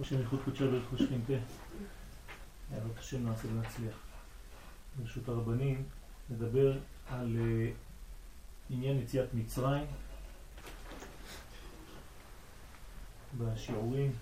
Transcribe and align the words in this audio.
השם 0.00 0.18
ייחוד 0.18 0.40
קודשי 0.44 0.64
ברך 0.64 0.92
ושכינתה. 0.92 1.32
בעזרת 2.70 2.98
השם 2.98 3.28
נעשה 3.28 3.48
ונצליח. 3.48 3.94
ברשות 4.98 5.28
הרבנים 5.28 5.84
נדבר 6.30 6.78
על 7.08 7.36
uh, 7.36 7.40
עניין 8.70 8.98
יציאת 8.98 9.34
מצרים 9.34 9.86
בשיעורים, 13.38 14.12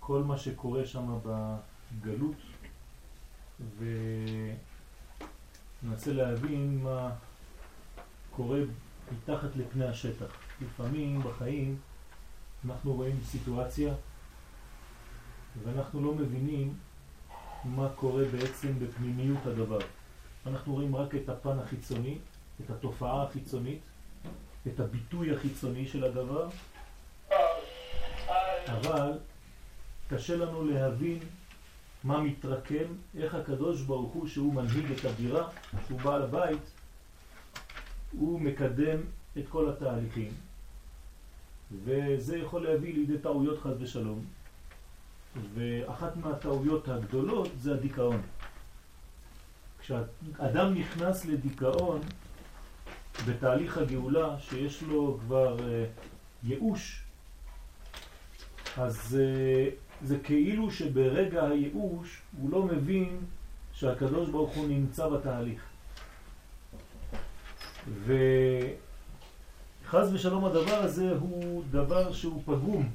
כל 0.00 0.22
מה 0.22 0.38
שקורה 0.38 0.86
שם 0.86 1.18
בגלות 1.24 2.36
וננסה 5.82 6.12
להבין 6.12 6.82
מה 6.82 7.10
קורה 8.30 8.60
מתחת 9.12 9.56
לפני 9.56 9.86
השטח. 9.86 10.26
לפעמים 10.60 11.22
בחיים 11.22 11.78
אנחנו 12.66 12.92
רואים 12.92 13.20
סיטואציה 13.24 13.94
ואנחנו 15.64 16.00
לא 16.04 16.14
מבינים 16.14 16.74
מה 17.64 17.88
קורה 17.88 18.24
בעצם 18.24 18.72
בפנימיות 18.78 19.46
הדבר. 19.46 19.78
אנחנו 20.46 20.74
רואים 20.74 20.96
רק 20.96 21.14
את 21.14 21.28
הפן 21.28 21.58
החיצוני, 21.58 22.18
את 22.60 22.70
התופעה 22.70 23.22
החיצונית, 23.22 23.80
את 24.66 24.80
הביטוי 24.80 25.34
החיצוני 25.34 25.88
של 25.88 26.04
הדבר, 26.04 26.48
אבל 28.66 29.18
קשה 30.08 30.36
לנו 30.36 30.64
להבין 30.64 31.18
מה 32.04 32.20
מתרקם, 32.20 32.84
איך 33.18 33.34
הקדוש 33.34 33.82
ברוך 33.82 34.12
הוא 34.12 34.28
שהוא 34.28 34.54
מנהיג 34.54 34.92
את 34.98 35.04
הבירה, 35.04 35.48
שהוא 35.86 36.00
בעל 36.00 36.22
הבית, 36.22 36.70
הוא 38.12 38.40
מקדם 38.40 39.00
את 39.38 39.44
כל 39.48 39.68
התהליכים. 39.68 40.45
וזה 41.84 42.38
יכול 42.38 42.68
להביא 42.68 42.94
לידי 42.94 43.18
טעויות 43.18 43.58
חד 43.58 43.82
ושלום. 43.82 44.24
ואחת 45.54 46.16
מהטעויות 46.16 46.88
הגדולות 46.88 47.48
זה 47.60 47.74
הדיכאון. 47.74 48.22
כשאדם 49.80 50.74
נכנס 50.74 51.24
לדיכאון 51.24 52.00
בתהליך 53.26 53.78
הגאולה 53.78 54.40
שיש 54.40 54.82
לו 54.82 55.18
כבר 55.20 55.56
uh, 55.58 55.62
ייאוש, 56.44 57.02
אז 58.76 59.18
uh, 59.18 60.04
זה 60.06 60.18
כאילו 60.18 60.70
שברגע 60.70 61.48
הייאוש 61.48 62.22
הוא 62.40 62.50
לא 62.50 62.62
מבין 62.62 63.18
שהקדוש 63.72 64.30
ברוך 64.30 64.54
הוא 64.54 64.68
נמצא 64.68 65.08
בתהליך. 65.08 65.62
ו... 67.88 68.14
חז 69.88 70.14
ושלום 70.14 70.44
הדבר 70.44 70.74
הזה 70.74 71.12
הוא 71.20 71.64
דבר 71.70 72.12
שהוא 72.12 72.42
פגום. 72.44 72.88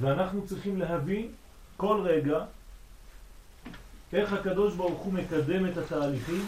ואנחנו 0.00 0.46
צריכים 0.46 0.78
להבין 0.78 1.28
כל 1.76 2.00
רגע 2.04 2.44
איך 4.12 4.32
הקדוש 4.32 4.74
ברוך 4.74 5.00
הוא 5.00 5.12
מקדם 5.12 5.66
את 5.66 5.76
התהליכים 5.76 6.46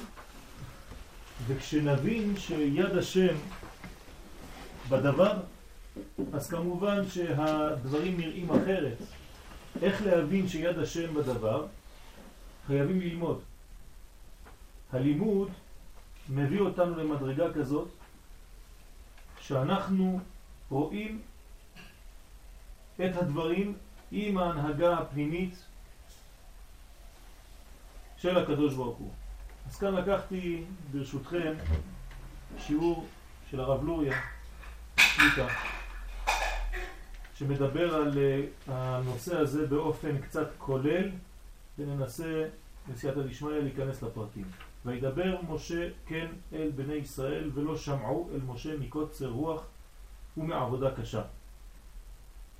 וכשנבין 1.46 2.36
שיד 2.36 2.96
השם 2.96 3.36
בדבר 4.88 5.32
אז 6.32 6.48
כמובן 6.48 7.08
שהדברים 7.10 8.16
נראים 8.20 8.50
אחרת. 8.50 8.98
איך 9.82 10.02
להבין 10.06 10.48
שיד 10.48 10.78
השם 10.78 11.14
בדבר? 11.14 11.66
חייבים 12.66 13.00
ללמוד. 13.00 13.40
הלימוד 14.92 15.50
מביא 16.28 16.60
אותנו 16.60 16.96
למדרגה 16.96 17.52
כזאת 17.52 17.88
שאנחנו 19.40 20.20
רואים 20.70 21.20
את 22.96 23.16
הדברים 23.16 23.74
עם 24.12 24.38
ההנהגה 24.38 24.98
הפנימית 24.98 25.62
של 28.16 28.38
הקדוש 28.38 28.74
ברוך 28.74 28.98
הוא. 28.98 29.10
אז 29.68 29.78
כאן 29.78 29.94
לקחתי 29.94 30.64
ברשותכם 30.92 31.52
שיעור 32.58 33.06
של 33.50 33.60
הרב 33.60 33.84
לוריה, 33.84 34.20
שליטה, 34.96 35.48
שמדבר 37.34 37.94
על 37.94 38.18
אה, 38.18 38.40
הנושא 38.66 39.36
הזה 39.36 39.66
באופן 39.66 40.18
קצת 40.20 40.48
כולל 40.58 41.10
וננסה 41.78 42.44
בסייעתא 42.88 43.20
דשמיא 43.20 43.50
להיכנס 43.50 44.02
לפרטים. 44.02 44.44
וידבר 44.86 45.36
משה 45.48 45.88
כן 46.06 46.26
אל 46.52 46.70
בני 46.76 46.94
ישראל 46.94 47.50
ולא 47.54 47.76
שמעו 47.76 48.30
אל 48.34 48.40
משה 48.46 48.78
מקוצר 48.78 49.28
רוח 49.28 49.66
ומעבודה 50.36 50.94
קשה. 50.94 51.22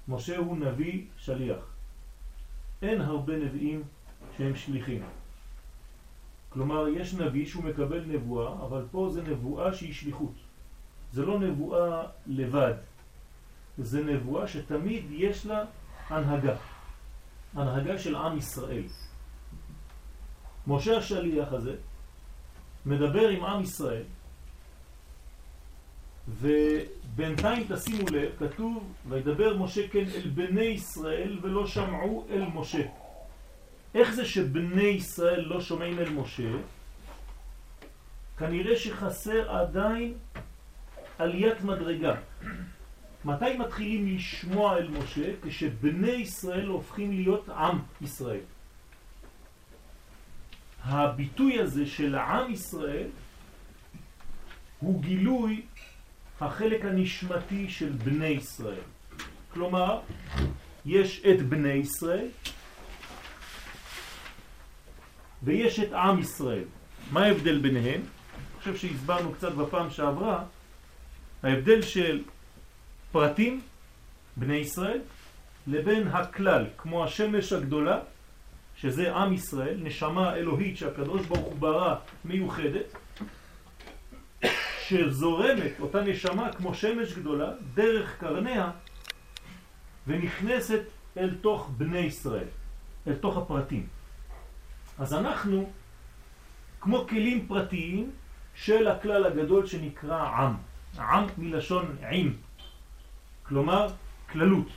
משה 0.09 0.37
הוא 0.37 0.57
נביא 0.57 1.05
שליח. 1.17 1.59
אין 2.83 3.01
הרבה 3.01 3.37
נביאים 3.37 3.83
שהם 4.37 4.57
שליחים. 4.57 5.03
כלומר, 6.49 6.89
יש 6.89 7.15
נביא 7.15 7.47
שהוא 7.47 7.65
מקבל 7.65 8.05
נבואה, 8.07 8.53
אבל 8.53 8.85
פה 8.91 9.09
זה 9.13 9.23
נבואה 9.23 9.75
שהיא 9.75 9.95
שליחות. 9.95 10.35
זה 11.13 11.27
לא 11.27 11.41
נבואה 11.41 12.07
לבד. 12.27 12.75
זה 13.79 14.05
נבואה 14.05 14.49
שתמיד 14.49 15.05
יש 15.11 15.47
לה 15.47 15.65
הנהגה. 16.09 16.57
הנהגה 17.55 17.99
של 17.99 18.17
עם 18.17 18.39
ישראל. 18.39 18.85
משה 20.67 20.97
השליח 20.97 21.53
הזה 21.53 21.77
מדבר 22.87 23.29
עם 23.29 23.45
עם 23.45 23.63
ישראל, 23.63 24.03
ובינתיים 26.29 27.67
תשימו 27.69 28.09
לב, 28.11 28.31
כתוב, 28.39 28.93
וידבר 29.09 29.57
משה 29.57 29.89
כן 29.89 30.05
אל 30.15 30.29
בני 30.35 30.65
ישראל 30.65 31.39
ולא 31.43 31.67
שמעו 31.67 32.27
אל 32.31 32.45
משה. 32.55 32.87
איך 33.95 34.15
זה 34.15 34.25
שבני 34.25 34.83
ישראל 34.83 35.41
לא 35.41 35.61
שומעים 35.61 35.99
אל 35.99 36.11
משה? 36.11 36.51
כנראה 38.39 38.77
שחסר 38.77 39.51
עדיין 39.51 40.15
עליית 41.19 41.63
מדרגה. 41.63 42.15
מתי 43.25 43.57
מתחילים 43.59 44.17
לשמוע 44.17 44.77
אל 44.77 44.89
משה? 44.89 45.31
כשבני 45.43 46.11
ישראל 46.11 46.67
הופכים 46.67 47.13
להיות 47.13 47.49
עם 47.49 47.79
ישראל. 48.01 48.41
הביטוי 50.87 51.61
הזה 51.61 51.87
של 51.87 52.15
עם 52.15 52.53
ישראל 52.53 53.07
הוא 54.79 55.03
גילוי 55.03 55.63
החלק 56.41 56.85
הנשמתי 56.85 57.71
של 57.71 57.93
בני 57.93 58.27
ישראל. 58.27 58.87
כלומר, 59.53 60.01
יש 60.87 61.23
את 61.31 61.43
בני 61.43 61.73
ישראל 61.73 62.29
ויש 65.43 65.81
את 65.81 65.93
עם 65.93 66.19
ישראל. 66.19 66.65
מה 67.11 67.25
ההבדל 67.25 67.59
ביניהם? 67.59 68.01
אני 68.01 68.59
חושב 68.59 68.77
שהסברנו 68.77 69.33
קצת 69.33 69.53
בפעם 69.53 69.91
שעברה, 69.91 70.45
ההבדל 71.43 71.83
של 71.83 72.23
פרטים, 73.13 73.61
בני 74.37 74.57
ישראל, 74.57 75.01
לבין 75.67 76.09
הכלל, 76.09 76.67
כמו 76.77 77.05
השמש 77.05 77.53
הגדולה 77.53 77.99
שזה 78.77 79.15
עם 79.15 79.33
ישראל, 79.33 79.77
נשמה 79.83 80.35
אלוהית 80.35 80.77
שהקדוש 80.77 81.27
ברוך 81.27 81.45
הוא 81.47 81.57
ברא 81.59 81.95
מיוחדת, 82.25 82.97
שזורמת 84.81 85.81
אותה 85.81 86.01
נשמה 86.03 86.53
כמו 86.53 86.75
שמש 86.75 87.13
גדולה 87.13 87.53
דרך 87.75 88.19
קרניה 88.21 88.71
ונכנסת 90.07 90.83
אל 91.17 91.35
תוך 91.41 91.71
בני 91.77 91.99
ישראל, 91.99 92.49
אל 93.07 93.15
תוך 93.15 93.37
הפרטים. 93.37 93.87
אז 94.99 95.15
אנחנו 95.15 95.71
כמו 96.81 97.07
כלים 97.09 97.47
פרטיים 97.49 98.11
של 98.55 98.89
הכלל 98.89 99.27
הגדול 99.27 99.67
שנקרא 99.67 100.23
עם. 100.23 100.55
עם 100.99 101.25
מלשון 101.39 101.97
עם, 102.11 102.33
כלומר 103.43 103.89
כללות. 104.33 104.69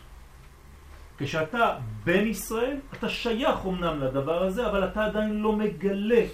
כשאתה 1.19 1.77
בן 2.03 2.27
ישראל, 2.27 2.77
אתה 2.93 3.09
שייך 3.09 3.59
אמנם 3.65 3.99
לדבר 4.03 4.43
הזה, 4.43 4.67
אבל 4.67 4.87
אתה 4.87 5.05
עדיין 5.05 5.41
לא 5.41 5.53
מגלה 5.53 6.25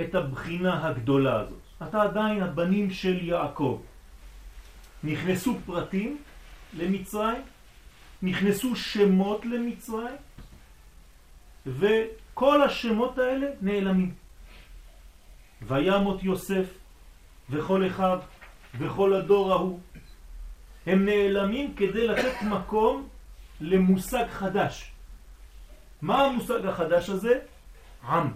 את 0.00 0.14
הבחינה 0.14 0.86
הגדולה 0.86 1.40
הזאת. 1.40 1.58
אתה 1.88 2.02
עדיין 2.02 2.42
הבנים 2.42 2.90
של 2.90 3.24
יעקב. 3.24 3.80
נכנסו 5.04 5.56
פרטים 5.66 6.18
למצרים, 6.78 7.42
נכנסו 8.22 8.76
שמות 8.76 9.46
למצרים, 9.46 10.16
וכל 11.66 12.62
השמות 12.62 13.18
האלה 13.18 13.46
נעלמים. 13.60 14.14
וימות 15.62 16.22
יוסף 16.22 16.66
וכל 17.50 17.86
אחד 17.86 18.18
וכל 18.78 19.14
הדור 19.14 19.52
ההוא. 19.52 19.80
הם 20.86 21.04
נעלמים 21.04 21.74
כדי 21.74 22.06
לתת 22.06 22.42
מקום 22.42 23.08
למושג 23.60 24.26
חדש. 24.30 24.92
מה 26.02 26.24
המושג 26.24 26.66
החדש 26.66 27.10
הזה? 27.10 27.38
עם. 28.08 28.32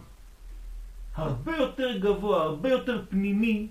הרבה 1.14 1.56
יותר 1.56 1.98
גבוה, 1.98 2.42
הרבה 2.42 2.68
יותר 2.68 3.04
פנימי 3.10 3.68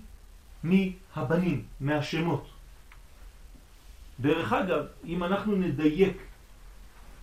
מהבנים, 0.62 1.64
מהשמות. 1.80 2.50
דרך 4.20 4.52
אגב, 4.52 4.84
אם 5.04 5.24
אנחנו 5.24 5.56
נדייק 5.56 6.16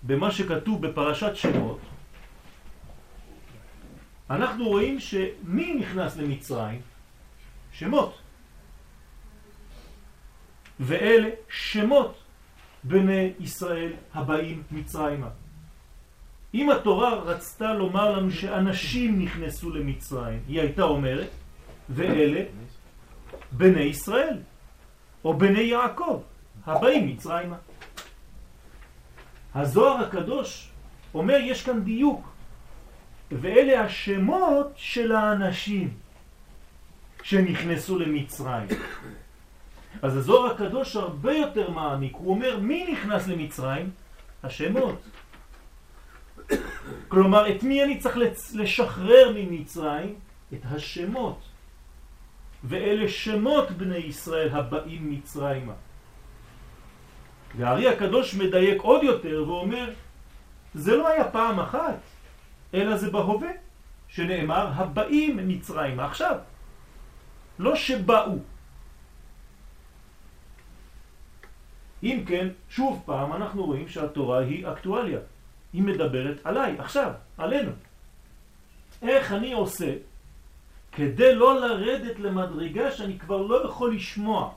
במה 0.04 0.32
שכתוב 0.32 0.88
בפרשת 0.88 1.36
שמות, 1.36 1.80
אנחנו 4.30 4.66
רואים 4.68 5.00
שמי 5.00 5.74
נכנס 5.74 6.18
למצרים? 6.18 6.82
שמות. 7.72 8.18
ואלה 10.80 11.30
שמות 11.50 12.18
בני 12.88 13.34
ישראל 13.40 13.94
הבאים 14.14 14.64
מצרימה. 14.72 15.30
אם 16.54 16.70
התורה 16.70 17.14
רצתה 17.16 17.74
לומר 17.74 18.12
לנו 18.18 18.32
שאנשים 18.32 19.22
נכנסו 19.22 19.70
למצרים, 19.70 20.40
היא 20.48 20.62
הייתה 20.62 20.84
אומרת, 20.84 21.30
ואלה 21.90 22.42
בני 23.52 23.82
ישראל, 23.82 24.38
או 25.26 25.38
בני 25.38 25.62
יעקב, 25.62 26.22
הבאים 26.66 27.08
מצרימה. 27.08 27.58
הזוהר 29.56 30.04
הקדוש 30.06 30.70
אומר 31.14 31.38
יש 31.44 31.64
כאן 31.64 31.84
דיוק, 31.84 32.30
ואלה 33.32 33.82
השמות 33.82 34.72
של 34.76 35.12
האנשים 35.12 35.94
שנכנסו 37.24 38.00
למצרים. 38.00 38.68
אז 40.02 40.18
הזוהר 40.18 40.52
הקדוש 40.52 40.96
הרבה 40.96 41.34
יותר 41.34 41.70
מעמיק, 41.70 42.14
הוא 42.16 42.34
אומר 42.34 42.60
מי 42.60 42.92
נכנס 42.92 43.28
למצרים? 43.28 43.90
השמות. 44.44 45.02
כלומר, 47.08 47.56
את 47.56 47.64
מי 47.64 47.84
אני 47.84 47.98
צריך 47.98 48.18
לשחרר 48.54 49.32
ממצרים? 49.36 50.16
את 50.54 50.60
השמות. 50.64 51.40
ואלה 52.64 53.08
שמות 53.08 53.72
בני 53.72 53.98
ישראל 53.98 54.50
הבאים 54.52 55.12
מצרימה. 55.12 55.74
והארי 57.58 57.88
הקדוש 57.88 58.36
מדייק 58.36 58.82
עוד 58.82 59.04
יותר 59.04 59.44
ואומר, 59.48 59.94
זה 60.74 60.96
לא 60.96 61.08
היה 61.08 61.32
פעם 61.32 61.60
אחת, 61.60 62.00
אלא 62.74 62.98
זה 62.98 63.12
בהווה, 63.12 63.52
שנאמר 64.08 64.72
הבאים 64.76 65.48
מצרימה 65.48 66.06
עכשיו, 66.06 66.36
לא 67.60 67.76
שבאו. 67.76 68.38
אם 72.04 72.24
כן, 72.28 72.48
שוב 72.70 73.04
פעם 73.06 73.34
אנחנו 73.34 73.66
רואים 73.66 73.88
שהתורה 73.88 74.40
היא 74.40 74.68
אקטואליה. 74.68 75.20
היא 75.74 75.84
מדברת 75.84 76.38
עליי, 76.44 76.76
עכשיו, 76.80 77.12
עלינו. 77.38 77.72
איך 79.02 79.32
אני 79.32 79.54
עושה 79.54 79.94
כדי 80.92 81.36
לא 81.36 81.62
לרדת 81.62 82.20
למדרגה 82.20 82.92
שאני 82.92 83.20
כבר 83.20 83.42
לא 83.42 83.66
יכול 83.66 83.96
לשמוע. 83.96 84.54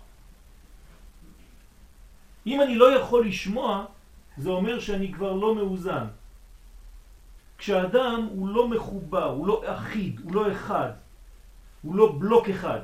אם 2.47 2.61
אני 2.61 2.75
לא 2.75 2.97
יכול 2.97 3.27
לשמוע, 3.27 3.85
זה 4.37 4.51
אומר 4.51 4.81
שאני 4.81 5.13
כבר 5.13 5.33
לא 5.33 5.55
מאוזן. 5.55 6.07
כשאדם 7.59 8.29
הוא 8.31 8.49
לא 8.49 8.69
מחובר, 8.69 9.25
הוא 9.25 9.47
לא 9.47 9.63
אחיד, 9.67 10.21
הוא 10.25 10.35
לא 10.35 10.53
אחד, 10.53 10.91
הוא 11.83 11.95
לא 11.95 12.17
בלוק 12.19 12.49
אחד, 12.49 12.81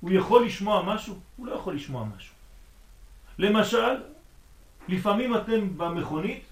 הוא 0.00 0.10
יכול 0.10 0.46
לשמוע 0.46 0.82
משהו? 0.82 1.14
הוא 1.36 1.46
לא 1.46 1.52
יכול 1.52 1.74
לשמוע 1.74 2.04
משהו. 2.16 2.37
למשל, 3.38 3.94
לפעמים 4.88 5.36
אתם 5.36 5.78
במכונית 5.78 6.44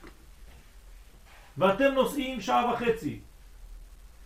ואתם 1.59 1.95
נוסעים 1.95 2.41
שעה 2.41 2.73
וחצי. 2.73 3.21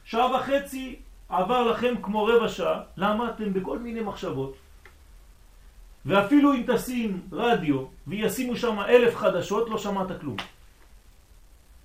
שעה 0.05 0.37
וחצי 0.37 0.97
עבר 1.29 1.63
לכם 1.63 1.95
כמו 2.03 2.25
רבע 2.25 2.49
שעה, 2.49 2.83
למה? 2.97 3.31
אתם 3.31 3.53
בכל 3.53 3.79
מיני 3.79 4.01
מחשבות. 4.01 4.57
ואפילו 6.07 6.55
אם 6.55 6.63
תשים 6.67 7.21
רדיו 7.33 7.85
וישימו 8.07 8.57
שם 8.57 8.81
אלף 8.81 9.17
חדשות, 9.17 9.71
לא 9.71 9.79
שמעת 9.79 10.21
כלום. 10.21 10.37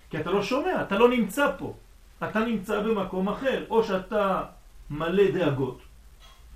כי 0.10 0.18
אתה 0.20 0.32
לא 0.32 0.44
שומע, 0.44 0.82
אתה 0.82 0.98
לא 0.98 1.10
נמצא 1.10 1.52
פה. 1.58 1.74
אתה 2.24 2.40
נמצא 2.40 2.82
במקום 2.82 3.30
אחר, 3.30 3.66
או 3.70 3.84
שאתה 3.84 4.44
מלא 4.90 5.32
דאגות, 5.32 5.80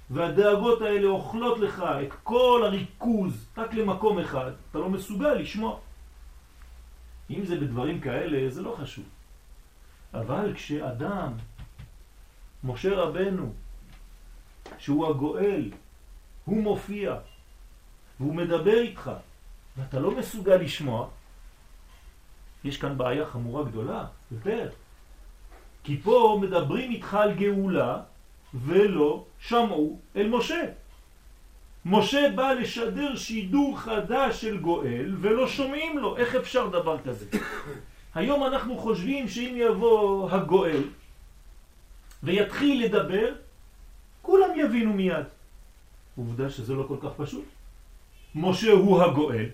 והדאגות 0.09 0.81
האלה 0.81 1.07
אוכלות 1.07 1.59
לך 1.59 1.83
את 2.03 2.13
כל 2.23 2.61
הריכוז 2.65 3.47
רק 3.57 3.73
למקום 3.73 4.19
אחד, 4.19 4.51
אתה 4.71 4.79
לא 4.79 4.89
מסוגל 4.89 5.33
לשמוע. 5.33 5.79
אם 7.29 7.45
זה 7.45 7.59
בדברים 7.59 8.01
כאלה, 8.01 8.49
זה 8.49 8.61
לא 8.61 8.75
חשוב. 8.79 9.05
אבל 10.13 10.53
כשאדם, 10.55 11.33
משה 12.63 12.95
רבנו, 12.95 13.53
שהוא 14.77 15.07
הגואל, 15.07 15.71
הוא 16.45 16.63
מופיע, 16.63 17.15
והוא 18.19 18.35
מדבר 18.35 18.77
איתך, 18.81 19.11
ואתה 19.77 19.99
לא 19.99 20.11
מסוגל 20.11 20.55
לשמוע, 20.55 21.07
יש 22.63 22.77
כאן 22.77 22.97
בעיה 22.97 23.25
חמורה 23.25 23.63
גדולה, 23.63 24.05
יותר. 24.31 24.69
כי 25.83 26.01
פה 26.01 26.39
מדברים 26.41 26.91
איתך 26.91 27.13
על 27.13 27.33
גאולה, 27.33 28.01
ולא 28.53 29.25
שמעו 29.39 29.99
אל 30.15 30.29
משה. 30.29 30.65
משה 31.85 32.31
בא 32.35 32.51
לשדר 32.51 33.15
שידור 33.15 33.79
חדש 33.79 34.41
של 34.41 34.57
גואל 34.57 35.15
ולא 35.21 35.47
שומעים 35.47 35.97
לו, 35.97 36.17
איך 36.17 36.35
אפשר 36.35 36.67
דבר 36.67 36.97
כזה? 37.05 37.25
היום 38.15 38.43
אנחנו 38.43 38.77
חושבים 38.77 39.27
שאם 39.27 39.53
יבוא 39.57 40.31
הגואל 40.31 40.83
ויתחיל 42.23 42.85
לדבר, 42.85 43.33
כולם 44.21 44.49
יבינו 44.55 44.93
מיד. 44.93 45.25
עובדה 46.17 46.49
שזה 46.49 46.73
לא 46.73 46.83
כל 46.87 46.97
כך 47.01 47.09
פשוט. 47.17 47.45
משה 48.35 48.71
הוא 48.71 49.01
הגואל, 49.01 49.45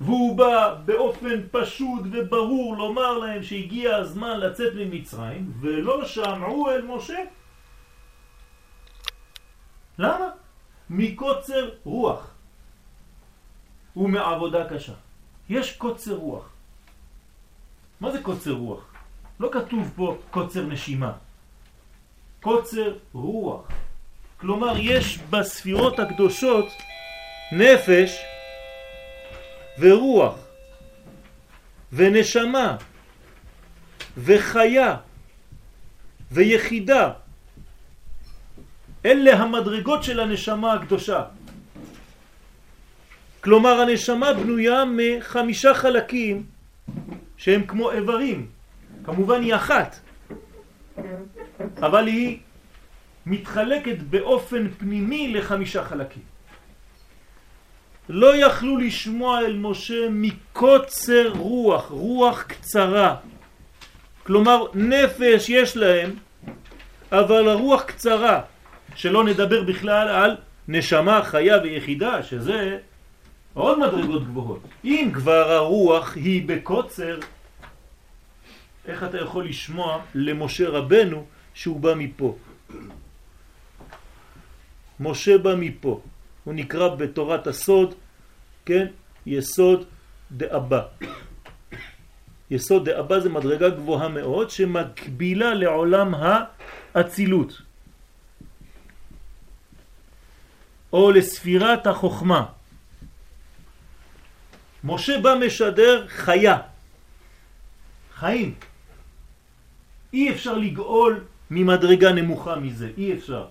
והוא 0.00 0.36
בא 0.36 0.74
באופן 0.84 1.40
פשוט 1.50 2.02
וברור 2.12 2.76
לומר 2.76 3.18
להם 3.18 3.42
שהגיע 3.42 3.96
הזמן 3.96 4.40
לצאת 4.40 4.72
ממצרים, 4.76 5.52
ולא 5.60 6.04
שמעו 6.04 6.70
אל 6.70 6.82
משה. 6.82 7.18
למה? 9.98 10.28
מקוצר 10.90 11.70
רוח 11.84 12.30
ומעבודה 13.96 14.64
קשה. 14.68 14.92
יש 15.48 15.76
קוצר 15.76 16.14
רוח. 16.14 16.48
מה 18.00 18.12
זה 18.12 18.22
קוצר 18.22 18.52
רוח? 18.52 18.84
לא 19.40 19.48
כתוב 19.52 19.92
פה 19.96 20.18
קוצר 20.30 20.62
נשימה. 20.62 21.12
קוצר 22.40 22.96
רוח. 23.12 23.68
כלומר, 24.40 24.74
יש 24.78 25.18
בספירות 25.30 25.98
הקדושות 25.98 26.66
נפש 27.52 28.18
ורוח 29.78 30.34
ונשמה 31.92 32.76
וחיה 34.16 34.96
ויחידה 36.30 37.12
אלה 39.04 39.42
המדרגות 39.42 40.02
של 40.02 40.20
הנשמה 40.20 40.72
הקדושה. 40.72 41.22
כלומר 43.40 43.80
הנשמה 43.80 44.32
בנויה 44.32 44.84
מחמישה 44.84 45.74
חלקים 45.74 46.42
שהם 47.36 47.66
כמו 47.66 47.90
איברים. 47.90 48.46
כמובן 49.04 49.42
היא 49.42 49.54
אחת, 49.54 49.96
אבל 51.78 52.06
היא 52.06 52.38
מתחלקת 53.26 53.98
באופן 54.10 54.68
פנימי 54.78 55.32
לחמישה 55.32 55.84
חלקים. 55.84 56.22
לא 58.08 58.46
יכלו 58.46 58.76
לשמוע 58.76 59.40
אל 59.40 59.56
משה 59.56 60.08
מקוצר 60.10 61.28
רוח, 61.28 61.90
רוח 61.90 62.42
קצרה. 62.42 63.16
כלומר 64.22 64.66
נפש 64.74 65.48
יש 65.48 65.76
להם, 65.76 66.10
אבל 67.12 67.48
הרוח 67.48 67.82
קצרה. 67.82 68.40
שלא 68.94 69.24
נדבר 69.24 69.62
בכלל 69.62 70.08
על 70.08 70.36
נשמה 70.68 71.22
חיה 71.24 71.58
ויחידה, 71.62 72.22
שזה 72.22 72.78
עוד 73.54 73.78
מדרגות 73.78 74.24
גבוהות. 74.26 74.60
אם 74.84 75.10
כבר 75.14 75.52
הרוח 75.52 76.16
היא 76.16 76.48
בקוצר, 76.48 77.18
איך 78.86 79.04
אתה 79.04 79.18
יכול 79.18 79.44
לשמוע 79.48 80.02
למשה 80.14 80.68
רבנו 80.68 81.24
שהוא 81.54 81.80
בא 81.80 81.94
מפה? 81.94 82.36
משה 85.00 85.38
בא 85.38 85.54
מפה, 85.58 86.00
הוא 86.44 86.54
נקרא 86.54 86.88
בתורת 86.88 87.46
הסוד, 87.46 87.94
כן, 88.66 88.86
יסוד 89.26 89.84
דאבא. 90.32 90.82
יסוד 92.50 92.88
דאבא 92.88 93.20
זה 93.20 93.28
מדרגה 93.28 93.68
גבוהה 93.68 94.08
מאוד 94.08 94.50
שמקבילה 94.50 95.54
לעולם 95.54 96.14
האצילות. 96.94 97.62
או 100.94 101.10
לספירת 101.10 101.86
החוכמה. 101.86 102.44
משה 104.84 105.18
בא 105.18 105.34
משדר 105.46 106.06
חיה, 106.08 106.58
חיים. 108.14 108.54
אי 110.12 110.30
אפשר 110.30 110.58
לגאול 110.58 111.20
ממדרגה 111.50 112.12
נמוכה 112.12 112.56
מזה, 112.56 112.90
אי 112.98 113.12
אפשר. 113.12 113.44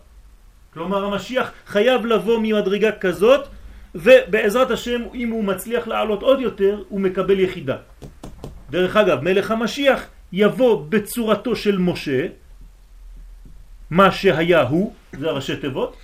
כלומר 0.74 1.06
המשיח 1.06 1.52
חייב 1.68 2.06
לבוא 2.06 2.40
ממדרגה 2.40 2.92
כזאת 2.92 3.48
ובעזרת 3.96 4.72
השם, 4.72 5.02
אם 5.14 5.30
הוא 5.30 5.44
מצליח 5.44 5.88
לעלות 5.88 6.22
עוד 6.24 6.40
יותר, 6.40 6.84
הוא 6.90 7.02
מקבל 7.02 7.40
יחידה. 7.40 7.78
דרך 8.70 8.96
אגב, 8.96 9.22
מלך 9.22 9.52
המשיח 9.52 10.00
יבוא 10.32 10.86
בצורתו 10.90 11.56
של 11.56 11.78
משה, 11.78 12.28
מה 13.90 14.12
שהיה 14.12 14.62
הוא, 14.62 14.94
זה 15.20 15.28
הראשי 15.30 15.56
תיבות, 15.58 15.98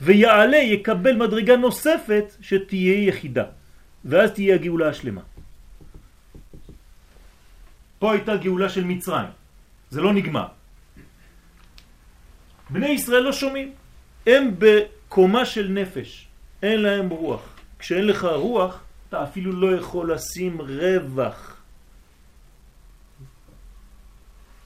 ויעלה 0.00 0.56
יקבל 0.56 1.16
מדרגה 1.16 1.56
נוספת 1.56 2.36
שתהיה 2.40 3.08
יחידה, 3.08 3.44
ואז 4.04 4.30
תהיה 4.30 4.54
הגאולה 4.54 4.88
השלמה. 4.88 5.20
פה 7.98 8.12
הייתה 8.12 8.36
גאולה 8.36 8.68
של 8.68 8.84
מצרים, 8.84 9.28
זה 9.90 10.00
לא 10.00 10.12
נגמר. 10.12 10.46
בני 12.70 12.88
ישראל 12.88 13.22
לא 13.22 13.32
שומעים, 13.32 13.72
הם 14.26 14.54
בקומה 14.58 15.44
של 15.44 15.68
נפש, 15.68 16.28
אין 16.62 16.80
להם 16.80 17.08
רוח. 17.08 17.40
כשאין 17.78 18.06
לך 18.06 18.24
רוח, 18.24 18.82
אתה 19.08 19.22
אפילו 19.22 19.52
לא 19.52 19.76
יכול 19.76 20.12
לשים 20.12 20.60
רווח. 20.60 21.56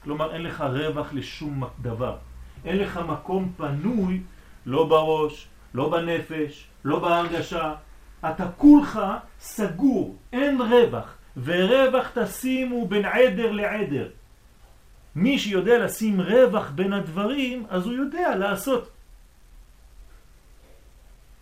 כלומר, 0.03 0.33
אין 0.33 0.41
לך 0.43 0.61
רווח 0.61 1.13
לשום 1.13 1.63
דבר. 1.81 2.17
אין 2.65 2.77
לך 2.77 2.99
מקום 3.07 3.53
פנוי, 3.57 4.21
לא 4.65 4.83
בראש, 4.83 5.47
לא 5.73 5.89
בנפש, 5.89 6.67
לא 6.85 6.99
בהרגשה. 6.99 7.75
אתה 8.25 8.51
כולך 8.57 8.99
סגור, 9.39 10.15
אין 10.33 10.61
רווח, 10.61 11.15
ורווח 11.43 12.11
תשימו 12.13 12.87
בין 12.87 13.05
עדר 13.05 13.51
לעדר. 13.51 14.09
מי 15.15 15.39
שיודע 15.39 15.77
לשים 15.79 16.21
רווח 16.21 16.71
בין 16.71 16.93
הדברים, 16.93 17.65
אז 17.69 17.85
הוא 17.85 17.93
יודע 17.93 18.35
לעשות 18.35 18.89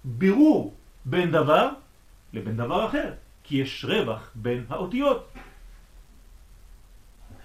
בירור 0.03 0.73
בין 1.05 1.31
דבר 1.31 1.69
לבין 2.33 2.57
דבר 2.57 2.85
אחר, 2.85 3.11
כי 3.43 3.57
יש 3.57 3.85
רווח 3.85 4.31
בין 4.35 4.65
האותיות. 4.69 5.33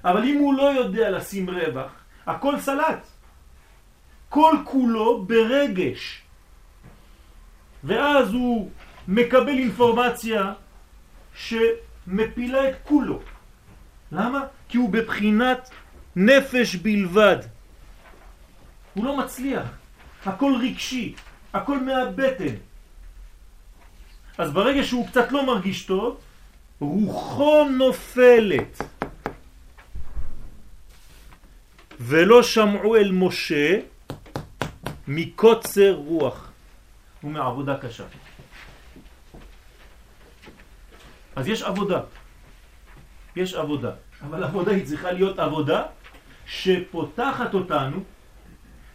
אבל 0.05 0.25
אם 0.25 0.39
הוא 0.39 0.55
לא 0.55 0.63
יודע 0.63 1.11
לשים 1.11 1.51
רווח, 1.51 1.93
הכל 2.27 2.61
סלט. 2.61 3.07
כל 4.33 4.57
כולו 4.65 5.25
ברגש. 5.25 6.23
ואז 7.85 8.33
הוא 8.33 8.71
מקבל 9.09 9.59
אינפורמציה 9.59 10.53
שמפילה 11.35 12.69
את 12.69 12.75
כולו. 12.83 13.21
למה? 14.13 14.41
כי 14.69 14.77
הוא 14.79 14.91
בבחינת 14.91 15.71
נפש 16.17 16.77
בלבד. 16.77 17.37
הוא 18.95 19.05
לא 19.05 19.17
מצליח, 19.17 19.69
הכל 20.25 20.53
רגשי, 20.63 21.15
הכל 21.53 21.79
מהבטן. 21.81 22.57
אז 24.39 24.51
ברגע 24.51 24.83
שהוא 24.83 25.09
קצת 25.09 25.33
לא 25.33 25.47
מרגיש 25.47 25.85
טוב, 25.85 26.21
רוחו 26.81 27.65
נופלת. 27.69 28.81
ולא 32.01 32.43
שמעו 32.43 32.97
אל 32.97 33.13
משה 33.13 33.92
מקוצר 35.09 35.95
רוח 35.95 36.51
ומעבודה 37.25 37.79
קשה. 37.79 38.05
אז 41.37 41.49
יש 41.49 41.63
עבודה. 41.63 42.01
יש 43.37 43.55
עבודה. 43.55 43.91
אבל 44.23 44.45
עבודה 44.45 44.73
היא 44.73 44.85
צריכה 44.85 45.13
להיות 45.13 45.39
עבודה 45.39 45.83
שפותחת 46.47 47.55
אותנו, 47.55 48.03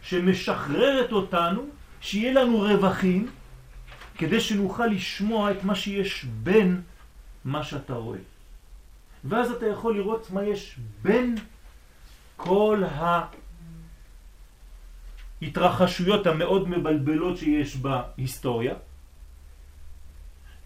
שמשחררת 0.02 1.12
אותנו, 1.12 1.62
שיהיה 2.00 2.32
לנו 2.32 2.60
רווחים, 2.60 3.30
כדי 4.18 4.40
שנוכל 4.40 4.86
לשמוע 4.86 5.50
את 5.50 5.64
מה 5.64 5.74
שיש 5.74 6.24
בין 6.24 6.82
מה 7.44 7.64
שאתה 7.64 7.94
רואה. 7.94 8.18
ואז 9.24 9.50
אתה 9.50 9.66
יכול 9.66 9.96
לראות 9.96 10.30
מה 10.30 10.44
יש 10.44 10.78
בין 11.02 11.36
כל 12.36 12.82
ההתרחשויות 15.42 16.26
המאוד 16.26 16.68
מבלבלות 16.68 17.36
שיש 17.36 17.76
בהיסטוריה, 17.76 18.74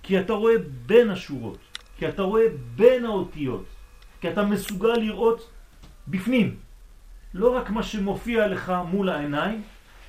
כי 0.02 0.20
אתה 0.20 0.32
רואה 0.32 0.54
בין 0.86 1.10
השורות, 1.10 1.58
כי 1.98 2.08
אתה 2.08 2.22
רואה 2.22 2.44
בין 2.76 3.04
האותיות, 3.04 3.64
כי 4.20 4.30
אתה 4.30 4.42
מסוגל 4.42 4.94
לראות 4.94 5.50
בפנים, 6.08 6.56
לא 7.34 7.56
רק 7.56 7.70
מה 7.70 7.82
שמופיע 7.82 8.48
לך 8.48 8.72
מול 8.88 9.08
העיניים 9.08 9.62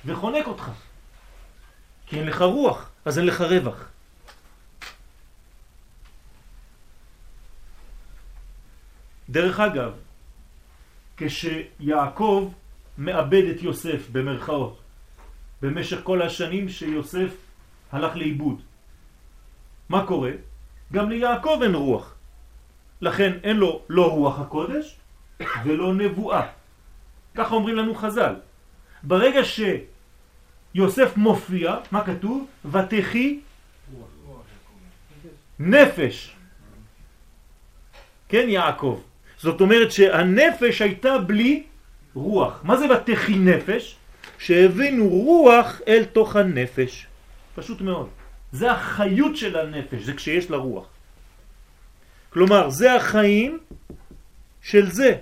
וחונק 0.04 0.46
אותך, 0.46 0.70
כי 2.06 2.18
אין 2.18 2.26
לך 2.26 2.42
רוח, 2.42 2.90
אז 3.04 3.18
אין 3.18 3.26
לך 3.26 3.40
רווח. 3.40 3.88
דרך 9.28 9.60
אגב, 9.60 9.92
כשיעקב 11.16 12.52
מאבד 12.98 13.44
את 13.56 13.62
יוסף 13.62 14.08
במרכאות 14.12 14.80
במשך 15.62 15.98
כל 16.02 16.22
השנים 16.22 16.68
שיוסף 16.68 17.30
הלך 17.92 18.16
לאיבוד. 18.16 18.60
מה 19.88 20.06
קורה? 20.06 20.30
גם 20.92 21.10
ליעקב 21.10 21.58
אין 21.62 21.74
רוח. 21.74 22.14
לכן 23.00 23.32
אין 23.42 23.56
לו 23.56 23.82
לא 23.88 24.10
רוח 24.10 24.40
הקודש 24.40 24.96
ולא 25.64 25.94
נבואה. 25.94 26.46
ככה 27.34 27.54
אומרים 27.54 27.76
לנו 27.76 27.94
חז"ל. 27.94 28.34
ברגע 29.02 29.40
שיוסף 29.44 31.16
מופיע, 31.16 31.76
מה 31.90 32.04
כתוב? 32.04 32.46
ותחי 32.72 33.40
נפש. 35.58 36.36
כן, 38.28 38.46
יעקב. 38.48 39.00
זאת 39.38 39.60
אומרת 39.60 39.92
שהנפש 39.92 40.82
הייתה 40.82 41.18
בלי 41.18 41.62
רוח. 42.14 42.60
מה 42.64 42.76
זה 42.76 42.86
ותחי 42.90 43.38
נפש? 43.38 43.96
שהבינו 44.38 45.08
רוח 45.08 45.80
אל 45.88 46.04
תוך 46.04 46.36
הנפש. 46.36 47.06
פשוט 47.54 47.80
מאוד. 47.80 48.08
זה 48.52 48.72
החיות 48.72 49.36
של 49.36 49.56
הנפש, 49.56 50.02
זה 50.02 50.12
כשיש 50.14 50.50
לה 50.50 50.56
רוח. 50.56 50.86
כלומר, 52.30 52.70
זה 52.70 52.94
החיים 52.94 53.58
של 54.62 54.90
זה. 54.90 55.16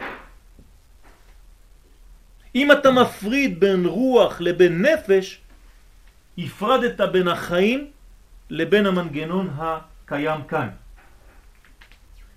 אם 2.55 2.73
אתה 2.73 2.91
מפריד 2.91 3.61
בין 3.61 3.87
רוח 3.87 4.41
לבין 4.41 4.83
נפש, 4.83 5.41
הפרדת 6.39 7.01
בין 7.01 7.29
החיים 7.29 7.91
לבין 8.51 8.87
המנגנון 8.87 9.51
הקיים 9.57 10.41
כאן. 10.45 10.69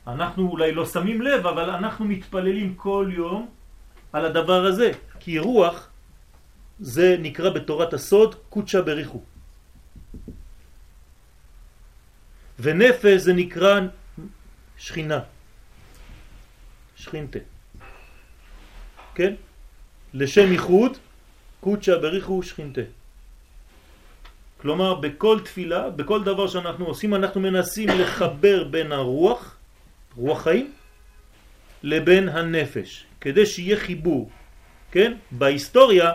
אנחנו 0.08 0.50
אולי 0.50 0.72
לא 0.72 0.86
שמים 0.86 1.22
לב, 1.22 1.48
אבל 1.48 1.70
אנחנו 1.70 2.06
מתפללים 2.06 2.76
כל 2.76 3.10
יום 3.12 3.55
על 4.16 4.26
הדבר 4.26 4.66
הזה, 4.66 4.92
כי 5.20 5.40
רוח 5.40 5.90
זה 6.80 7.16
נקרא 7.20 7.50
בתורת 7.50 7.94
הסוד 7.94 8.36
קודשה 8.50 8.82
בריחו. 8.82 9.22
ונפש 12.60 13.22
זה 13.28 13.34
נקרא 13.34 13.92
שכינה, 14.78 15.20
שכינתה. 16.96 17.40
כן? 19.16 19.36
לשם 20.14 20.52
ייחוד 20.52 20.98
קודשה 21.60 22.00
בריחו 22.00 22.44
שכינתה. 22.44 22.88
כלומר, 24.64 24.96
בכל 24.96 25.40
תפילה, 25.44 25.90
בכל 25.90 26.24
דבר 26.24 26.48
שאנחנו 26.48 26.86
עושים, 26.86 27.16
אנחנו 27.16 27.42
מנסים 27.42 27.90
לחבר 27.90 28.64
בין 28.64 28.92
הרוח 28.92 29.56
רוח 30.16 30.44
חיים, 30.44 30.72
לבין 31.84 32.30
הנפש, 32.30 33.05
כדי 33.22 33.46
שיהיה 33.46 33.78
חיבור, 33.80 34.30
כן? 34.92 35.18
בהיסטוריה 35.32 36.12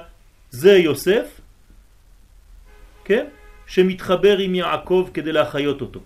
זה 0.50 0.72
יוסף, 0.72 1.40
כן? 3.04 3.26
שמתחבר 3.66 4.38
עם 4.38 4.54
יעקב 4.54 5.10
כדי 5.14 5.32
להחיות 5.32 5.80
אותו, 5.80 6.00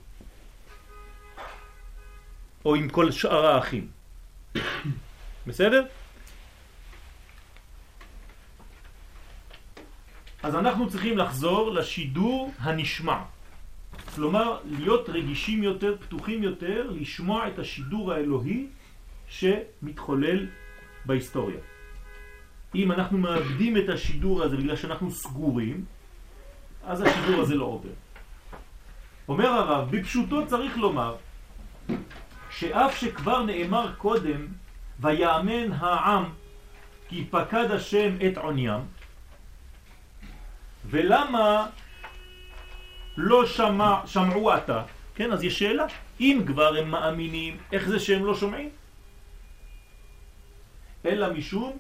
או 2.65 2.75
עם 2.75 2.89
כל 2.89 3.11
שאר 3.11 3.47
האחים. 3.47 3.89
בסדר? 5.47 5.85
אז 10.43 10.55
אנחנו 10.55 10.91
צריכים 10.91 11.19
לחזור 11.19 11.71
לשידור 11.71 12.53
הנשמע. 12.59 13.19
כלומר, 14.15 14.59
להיות 14.65 15.09
רגישים 15.09 15.63
יותר, 15.63 15.97
פתוחים 16.01 16.43
יותר, 16.43 16.91
לשמוע 16.91 17.49
את 17.49 17.59
השידור 17.59 18.13
האלוהי 18.13 18.67
שמתחולל 19.29 20.47
בהיסטוריה. 21.07 21.61
אם 22.75 22.93
אנחנו 22.93 23.19
מאבדים 23.19 23.77
את 23.77 23.89
השידור 23.89 24.43
הזה 24.43 24.57
בגלל 24.57 24.77
שאנחנו 24.77 25.11
סגורים, 25.11 25.85
אז 26.87 27.01
השידור 27.01 27.41
הזה 27.41 27.55
לא 27.55 27.65
עובר. 27.65 27.91
אומר 29.29 29.49
הרב, 29.49 29.91
בפשוטו 29.91 30.47
צריך 30.47 30.79
לומר 30.79 31.17
שאף 32.51 32.97
שכבר 33.01 33.43
נאמר 33.43 33.95
קודם 33.99 34.47
ויאמן 35.01 35.73
העם 35.73 36.25
כי 37.09 37.25
פקד 37.31 37.71
השם 37.71 38.17
את 38.27 38.39
עוניים 38.39 38.81
ולמה 40.85 41.67
לא 43.17 43.47
שמע, 43.47 44.07
שמעו 44.07 44.51
עתה, 44.51 44.83
כן, 45.15 45.33
אז 45.33 45.45
יש 45.45 45.59
שאלה, 45.59 45.87
אם 46.21 46.43
כבר 46.47 46.77
הם 46.77 46.91
מאמינים, 46.91 47.57
איך 47.73 47.89
זה 47.89 48.01
שהם 48.01 48.25
לא 48.25 48.35
שומעים? 48.35 48.69
אלא 51.05 51.33
משום 51.33 51.73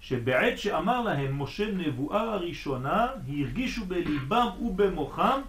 שבעת 0.00 0.58
שאמר 0.58 1.00
להם 1.00 1.42
משה 1.42 1.66
נבואה 1.72 2.22
הראשונה, 2.32 3.06
הרגישו 3.28 3.84
בליבם 3.84 4.46
ובמוחם 4.60 5.40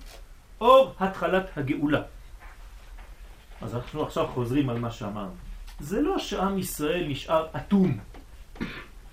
אור 0.61 0.93
התחלת 0.99 1.57
הגאולה. 1.57 2.01
אז 3.61 3.75
אנחנו 3.75 4.03
עכשיו 4.03 4.27
חוזרים 4.27 4.69
על 4.69 4.79
מה 4.79 4.91
שאמרנו. 4.91 5.35
זה 5.79 6.01
לא 6.01 6.19
שעם 6.19 6.57
ישראל 6.57 7.05
נשאר 7.07 7.47
אטום 7.55 7.97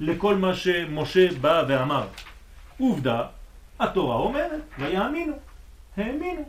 לכל 0.00 0.34
מה 0.36 0.54
שמשה 0.54 1.28
בא 1.40 1.64
ואמר. 1.68 2.06
עובדה, 2.78 3.26
התורה 3.80 4.16
אומרת, 4.16 4.60
ויאמינו, 4.78 5.36
האמינו. 5.96 6.42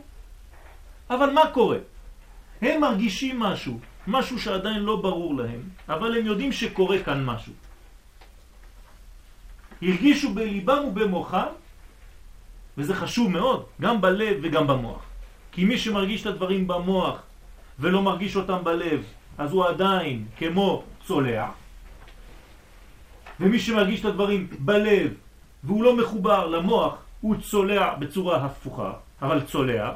אבל 1.10 1.30
מה 1.30 1.50
קורה? 1.52 1.78
הם 2.62 2.80
מרגישים 2.80 3.38
משהו, 3.38 3.80
משהו 4.06 4.38
שעדיין 4.40 4.82
לא 4.82 4.96
ברור 4.96 5.34
להם, 5.34 5.60
אבל 5.88 6.18
הם 6.18 6.26
יודעים 6.26 6.52
שקורה 6.52 6.98
כאן 7.02 7.24
משהו. 7.24 7.52
הרגישו 9.82 10.34
בליבם 10.34 10.84
ובמוחם, 10.88 11.52
וזה 12.78 12.94
חשוב 12.94 13.30
מאוד, 13.30 13.64
גם 13.80 14.00
בלב 14.00 14.36
וגם 14.42 14.66
במוח. 14.66 15.02
כי 15.52 15.64
מי 15.64 15.78
שמרגיש 15.78 16.22
את 16.22 16.26
הדברים 16.26 16.68
במוח 16.68 17.22
ולא 17.78 18.02
מרגיש 18.02 18.36
אותם 18.36 18.64
בלב, 18.64 19.04
אז 19.38 19.52
הוא 19.52 19.64
עדיין 19.64 20.24
כמו 20.38 20.82
צולע. 21.06 21.48
ומי 23.40 23.58
שמרגיש 23.58 24.00
את 24.00 24.04
הדברים 24.04 24.48
בלב 24.58 25.14
והוא 25.64 25.84
לא 25.84 25.96
מחובר 25.96 26.46
למוח, 26.46 26.94
הוא 27.20 27.36
צולע 27.40 27.94
בצורה 27.94 28.44
הפוכה, 28.44 28.92
אבל 29.22 29.40
צולע. 29.40 29.92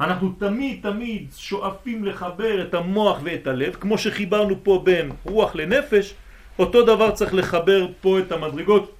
אנחנו 0.00 0.32
תמיד 0.38 0.78
תמיד 0.82 1.26
שואפים 1.36 2.04
לחבר 2.04 2.62
את 2.62 2.74
המוח 2.74 3.18
ואת 3.22 3.46
הלב, 3.46 3.76
כמו 3.80 3.98
שחיברנו 3.98 4.64
פה 4.64 4.82
בין 4.84 5.12
רוח 5.24 5.54
לנפש, 5.54 6.14
אותו 6.58 6.82
דבר 6.82 7.10
צריך 7.10 7.34
לחבר 7.34 7.86
פה 8.00 8.18
את 8.18 8.32
המדרגות 8.32 8.92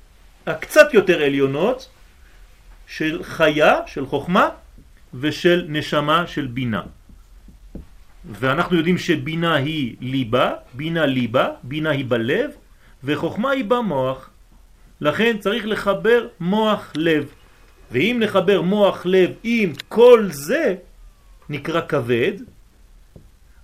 הקצת 0.47 0.95
יותר 0.95 1.23
עליונות 1.23 1.89
של 2.87 3.23
חיה, 3.23 3.77
של 3.87 4.07
חוכמה, 4.07 4.49
ושל 5.15 5.65
נשמה, 5.69 6.27
של 6.27 6.47
בינה. 6.47 6.83
ואנחנו 8.25 8.77
יודעים 8.77 8.99
שבינה 8.99 9.55
היא 9.55 9.97
ליבה, 10.01 10.53
בינה 10.75 11.07
ליבה, 11.07 11.49
בינה 11.63 11.91
היא 11.91 12.05
בלב, 12.09 12.51
וחוכמה 13.05 13.51
היא 13.51 13.65
במוח. 13.65 14.31
לכן 15.01 15.39
צריך 15.39 15.67
לחבר 15.67 16.27
מוח 16.41 16.93
לב. 16.97 17.33
ואם 17.93 18.17
נחבר 18.21 18.63
מוח 18.63 19.07
לב 19.07 19.31
עם 19.43 19.73
כל 19.89 20.29
זה, 20.31 20.75
נקרא 21.49 21.81
כבד, 21.89 22.33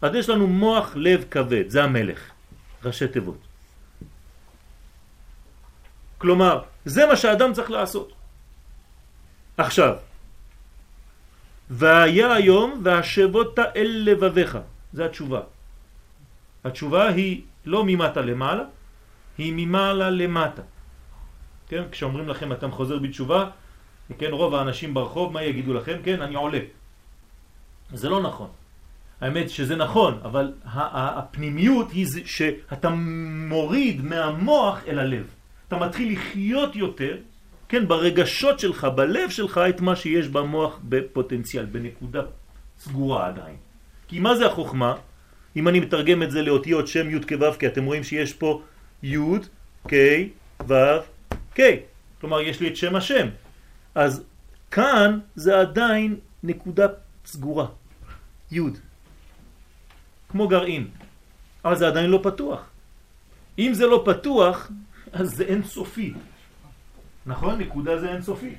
אז 0.02 0.14
יש 0.14 0.28
לנו 0.28 0.46
מוח 0.46 0.96
לב 0.96 1.24
כבד, 1.30 1.68
זה 1.68 1.84
המלך, 1.84 2.20
ראשי 2.84 3.08
תיבות. 3.08 3.40
כלומר, 6.18 6.62
זה 6.84 7.06
מה 7.06 7.16
שהאדם 7.16 7.52
צריך 7.52 7.70
לעשות. 7.70 8.12
עכשיו, 9.56 9.94
והיה 11.70 12.32
היום 12.32 12.80
והשבות 12.84 13.58
אל 13.58 13.90
לבביך, 14.04 14.58
זה 14.92 15.04
התשובה. 15.04 15.40
התשובה 16.64 17.08
היא 17.08 17.42
לא 17.64 17.84
ממטה 17.86 18.20
למעלה, 18.20 18.64
היא 19.38 19.52
ממעלה 19.56 20.10
למטה. 20.10 20.62
כן, 21.68 21.82
כשאומרים 21.90 22.28
לכם 22.28 22.52
אתם 22.52 22.70
חוזר 22.72 22.98
בתשובה, 22.98 23.50
כן, 24.18 24.30
רוב 24.30 24.54
האנשים 24.54 24.94
ברחוב, 24.94 25.32
מה 25.32 25.42
יגידו 25.42 25.74
לכם? 25.74 25.96
כן, 26.04 26.22
אני 26.22 26.34
עולה. 26.34 26.60
זה 27.92 28.08
לא 28.08 28.22
נכון. 28.22 28.48
האמת 29.20 29.50
שזה 29.50 29.76
נכון, 29.76 30.18
אבל 30.22 30.52
הפנימיות 30.64 31.92
היא 31.92 32.06
שאתה 32.24 32.88
מוריד 33.48 34.04
מהמוח 34.04 34.80
אל 34.88 34.98
הלב. 34.98 35.26
אתה 35.68 35.76
מתחיל 35.76 36.12
לחיות 36.12 36.76
יותר, 36.76 37.16
כן, 37.68 37.88
ברגשות 37.88 38.60
שלך, 38.60 38.84
בלב 38.84 39.30
שלך, 39.30 39.60
את 39.68 39.80
מה 39.80 39.96
שיש 39.96 40.28
במוח 40.28 40.78
בפוטנציאל, 40.82 41.64
בנקודה 41.64 42.22
סגורה 42.78 43.26
עדיין. 43.26 43.56
כי 44.08 44.18
מה 44.18 44.36
זה 44.36 44.46
החוכמה? 44.46 44.94
אם 45.56 45.68
אני 45.68 45.80
מתרגם 45.80 46.22
את 46.22 46.30
זה 46.30 46.42
לאותיות 46.42 46.88
שם 46.88 47.10
י' 47.10 47.20
כו', 47.28 47.52
כי 47.58 47.66
אתם 47.66 47.84
רואים 47.84 48.04
שיש 48.04 48.32
פה 48.32 48.62
י', 49.02 49.18
כ', 49.88 49.94
ו', 50.68 50.74
כ'. 51.54 51.60
כלומר, 52.20 52.40
יש 52.40 52.60
לי 52.60 52.68
את 52.68 52.76
שם 52.76 52.96
השם. 52.96 53.28
אז 53.98 54.22
כאן 54.70 55.18
זה 55.34 55.60
עדיין 55.60 56.16
נקודה 56.42 56.86
סגורה, 57.26 57.66
י', 58.52 58.60
כמו 60.28 60.48
גרעין. 60.48 60.88
אבל 61.64 61.76
זה 61.76 61.86
עדיין 61.88 62.10
לא 62.10 62.20
פתוח. 62.22 62.60
אם 63.58 63.70
זה 63.74 63.86
לא 63.86 64.02
פתוח, 64.06 64.70
אז 65.12 65.28
זה 65.34 65.44
אין 65.44 65.62
סופי. 65.62 66.14
נכון? 67.26 67.58
נקודה 67.58 67.98
זה 68.00 68.08
אין 68.12 68.22
סופי. 68.22 68.54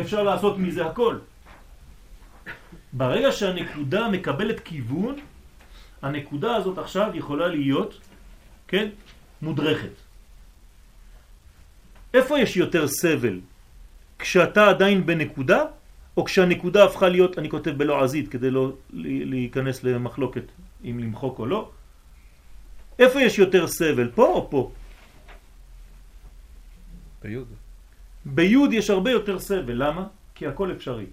אפשר 0.00 0.22
לעשות 0.22 0.58
מזה 0.58 0.86
הכל. 0.86 1.18
ברגע 2.92 3.32
שהנקודה 3.32 4.08
מקבלת 4.08 4.60
כיוון, 4.60 5.16
הנקודה 6.02 6.56
הזאת 6.56 6.78
עכשיו 6.78 7.10
יכולה 7.14 7.48
להיות, 7.48 8.00
כן, 8.68 8.88
מודרכת. 9.42 9.92
איפה 12.14 12.38
יש 12.38 12.56
יותר 12.56 12.88
סבל? 12.88 13.49
כשאתה 14.20 14.68
עדיין 14.68 15.06
בנקודה, 15.06 15.64
או 16.16 16.24
כשהנקודה 16.24 16.84
הפכה 16.84 17.08
להיות, 17.08 17.38
אני 17.38 17.50
כותב 17.50 17.70
בלועזית 17.70 18.28
כדי 18.28 18.50
לא 18.50 18.72
להיכנס 18.92 19.84
למחלוקת 19.84 20.44
אם 20.84 20.98
למחוק 20.98 21.38
או 21.38 21.46
לא, 21.46 21.70
איפה 22.98 23.20
יש 23.20 23.38
יותר 23.38 23.66
סבל, 23.66 24.10
פה 24.14 24.26
או 24.26 24.50
פה? 24.50 24.70
ביוד. 27.22 27.48
ביוד 28.24 28.72
יש 28.72 28.90
הרבה 28.90 29.10
יותר 29.10 29.38
סבל, 29.38 29.76
למה? 29.76 30.06
כי 30.34 30.46
הכל 30.46 30.72
אפשרי. 30.72 31.06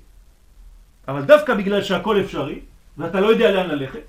אבל 1.08 1.24
דווקא 1.26 1.56
בגלל 1.56 1.84
שהכל 1.84 2.20
אפשרי, 2.20 2.60
ואתה 2.98 3.20
לא 3.20 3.28
יודע 3.28 3.52
לאן 3.52 3.70
ללכת, 3.70 4.06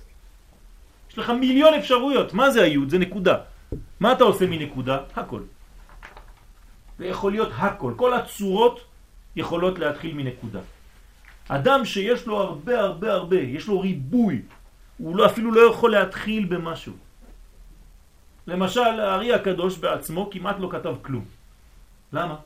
יש 1.11 1.19
לך 1.19 1.31
מיליון 1.31 1.75
אפשרויות. 1.75 2.35
מה 2.35 2.51
זה 2.51 2.63
היוד? 2.63 2.91
זה 2.91 2.99
נקודה. 2.99 3.37
מה 4.01 4.13
אתה 4.13 4.25
עושה 4.25 4.47
מנקודה? 4.47 4.99
הכל. 5.17 5.43
זה 6.99 7.07
יכול 7.07 7.33
להיות 7.33 7.51
הכל. 7.55 7.93
כל 7.97 8.15
הצורות 8.15 8.88
יכולות 9.37 9.79
להתחיל 9.79 10.15
מנקודה. 10.15 10.61
אדם 11.49 11.85
שיש 11.85 12.27
לו 12.27 12.41
הרבה 12.41 12.81
הרבה 12.81 13.13
הרבה, 13.13 13.37
יש 13.37 13.67
לו 13.67 13.81
ריבוי, 13.81 14.43
הוא 14.99 15.17
לא, 15.17 15.27
אפילו 15.27 15.53
לא 15.53 15.71
יכול 15.71 15.91
להתחיל 15.93 16.45
במשהו. 16.45 16.93
למשל, 18.47 19.01
הארי 19.01 19.35
הקדוש 19.35 19.79
בעצמו 19.79 20.31
כמעט 20.31 20.57
לא 20.59 20.69
כתב 20.73 20.95
כלום. 21.03 21.25
למה? 22.13 22.37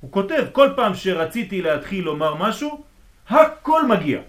הוא 0.00 0.12
כותב, 0.12 0.46
כל 0.52 0.68
פעם 0.76 0.94
שרציתי 0.94 1.62
להתחיל 1.62 2.04
לומר 2.04 2.34
משהו, 2.34 2.84
הכל 3.28 3.86
מגיע. 3.88 4.20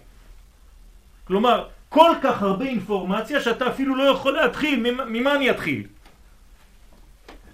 כלומר, 1.24 1.68
כל 1.88 2.12
כך 2.22 2.42
הרבה 2.42 2.64
אינפורמציה 2.64 3.40
שאתה 3.40 3.68
אפילו 3.68 3.96
לא 3.96 4.02
יכול 4.02 4.32
להתחיל, 4.32 4.94
ממה 5.06 5.34
אני 5.34 5.50
אתחיל? 5.50 5.86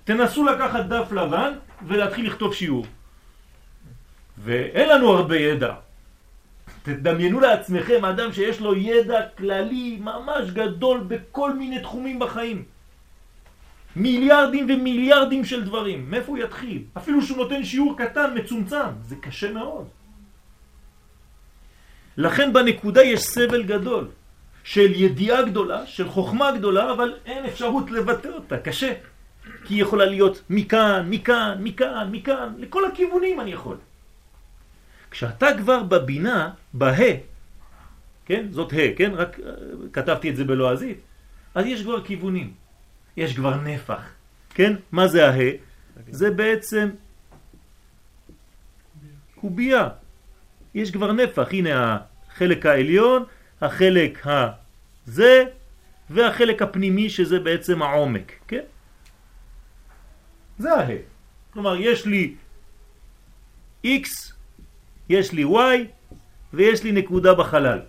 תנסו 0.07 0.45
לקחת 0.45 0.85
דף 0.85 1.13
לבן 1.13 1.53
ולהתחיל 1.87 2.27
לכתוב 2.27 2.55
שיעור. 2.55 2.87
ואין 4.39 4.89
לנו 4.89 5.11
הרבה 5.11 5.37
ידע. 5.37 5.75
תדמיינו 6.83 7.41
לעצמכם 7.41 8.05
אדם 8.05 8.33
שיש 8.33 8.61
לו 8.61 8.77
ידע 8.77 9.21
כללי 9.39 9.99
ממש 10.01 10.51
גדול 10.51 11.01
בכל 11.09 11.55
מיני 11.55 11.81
תחומים 11.83 12.19
בחיים. 12.19 12.65
מיליארדים 13.97 14.67
ומיליארדים 14.71 15.45
של 15.45 15.65
דברים. 15.65 16.11
מאיפה 16.11 16.33
הוא 16.33 16.39
יתחיל? 16.39 16.83
אפילו 16.97 17.23
שהוא 17.23 17.39
נותן 17.39 17.65
שיעור 17.65 17.99
קטן, 17.99 18.31
מצומצם. 18.35 19.03
זה 19.03 19.17
קשה 19.17 19.53
מאוד. 19.53 19.87
לכן 22.17 22.53
בנקודה 22.53 23.03
יש 23.03 23.21
סבל 23.21 23.63
גדול 23.63 24.09
של 24.65 24.93
ידיעה 24.95 25.43
גדולה, 25.43 25.87
של 25.87 26.09
חוכמה 26.09 26.53
גדולה, 26.53 26.93
אבל 26.93 27.15
אין 27.27 27.45
אפשרות 27.45 27.91
לבטא 27.91 28.29
אותה, 28.29 28.59
קשה. 28.59 28.93
כי 29.65 29.75
היא 29.75 29.83
יכולה 29.83 30.05
להיות 30.05 30.43
מכאן, 30.51 31.07
מכאן, 31.11 31.59
מכאן, 31.61 32.09
מכאן, 32.11 32.53
לכל 32.59 32.85
הכיוונים 32.85 33.41
אני 33.41 33.53
יכול. 33.53 33.77
כשאתה 35.11 35.47
כבר 35.59 35.83
בבינה, 35.83 36.51
בה, 36.75 36.93
כן, 38.27 38.47
זאת 38.51 38.73
ה, 38.73 38.77
כן, 38.97 39.13
רק 39.15 39.41
אה, 39.41 39.53
כתבתי 39.93 40.31
את 40.31 40.37
זה 40.37 40.45
בלועזית, 40.45 40.99
אז 41.55 41.67
יש 41.67 41.83
כבר 41.83 42.05
כיוונים. 42.05 42.53
יש 43.17 43.37
כבר 43.37 43.57
נפח. 43.57 44.03
כן? 44.55 44.73
מה 44.93 45.09
זה 45.09 45.29
הה? 45.29 45.51
זה 46.11 46.31
בעצם 46.31 46.89
קובייה. 49.35 49.89
יש 50.75 50.91
כבר 50.91 51.13
נפח. 51.13 51.49
הנה 51.53 51.99
החלק 52.31 52.67
העליון, 52.67 53.25
החלק 53.61 54.27
הזה, 54.27 55.45
והחלק 56.11 56.63
הפנימי 56.63 57.11
שזה 57.11 57.41
בעצם 57.41 57.83
העומק. 57.83 58.33
כן? 58.49 58.65
זה 60.59 60.73
הה. 60.73 60.95
כלומר, 61.53 61.77
יש 61.77 62.07
לי 62.07 62.35
x 63.87 64.37
יש 65.09 65.33
לי 65.33 65.45
Y 65.45 65.87
ויש 66.53 66.83
לי 66.85 66.93
נקודה 66.93 67.35
בחלל. 67.35 67.81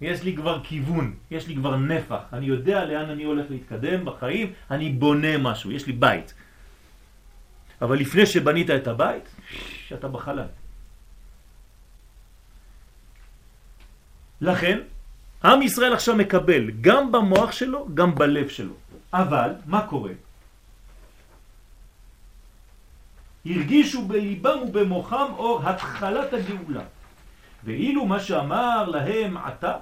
יש 0.00 0.22
לי 0.22 0.36
כבר 0.36 0.60
כיוון, 0.64 1.14
יש 1.30 1.48
לי 1.48 1.54
כבר 1.54 1.76
נפח, 1.76 2.22
אני 2.32 2.46
יודע 2.46 2.84
לאן 2.84 3.10
אני 3.10 3.24
הולך 3.24 3.46
להתקדם 3.50 4.04
בחיים, 4.04 4.52
אני 4.70 4.90
בונה 4.90 5.38
משהו, 5.38 5.72
יש 5.72 5.86
לי 5.86 5.92
בית. 5.92 6.34
אבל 7.82 7.96
לפני 7.98 8.26
שבנית 8.26 8.70
את 8.70 8.86
הבית, 8.88 9.24
אתה 9.92 10.08
בחלל. 10.08 10.46
לכן, 14.40 14.78
עם 15.44 15.62
ישראל 15.62 15.92
עכשיו 15.92 16.16
מקבל 16.16 16.70
גם 16.80 17.12
במוח 17.12 17.52
שלו, 17.52 17.88
גם 17.94 18.14
בלב 18.14 18.48
שלו. 18.48 18.74
אבל, 19.12 19.50
מה 19.66 19.86
קורה? 19.86 20.12
הרגישו 23.46 24.04
בליבם 24.04 24.58
ובמוחם 24.68 25.26
אור 25.36 25.60
התחלת 25.64 26.32
הגאולה. 26.32 26.82
ואילו 27.64 28.06
מה 28.06 28.20
שאמר 28.20 28.84
להם 28.88 29.36
עתה, 29.36 29.76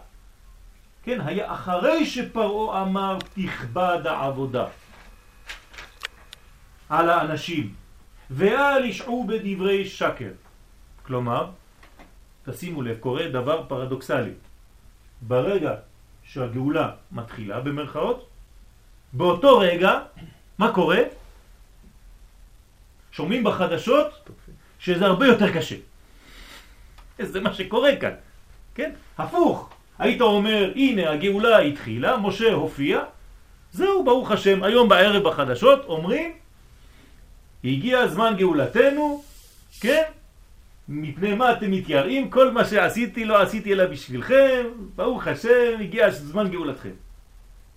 כן, 1.03 1.21
היה 1.21 1.55
אחרי 1.55 2.07
שפרעה 2.07 2.83
אמר 2.83 3.19
תכבד 3.35 4.01
העבודה 4.05 4.67
על 6.89 7.11
האנשים, 7.11 7.75
ואל 8.31 8.85
ישעו 8.85 9.27
בדברי 9.27 9.85
שקר. 9.85 10.31
כלומר, 11.03 11.51
תשימו 12.45 12.83
לב, 12.83 12.97
קורה 12.99 13.29
דבר 13.29 13.65
פרדוקסלי. 13.69 14.33
ברגע 15.23 15.75
שהגאולה 16.23 16.91
מתחילה 17.13 17.61
במרכאות, 17.61 18.29
באותו 19.13 19.59
רגע, 19.59 19.99
מה 20.59 20.73
קורה? 20.73 21.01
שומעים 23.19 23.45
בחדשות 23.45 24.31
שזה 24.79 25.07
הרבה 25.07 25.27
יותר 25.27 25.53
קשה. 25.55 25.77
זה 27.19 27.41
מה 27.41 27.55
שקורה 27.55 27.97
כאן, 27.97 28.15
כן? 28.75 28.91
הפוך. 29.19 29.71
היית 29.99 30.21
אומר, 30.21 30.73
הנה 30.75 31.11
הגאולה 31.11 31.59
התחילה, 31.59 32.17
משה 32.17 32.53
הופיע, 32.53 33.03
זהו, 33.73 34.05
ברוך 34.05 34.31
השם, 34.31 34.63
היום 34.63 34.89
בערב 34.89 35.23
בחדשות 35.29 35.85
אומרים, 35.85 36.33
הגיע 37.65 38.07
זמן 38.07 38.35
גאולתנו, 38.39 39.23
כן? 39.81 40.03
מפני 40.89 41.35
מה 41.35 41.53
אתם 41.53 41.71
מתייראים? 41.71 42.31
כל 42.31 42.51
מה 42.51 42.65
שעשיתי 42.65 43.25
לא 43.25 43.43
עשיתי 43.43 43.73
אלא 43.73 43.87
בשבילכם, 43.87 44.67
ברוך 44.97 45.27
השם, 45.27 45.81
הגיע 45.81 46.11
זמן 46.11 46.51
גאולתכם. 46.51 46.95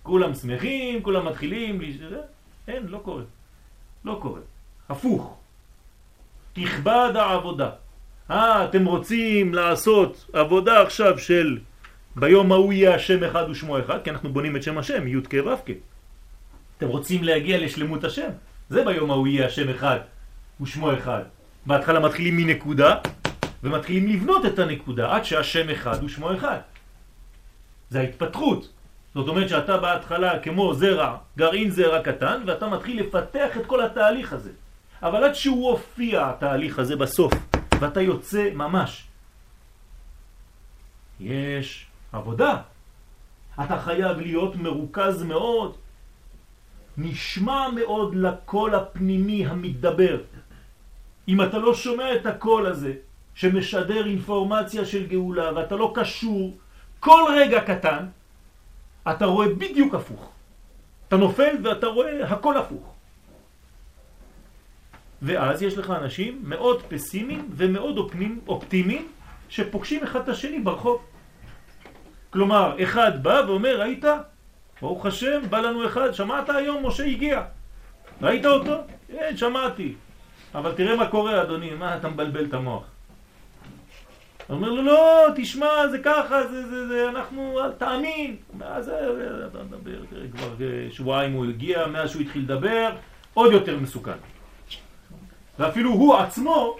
כולם 0.02 0.34
שמחים, 0.34 1.02
כולם 1.02 1.26
מתחילים, 1.28 1.80
אין, 2.68 2.86
לא 2.86 2.98
קורה. 2.98 3.22
לא 4.04 4.18
קורה. 4.22 4.51
הפוך. 4.92 5.36
תכבד 6.52 7.12
העבודה. 7.14 7.70
אה, 8.30 8.64
אתם 8.64 8.84
רוצים 8.84 9.54
לעשות 9.54 10.26
עבודה 10.32 10.82
עכשיו 10.82 11.18
של 11.18 11.58
ביום 12.16 12.52
ההוא 12.52 12.72
יהיה 12.72 12.94
השם 12.94 13.24
אחד 13.24 13.50
ושמו 13.50 13.78
אחד, 13.78 13.98
כי 14.04 14.10
אנחנו 14.10 14.32
בונים 14.32 14.56
את 14.56 14.62
שם 14.62 14.78
השם, 14.78 15.06
י' 15.06 15.22
כ' 15.30 15.34
ו' 15.46 15.56
כ'. 15.66 15.70
אתם 16.78 16.88
רוצים 16.88 17.24
להגיע 17.24 17.58
לשלמות 17.58 18.04
השם, 18.04 18.28
זה 18.70 18.84
ביום 18.84 19.10
ההוא 19.10 19.26
יהיה 19.26 19.46
השם 19.46 19.68
אחד 19.68 19.98
ושמו 20.60 20.94
אחד. 20.94 21.22
בהתחלה 21.66 22.00
מתחילים 22.00 22.36
מנקודה, 22.36 22.96
ומתחילים 23.62 24.06
לבנות 24.08 24.46
את 24.46 24.58
הנקודה 24.58 25.16
עד 25.16 25.24
שהשם 25.24 25.70
אחד 25.70 26.04
ושמו 26.04 26.34
אחד. 26.34 26.58
זה 27.90 28.00
ההתפתחות. 28.00 28.68
זאת 29.14 29.28
אומרת 29.28 29.48
שאתה 29.48 29.76
בהתחלה 29.76 30.38
כמו 30.38 30.74
זרע, 30.74 31.16
גרעין 31.36 31.70
זרע 31.70 32.02
קטן, 32.02 32.42
ואתה 32.46 32.68
מתחיל 32.68 33.00
לפתח 33.00 33.56
את 33.56 33.66
כל 33.66 33.84
התהליך 33.84 34.32
הזה. 34.32 34.50
אבל 35.02 35.24
עד 35.24 35.34
שהוא 35.34 35.70
הופיע 35.70 36.28
התהליך 36.28 36.78
הזה 36.78 36.96
בסוף, 36.96 37.32
ואתה 37.80 38.00
יוצא 38.00 38.50
ממש, 38.54 39.06
יש 41.20 41.86
עבודה. 42.12 42.56
אתה 43.64 43.80
חייב 43.80 44.18
להיות 44.18 44.56
מרוכז 44.56 45.22
מאוד, 45.22 45.76
נשמע 46.96 47.68
מאוד 47.70 48.14
לקול 48.14 48.74
הפנימי 48.74 49.46
המתדבר. 49.46 50.20
אם 51.28 51.42
אתה 51.42 51.58
לא 51.58 51.74
שומע 51.74 52.14
את 52.14 52.26
הקול 52.26 52.66
הזה, 52.66 52.92
שמשדר 53.34 54.06
אינפורמציה 54.06 54.84
של 54.84 55.06
גאולה, 55.06 55.54
ואתה 55.56 55.76
לא 55.76 55.92
קשור 55.94 56.56
כל 57.00 57.22
רגע 57.36 57.60
קטן, 57.60 58.06
אתה 59.10 59.24
רואה 59.24 59.48
בדיוק 59.48 59.94
הפוך. 59.94 60.30
אתה 61.08 61.16
נופל 61.16 61.56
ואתה 61.64 61.86
רואה 61.86 62.28
הכל 62.28 62.56
הפוך. 62.56 62.91
ואז 65.22 65.62
יש 65.62 65.78
לך 65.78 65.90
אנשים 65.90 66.40
מאוד 66.42 66.82
פסימיים 66.88 67.48
ומאוד 67.56 67.96
אופטימיים 68.48 69.08
שפוגשים 69.48 70.02
אחד 70.02 70.20
את 70.20 70.28
השני 70.28 70.60
ברחוב. 70.60 71.02
כלומר, 72.30 72.82
אחד 72.82 73.22
בא 73.22 73.42
ואומר, 73.46 73.80
ראית? 73.80 74.04
ברוך 74.80 75.06
השם, 75.06 75.40
בא 75.50 75.60
לנו 75.60 75.86
אחד, 75.86 76.12
שמעת 76.12 76.50
היום, 76.50 76.86
משה 76.86 77.04
הגיע. 77.04 77.42
ראית 78.22 78.46
אותו? 78.46 78.76
כן, 79.08 79.36
שמעתי. 79.36 79.94
אבל 80.54 80.72
תראה 80.72 80.96
מה 80.96 81.06
קורה, 81.06 81.42
אדוני, 81.42 81.74
מה 81.74 81.96
אתה 81.96 82.08
מבלבל 82.08 82.44
את 82.44 82.54
המוח? 82.54 82.84
הוא 84.46 84.56
אומר 84.56 84.70
לו, 84.70 84.82
לא, 84.82 85.26
תשמע, 85.36 85.88
זה 85.90 85.98
ככה, 85.98 86.46
זה, 86.46 86.68
זה, 86.68 86.88
זה, 86.88 87.08
אנחנו, 87.08 87.60
אל 87.64 87.72
תאמין. 87.72 88.36
אז 88.60 88.88
אתה 89.46 89.58
מדבר, 89.62 89.98
כבר 90.32 90.54
שבועיים 90.90 91.32
הוא 91.32 91.44
הגיע, 91.44 91.86
מאז 91.86 92.10
שהוא 92.10 92.22
התחיל 92.22 92.42
לדבר, 92.42 92.90
עוד 93.34 93.52
יותר 93.52 93.78
מסוכן. 93.78 94.31
ואפילו 95.62 95.90
הוא 95.90 96.16
עצמו 96.16 96.76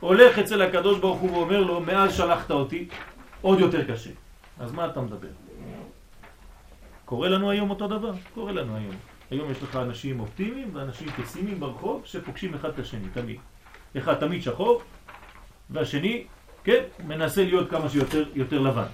הולך 0.00 0.38
אצל 0.38 0.62
הקדוש 0.62 0.98
ברוך 0.98 1.20
הוא 1.20 1.30
ואומר 1.30 1.60
לו, 1.60 1.80
מאז 1.80 2.16
שלחת 2.16 2.50
אותי, 2.50 2.88
עוד 3.40 3.60
יותר 3.60 3.92
קשה. 3.92 4.10
אז 4.60 4.72
מה 4.72 4.86
אתה 4.86 5.00
מדבר? 5.00 5.28
קורה 7.04 7.28
לנו 7.28 7.50
היום 7.50 7.70
אותו 7.70 7.88
דבר? 7.88 8.12
קורה 8.34 8.52
לנו 8.52 8.76
היום. 8.76 8.94
היום 9.30 9.50
יש 9.50 9.62
לך 9.62 9.76
אנשים 9.76 10.20
אופטימיים 10.20 10.70
ואנשים 10.72 11.08
פסימיים 11.08 11.60
ברחוב 11.60 12.02
שפוגשים 12.04 12.54
אחד 12.54 12.68
את 12.68 12.78
השני, 12.78 13.08
תמיד. 13.12 13.36
אחד 13.96 14.14
תמיד 14.14 14.42
שחור, 14.42 14.82
והשני, 15.70 16.24
כן, 16.64 16.82
מנסה 17.06 17.44
להיות 17.44 17.70
כמה 17.70 17.88
שיותר 17.88 18.24
יותר 18.34 18.60
לבן. 18.60 18.90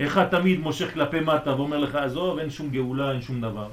אחד 0.00 0.28
תמיד 0.28 0.60
מושך 0.60 0.94
כלפי 0.94 1.20
מטה 1.20 1.56
ואומר 1.56 1.78
לך, 1.78 1.94
עזוב, 1.94 2.38
אין 2.38 2.50
שום 2.50 2.70
גאולה, 2.70 3.12
אין 3.12 3.22
שום 3.22 3.40
דבר. 3.40 3.68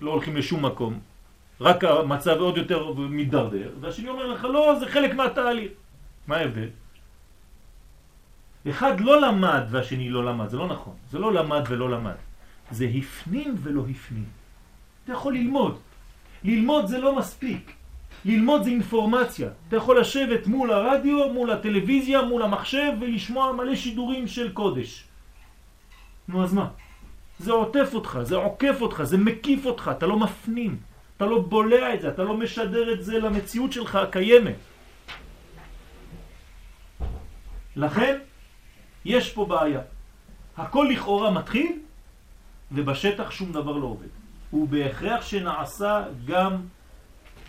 לא 0.00 0.10
הולכים 0.10 0.36
לשום 0.36 0.66
מקום. 0.66 1.09
רק 1.60 1.84
המצב 1.84 2.36
עוד 2.40 2.56
יותר 2.56 2.92
מתדרדר, 2.96 3.70
והשני 3.80 4.08
אומר 4.08 4.26
לך, 4.26 4.44
לא, 4.44 4.74
זה 4.80 4.86
חלק 4.86 5.14
מהתהליך. 5.14 5.72
מה 6.26 6.36
ההבדל? 6.36 6.68
אחד 8.70 9.00
לא 9.00 9.20
למד 9.20 9.62
והשני 9.70 10.10
לא 10.10 10.24
למד, 10.24 10.48
זה 10.48 10.56
לא 10.56 10.66
נכון. 10.66 10.94
זה 11.10 11.18
לא 11.18 11.32
למד 11.32 11.62
ולא 11.68 11.90
למד. 11.90 12.18
זה 12.70 12.86
הפנים 12.94 13.54
ולא 13.62 13.82
הפנים. 13.90 14.24
אתה 15.04 15.12
יכול 15.12 15.34
ללמוד. 15.34 15.78
ללמוד 16.44 16.86
זה 16.86 16.98
לא 16.98 17.16
מספיק. 17.16 17.72
ללמוד 18.24 18.62
זה 18.62 18.70
אינפורמציה. 18.70 19.48
אתה 19.68 19.76
יכול 19.76 20.00
לשבת 20.00 20.46
מול 20.46 20.72
הרדיו, 20.72 21.32
מול 21.32 21.50
הטלוויזיה, 21.50 22.22
מול 22.22 22.42
המחשב 22.42 22.92
ולשמוע 23.00 23.52
מלא 23.52 23.74
שידורים 23.74 24.26
של 24.26 24.52
קודש. 24.52 25.04
נו 26.28 26.44
אז 26.44 26.52
מה? 26.54 26.68
זה 27.38 27.52
עוטף 27.52 27.90
אותך, 27.94 28.18
זה 28.22 28.36
עוקף 28.36 28.76
אותך, 28.80 29.02
זה 29.02 29.18
מקיף 29.18 29.66
אותך, 29.66 29.90
אתה 29.96 30.06
לא 30.06 30.18
מפנים, 30.18 30.76
אתה 31.20 31.28
לא 31.28 31.40
בולע 31.40 31.94
את 31.94 32.00
זה, 32.00 32.08
אתה 32.08 32.22
לא 32.22 32.36
משדר 32.36 32.92
את 32.92 33.04
זה 33.04 33.18
למציאות 33.18 33.72
שלך 33.72 33.96
הקיימת. 33.96 34.56
לכן, 37.76 38.18
יש 39.04 39.32
פה 39.32 39.44
בעיה. 39.44 39.80
הכל 40.56 40.88
לכאורה 40.90 41.30
מתחיל, 41.30 41.78
ובשטח 42.72 43.30
שום 43.30 43.52
דבר 43.52 43.76
לא 43.76 43.86
עובד. 43.86 44.08
ובהכרח 44.52 45.24
שנעשה 45.24 46.04
גם, 46.24 46.56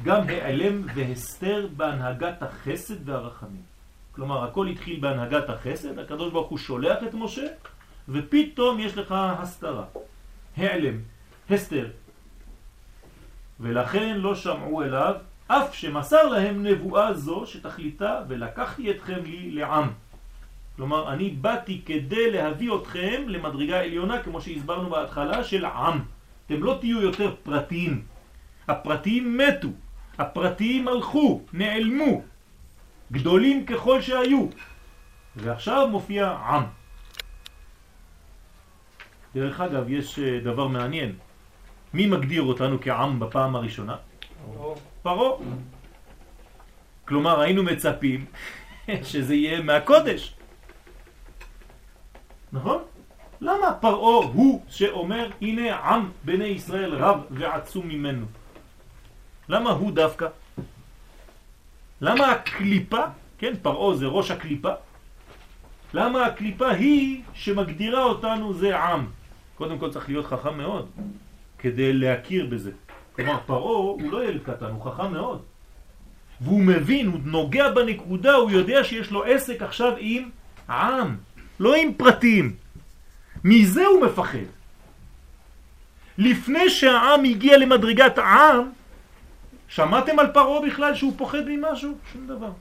גם 0.03 0.29
העלם 0.29 0.84
והסתר 0.95 1.67
בהנהגת 1.77 2.43
החסד 2.43 3.10
והרחמים. 3.10 3.63
כלומר, 4.12 4.43
הכל 4.43 4.67
התחיל 4.67 4.99
בהנהגת 4.99 5.49
החסד, 5.49 5.99
הקדוש 5.99 6.34
ברוך 6.34 6.49
הוא 6.49 6.57
שולח 6.57 6.97
את 7.07 7.13
משה, 7.13 7.47
ופתאום 8.10 8.79
יש 8.79 8.97
לך 8.97 9.15
הסתרה, 9.17 9.86
העלם, 10.57 10.97
הסתר. 11.49 11.88
ולכן 13.62 14.17
לא 14.17 14.36
שמעו 14.36 14.84
אליו, 14.84 15.15
אף 15.47 15.76
שמסר 15.76 16.28
להם 16.28 16.63
נבואה 16.63 17.13
זו 17.13 17.45
שתכליתה, 17.45 18.21
ולקחתי 18.28 18.91
אתכם 18.91 19.19
לי 19.24 19.52
לעם. 19.52 19.89
כלומר, 20.76 21.13
אני 21.13 21.30
באתי 21.30 21.82
כדי 21.86 22.32
להביא 22.32 22.71
אתכם 22.76 23.24
למדרגה 23.28 23.80
עליונה, 23.80 24.24
כמו 24.24 24.41
שהסברנו 24.41 24.89
בהתחלה, 24.89 25.43
של 25.43 25.65
עם. 25.65 26.00
אתם 26.45 26.63
לא 26.63 26.78
תהיו 26.80 27.02
יותר 27.02 27.36
פרטיים. 27.43 28.04
הפרטיים 28.67 29.38
מתו, 29.38 29.67
הפרטיים 30.17 30.88
הלכו, 30.88 31.41
נעלמו, 31.54 32.21
גדולים 33.12 33.65
ככל 33.65 34.02
שהיו. 34.02 34.47
ועכשיו 35.36 35.88
מופיע 35.88 36.30
עם. 36.30 36.63
דרך 39.36 39.62
אגב, 39.62 39.89
יש 39.89 40.19
אה, 40.19 40.39
דבר 40.43 40.67
מעניין. 40.67 41.15
מי 41.93 42.08
מגדיר 42.08 42.41
אותנו 42.41 42.77
כעם 42.82 43.19
בפעם 43.19 43.56
הראשונה? 43.56 43.95
פרו. 45.01 45.39
כלומר, 47.08 47.39
היינו 47.39 47.63
מצפים 47.63 48.25
שזה 49.10 49.36
יהיה 49.36 49.62
מהקודש. 49.62 50.36
נכון? 52.54 52.82
למה 53.41 53.73
פרעה 53.82 54.25
הוא 54.25 54.62
שאומר 54.69 55.30
הנה 55.41 55.75
עם 55.75 56.10
בני 56.23 56.45
ישראל 56.45 56.95
רב 56.95 57.19
ועצום 57.32 57.88
ממנו? 57.88 58.25
למה 59.49 59.71
הוא 59.71 59.91
דווקא? 59.91 60.27
למה 62.01 62.32
הקליפה, 62.32 63.04
כן 63.38 63.54
פרעה 63.62 63.95
זה 63.95 64.06
ראש 64.06 64.32
הקליפה, 64.32 64.73
למה 65.93 66.25
הקליפה 66.25 66.69
היא 66.69 67.23
שמגדירה 67.34 68.04
אותנו 68.04 68.54
זה 68.54 68.80
עם? 68.80 69.06
קודם 69.56 69.77
כל 69.77 69.91
צריך 69.91 70.10
להיות 70.10 70.25
חכם 70.25 70.58
מאוד 70.58 70.89
כדי 71.62 71.93
להכיר 71.93 72.45
בזה. 72.45 72.71
כלומר 73.15 73.38
פרעה 73.45 73.78
הוא 73.78 74.12
לא 74.12 74.26
ילד 74.26 74.43
קטן, 74.43 74.65
הוא 74.65 74.84
חכם 74.86 75.13
מאוד. 75.13 75.41
והוא 76.41 76.62
מבין, 76.62 77.08
הוא 77.08 77.19
נוגע 77.24 77.69
בנקודה, 77.69 78.34
הוא 78.34 78.52
יודע 78.52 78.84
שיש 78.84 79.12
לו 79.12 79.24
עסק 79.24 79.62
עכשיו 79.62 79.93
עם 79.97 80.30
עם, 80.69 81.17
לא 81.60 81.76
עם 81.76 81.93
פרטים. 81.93 82.56
מזה 83.43 83.86
הוא 83.86 84.06
מפחד. 84.06 84.50
לפני 86.17 86.69
שהעם 86.69 87.24
הגיע 87.24 87.58
למדרגת 87.58 88.17
העם, 88.17 88.69
שמעתם 89.67 90.19
על 90.19 90.28
פרעה 90.34 90.67
בכלל 90.67 90.95
שהוא 90.95 91.13
פוחד 91.17 91.43
ממשהו? 91.47 91.97
שום 92.13 92.28
דבר. 92.28 92.52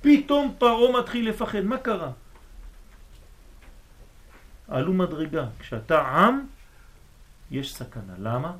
פתאום 0.00 0.54
פרעה 0.58 1.00
מתחיל 1.00 1.28
לפחד, 1.28 1.60
מה 1.60 1.78
קרה? 1.78 2.10
עלו 4.72 4.92
מדרגה, 4.92 5.46
כשאתה 5.58 6.00
עם, 6.02 6.46
יש 7.50 7.74
סכנה. 7.74 8.14
למה? 8.18 8.52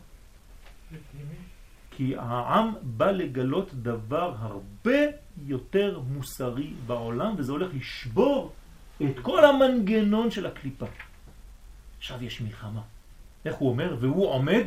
כי 1.91 2.17
העם 2.17 2.75
בא 2.83 3.11
לגלות 3.11 3.75
דבר 3.75 4.35
הרבה 4.39 5.01
יותר 5.47 6.01
מוסרי 6.09 6.73
בעולם, 6.87 7.35
וזה 7.39 7.53
הולך 7.53 7.71
לשבור 7.75 8.53
את 9.03 9.19
כל 9.23 9.45
המנגנון 9.45 10.31
של 10.31 10.47
הקליפה. 10.47 10.87
עכשיו 11.99 12.25
יש 12.25 12.41
מלחמה. 12.41 12.83
איך 13.45 13.55
הוא 13.57 13.71
אומר? 13.71 13.97
והוא 14.01 14.29
עומד 14.29 14.65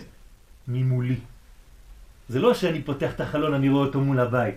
ממולי. 0.67 1.19
זה 2.29 2.39
לא 2.39 2.53
שאני 2.53 2.83
פותח 2.83 3.11
את 3.15 3.21
החלון, 3.21 3.53
אני 3.53 3.69
רואה 3.69 3.85
אותו 3.85 4.01
מול 4.01 4.19
הבית. 4.19 4.55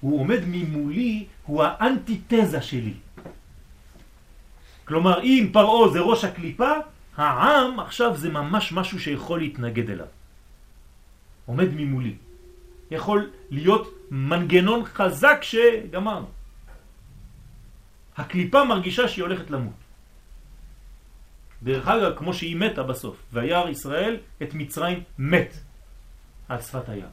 הוא 0.00 0.20
עומד 0.20 0.40
ממולי, 0.46 1.26
הוא 1.46 1.62
האנטיתזה 1.62 2.62
שלי. 2.62 2.94
כלומר, 4.84 5.22
אם 5.22 5.50
פרעה 5.52 5.88
זה 5.92 6.00
ראש 6.00 6.24
הקליפה, 6.24 6.72
העם 7.16 7.80
עכשיו 7.80 8.16
זה 8.16 8.30
ממש 8.30 8.72
משהו 8.72 9.00
שיכול 9.00 9.38
להתנגד 9.38 9.90
אליו. 9.90 10.06
עומד 11.46 11.68
ממולי. 11.76 12.14
יכול 12.90 13.30
להיות 13.50 13.88
מנגנון 14.10 14.84
חזק 14.84 15.38
שגמרנו. 15.42 16.26
הקליפה 18.16 18.64
מרגישה 18.64 19.08
שהיא 19.08 19.22
הולכת 19.22 19.50
למות. 19.50 19.74
דרך 21.62 21.88
אגב, 21.88 22.18
כמו 22.18 22.34
שהיא 22.34 22.56
מתה 22.56 22.82
בסוף, 22.82 23.16
וירא 23.32 23.68
ישראל 23.68 24.16
את 24.42 24.54
מצרים 24.54 25.02
מת 25.18 25.54
על 26.48 26.60
שפת 26.60 26.88
הים. 26.88 27.12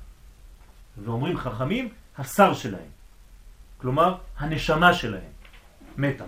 ואומרים 1.04 1.38
חכמים, 1.38 1.90
השר 2.18 2.54
שלהם. 2.54 2.92
כלומר, 3.78 4.16
הנשמה 4.38 4.94
שלהם 4.94 5.32
מתה. 5.98 6.26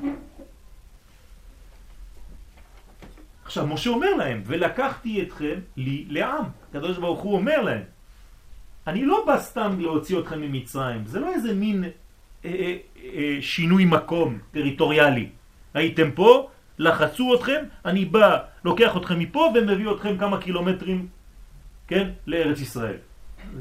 עכשיו, 3.53 3.67
משה 3.67 3.89
אומר 3.89 4.15
להם, 4.15 4.41
ולקחתי 4.45 5.21
אתכם 5.21 5.59
לי 5.77 6.05
לעם. 6.09 6.45
הקדוש 6.69 6.97
ברוך 6.97 7.21
הוא 7.21 7.33
אומר 7.35 7.61
להם, 7.61 7.83
אני 8.87 9.05
לא 9.05 9.23
בא 9.27 9.39
סתם 9.39 9.79
להוציא 9.79 10.19
אתכם 10.19 10.41
ממצרים, 10.41 11.05
זה 11.05 11.19
לא 11.19 11.33
איזה 11.33 11.53
מין 11.53 11.83
אה, 11.83 11.89
אה, 12.45 12.77
אה, 13.03 13.37
שינוי 13.41 13.85
מקום 13.85 14.39
טריטוריאלי. 14.51 15.29
הייתם 15.73 16.11
פה, 16.11 16.49
לחצו 16.79 17.35
אתכם, 17.35 17.63
אני 17.85 18.05
בא, 18.05 18.37
לוקח 18.65 18.97
אתכם 18.97 19.19
מפה 19.19 19.53
ומביא 19.55 19.91
אתכם 19.91 20.17
כמה 20.17 20.41
קילומטרים, 20.41 21.07
כן, 21.87 22.09
לארץ 22.27 22.59
ישראל. 22.59 22.97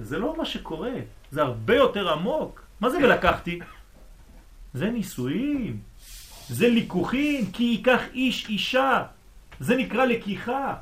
זה 0.02 0.18
לא 0.18 0.34
מה 0.38 0.44
שקורה, 0.44 0.92
זה 1.30 1.42
הרבה 1.42 1.76
יותר 1.76 2.12
עמוק. 2.12 2.62
מה 2.80 2.90
זה 2.90 2.98
ולקחתי? 2.98 3.58
זה 4.74 4.90
נישואים, 4.90 5.80
זה 6.48 6.68
ליקוחים, 6.68 7.52
כי 7.52 7.64
ייקח 7.64 8.00
איש 8.14 8.48
אישה, 8.48 9.02
זה 9.62 9.76
נקרא 9.76 10.04
לקיחה. 10.04 10.74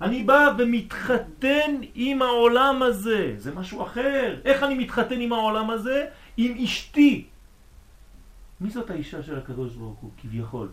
אני 0.00 0.22
בא 0.22 0.54
ומתחתן 0.58 1.70
עם 1.94 2.22
העולם 2.22 2.82
הזה, 2.82 3.34
זה 3.36 3.54
משהו 3.54 3.82
אחר. 3.82 4.40
איך 4.44 4.62
אני 4.62 4.74
מתחתן 4.74 5.20
עם 5.20 5.32
העולם 5.32 5.70
הזה? 5.70 6.06
עם 6.36 6.54
אשתי. 6.64 7.26
מי 8.60 8.70
זאת 8.70 8.90
האישה 8.90 9.22
של 9.22 9.38
הקדוש 9.38 9.74
ברוך 9.74 9.98
הוא, 9.98 10.10
כביכול? 10.22 10.68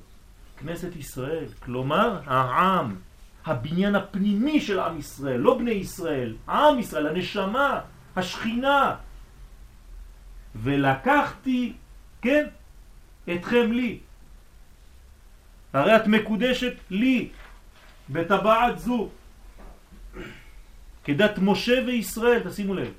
כנסת 0.58 0.96
ישראל, 0.96 1.46
כלומר 1.60 2.22
העם, 2.26 2.96
הבניין 3.46 3.96
הפנימי 3.96 4.62
של 4.62 4.80
עם 4.80 5.00
ישראל, 5.00 5.40
לא 5.40 5.58
בני 5.58 5.72
ישראל, 5.72 6.36
עם 6.50 6.80
ישראל, 6.80 7.08
הנשמה, 7.08 7.82
השכינה. 8.16 8.96
ולקחתי, 10.56 11.74
כן, 12.22 12.46
אתכם 13.34 13.72
לי. 13.72 14.00
הרי 15.74 15.96
את 15.96 16.08
מקודשת 16.08 16.74
לי, 16.90 17.30
בטבעת 18.10 18.80
זו. 18.80 19.10
כדת 21.04 21.40
משה 21.42 21.84
וישראל, 21.88 22.40
תשימו 22.50 22.74
לב. 22.74 22.92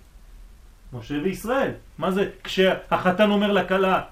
משה 0.92 1.14
וישראל. 1.22 1.72
מה 1.98 2.10
זה 2.10 2.30
כשהחתן 2.44 3.30
אומר 3.30 3.52
לכלה? 3.52 4.02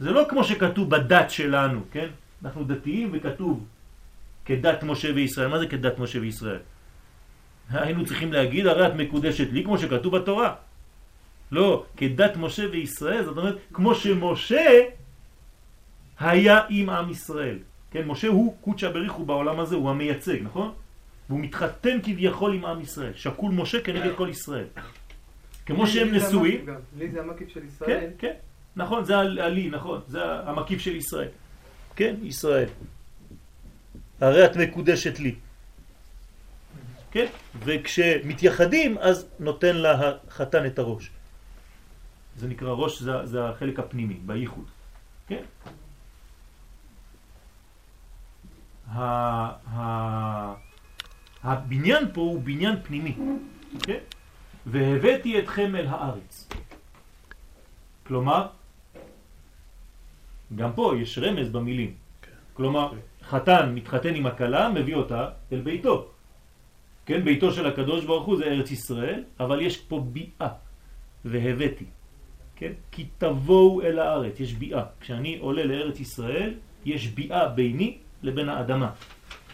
זה 0.00 0.10
לא 0.10 0.26
כמו 0.28 0.44
שכתוב 0.44 0.90
בדת 0.90 1.30
שלנו, 1.30 1.80
כן? 1.90 2.08
אנחנו 2.44 2.64
דתיים 2.64 3.10
וכתוב 3.12 3.66
כדת 4.44 4.82
משה 4.82 5.08
וישראל. 5.14 5.48
מה 5.48 5.58
זה 5.58 5.66
כדת 5.66 5.98
משה 5.98 6.20
וישראל? 6.20 6.60
היינו 7.70 8.04
צריכים 8.04 8.32
להגיד, 8.32 8.66
הרי 8.66 8.86
את 8.86 8.94
מקודשת 8.94 9.48
לי 9.52 9.64
כמו 9.64 9.78
שכתוב 9.78 10.16
בתורה. 10.16 10.54
לא, 11.52 11.84
כדת 11.96 12.36
משה 12.36 12.64
וישראל, 12.72 13.24
זאת 13.24 13.36
אומרת, 13.36 13.56
כמו 13.72 13.94
שמשה 13.94 14.70
היה 16.20 16.60
עם 16.68 16.90
עם 16.90 17.10
ישראל. 17.10 17.58
כן, 17.94 18.06
משה 18.06 18.28
הוא 18.28 18.56
קודשא 18.60 18.90
בריחו 18.90 19.24
בעולם 19.24 19.60
הזה, 19.60 19.74
הוא 19.74 19.90
המייצג, 19.90 20.42
נכון? 20.42 20.72
והוא 21.28 21.40
מתחתן 21.40 21.98
כביכול 22.02 22.54
עם 22.54 22.64
עם 22.64 22.80
ישראל. 22.80 23.12
שקול 23.14 23.52
משה 23.52 23.80
כנגד 23.80 24.16
כל 24.16 24.28
ישראל. 24.30 24.66
כמו 25.66 25.86
שהם 25.86 26.14
נשואים. 26.14 26.66
לי 26.98 27.10
זה 27.10 27.20
המקיף 27.20 27.48
של 27.48 27.64
ישראל. 27.64 27.90
כן, 27.90 28.10
כן. 28.18 28.32
נכון, 28.76 29.04
זה 29.04 29.18
הלי, 29.18 29.70
נכון. 29.70 30.00
זה 30.08 30.18
המקיף 30.24 30.80
של 30.80 30.96
ישראל. 30.96 31.28
כן, 31.96 32.14
ישראל. 32.22 32.68
הרי 34.20 34.44
את 34.44 34.56
מקודשת 34.56 35.18
לי. 35.18 35.34
כן? 37.10 37.26
וכשמתייחדים 37.58 38.98
אז 38.98 39.26
נותן 39.38 39.76
לה 39.76 39.92
החתן 40.28 40.66
את 40.66 40.78
הראש. 40.78 41.10
זה 42.36 42.48
נקרא 42.48 42.70
ראש, 42.70 43.02
זה, 43.02 43.26
זה 43.26 43.48
החלק 43.48 43.78
הפנימי, 43.78 44.14
בייחוד. 44.26 44.66
כן? 45.28 45.42
הבניין 51.42 52.04
פה 52.12 52.20
הוא 52.20 52.42
בניין 52.42 52.76
פנימי, 52.82 53.14
כן? 53.82 53.98
והבאתי 54.66 55.38
אתכם 55.38 55.76
אל 55.76 55.86
הארץ. 55.86 56.48
כלומר, 58.06 58.46
גם 60.56 60.72
פה 60.72 60.92
יש 61.00 61.18
רמז 61.18 61.48
במילים. 61.50 61.94
כלומר, 62.54 62.92
חתן 63.22 63.72
מתחתן 63.74 64.14
עם 64.14 64.26
הכלה, 64.26 64.68
מביא 64.68 64.94
אותה 64.94 65.28
אל 65.52 65.60
ביתו. 65.60 66.08
כן, 67.06 67.24
ביתו 67.24 67.52
של 67.52 67.66
הקדוש 67.66 68.04
ברוך 68.04 68.26
הוא 68.26 68.36
זה 68.36 68.44
ארץ 68.44 68.70
ישראל, 68.70 69.24
אבל 69.40 69.60
יש 69.60 69.76
פה 69.76 70.00
ביאה, 70.00 70.48
והבאתי. 71.24 71.84
כן? 72.56 72.72
כי 72.92 73.06
תבואו 73.18 73.82
אל 73.82 73.98
הארץ, 73.98 74.40
יש 74.40 74.52
ביאה. 74.52 74.84
כשאני 75.00 75.38
עולה 75.38 75.64
לארץ 75.64 76.00
ישראל, 76.00 76.54
יש 76.84 77.08
ביאה 77.08 77.48
ביני 77.48 77.98
לבין 78.24 78.48
האדמה. 78.48 78.90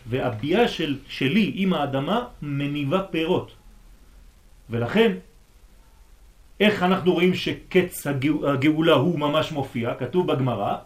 והביאה 0.07 0.69
של, 0.69 0.99
שלי 1.09 1.53
עם 1.55 1.73
האדמה 1.73 2.25
מניבה 2.43 3.03
פירות. 3.03 3.53
ולכן, 4.71 5.13
איך 6.61 6.83
אנחנו 6.83 7.13
רואים 7.13 7.35
שקץ 7.35 8.07
הגאולה 8.47 8.93
הוא 8.93 9.19
ממש 9.19 9.53
מופיע? 9.53 9.95
כתוב 9.95 10.33
בגמרא, 10.33 10.77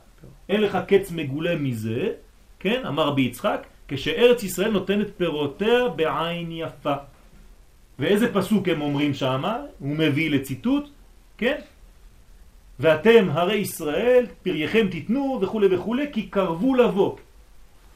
אין 0.49 0.61
לך 0.61 0.79
קץ 0.89 1.11
מגולה 1.11 1.57
מזה, 1.57 2.13
כן? 2.61 2.87
אמר 2.87 3.07
רבי 3.07 3.23
יצחק, 3.23 3.67
כשארץ 3.89 4.43
ישראל 4.43 4.71
נותנת 4.71 5.07
פירותיה 5.17 5.89
בעין 5.97 6.53
יפה. 6.53 6.95
ואיזה 7.99 8.35
פסוק 8.35 8.69
הם 8.69 8.81
אומרים 8.81 9.15
שמה? 9.15 9.59
הוא 9.79 9.97
מביא 9.97 10.31
לציטוט, 10.31 10.89
כן? 11.39 11.61
ואתם 12.81 13.29
הרי 13.31 13.57
ישראל, 13.57 14.27
פרייכם 14.43 14.89
תיתנו 14.91 15.39
וכו' 15.43 15.61
וכו', 15.71 15.97
כי 16.13 16.23
קרבו 16.27 16.75
לבוא. 16.75 17.17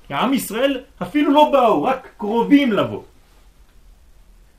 העם 0.09 0.35
ישראל 0.35 0.81
אפילו 1.03 1.33
לא 1.33 1.51
באו, 1.53 1.83
רק 1.83 2.09
קרובים 2.17 2.73
לבוא. 2.73 3.03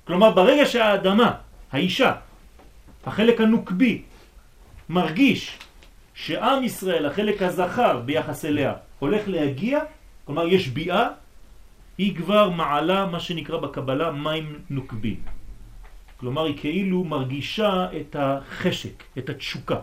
כלומר, 0.07 0.31
ברגע 0.31 0.65
שהאדמה, 0.65 1.31
האישה, 1.71 2.15
החלק 3.05 3.41
הנוקבי, 3.41 4.01
מרגיש 4.89 5.57
שעם 6.13 6.63
ישראל, 6.63 7.05
החלק 7.05 7.41
הזכר 7.41 7.99
ביחס 8.05 8.45
אליה, 8.45 8.73
הולך 8.99 9.27
להגיע, 9.27 9.79
כלומר 10.25 10.47
יש 10.47 10.67
ביאה, 10.67 11.07
היא 11.97 12.15
כבר 12.15 12.49
מעלה 12.49 13.05
מה 13.05 13.19
שנקרא 13.19 13.57
בקבלה 13.57 14.11
מים 14.11 14.59
נוקבים. 14.69 15.19
כלומר 16.19 16.45
היא 16.45 16.57
כאילו 16.57 17.03
מרגישה 17.03 17.87
את 18.01 18.15
החשק, 18.19 19.03
את 19.17 19.29
התשוקה. 19.29 19.79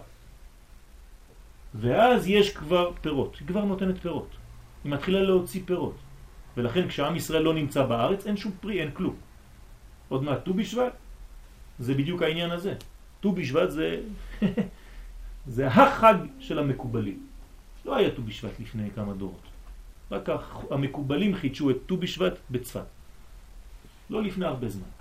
ואז 1.75 2.29
יש 2.29 2.53
כבר 2.57 2.91
פירות, 3.01 3.37
היא 3.41 3.49
כבר 3.49 3.65
נותנת 3.65 3.99
פירות. 3.99 4.36
היא 4.87 4.93
מתחילה 4.93 5.23
להוציא 5.23 5.63
פירות. 5.65 5.97
ולכן 6.57 6.89
כשעם 6.89 7.17
ישראל 7.17 7.43
לא 7.43 7.55
נמצא 7.55 7.83
בארץ 7.87 8.27
אין 8.27 8.37
שום 8.37 8.53
פרי, 8.61 8.81
אין 8.81 8.91
כלום. 8.95 9.17
עוד 10.09 10.23
מעט 10.23 10.45
ט"ו 10.45 10.55
בשבט, 10.55 10.95
זה 11.79 11.95
בדיוק 11.95 12.23
העניין 12.23 12.51
הזה. 12.51 12.75
ט"ו 13.21 13.33
בשבט 13.33 13.71
זה, 13.71 14.01
זה 15.57 15.67
החג 15.67 16.15
של 16.39 16.59
המקובלים. 16.59 17.27
לא 17.85 17.97
היה 17.97 18.15
ט"ו 18.15 18.23
בשבט 18.23 18.61
לפני 18.61 18.91
כמה 18.95 19.15
דורות. 19.15 19.43
רק 20.11 20.29
המקובלים 20.71 21.35
חידשו 21.35 21.71
את 21.71 21.77
ט"ו 21.87 21.97
בשבט 21.97 22.39
בצפת. 22.51 22.87
לא 24.11 24.23
לפני 24.23 24.47
הרבה 24.47 24.69
זמן. 24.69 24.93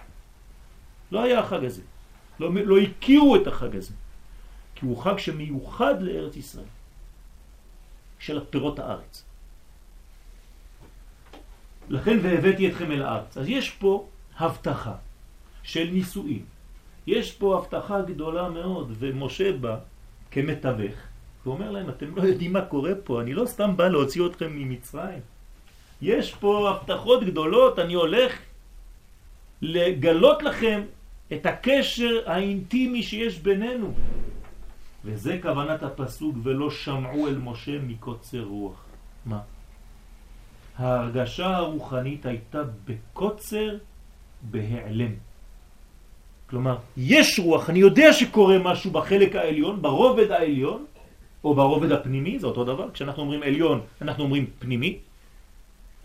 לא 1.11 1.23
היה 1.23 1.39
החג 1.39 1.63
הזה. 1.63 1.81
לא, 2.39 2.49
לא 2.53 2.77
הכירו 2.77 3.35
את 3.35 3.47
החג 3.47 3.75
הזה. 3.75 3.93
כי 4.75 4.85
הוא 4.85 4.97
חג 4.97 5.17
שמיוחד 5.17 6.01
לארץ 6.01 6.35
ישראל. 6.35 6.73
של 8.19 8.41
פירות 8.49 8.79
הארץ. 8.79 9.23
לכן 11.89 12.17
והבאתי 12.23 12.67
אתכם 12.67 12.91
אל 12.91 13.01
הארץ. 13.01 13.37
אז 13.37 13.49
יש 13.49 13.69
פה 13.69 14.07
הבטחה 14.37 14.93
של 15.63 15.89
נישואים. 15.93 16.45
יש 17.07 17.31
פה 17.31 17.57
הבטחה 17.57 18.01
גדולה 18.01 18.49
מאוד, 18.49 18.93
ומשה 18.99 19.51
בא 19.51 19.77
כמתווך, 20.31 20.95
ואומר 21.45 21.71
להם, 21.71 21.89
אתם 21.89 22.15
לא 22.15 22.21
יודעים 22.21 22.53
מה 22.53 22.61
קורה 22.61 22.91
פה, 23.03 23.21
אני 23.21 23.33
לא 23.33 23.45
סתם 23.45 23.77
בא 23.77 23.87
להוציא 23.87 24.25
אתכם 24.25 24.51
ממצרים. 24.55 25.19
יש 26.01 26.33
פה 26.33 26.69
הבטחות 26.69 27.23
גדולות, 27.23 27.79
אני 27.79 27.93
הולך 27.93 28.39
לגלות 29.61 30.43
לכם 30.43 30.81
את 31.33 31.45
הקשר 31.45 32.23
האינטימי 32.25 33.03
שיש 33.03 33.39
בינינו. 33.39 33.93
וזה 35.05 35.39
כוונת 35.41 35.83
הפסוק, 35.83 36.35
ולא 36.43 36.71
שמעו 36.71 37.27
אל 37.27 37.37
משה 37.37 37.79
מקוצר 37.79 38.43
רוח. 38.43 38.85
מה? 39.25 39.39
ההרגשה 40.77 41.57
הרוחנית 41.57 42.25
הייתה 42.25 42.61
בקוצר, 42.85 43.77
בהיעלם. 44.41 45.11
כלומר, 46.49 46.77
יש 46.97 47.39
רוח, 47.39 47.69
אני 47.69 47.79
יודע 47.79 48.13
שקורה 48.13 48.59
משהו 48.59 48.91
בחלק 48.91 49.35
העליון, 49.35 49.81
ברובד 49.81 50.31
העליון, 50.31 50.85
או 51.43 51.55
ברובד 51.55 51.91
הפנימי, 51.91 52.39
זה 52.39 52.47
אותו 52.47 52.63
דבר, 52.63 52.91
כשאנחנו 52.91 53.21
אומרים 53.21 53.43
עליון, 53.43 53.81
אנחנו 54.01 54.23
אומרים 54.23 54.45
פנימי, 54.59 54.97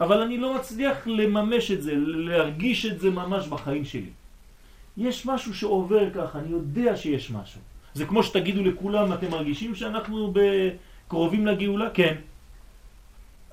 אבל 0.00 0.22
אני 0.22 0.38
לא 0.38 0.54
מצליח 0.54 1.06
לממש 1.06 1.70
את 1.70 1.82
זה, 1.82 1.92
להרגיש 1.96 2.86
את 2.86 3.00
זה 3.00 3.10
ממש 3.10 3.48
בחיים 3.48 3.84
שלי. 3.84 4.10
יש 4.96 5.26
משהו 5.26 5.54
שעובר 5.54 6.10
ככה, 6.10 6.38
אני 6.38 6.48
יודע 6.50 6.96
שיש 6.96 7.30
משהו. 7.30 7.60
זה 7.94 8.04
כמו 8.06 8.22
שתגידו 8.22 8.64
לכולם, 8.64 9.12
אתם 9.12 9.30
מרגישים 9.30 9.74
שאנחנו 9.74 10.32
קרובים 11.08 11.46
לגאולה? 11.46 11.90
כן. 11.90 12.14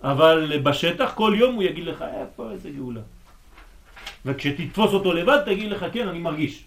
אבל 0.04 0.60
בשטח 0.64 1.14
כל 1.16 1.34
יום 1.38 1.56
הוא 1.56 1.64
יגיד 1.64 1.86
לך, 1.86 2.02
איפה 2.02 2.52
איזה 2.52 2.70
גאולה. 2.72 3.02
וכשתתפוס 4.26 4.94
אותו 4.94 5.14
לבד 5.14 5.42
תגיד 5.46 5.72
לך, 5.72 5.86
כן, 5.94 6.08
אני 6.08 6.20
מרגיש. 6.20 6.64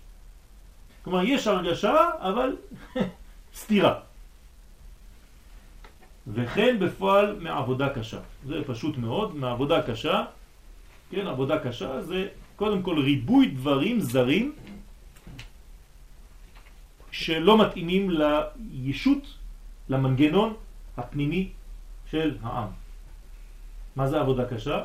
כלומר, 1.04 1.22
יש 1.24 1.46
הרגשה, 1.46 1.96
אבל 2.18 2.56
סתירה. 3.60 3.94
וכן 6.26 6.78
בפועל 6.78 7.36
מעבודה 7.40 7.88
קשה. 7.88 8.20
זה 8.46 8.56
פשוט 8.66 8.98
מאוד, 8.98 9.36
מעבודה 9.36 9.82
קשה, 9.82 10.24
כן, 11.10 11.26
עבודה 11.26 11.58
קשה 11.58 12.02
זה 12.02 12.28
קודם 12.56 12.82
כל 12.82 12.98
ריבוי 12.98 13.46
דברים 13.46 14.00
זרים 14.00 14.52
שלא 17.10 17.58
מתאימים 17.58 18.10
לישות, 18.10 19.24
למנגנון 19.88 20.54
הפנימי 20.96 21.48
של 22.10 22.36
העם. 22.42 22.79
מה 23.96 24.06
זה 24.06 24.20
עבודה 24.20 24.44
קשה? 24.44 24.82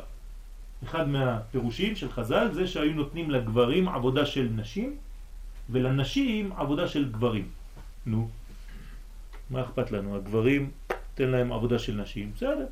אחד 0.83 1.09
מהפירושים 1.09 1.95
של 1.95 2.11
חז"ל 2.11 2.49
זה 2.53 2.67
שהיו 2.67 2.93
נותנים 2.93 3.31
לגברים 3.31 3.87
עבודה 3.87 4.25
של 4.25 4.49
נשים 4.55 4.95
ולנשים 5.69 6.51
עבודה 6.51 6.87
של 6.87 7.11
גברים. 7.11 7.47
נו, 8.05 8.29
מה 9.49 9.61
אכפת 9.61 9.91
לנו? 9.91 10.15
הגברים, 10.15 10.71
תן 11.15 11.29
להם 11.29 11.53
עבודה 11.53 11.79
של 11.79 11.95
נשים, 11.95 12.31
בסדר. 12.35 12.65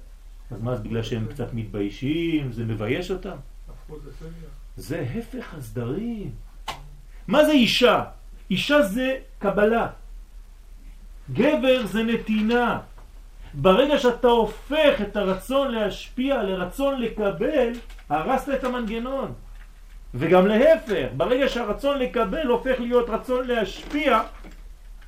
אז 0.51 0.61
מה, 0.61 0.75
בגלל 0.75 1.03
שהם 1.03 1.25
קצת 1.29 1.53
מתביישים, 1.53 2.51
זה 2.51 2.65
מבייש 2.65 3.11
אותם? 3.11 3.37
זה 4.77 5.05
הפך 5.15 5.53
הסדרים. 5.53 6.31
מה 7.27 7.45
זה 7.45 7.51
אישה? 7.51 8.03
אישה 8.49 8.81
זה 8.81 9.17
קבלה. 9.39 9.87
גבר 11.33 11.85
זה 11.85 12.03
נתינה. 12.03 12.79
ברגע 13.53 13.99
שאתה 13.99 14.27
הופך 14.27 15.01
את 15.01 15.15
הרצון 15.15 15.71
להשפיע 15.71 16.43
לרצון 16.43 17.01
לקבל, 17.01 17.71
הרסת 18.09 18.53
את 18.53 18.63
המנגנון. 18.63 19.33
וגם 20.13 20.47
להפך, 20.47 21.07
ברגע 21.17 21.49
שהרצון 21.49 21.99
לקבל 21.99 22.47
הופך 22.47 22.79
להיות 22.79 23.09
רצון 23.09 23.47
להשפיע, 23.47 24.21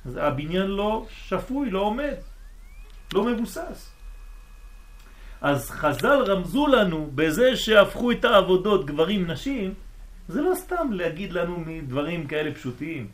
אז 0.06 0.18
הבניין 0.22 0.66
לא 0.66 1.06
שפוי, 1.10 1.70
לא 1.70 1.80
עומד, 1.80 2.14
לא 3.14 3.24
מבוסס. 3.24 3.92
אז 5.40 5.70
חז"ל 5.70 6.22
רמזו 6.26 6.66
לנו 6.66 7.10
בזה 7.14 7.56
שהפכו 7.56 8.10
את 8.10 8.24
העבודות 8.24 8.86
גברים 8.86 9.30
נשים, 9.30 9.74
זה 10.28 10.42
לא 10.42 10.54
סתם 10.54 10.92
להגיד 10.92 11.32
לנו 11.32 11.56
מדברים 11.66 12.26
כאלה 12.26 12.54
פשוטים. 12.54 13.08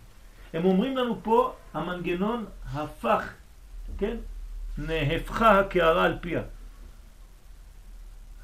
הם 0.52 0.64
אומרים 0.64 0.96
לנו 0.96 1.22
פה, 1.22 1.54
המנגנון 1.74 2.44
הפך, 2.72 3.32
כן? 3.98 4.16
נהפכה 4.78 5.60
הקערה 5.60 6.04
על 6.04 6.18
פיה. 6.20 6.42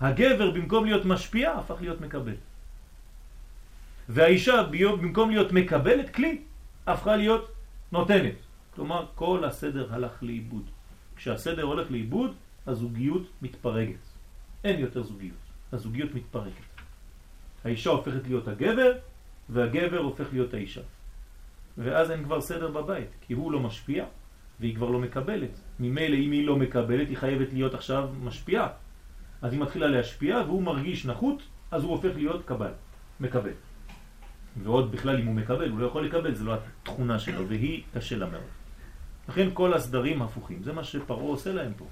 הגבר 0.01 0.51
במקום 0.51 0.85
להיות 0.85 1.05
משפיע 1.05 1.53
הפך 1.53 1.77
להיות 1.81 2.01
מקבל. 2.01 2.35
והאישה 4.09 4.62
במקום 4.62 5.31
להיות 5.31 5.53
מקבלת 5.53 6.14
כלי 6.14 6.43
הפכה 6.87 7.17
להיות 7.17 7.53
נותנת. 7.93 8.35
כלומר 8.75 9.07
כל 9.14 9.45
הסדר 9.45 9.95
הלך 9.95 10.23
לאיבוד. 10.23 10.64
כשהסדר 11.17 11.62
הולך 11.62 11.91
לאיבוד 11.91 12.35
הזוגיות 12.67 13.23
מתפרקת. 13.43 14.05
אין 14.64 14.81
יותר 14.81 15.03
זוגיות. 15.03 15.37
הזוגיות 15.73 16.14
מתפרקת. 16.14 16.69
האישה 17.64 17.91
הופכת 17.91 18.27
להיות 18.27 18.49
הגבר 18.49 18.93
והגבר 19.49 19.99
הופך 19.99 20.27
להיות 20.33 20.55
האישה. 20.55 20.81
ואז 21.79 22.11
אין 22.11 22.25
כבר 22.25 22.41
סדר 22.41 22.71
בבית, 22.71 23.11
כי 23.27 23.33
הוא 23.33 23.53
לא 23.53 23.61
משפיע 23.61 24.05
והיא 24.61 24.75
כבר 24.77 24.91
לא 24.91 24.99
מקבלת. 24.99 25.51
ממילא 25.81 26.17
אם 26.17 26.33
היא 26.33 26.47
לא 26.47 26.57
מקבלת, 26.57 27.09
היא 27.09 27.17
חייבת 27.17 27.53
להיות 27.53 27.75
עכשיו 27.75 28.09
משפיעה. 28.23 28.69
אז 29.43 29.53
היא 29.53 29.61
מתחילה 29.61 29.87
להשפיע 29.87 30.43
והוא 30.47 30.62
מרגיש 30.62 31.07
נחות, 31.07 31.43
אז 31.71 31.83
הוא 31.83 31.91
הופך 31.91 32.11
להיות 32.17 32.45
קבל, 32.45 32.73
מקבל. 33.21 33.53
ועוד 34.62 34.93
בכלל 34.93 35.21
אם 35.21 35.27
הוא 35.27 35.35
מקבל, 35.35 35.71
הוא 35.71 35.79
לא 35.79 35.87
יכול 35.87 36.07
לקבל, 36.07 36.35
זה 36.35 36.45
לא 36.45 36.55
התכונה 36.55 37.19
שלו, 37.19 37.49
והיא 37.49 37.83
קשה 37.95 38.17
לה 38.17 38.27
מאוד. 38.27 38.51
לכן 39.29 39.49
כל 39.55 39.75
הסדרים 39.75 40.23
הפוכים, 40.23 40.62
זה 40.62 40.73
מה 40.73 40.85
שפרעה 40.85 41.23
עושה 41.23 41.53
להם 41.53 41.73
פה. 41.77 41.87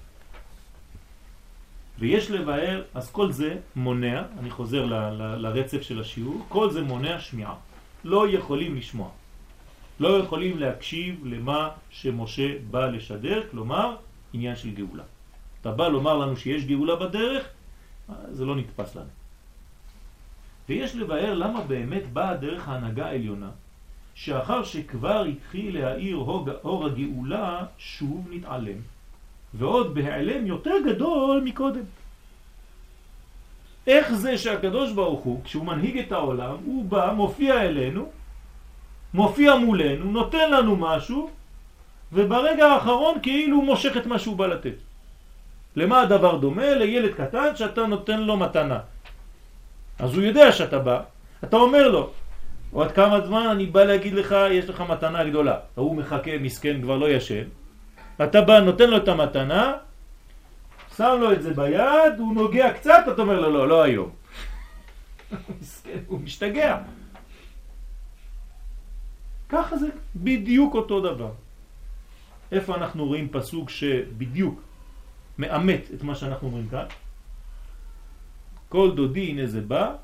ויש 1.98 2.30
לבאר, 2.30 2.82
אז 2.94 3.10
כל 3.10 3.32
זה 3.32 3.56
מונע, 3.76 4.22
אני 4.38 4.50
חוזר 4.50 4.84
לרצף 5.36 5.82
של 5.82 6.00
השיעור, 6.00 6.46
כל 6.48 6.70
זה 6.70 6.82
מונע 6.82 7.20
שמיעה. 7.20 7.54
לא 8.04 8.28
יכולים 8.28 8.76
לשמוע. 8.76 9.10
לא 10.00 10.08
יכולים 10.08 10.58
להקשיב 10.58 11.26
למה 11.26 11.70
שמשה 11.90 12.58
בא 12.70 12.86
לשדר, 12.86 13.42
כלומר 13.50 13.96
עניין 14.32 14.56
של 14.56 14.70
גאולה. 14.70 15.02
אתה 15.60 15.70
בא 15.70 15.88
לומר 15.88 16.16
לנו 16.16 16.36
שיש 16.36 16.64
גאולה 16.64 16.96
בדרך, 16.96 17.48
זה 18.30 18.44
לא 18.44 18.56
נתפס 18.56 18.96
לנו. 18.96 19.10
ויש 20.68 20.96
לבאר 20.96 21.34
למה 21.34 21.60
באמת 21.60 22.12
באה 22.12 22.36
דרך 22.36 22.68
ההנהגה 22.68 23.06
העליונה, 23.06 23.50
שאחר 24.14 24.64
שכבר 24.64 25.24
התחיל 25.24 25.78
להאיר 25.78 26.16
אור 26.64 26.86
הגאולה, 26.86 27.64
שוב 27.78 28.28
נתעלם, 28.30 28.78
ועוד 29.54 29.94
בהיעלם 29.94 30.46
יותר 30.46 30.74
גדול 30.86 31.40
מקודם. 31.44 31.84
איך 33.86 34.12
זה 34.12 34.38
שהקדוש 34.38 34.92
ברוך 34.92 35.20
הוא, 35.20 35.44
כשהוא 35.44 35.66
מנהיג 35.66 35.98
את 35.98 36.12
העולם, 36.12 36.56
הוא 36.64 36.84
בא, 36.84 37.12
מופיע 37.16 37.62
אלינו, 37.62 38.10
מופיע 39.16 39.54
מולנו, 39.56 40.04
נותן 40.04 40.50
לנו 40.50 40.76
משהו, 40.76 41.30
וברגע 42.12 42.66
האחרון 42.66 43.14
כאילו 43.22 43.56
הוא 43.56 43.64
מושך 43.64 43.96
את 43.96 44.06
מה 44.06 44.18
שהוא 44.18 44.36
בא 44.36 44.46
לתת. 44.46 44.76
למה 45.76 46.00
הדבר 46.00 46.36
דומה? 46.36 46.74
לילד 46.74 47.14
קטן 47.14 47.56
שאתה 47.56 47.86
נותן 47.86 48.20
לו 48.20 48.36
מתנה. 48.36 48.78
אז 49.98 50.14
הוא 50.14 50.22
יודע 50.22 50.52
שאתה 50.52 50.78
בא, 50.78 51.00
אתה 51.44 51.56
אומר 51.56 51.88
לו, 51.88 52.10
עוד 52.72 52.92
כמה 52.92 53.20
זמן 53.20 53.46
אני 53.56 53.66
בא 53.66 53.84
להגיד 53.84 54.14
לך, 54.14 54.36
יש 54.50 54.68
לך 54.68 54.80
מתנה 54.80 55.24
גדולה. 55.24 55.56
ההוא 55.76 55.96
מחכה, 55.96 56.38
מסכן, 56.40 56.82
כבר 56.82 56.96
לא 56.96 57.08
ישן. 57.08 57.48
אתה 58.20 58.40
בא, 58.40 58.60
נותן 58.60 58.90
לו 58.90 58.96
את 58.96 59.08
המתנה, 59.08 59.74
שם 60.96 61.16
לו 61.20 61.32
את 61.32 61.42
זה 61.42 61.54
ביד, 61.54 62.14
הוא 62.18 62.34
נוגע 62.34 62.72
קצת, 62.72 63.04
אתה 63.08 63.22
אומר 63.22 63.40
לו, 63.40 63.50
לא, 63.50 63.68
לא 63.68 63.82
היום. 63.82 64.10
מסכן, 65.60 66.00
הוא 66.06 66.20
משתגע. 66.20 66.76
ככה 69.56 69.76
זה 69.76 69.88
בדיוק 70.16 70.74
אותו 70.74 71.00
דבר. 71.00 71.32
איפה 72.52 72.74
אנחנו 72.76 73.06
רואים 73.06 73.28
פסוק 73.28 73.70
שבדיוק 73.70 74.60
מאמת 75.38 75.82
את 75.94 76.02
מה 76.02 76.14
שאנחנו 76.14 76.48
אומרים 76.48 76.68
כאן? 76.68 76.86
כל 78.68 78.92
דודי 78.96 79.24
הנה 79.30 79.46
זה 79.46 79.60
בא, 79.60 79.96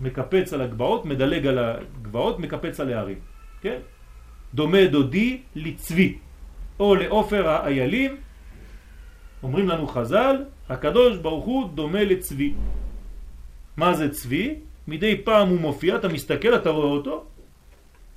מקפץ 0.00 0.52
על 0.52 0.60
הגבעות, 0.60 1.04
מדלג 1.04 1.46
על 1.46 1.58
הגבעות, 1.58 2.38
מקפץ 2.38 2.80
על 2.80 2.92
הערים. 2.92 3.18
כן? 3.60 3.78
דומה 4.54 4.86
דודי 4.90 5.42
לצבי, 5.54 6.18
או 6.80 6.94
לאופר 6.94 7.48
האיילים, 7.48 8.16
אומרים 9.42 9.68
לנו 9.68 9.86
חז"ל, 9.86 10.36
הקדוש 10.68 11.18
ברוך 11.18 11.44
הוא 11.44 11.68
דומה 11.74 12.04
לצבי. 12.04 12.54
מה 13.76 13.94
זה 13.94 14.10
צבי? 14.10 14.54
מדי 14.88 15.22
פעם 15.24 15.48
הוא 15.48 15.60
מופיע, 15.60 15.96
אתה 15.96 16.08
מסתכל, 16.08 16.54
אתה 16.54 16.70
רואה 16.70 16.86
אותו, 16.86 17.24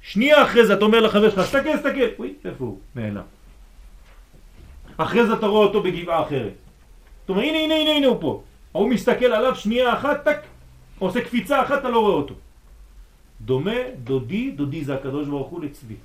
שנייה 0.06 0.44
אחרי 0.44 0.66
זה 0.66 0.74
אתה 0.74 0.86
אומר 0.86 1.00
לחבר 1.00 1.30
שלך, 1.30 1.46
סתכל, 1.46 1.78
סתכל, 1.78 2.10
אוי, 2.20 2.34
איפה 2.46 2.64
הוא? 2.66 2.80
נעלם. 2.96 3.26
אחרי 4.98 5.26
זה 5.26 5.34
אתה 5.34 5.46
רואה 5.46 5.66
אותו 5.68 5.84
בגבעה 5.84 6.24
אחרת. 6.24 6.54
אתה 7.24 7.32
אומר, 7.34 7.42
הנה, 7.42 7.58
הנה, 7.58 7.76
הנה, 7.76 7.92
הנה 7.92 8.08
הוא 8.08 8.22
פה. 8.22 8.44
הוא 8.72 8.90
מסתכל 8.90 9.26
עליו 9.26 9.56
שנייה 9.56 9.94
אחת, 9.94 10.24
טק, 10.24 10.40
עושה 11.00 11.22
קפיצה 11.22 11.64
אחת, 11.64 11.80
אתה 11.80 11.90
לא 11.90 12.00
רואה 12.00 12.14
אותו. 12.14 12.36
דומה 13.42 13.80
דודי, 14.04 14.52
דודי 14.52 14.84
זה 14.84 14.96
הקדוש 14.96 15.28
ברוך 15.28 15.48
הוא 15.48 15.64
לצבי. 15.64 15.96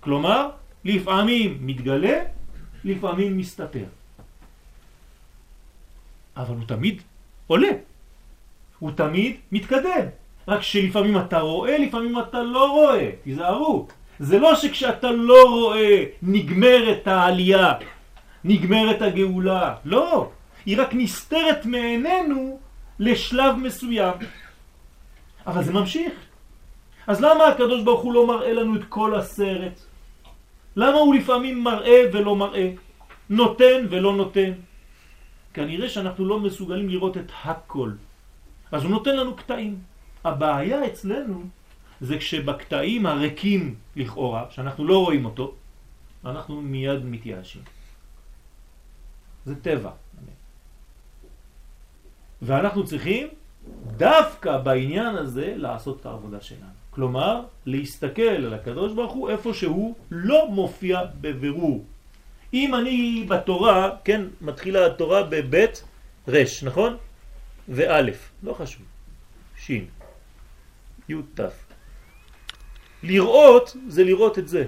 כלומר, 0.00 0.48
לפעמים 0.84 1.58
מתגלה, 1.60 2.22
לפעמים 2.84 3.36
מסתתר. 3.38 3.88
אבל 6.36 6.54
הוא 6.56 6.64
תמיד 6.66 7.02
עולה. 7.46 7.72
הוא 8.78 8.90
תמיד 8.96 9.36
מתקדם. 9.52 10.23
רק 10.48 10.62
שלפעמים 10.62 11.18
אתה 11.18 11.40
רואה, 11.40 11.78
לפעמים 11.78 12.18
אתה 12.18 12.42
לא 12.42 12.70
רואה. 12.70 13.10
תיזהרו. 13.22 13.86
זה 14.18 14.38
לא 14.38 14.54
שכשאתה 14.54 15.10
לא 15.10 15.50
רואה 15.50 16.04
נגמרת 16.22 17.08
העלייה, 17.08 17.72
נגמרת 18.44 19.02
הגאולה. 19.02 19.74
לא. 19.84 20.30
היא 20.66 20.80
רק 20.80 20.90
נסתרת 20.94 21.66
מעינינו 21.66 22.58
לשלב 22.98 23.56
מסוים. 23.56 24.14
אבל 25.46 25.64
זה 25.64 25.72
ממשיך. 25.72 26.12
אז 27.06 27.20
למה 27.20 27.46
הקדוש 27.46 27.82
ברוך 27.82 28.00
הוא 28.00 28.14
לא 28.14 28.26
מראה 28.26 28.52
לנו 28.52 28.76
את 28.76 28.84
כל 28.88 29.14
הסרט? 29.14 29.80
למה 30.76 30.98
הוא 30.98 31.14
לפעמים 31.14 31.64
מראה 31.64 32.02
ולא 32.12 32.36
מראה? 32.36 32.70
נותן 33.30 33.86
ולא 33.90 34.12
נותן? 34.16 34.52
כנראה 35.54 35.88
שאנחנו 35.88 36.24
לא 36.24 36.40
מסוגלים 36.40 36.88
לראות 36.88 37.16
את 37.16 37.32
הכל. 37.44 37.90
אז 38.72 38.82
הוא 38.82 38.90
נותן 38.90 39.16
לנו 39.16 39.36
קטעים. 39.36 39.93
הבעיה 40.24 40.86
אצלנו 40.86 41.44
זה 42.00 42.18
כשבקטעים 42.18 43.06
הריקים 43.06 43.74
לכאורה, 43.96 44.46
שאנחנו 44.50 44.84
לא 44.84 45.04
רואים 45.04 45.24
אותו, 45.24 45.54
אנחנו 46.24 46.60
מיד 46.62 47.04
מתייאשים. 47.04 47.62
זה 49.44 49.54
טבע. 49.54 49.90
ואנחנו 52.42 52.84
צריכים 52.84 53.28
דווקא 53.96 54.58
בעניין 54.58 55.16
הזה 55.16 55.54
לעשות 55.56 56.00
את 56.00 56.06
העבודה 56.06 56.40
שלנו. 56.40 56.72
כלומר, 56.90 57.42
להסתכל 57.66 58.22
על 58.22 58.54
הקדוש 58.54 58.92
ברוך 58.92 59.12
הוא 59.12 59.30
איפה 59.30 59.54
שהוא 59.54 59.94
לא 60.10 60.48
מופיע 60.50 61.00
בבירור. 61.20 61.84
אם 62.54 62.74
אני 62.74 63.26
בתורה, 63.28 63.90
כן, 64.04 64.22
מתחילה 64.40 64.86
התורה 64.86 65.22
בבית 65.22 65.84
רש, 66.28 66.64
נכון? 66.64 66.96
ואלף, 67.68 68.30
לא 68.42 68.54
חשוב, 68.54 68.82
שין, 69.56 69.86
י'. 71.08 71.14
לראות 73.02 73.76
זה 73.88 74.04
לראות 74.04 74.38
את 74.38 74.48
זה. 74.48 74.64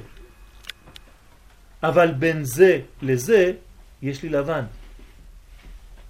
אבל 1.82 2.12
בין 2.12 2.44
זה 2.44 2.80
לזה 3.02 3.52
יש 4.02 4.22
לי 4.22 4.28
לבן. 4.28 4.64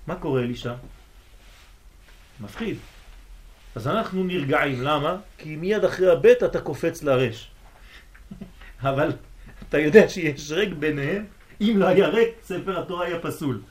מה 0.07 0.17
קורה 0.17 0.43
לי 0.43 0.57
שם? 0.57 0.75
מפחיד. 2.41 2.77
אז 3.75 3.89
אנחנו 3.89 4.25
נרגעים, 4.25 4.83
למה? 4.83 5.17
כי 5.39 5.57
מיד 5.57 5.85
אחרי 5.85 6.11
הבית 6.13 6.43
אתה 6.43 6.61
קופץ 6.61 7.03
לרש. 7.03 7.51
אבל 8.83 9.13
אתה 9.69 9.79
יודע 9.79 10.09
שיש 10.09 10.51
ריק 10.51 10.73
ביניהם, 10.73 11.25
אם 11.61 11.75
לא 11.77 11.87
היה 11.87 12.09
ריק, 12.09 12.29
ספר 12.43 12.81
התורה 12.81 13.07
היה 13.07 13.21
פסול. 13.21 13.63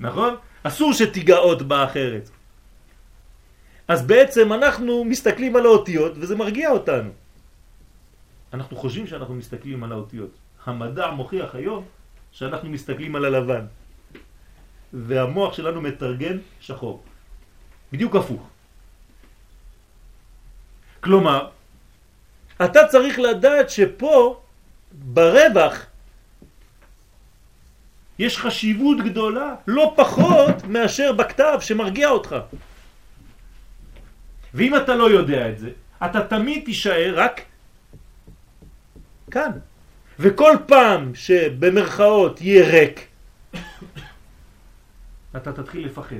נכון? 0.00 0.36
אסור 0.62 0.92
שתיגע 0.92 1.36
עוד 1.36 1.68
באחרת. 1.68 2.30
אז 3.92 4.06
בעצם 4.06 4.52
אנחנו 4.52 5.04
מסתכלים 5.04 5.56
על 5.56 5.66
האותיות 5.66 6.12
וזה 6.16 6.34
מרגיע 6.36 6.70
אותנו. 6.70 7.10
אנחנו 8.52 8.76
חושבים 8.76 9.06
שאנחנו 9.06 9.34
מסתכלים 9.34 9.84
על 9.84 9.92
האותיות. 9.92 10.32
המדע 10.64 11.10
מוכיח 11.10 11.54
היום 11.54 11.84
שאנחנו 12.32 12.68
מסתכלים 12.72 13.16
על 13.16 13.24
הלבן. 13.24 13.64
והמוח 14.92 15.54
שלנו 15.54 15.80
מתרגם 15.80 16.36
שחור. 16.60 17.02
בדיוק 17.92 18.16
הפוך. 18.16 18.42
כלומר, 21.04 21.52
אתה 22.64 22.80
צריך 22.88 23.18
לדעת 23.18 23.70
שפה 23.70 24.40
ברווח 24.92 25.86
יש 28.18 28.38
חשיבות 28.38 28.98
גדולה, 29.04 29.54
לא 29.66 29.92
פחות 29.96 30.64
מאשר 30.64 31.12
בכתב 31.12 31.58
שמרגיע 31.60 32.08
אותך. 32.08 32.36
ואם 34.54 34.76
אתה 34.76 34.94
לא 34.94 35.10
יודע 35.10 35.50
את 35.50 35.58
זה, 35.58 35.70
אתה 36.06 36.26
תמיד 36.26 36.64
תישאר 36.64 37.14
רק 37.16 37.40
כאן. 39.30 39.50
וכל 40.18 40.52
פעם 40.66 41.14
שבמרכאות 41.14 42.40
יהיה 42.40 42.68
ריק, 42.70 43.06
אתה 45.36 45.52
תתחיל 45.52 45.86
לפחד. 45.86 46.16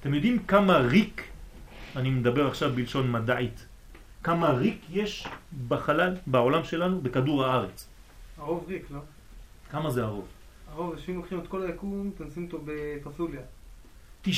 אתם 0.00 0.14
יודעים 0.14 0.38
כמה 0.38 0.78
ריק, 0.78 1.22
אני 1.96 2.10
מדבר 2.10 2.46
עכשיו 2.46 2.72
בלשון 2.74 3.12
מדעית, 3.12 3.66
כמה 4.22 4.50
ריק 4.50 4.80
יש 4.90 5.26
בחלל, 5.68 6.14
בעולם 6.26 6.64
שלנו, 6.64 7.00
בכדור 7.00 7.44
הארץ? 7.44 7.88
הרוב 8.38 8.64
ריק, 8.68 8.90
לא? 8.90 9.00
כמה 9.70 9.90
זה 9.90 10.02
הרוב? 10.02 10.26
הרוב 10.72 10.98
שאם 10.98 11.14
לוקחים 11.16 11.38
את 11.38 11.48
כל 11.48 11.62
היקום, 11.62 12.10
תנסים 12.16 12.44
אותו 12.44 12.64
בפסוליה. 12.64 13.40
99.9999 14.26 14.30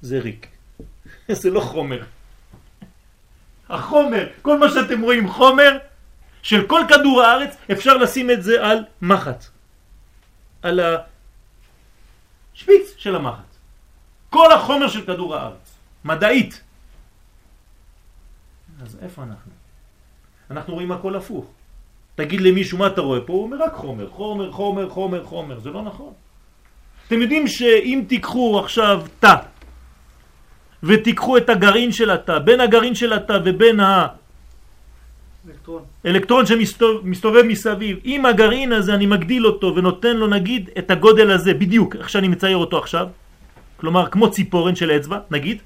זה 0.00 0.20
ריק. 0.20 0.48
זה 1.40 1.50
לא 1.50 1.60
חומר. 1.60 2.04
החומר, 3.68 4.28
כל 4.42 4.58
מה 4.58 4.68
שאתם 4.68 5.00
רואים 5.02 5.28
חומר, 5.28 5.78
של 6.42 6.66
כל 6.66 6.80
כדור 6.88 7.22
הארץ, 7.22 7.56
אפשר 7.72 7.96
לשים 7.96 8.30
את 8.30 8.42
זה 8.42 8.66
על 8.66 8.84
מחט. 9.02 9.44
על 10.62 10.80
השפיץ 12.54 12.94
של 12.96 13.16
המחט. 13.16 13.56
כל 14.30 14.52
החומר 14.52 14.88
של 14.88 15.06
כדור 15.06 15.36
הארץ. 15.36 15.74
מדעית. 16.04 16.60
אז 18.82 18.98
איפה 19.02 19.22
אנחנו? 19.22 19.52
אנחנו 20.50 20.74
רואים 20.74 20.92
הכל 20.92 21.16
הפוך. 21.16 21.55
תגיד 22.16 22.40
למישהו 22.40 22.78
מה 22.78 22.86
אתה 22.86 23.00
רואה 23.00 23.20
פה, 23.20 23.32
הוא 23.32 23.42
אומר 23.42 23.56
רק 23.62 23.74
חומר, 23.74 24.08
חומר, 24.10 24.52
חומר, 24.52 24.88
חומר, 24.88 25.24
חומר, 25.24 25.58
זה 25.58 25.70
לא 25.70 25.82
נכון. 25.82 26.12
אתם 27.06 27.22
יודעים 27.22 27.48
שאם 27.48 28.04
תיקחו 28.08 28.60
עכשיו 28.64 29.02
תא 29.20 29.34
ותיקחו 30.82 31.36
את 31.36 31.50
הגרעין 31.50 31.92
של 31.92 32.10
התא, 32.10 32.38
בין 32.38 32.60
הגרעין 32.60 32.94
של 32.94 33.12
התא 33.12 33.38
ובין 33.44 33.80
אלקטרון. 35.48 35.82
האלקטרון 36.04 36.46
שמסתובב 36.46 37.42
מסביב, 37.42 37.98
אם 38.04 38.26
הגרעין 38.26 38.72
הזה 38.72 38.94
אני 38.94 39.06
מגדיל 39.06 39.46
אותו 39.46 39.74
ונותן 39.76 40.16
לו 40.16 40.26
נגיד 40.26 40.70
את 40.78 40.90
הגודל 40.90 41.30
הזה 41.30 41.54
בדיוק, 41.54 41.96
איך 41.96 42.08
שאני 42.08 42.28
מצייר 42.28 42.56
אותו 42.56 42.78
עכשיו, 42.78 43.06
כלומר 43.76 44.10
כמו 44.10 44.30
ציפורן 44.30 44.74
של 44.76 44.90
אצבע, 44.90 45.18
נגיד, 45.30 45.58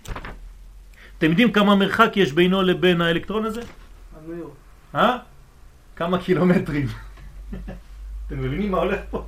אתם 1.19 1.31
יודעים 1.31 1.53
כמה 1.53 1.75
מרחק 1.75 2.17
יש 2.17 2.33
בינו 2.33 2.63
לבין 2.63 3.01
האלקטרון 3.01 3.45
הזה? 3.45 3.61
אה? 4.95 5.17
כמה 6.01 6.23
קילומטרים. 6.23 6.87
אתם 8.27 8.39
מבינים 8.41 8.71
מה 8.71 8.79
הולך 8.79 9.01
פה? 9.11 9.27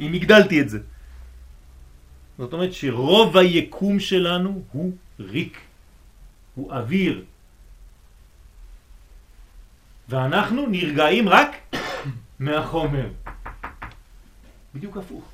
אם 0.00 0.12
הגדלתי 0.12 0.60
את 0.60 0.68
זה. 0.68 0.78
זאת 2.38 2.52
אומרת 2.52 2.72
שרוב 2.72 3.36
היקום 3.36 4.00
שלנו 4.00 4.62
הוא 4.72 4.92
ריק, 5.20 5.60
הוא 6.54 6.72
אוויר. 6.72 7.24
ואנחנו 10.08 10.66
נרגעים 10.66 11.28
רק 11.28 11.50
מהחומר. 12.44 13.08
בדיוק 14.74 14.96
הפוך. 14.96 15.24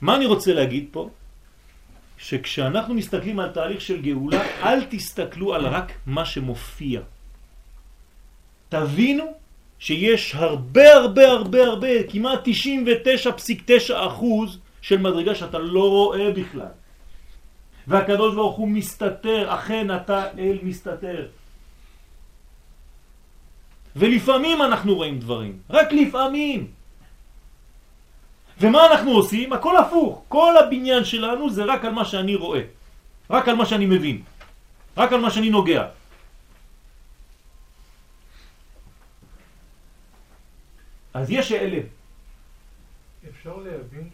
מה 0.00 0.16
אני 0.16 0.26
רוצה 0.26 0.52
להגיד 0.52 0.88
פה? 0.92 1.10
שכשאנחנו 2.18 2.94
מסתכלים 2.94 3.40
על 3.40 3.50
תהליך 3.50 3.80
של 3.80 4.02
גאולה, 4.02 4.42
אל 4.62 4.84
תסתכלו 4.92 5.54
על 5.54 5.66
רק 5.66 5.92
מה 6.06 6.24
שמופיע. 6.24 7.00
תבינו 8.70 9.24
שיש 9.78 10.34
הרבה 10.34 10.94
הרבה 10.94 11.28
הרבה 11.28 11.60
הרבה, 11.66 12.02
כמעט 12.08 12.48
99.9 12.48 13.92
אחוז 13.92 14.58
של 14.82 14.98
מדרגה 14.98 15.34
שאתה 15.34 15.58
לא 15.58 15.88
רואה 15.90 16.30
בכלל. 16.30 16.72
והקדוש 17.86 18.34
ברוך 18.34 18.56
הוא 18.56 18.68
מסתתר, 18.68 19.54
אכן 19.54 19.96
אתה 19.96 20.38
אל 20.38 20.58
מסתתר. 20.62 21.26
ולפעמים 23.96 24.62
אנחנו 24.62 24.94
רואים 24.94 25.18
דברים, 25.18 25.58
רק 25.70 25.92
לפעמים. 25.92 26.66
ומה 28.60 28.86
אנחנו 28.86 29.10
עושים? 29.10 29.52
הכל 29.52 29.76
הפוך. 29.76 30.22
כל 30.28 30.54
הבניין 30.56 31.04
שלנו 31.04 31.50
זה 31.50 31.64
רק 31.64 31.84
על 31.84 31.92
מה 31.92 32.04
שאני 32.04 32.34
רואה. 32.34 32.60
רק 33.30 33.48
על 33.48 33.56
מה 33.56 33.66
שאני 33.66 33.86
מבין. 33.86 34.22
רק 34.96 35.12
על 35.12 35.20
מה 35.20 35.30
שאני 35.30 35.50
נוגע. 35.50 35.84
אז 41.14 41.30
יש 41.30 41.52
אלה. 41.52 41.80
אפשר 43.28 43.56
להבין 43.56 44.08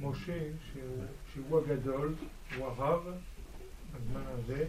שמשה, 0.00 0.38
שהוא, 0.72 1.04
שהוא 1.34 1.60
הגדול, 1.60 2.14
הוא 2.56 2.66
הרב, 2.66 3.02
בזמן 3.94 4.22
הזה, 4.26 4.64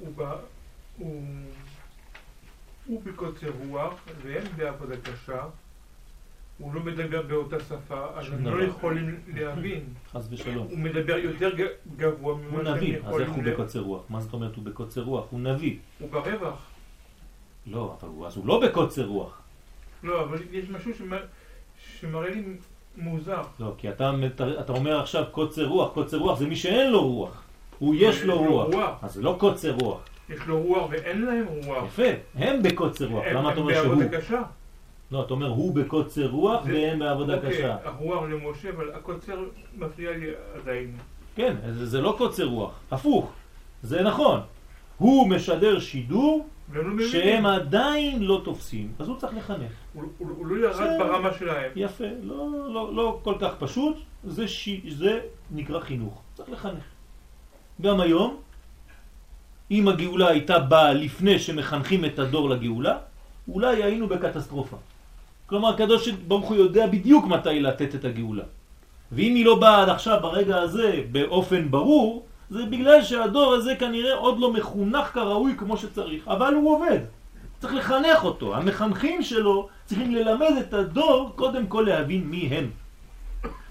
הוא, 0.00 0.14
בא, 0.14 0.36
הוא 0.98 1.22
הוא 2.86 3.02
בקוצר 3.04 3.50
רוח 3.68 3.94
והם 4.22 4.44
בעבודה 4.56 4.94
קשה, 4.96 5.44
הוא 6.58 6.74
לא 6.74 6.80
מדבר 6.80 7.22
באותה 7.22 7.60
שפה, 7.60 8.06
אז 8.14 8.32
הם 8.32 8.46
לא 8.46 8.64
יכולים 8.64 9.20
להבין. 9.34 9.84
חס 10.12 10.28
ושלום. 10.30 10.66
הוא 10.70 10.78
מדבר 10.78 11.16
יותר 11.16 11.50
גבוה 11.96 12.34
ממה 12.36 12.64
שהם 12.64 12.74
יכולים... 12.74 12.74
הוא 12.74 12.76
נביא, 12.76 12.98
אז 13.08 13.20
איך 13.20 13.30
הוא 13.30 13.44
בקוצר 13.44 13.80
רוח? 13.80 14.02
מה 14.08 14.20
זאת 14.20 14.32
אומרת 14.32 14.56
הוא 14.56 14.64
בקוצר 14.64 15.02
רוח? 15.02 15.26
הוא 15.30 15.40
נביא. 15.40 15.76
הוא 15.98 16.10
ברווח. 16.10 16.73
לא, 17.66 17.96
אבל 18.00 18.08
הוא, 18.08 18.26
אז 18.26 18.36
הוא 18.36 18.46
לא 18.46 18.60
בקוצר 18.60 19.06
רוח. 19.06 19.40
לא, 20.02 20.22
אבל 20.22 20.38
יש 20.52 20.64
משהו 20.70 20.92
שמראה 22.00 22.30
לי 22.30 22.42
מוזר. 22.96 23.42
לא, 23.60 23.74
כי 23.78 23.88
אתה, 23.88 24.12
אתה 24.60 24.72
אומר 24.72 25.00
עכשיו 25.00 25.24
קוצר 25.30 25.66
רוח, 25.66 25.92
קוצר 25.92 26.16
רוח 26.16 26.38
זה 26.38 26.46
מי 26.46 26.56
שאין 26.56 26.92
לו 26.92 27.08
רוח. 27.08 27.42
הוא 27.78 27.94
יש 27.98 28.22
לו 28.22 28.38
רוח. 28.38 28.68
אז 29.02 29.14
זה 29.14 29.22
לא 29.22 29.36
קוצר 29.40 29.72
רוח. 29.72 30.00
יש 30.28 30.40
לו 30.46 30.62
רוח 30.62 30.90
ואין 30.90 31.22
להם 31.24 31.46
רוח. 31.64 31.84
יפה, 31.86 32.02
הם 32.34 32.62
בקוצר 32.62 33.06
רוח. 33.06 33.24
למה 33.26 33.52
אתה 33.52 33.60
אומר 33.60 33.74
שהוא? 33.74 33.92
הם 33.92 33.98
בעבודה 33.98 34.20
קשה. 34.20 34.42
לא, 35.12 35.22
אתה 35.22 35.34
אומר 35.34 35.48
הוא 35.48 35.74
בקוצר 35.74 36.26
רוח 36.26 36.64
והם 36.66 36.98
בעבודה 36.98 37.36
אוקיי, 37.36 37.50
קשה. 37.50 37.76
הרוח 37.84 38.22
למשה, 38.22 38.70
אבל 38.70 38.92
הקוצר 38.94 39.44
מפריע 39.76 40.10
לי 40.10 40.26
עדיין. 40.54 40.96
כן, 41.36 41.56
זה, 41.72 41.86
זה 41.86 42.00
לא 42.00 42.14
קוצר 42.18 42.44
רוח, 42.44 42.80
הפוך. 42.90 43.32
זה 43.82 44.02
נכון. 44.02 44.40
הוא 44.98 45.28
משדר 45.28 45.80
שידור 45.80 46.48
שהם 47.10 47.46
עדיין 47.46 48.22
לא 48.22 48.40
תופסים, 48.44 48.92
אז 48.98 49.08
הוא 49.08 49.16
צריך 49.16 49.36
לחנך. 49.36 49.72
הוא, 49.92 50.04
הוא, 50.18 50.28
הוא 50.36 50.46
לא 50.46 50.66
ירד 50.66 50.90
ברמה 50.98 51.28
שלהם. 51.38 51.70
יפה, 51.76 52.04
לא, 52.22 52.48
לא, 52.68 52.94
לא 52.94 53.18
כל 53.22 53.34
כך 53.40 53.54
פשוט, 53.58 53.96
זה, 54.24 54.48
ש... 54.48 54.68
זה 54.88 55.20
נקרא 55.50 55.80
חינוך, 55.80 56.22
צריך 56.34 56.50
לחנך. 56.50 56.84
גם 57.82 58.00
היום 58.00 58.36
אם 59.70 59.88
הגאולה 59.88 60.28
הייתה 60.28 60.58
באה 60.58 60.92
לפני 60.92 61.38
שמחנכים 61.38 62.04
את 62.04 62.18
הדור 62.18 62.50
לגאולה, 62.50 62.98
אולי 63.48 63.82
היינו 63.82 64.08
בקטסטרופה. 64.08 64.76
כלומר, 65.46 65.68
הקדוש 65.68 66.08
ברוך 66.08 66.48
הוא 66.48 66.56
יודע 66.56 66.86
בדיוק 66.86 67.26
מתי 67.26 67.60
לתת 67.60 67.94
את 67.94 68.04
הגאולה. 68.04 68.44
ואם 69.12 69.34
היא 69.34 69.44
לא 69.44 69.54
באה 69.54 69.82
עד 69.82 69.88
עכשיו 69.88 70.18
ברגע 70.22 70.56
הזה 70.56 71.02
באופן 71.12 71.70
ברור, 71.70 72.26
זה 72.50 72.66
בגלל 72.66 73.02
שהדור 73.02 73.54
הזה 73.54 73.76
כנראה 73.76 74.14
עוד 74.14 74.38
לא 74.38 74.52
מחונך 74.52 75.06
כראוי 75.06 75.54
כמו 75.58 75.76
שצריך, 75.76 76.28
אבל 76.28 76.54
הוא 76.54 76.76
עובד. 76.76 76.98
צריך 77.60 77.74
לחנך 77.74 78.24
אותו. 78.24 78.56
המחנכים 78.56 79.22
שלו 79.22 79.68
צריכים 79.84 80.14
ללמד 80.14 80.52
את 80.60 80.74
הדור 80.74 81.32
קודם 81.36 81.66
כל 81.66 81.84
להבין 81.88 82.24
מי 82.24 82.46
הם. 82.46 82.70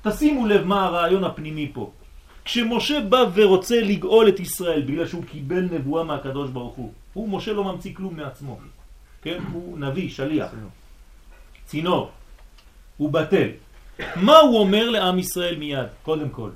תשימו 0.01 0.47
לב 0.47 0.63
מה 0.65 0.85
הרעיון 0.85 1.23
הפנימי 1.23 1.71
פה. 1.73 1.91
כשמשה 2.45 3.01
בא 3.01 3.25
ורוצה 3.33 3.81
לגאול 3.81 4.29
את 4.29 4.39
ישראל 4.39 4.81
בגלל 4.81 5.07
שהוא 5.07 5.23
קיבל 5.23 5.67
נבואה 5.71 6.03
מהקדוש 6.03 6.49
ברוך 6.49 6.75
הוא, 6.75 6.91
הוא, 7.13 7.29
משה 7.29 7.53
לא 7.53 7.63
ממציא 7.63 7.93
כלום 7.95 8.15
מעצמו, 8.17 8.59
כן? 9.21 9.39
הוא 9.51 9.79
נביא, 9.79 10.09
שליח, 10.09 10.51
צינור, 11.65 12.11
הוא 12.97 13.11
בטל. 13.11 13.47
מה 14.15 14.37
הוא 14.37 14.59
אומר 14.59 14.89
לעם 14.89 15.19
ישראל 15.19 15.55
מיד, 15.57 15.87
קודם 16.03 16.29
כל? 16.29 16.49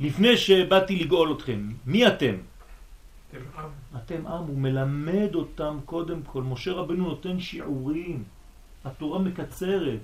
לפני 0.00 0.36
שבאתי 0.36 0.96
לגאול 0.96 1.32
אתכם, 1.32 1.68
מי 1.86 2.06
אתם? 2.06 2.34
אתם 3.30 3.38
עם. 3.58 3.68
אתם 3.96 4.26
עם, 4.26 4.44
הוא 4.44 4.58
מלמד 4.58 5.34
אותם 5.34 5.78
קודם 5.84 6.22
כל. 6.22 6.42
משה 6.42 6.72
רבנו 6.72 7.08
נותן 7.08 7.40
שיעורים, 7.40 8.24
התורה 8.84 9.18
מקצרת, 9.18 10.00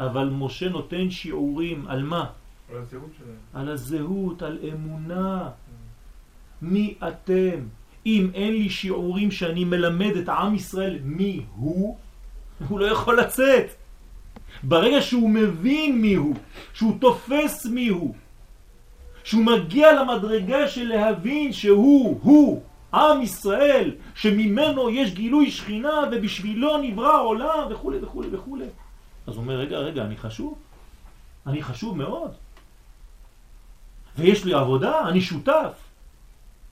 אבל 0.00 0.28
משה 0.28 0.68
נותן 0.68 1.10
שיעורים 1.10 1.86
על 1.86 2.02
מה? 2.02 2.26
על 2.70 2.76
הזהות 2.76 3.10
שלהם. 3.18 3.36
על 3.54 3.68
הזהות, 3.68 4.42
על 4.42 4.58
אמונה. 4.72 5.50
מי 6.62 6.94
אתם? 7.08 7.60
אם 8.06 8.30
אין 8.34 8.52
לי 8.52 8.70
שיעורים 8.70 9.30
שאני 9.30 9.64
מלמד 9.64 10.16
את 10.16 10.28
עם 10.28 10.54
ישראל 10.54 10.98
מי 11.04 11.44
הוא, 11.56 11.96
הוא 12.68 12.80
לא 12.80 12.86
יכול 12.86 13.20
לצאת. 13.20 13.74
ברגע 14.62 15.02
שהוא 15.02 15.30
מבין 15.30 16.00
מי 16.00 16.14
הוא, 16.14 16.36
שהוא 16.74 16.98
תופס 17.00 17.66
מי 17.66 17.88
הוא, 17.88 18.14
שהוא 19.24 19.44
מגיע 19.44 19.92
למדרגה 19.92 20.68
של 20.68 20.88
להבין 20.88 21.52
שהוא, 21.52 22.20
הוא, 22.22 22.62
עם 22.94 23.22
ישראל, 23.22 23.94
שממנו 24.14 24.90
יש 24.90 25.14
גילוי 25.14 25.50
שכינה 25.50 26.00
ובשבילו 26.12 26.78
נברא 26.78 27.22
עולם 27.22 27.66
וכו' 27.70 27.92
וכו' 28.02 28.22
וכו'. 28.32 28.58
אז 29.26 29.34
הוא 29.34 29.42
אומר, 29.42 29.54
רגע, 29.54 29.78
רגע, 29.78 30.04
אני 30.04 30.16
חשוב? 30.16 30.58
אני 31.46 31.62
חשוב 31.62 31.96
מאוד. 31.98 32.30
ויש 34.18 34.44
לי 34.44 34.54
עבודה, 34.54 35.08
אני 35.08 35.20
שותף. 35.20 35.72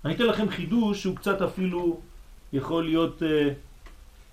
אני 0.05 0.14
אתן 0.14 0.24
לכם 0.24 0.50
חידוש 0.50 1.03
שהוא 1.03 1.16
קצת 1.16 1.42
אפילו 1.42 2.00
יכול 2.53 2.84
להיות 2.84 3.22
אה, 3.22 3.48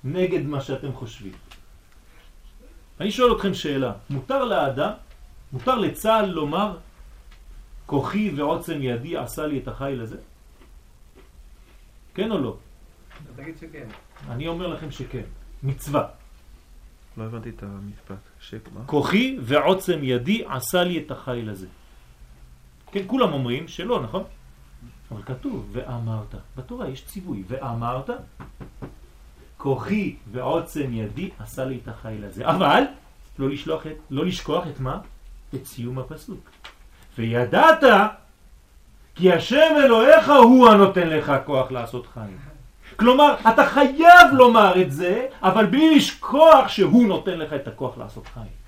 נגד 0.04 0.46
מה 0.46 0.62
שאתם 0.62 0.94
חושבים. 0.94 1.34
אני 3.00 3.12
שואל 3.12 3.36
אתכם 3.36 3.54
שאלה, 3.54 3.94
מותר 4.10 4.46
לאדם, 4.46 4.92
מותר 5.54 5.76
לצה"ל 5.76 6.26
לומר 6.26 6.78
כוחי 7.90 8.32
ועוצם 8.36 8.78
ידי 8.82 9.18
עשה 9.18 9.46
לי 9.48 9.60
את 9.60 9.68
החיל 9.68 10.02
הזה? 10.02 10.18
כן 12.14 12.32
או 12.32 12.38
לא? 12.38 12.58
תגיד 13.36 13.58
שכן. 13.58 13.88
אני 14.30 14.48
אומר 14.48 14.68
לכם 14.68 14.92
שכן, 14.92 15.24
מצווה. 15.64 16.08
לא 17.18 17.24
הבנתי 17.24 17.50
את 17.50 17.64
המשפט. 17.64 18.16
שמה? 18.40 18.86
כוחי 18.86 19.38
ועוצם 19.42 20.00
ידי 20.04 20.44
עשה 20.48 20.84
לי 20.84 20.98
את 20.98 21.12
החיל 21.12 21.50
הזה. 21.50 21.68
כן, 22.92 23.04
כולם 23.08 23.34
אומרים 23.34 23.68
שלא, 23.68 24.04
נכון? 24.04 24.24
אבל 25.12 25.22
כתוב, 25.24 25.70
ואמרת. 25.72 26.36
בתורה 26.58 26.90
יש 26.90 27.06
ציווי, 27.06 27.44
ואמרת, 27.48 28.10
כוחי 29.58 30.16
ועוצם 30.32 30.94
ידי 30.94 31.30
עשה 31.40 31.66
לי 31.66 31.80
את 31.84 31.88
החיל 31.88 32.26
הזה. 32.26 32.48
אבל, 32.50 32.84
לא, 33.40 33.50
לשלוח 33.50 33.88
את, 33.88 33.98
לא 34.10 34.26
לשכוח 34.26 34.68
את 34.68 34.80
מה? 34.80 35.02
את 35.56 35.66
סיום 35.66 36.00
הפסוק. 36.00 36.50
וידעת 37.18 37.84
כי 39.16 39.32
השם 39.32 39.76
אלוהיך 39.84 40.30
הוא 40.30 40.70
הנותן 40.70 41.08
לך 41.08 41.34
כוח 41.46 41.72
לעשות 41.72 42.08
חיים. 42.14 42.38
כלומר, 42.96 43.36
אתה 43.54 43.66
חייב 43.66 44.34
לומר 44.34 44.82
את 44.82 44.92
זה, 44.92 45.26
אבל 45.42 45.66
בלי 45.66 45.96
לשכוח 45.96 46.68
שהוא 46.68 47.08
נותן 47.08 47.38
לך 47.40 47.54
את 47.54 47.68
הכוח 47.68 47.98
לעשות 47.98 48.28
חיים. 48.28 48.60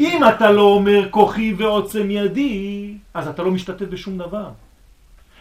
אם 0.00 0.20
אתה 0.28 0.50
לא 0.50 0.62
אומר 0.62 1.10
כוחי 1.10 1.54
ועוצם 1.58 2.10
ידי, 2.10 2.94
אז 3.14 3.28
אתה 3.28 3.42
לא 3.42 3.50
משתתף 3.50 3.86
בשום 3.86 4.18
דבר. 4.18 4.50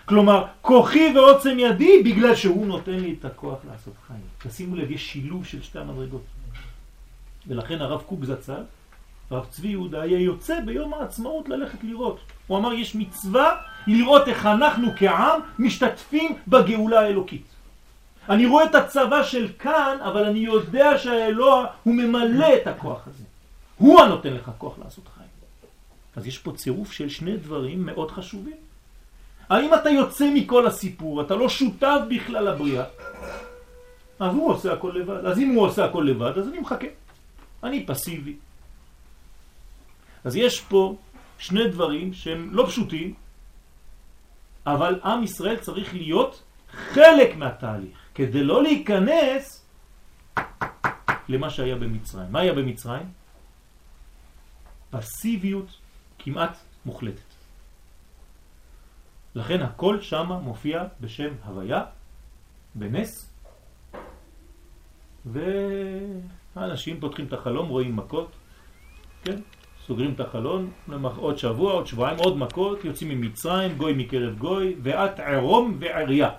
כלומר, 0.06 0.46
כוחי 0.62 1.14
ועוצם 1.16 1.60
ידי 1.60 2.04
בגלל 2.06 2.36
שהוא 2.36 2.68
נותן 2.68 2.92
לי 3.00 3.16
את 3.20 3.26
הכוח 3.26 3.58
לעשות 3.72 3.94
חיים. 4.08 4.22
תשימו 4.38 4.76
לב, 4.76 4.92
יש 4.92 5.12
שילוב 5.12 5.46
של 5.46 5.62
שתי 5.62 5.80
המדרגות. 5.80 6.24
ולכן 7.48 7.82
הרב 7.82 8.02
קוק 8.02 8.26
זצ"ל, 8.26 8.64
הרב 9.32 9.46
צבי 9.50 9.68
יהודה, 9.68 10.02
היה 10.02 10.20
יוצא 10.20 10.60
ביום 10.66 10.94
העצמאות 10.94 11.50
ללכת 11.50 11.84
לראות. 11.84 12.20
הוא 12.48 12.58
אמר, 12.58 12.74
יש 12.74 12.96
מצווה 12.96 13.56
לראות 13.88 14.28
איך 14.28 14.46
אנחנו 14.46 14.88
כעם 14.98 15.42
משתתפים 15.60 16.38
בגאולה 16.48 17.00
האלוקית. 17.00 17.46
אני 18.30 18.46
רואה 18.46 18.66
את 18.66 18.76
הצבא 18.76 19.24
של 19.24 19.48
כאן, 19.60 19.98
אבל 20.02 20.26
אני 20.26 20.40
יודע 20.40 20.98
שהאלוה 20.98 21.66
הוא 21.84 21.94
ממלא 21.94 22.56
את 22.62 22.68
הכוח 22.68 23.08
הזה. 23.08 23.24
הוא 23.78 24.02
הנותן 24.02 24.34
לך 24.34 24.52
כוח 24.58 24.80
לעשות 24.84 25.04
חיים. 25.16 25.30
אז 26.16 26.28
יש 26.28 26.38
פה 26.38 26.52
צירוף 26.52 26.92
של 26.92 27.10
שני 27.10 27.38
דברים 27.38 27.86
מאוד 27.86 28.12
חשובים. 28.12 28.58
האם 29.50 29.74
אתה 29.74 29.90
יוצא 29.90 30.30
מכל 30.34 30.68
הסיפור, 30.68 31.22
אתה 31.22 31.36
לא 31.36 31.50
שותף 31.50 32.00
בכלל 32.10 32.44
לבריאה, 32.50 32.84
אז 34.20 34.36
הוא 34.36 34.52
עושה 34.52 34.74
הכל 34.74 34.92
לבד. 34.96 35.26
אז 35.26 35.40
אם 35.40 35.50
הוא 35.50 35.66
עושה 35.66 35.86
הכל 35.86 36.06
לבד, 36.10 36.38
אז 36.38 36.48
אני 36.48 36.60
מחכה. 36.60 36.88
אני 37.64 37.86
פסיבי. 37.86 38.36
אז 40.28 40.36
יש 40.36 40.62
פה 40.62 40.96
שני 41.40 41.68
דברים 41.68 42.14
שהם 42.14 42.50
לא 42.52 42.66
פשוטים, 42.68 43.14
אבל 44.66 45.00
עם 45.04 45.24
ישראל 45.24 45.58
צריך 45.58 45.94
להיות 45.94 46.44
חלק 46.68 47.36
מהתהליך, 47.36 47.98
כדי 48.16 48.44
לא 48.44 48.64
להיכנס 48.64 49.66
למה 51.30 51.50
שהיה 51.50 51.76
במצרים. 51.76 52.32
מה 52.32 52.40
היה 52.40 52.54
במצרים? 52.54 53.08
פסיביות 54.90 55.72
כמעט 56.20 56.58
מוחלטת. 56.86 57.32
לכן 59.36 59.62
הכל 59.62 60.02
שם 60.02 60.32
מופיע 60.32 60.84
בשם 61.02 61.34
הוויה, 61.46 61.84
בנס, 62.76 63.32
והאנשים 65.26 67.00
פותחים 67.00 67.26
את 67.28 67.34
החלום, 67.34 67.70
רואים 67.70 67.96
מכות, 67.96 68.32
כן? 69.24 69.40
סוגרים 69.88 70.14
את 70.14 70.20
החלון, 70.20 70.70
עוד 71.16 71.38
שבוע, 71.38 71.74
עוד 71.74 71.88
שבועיים, 71.88 72.18
עוד 72.20 72.38
מכות, 72.38 72.86
יוצאים 72.86 73.10
ממצרים, 73.10 73.78
גוי 73.78 73.94
מקרב 73.94 74.38
גוי, 74.38 74.76
ואת 74.82 75.20
ערום 75.20 75.78
ועריה. 75.80 76.30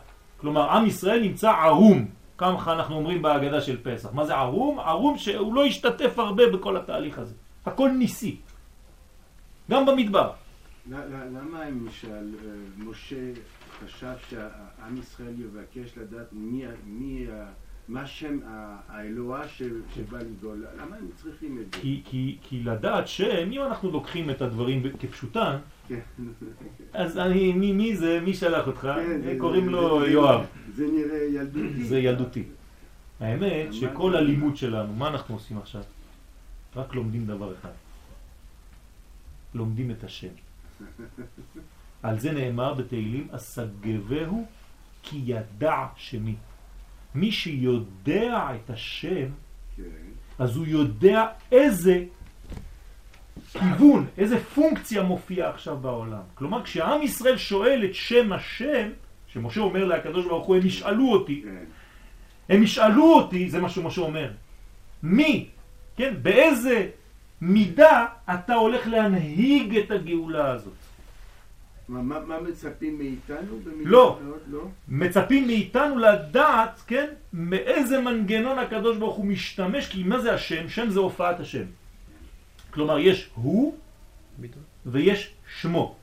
כלומר, 0.40 0.70
עם 0.70 0.86
ישראל 0.86 1.20
נמצא 1.20 1.50
ערום, 1.50 2.08
כמה 2.38 2.72
אנחנו 2.72 2.96
אומרים 2.96 3.22
בהגדה 3.22 3.60
של 3.60 3.76
פסח. 3.82 4.12
מה 4.12 4.26
זה 4.26 4.34
ערום? 4.34 4.80
ערום 4.80 5.18
שהוא 5.18 5.54
לא 5.54 5.64
השתתף 5.64 6.18
הרבה 6.18 6.42
בכל 6.52 6.76
התהליך 6.76 7.18
הזה. 7.18 7.34
הכל 7.66 7.90
ניסי. 7.90 8.36
גם 9.70 9.86
במדבר. 9.86 10.30
למה 11.32 11.64
משה 12.78 13.16
חשב 13.84 14.14
שעם 14.30 14.96
ישראל 14.98 15.34
יבקש 15.40 15.98
לדעת 15.98 16.26
מי 16.32 17.26
מה 17.88 18.06
שם 18.06 18.38
האלוה 18.88 19.48
שבא 19.48 20.18
לגאול? 20.18 20.66
למה 20.76 20.96
הם 20.96 21.08
צריכים 21.22 21.58
את 21.58 21.74
זה? 21.74 21.80
כי, 21.80 22.02
כי, 22.04 22.36
כי 22.42 22.62
לדעת 22.62 23.08
שם, 23.08 23.52
אם 23.52 23.62
אנחנו 23.62 23.90
לוקחים 23.90 24.30
את 24.30 24.42
הדברים 24.42 24.82
כפשוטן, 25.00 25.56
כן. 25.88 26.00
אז 26.92 27.18
אני, 27.18 27.52
מי, 27.52 27.72
מי 27.72 27.96
זה, 27.96 28.20
מי 28.24 28.34
שלח 28.34 28.66
אותך? 28.66 28.80
כן, 28.80 29.38
קוראים 29.38 29.64
זה, 29.64 29.70
לו 29.70 30.06
יואב. 30.06 30.46
זה 30.74 30.86
נראה 30.86 31.24
ילדותי. 31.24 31.84
זה 31.84 31.98
ילדותי. 31.98 32.44
האמת 33.20 33.74
שכל 33.74 34.16
הלימוד 34.16 34.56
שלנו, 34.56 34.92
מה 34.92 35.08
אנחנו 35.08 35.34
עושים 35.34 35.58
עכשיו? 35.58 35.82
רק 36.76 36.94
לומדים 36.94 37.26
דבר 37.26 37.54
אחד. 37.54 37.70
לומדים 39.54 39.90
את 39.90 40.04
השם. 40.04 40.28
על 42.02 42.18
זה 42.18 42.32
נאמר 42.32 42.74
בתהילים, 42.74 43.28
אסגבהו 43.30 44.46
כי 45.02 45.22
ידע 45.24 45.86
שמי. 45.96 46.34
מי 47.14 47.32
שיודע 47.32 48.48
את 48.54 48.70
השם, 48.70 49.28
כן. 49.76 49.82
אז 50.38 50.56
הוא 50.56 50.66
יודע 50.66 51.26
איזה 51.52 52.04
כיוון, 53.52 54.06
איזה 54.18 54.44
פונקציה 54.44 55.02
מופיעה 55.02 55.50
עכשיו 55.50 55.76
בעולם. 55.76 56.22
כלומר, 56.34 56.62
כשעם 56.62 57.02
ישראל 57.02 57.36
שואל 57.36 57.84
את 57.84 57.94
שם 57.94 58.32
השם, 58.32 58.88
שמשה 59.26 59.60
אומר 59.60 59.84
להקדוש 59.84 60.26
ברוך 60.26 60.46
הוא, 60.46 60.56
הם 60.56 60.66
ישאלו 60.66 61.12
אותי, 61.12 61.42
כן. 61.44 61.64
הם 62.48 62.62
ישאלו 62.62 63.12
אותי, 63.14 63.50
זה 63.50 63.60
מה 63.60 63.68
שמשה 63.68 64.00
אומר, 64.00 64.30
מי, 65.02 65.48
כן, 65.96 66.14
באיזה 66.22 66.88
מידה 67.40 68.06
אתה 68.34 68.54
הולך 68.54 68.86
להנהיג 68.86 69.76
את 69.76 69.90
הגאולה 69.90 70.50
הזאת. 70.50 70.77
מה, 71.88 72.02
מה, 72.02 72.20
מה 72.20 72.40
מצפים 72.40 72.98
מאיתנו? 72.98 73.58
לא. 73.84 74.18
לא, 74.50 74.68
מצפים 74.88 75.46
מאיתנו 75.46 75.98
לדעת, 75.98 76.82
כן, 76.86 77.06
מאיזה 77.32 78.00
מנגנון 78.00 78.58
הקדוש 78.58 78.96
ברוך 78.96 79.16
הוא 79.16 79.26
משתמש, 79.26 79.88
כי 79.88 80.02
מה 80.02 80.20
זה 80.20 80.34
השם? 80.34 80.68
שם 80.68 80.90
זה 80.90 81.00
הופעת 81.00 81.40
השם. 81.40 81.64
כלומר, 82.70 82.98
יש 82.98 83.30
הוא 83.34 83.76
ויש 84.86 85.34
שמו. 85.60 85.96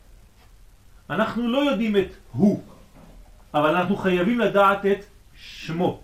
אנחנו 1.10 1.48
לא 1.48 1.58
יודעים 1.58 1.98
את 1.98 2.10
הוא, 2.32 2.64
אבל 3.54 3.76
אנחנו 3.76 3.96
חייבים 3.96 4.40
לדעת 4.40 4.86
את 4.86 5.06
שמו. 5.36 6.02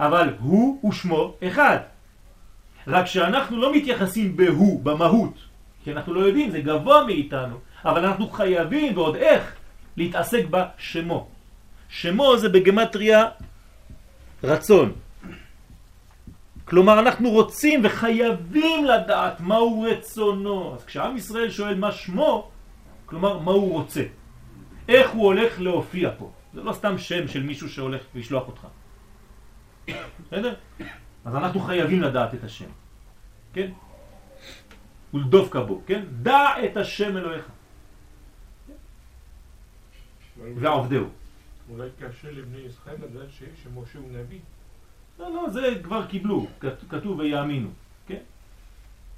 אבל 0.00 0.34
הוא 0.40 0.88
ושמו 0.88 1.34
אחד. 1.44 1.78
רק 2.86 3.06
שאנחנו 3.06 3.56
לא 3.60 3.74
מתייחסים 3.74 4.36
בהוא, 4.36 4.82
במהות, 4.82 5.34
כי 5.84 5.92
אנחנו 5.92 6.14
לא 6.14 6.20
יודעים, 6.20 6.50
זה 6.50 6.60
גבוה 6.60 7.04
מאיתנו. 7.04 7.56
אבל 7.84 8.04
אנחנו 8.04 8.28
חייבים, 8.28 8.96
ועוד 8.96 9.16
איך, 9.16 9.54
להתעסק 9.96 10.44
בשמו. 10.50 11.28
שמו 11.88 12.36
זה 12.38 12.48
בגמטריה 12.48 13.28
רצון. 14.44 14.92
כלומר, 16.64 16.98
אנחנו 16.98 17.30
רוצים 17.30 17.80
וחייבים 17.84 18.84
לדעת 18.84 19.40
מהו 19.40 19.82
רצונו. 19.82 20.74
אז 20.74 20.84
כשעם 20.84 21.16
ישראל 21.16 21.50
שואל 21.50 21.74
מה 21.74 21.92
שמו, 21.92 22.50
כלומר, 23.06 23.38
מה 23.38 23.52
הוא 23.52 23.72
רוצה. 23.72 24.02
איך 24.88 25.10
הוא 25.10 25.24
הולך 25.24 25.60
להופיע 25.60 26.10
פה. 26.18 26.30
זה 26.54 26.62
לא 26.62 26.72
סתם 26.72 26.98
שם 26.98 27.28
של 27.28 27.42
מישהו 27.42 27.68
שהולך 27.68 28.02
לשלוח 28.14 28.46
אותך. 28.46 28.66
בסדר? 30.26 30.54
אז 31.24 31.34
אנחנו 31.34 31.60
חייבים 31.60 32.02
לדעת 32.02 32.34
את 32.34 32.44
השם. 32.44 32.70
כן? 33.52 33.70
ולדופקה 35.14 35.60
בו, 35.60 35.82
כן? 35.86 36.04
דע 36.22 36.48
את 36.64 36.76
השם 36.76 37.16
אלוהיך. 37.16 37.44
ועובדהו. 40.56 41.06
אולי 41.70 41.88
קשה 41.98 42.30
לבני 42.30 42.58
ישראל 42.58 42.96
לדעת 42.96 43.28
שמשה 43.62 43.98
הוא 43.98 44.08
נביא. 44.12 44.38
לא, 45.18 45.34
לא, 45.34 45.50
זה 45.50 45.74
כבר 45.82 46.06
קיבלו, 46.06 46.46
כתוב 46.88 47.18
ויאמינו, 47.18 47.68
כן? 48.06 48.18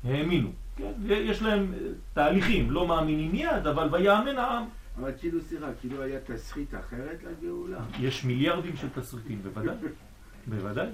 האמינו, 0.04 0.48
כן? 0.76 0.92
יש 1.08 1.42
להם 1.42 1.72
אה, 1.74 1.88
תהליכים, 2.14 2.70
לא 2.70 2.88
מאמינים 2.88 3.32
מיד, 3.32 3.66
אבל 3.66 3.88
ויאמן 3.92 4.38
העם. 4.38 4.64
אבל 5.00 5.12
כאילו, 5.20 5.40
סליחה, 5.40 5.66
כאילו 5.80 6.02
היה 6.02 6.20
תסריט 6.20 6.74
אחרת 6.74 7.18
לגאולה? 7.24 7.78
יש 8.00 8.24
מיליארדים 8.24 8.76
של 8.76 8.88
תסריטים, 8.88 9.42
בוודאי, 9.42 9.74
בוודאי. 10.50 10.88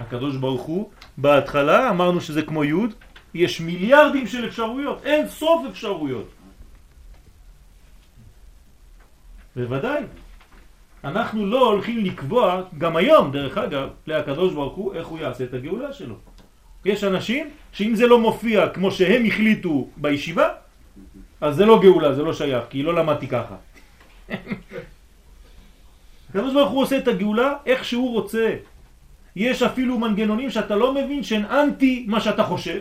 הקדוש 0.00 0.36
ברוך 0.36 0.62
הוא, 0.62 0.90
בהתחלה 1.18 1.90
אמרנו 1.90 2.20
שזה 2.20 2.42
כמו 2.42 2.64
י', 2.64 2.74
יש 3.34 3.60
מיליארדים 3.60 4.26
של 4.26 4.46
אפשרויות, 4.46 5.04
אין 5.04 5.28
סוף 5.28 5.66
אפשרויות. 5.70 6.28
בוודאי. 9.56 10.02
אנחנו 11.04 11.46
לא 11.46 11.68
הולכים 11.68 12.04
לקבוע, 12.04 12.62
גם 12.78 12.96
היום 12.96 13.32
דרך 13.32 13.58
אגב, 13.58 13.88
להקדוש 14.06 14.54
ברוך 14.54 14.74
הוא, 14.74 14.94
איך 14.94 15.06
הוא 15.06 15.18
יעשה 15.18 15.44
את 15.44 15.54
הגאולה 15.54 15.92
שלו. 15.92 16.14
יש 16.84 17.04
אנשים 17.04 17.50
שאם 17.72 17.94
זה 17.94 18.06
לא 18.06 18.18
מופיע 18.18 18.68
כמו 18.68 18.90
שהם 18.90 19.26
החליטו 19.26 19.88
בישיבה, 19.96 20.48
אז 21.40 21.56
זה 21.56 21.66
לא 21.66 21.80
גאולה, 21.82 22.14
זה 22.14 22.22
לא 22.22 22.32
שייך, 22.32 22.64
כי 22.70 22.82
לא 22.82 22.94
למדתי 22.94 23.28
ככה. 23.28 23.56
הקדוש 26.30 26.54
ברוך 26.54 26.70
הוא 26.70 26.82
עושה 26.82 26.98
את 26.98 27.08
הגאולה 27.08 27.54
איך 27.66 27.84
שהוא 27.84 28.12
רוצה. 28.12 28.54
יש 29.36 29.62
אפילו 29.62 29.98
מנגנונים 29.98 30.50
שאתה 30.50 30.76
לא 30.76 30.94
מבין 30.94 31.22
שהן 31.22 31.44
אנטי 31.44 32.04
מה 32.08 32.20
שאתה 32.20 32.44
חושב, 32.44 32.78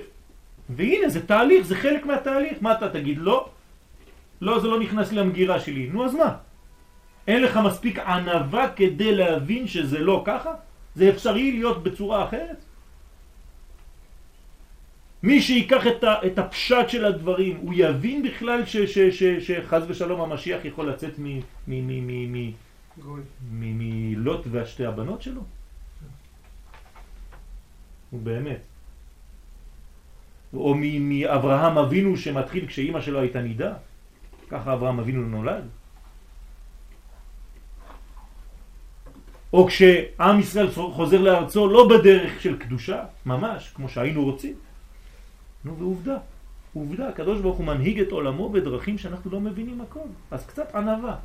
והנה 0.70 1.10
זה 1.10 1.26
תהליך, 1.26 1.66
זה 1.66 1.76
חלק 1.76 2.06
מהתהליך. 2.06 2.58
מה 2.62 2.72
אתה 2.72 2.90
תגיד? 2.90 3.18
לא, 3.18 3.50
לא, 4.42 4.60
זה 4.60 4.68
לא 4.68 4.80
נכנס 4.80 5.12
למגירה 5.12 5.60
שלי. 5.60 5.90
נו 5.94 6.06
אז 6.06 6.16
מה? 6.16 6.51
אין 7.28 7.44
לך 7.44 7.60
מספיק 7.66 8.00
ענבה 8.00 8.70
כדי 8.76 9.16
להבין 9.16 9.68
שזה 9.68 10.00
לא 10.00 10.24
ככה? 10.26 10.54
זה 10.96 11.10
אפשרי 11.10 11.52
להיות 11.52 11.84
בצורה 11.84 12.26
אחרת? 12.28 12.58
מי 15.24 15.42
שיקח 15.42 15.88
את, 15.88 16.04
ה, 16.04 16.26
את 16.26 16.40
הפשט 16.40 16.90
של 16.90 17.06
הדברים, 17.06 17.58
הוא 17.58 17.74
יבין 17.76 18.24
בכלל 18.24 18.66
ש, 18.66 18.78
ש, 18.78 19.00
ש, 19.00 19.24
שחז 19.24 19.84
ושלום 19.88 20.22
המשיח 20.22 20.66
יכול 20.66 20.90
לצאת 20.90 21.14
מלוט 23.52 24.48
והשתי 24.52 24.86
הבנות 24.86 25.22
שלו? 25.22 25.42
הוא 28.10 28.22
באמת. 28.22 28.62
או 30.54 30.76
מאברהם 31.00 31.78
אבינו 31.78 32.18
שמתחיל 32.18 32.68
כשאימא 32.68 33.02
שלו 33.02 33.20
הייתה 33.20 33.42
נידה, 33.42 33.74
ככה 34.50 34.74
אברהם 34.74 35.00
אבינו 35.00 35.22
נולד. 35.22 35.64
או 39.54 39.68
כשעם 39.68 40.40
ישראל 40.40 40.70
חוזר 40.72 41.22
לארצו 41.22 41.68
לא 41.68 41.88
בדרך 41.88 42.42
של 42.42 42.58
קדושה, 42.58 43.04
ממש, 43.26 43.72
כמו 43.76 43.90
שהיינו 43.90 44.24
רוצים. 44.24 44.56
נו, 45.66 45.78
ועובדה, 45.78 46.18
עובדה, 46.74 47.10
הקדוש 47.10 47.42
ברוך 47.42 47.58
הוא 47.58 47.66
מנהיג 47.66 48.00
את 48.00 48.12
עולמו 48.12 48.50
בדרכים 48.50 48.98
שאנחנו 48.98 49.32
לא 49.32 49.40
מבינים 49.40 49.82
הכל. 49.82 50.08
אז 50.32 50.46
קצת 50.46 50.76
ענבה. 50.76 51.16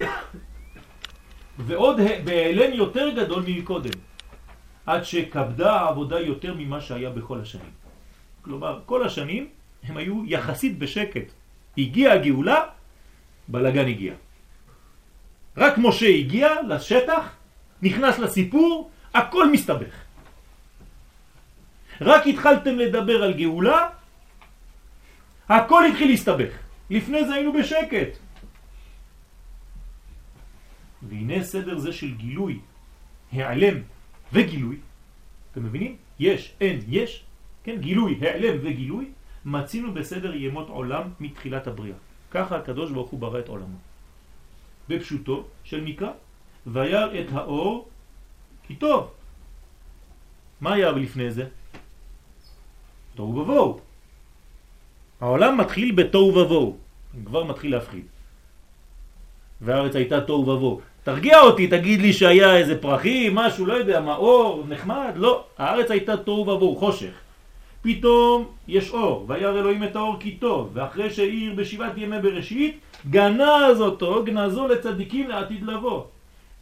ועוד 1.66 1.96
בהיעלם 2.24 2.72
יותר 2.74 3.10
גדול 3.16 3.44
מקודם, 3.48 3.98
עד 4.86 5.04
שכבדה 5.04 5.72
העבודה 5.72 6.20
יותר 6.20 6.54
ממה 6.54 6.80
שהיה 6.80 7.10
בכל 7.10 7.40
השנים. 7.40 7.74
כלומר, 8.42 8.80
כל 8.86 9.06
השנים 9.06 9.48
הם 9.82 9.96
היו 9.96 10.22
יחסית 10.26 10.78
בשקט. 10.78 11.32
הגיעה 11.78 12.14
הגאולה, 12.14 12.64
בלגן 13.48 13.86
הגיע. 13.86 14.14
רק 15.56 15.78
משה 15.78 16.08
הגיע 16.08 16.48
לשטח, 16.68 17.24
נכנס 17.82 18.18
לסיפור, 18.18 18.90
הכל 19.14 19.52
מסתבך. 19.52 19.94
רק 22.00 22.26
התחלתם 22.26 22.74
לדבר 22.78 23.22
על 23.22 23.32
גאולה, 23.32 23.88
הכל 25.48 25.86
התחיל 25.86 26.08
להסתבך. 26.08 26.52
לפני 26.90 27.24
זה 27.24 27.34
היינו 27.34 27.52
בשקט. 27.52 28.18
והנה 31.02 31.44
סדר 31.44 31.78
זה 31.78 31.92
של 31.92 32.14
גילוי, 32.14 32.58
העלם 33.32 33.76
וגילוי, 34.32 34.76
אתם 35.52 35.64
מבינים? 35.64 35.96
יש, 36.18 36.52
אין, 36.60 36.80
יש, 36.88 37.24
כן, 37.64 37.76
גילוי, 37.80 38.18
העלם 38.20 38.58
וגילוי, 38.62 39.04
מצינו 39.44 39.94
בסדר 39.94 40.34
ימות 40.34 40.68
עולם 40.68 41.02
מתחילת 41.20 41.66
הבריאה. 41.66 41.96
ככה 42.30 42.56
הקדוש 42.56 42.90
ברוך 42.90 43.10
הוא 43.10 43.20
ברא 43.20 43.38
את 43.38 43.48
עולמו. 43.48 43.85
בפשוטו 44.88 45.44
של 45.64 45.80
מקרא, 45.80 46.10
וירא 46.66 47.06
את 47.20 47.26
האור 47.32 47.88
כי 48.66 48.74
טוב. 48.74 49.10
מה 50.60 50.74
היה 50.74 50.92
לפני 50.92 51.30
זה? 51.30 51.44
תוהו 53.14 53.36
ובוהו. 53.36 53.80
העולם 55.20 55.58
מתחיל 55.58 55.94
בתוהו 55.94 56.34
ובוהו, 56.34 56.76
כבר 57.24 57.44
מתחיל 57.44 57.70
להפחיד. 57.70 58.04
והארץ 59.60 59.96
הייתה 59.96 60.20
תוהו 60.20 60.48
ובוהו. 60.48 60.80
תרגיע 61.02 61.40
אותי, 61.40 61.66
תגיד 61.66 62.00
לי 62.00 62.12
שהיה 62.12 62.56
איזה 62.56 62.80
פרחים, 62.80 63.34
משהו, 63.34 63.66
לא 63.66 63.72
יודע 63.72 64.00
מה, 64.00 64.16
אור, 64.16 64.64
נחמד, 64.68 65.12
לא. 65.16 65.44
הארץ 65.58 65.90
הייתה 65.90 66.16
תוהו 66.16 66.48
ובוהו, 66.48 66.76
חושך. 66.76 67.25
פתאום 67.86 68.46
יש 68.68 68.90
אור, 68.90 69.24
וירא 69.28 69.60
אלוהים 69.60 69.84
את 69.84 69.96
האור 69.96 70.16
כי 70.20 70.36
טוב, 70.36 70.70
ואחרי 70.72 71.10
שהעיר 71.10 71.54
בשבעת 71.54 71.92
ימי 71.96 72.20
בראשית, 72.20 72.78
גנז 73.10 73.80
אותו, 73.80 74.24
גנזו 74.24 74.68
לצדיקים 74.68 75.28
לעתיד 75.28 75.62
לבוא. 75.62 76.02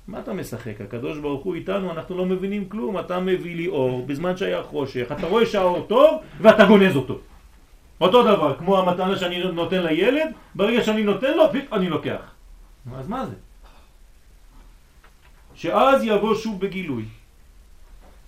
מה 0.08 0.20
אתה 0.20 0.32
משחק? 0.32 0.80
הקדוש 0.80 1.18
ברוך 1.18 1.44
הוא 1.44 1.54
איתנו, 1.54 1.92
אנחנו 1.92 2.16
לא 2.16 2.26
מבינים 2.26 2.68
כלום, 2.68 2.98
אתה 2.98 3.20
מביא 3.20 3.56
לי 3.56 3.66
אור 3.66 4.06
בזמן 4.06 4.36
שהיה 4.36 4.62
חושך, 4.62 5.12
אתה 5.12 5.26
רואה 5.26 5.46
שהאור 5.46 5.80
טוב 5.88 6.20
ואתה 6.40 6.64
גונז 6.64 6.96
אותו. 6.96 7.18
אותו 8.00 8.22
דבר, 8.22 8.56
כמו 8.58 8.78
המתנה 8.78 9.16
שאני 9.16 9.44
נותן 9.52 9.82
לילד, 9.82 10.28
ברגע 10.54 10.84
שאני 10.84 11.02
נותן 11.02 11.36
לו, 11.36 11.44
אני 11.72 11.88
לוקח. 11.88 12.22
אז 12.96 13.08
מה 13.08 13.26
זה? 13.26 13.34
שאז 15.54 16.04
יבוא 16.04 16.34
שוב 16.34 16.60
בגילוי. 16.60 17.04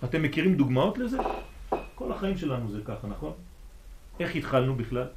אתם 0.03 0.21
מכירים 0.21 0.55
דוגמאות 0.55 0.97
לזה? 0.97 1.17
כל 1.95 2.11
החיים 2.11 2.37
שלנו 2.37 2.71
זה 2.71 2.79
ככה, 2.85 3.07
נכון? 3.07 3.33
איך 4.19 4.35
התחלנו 4.35 4.75
בכלל? 4.75 5.07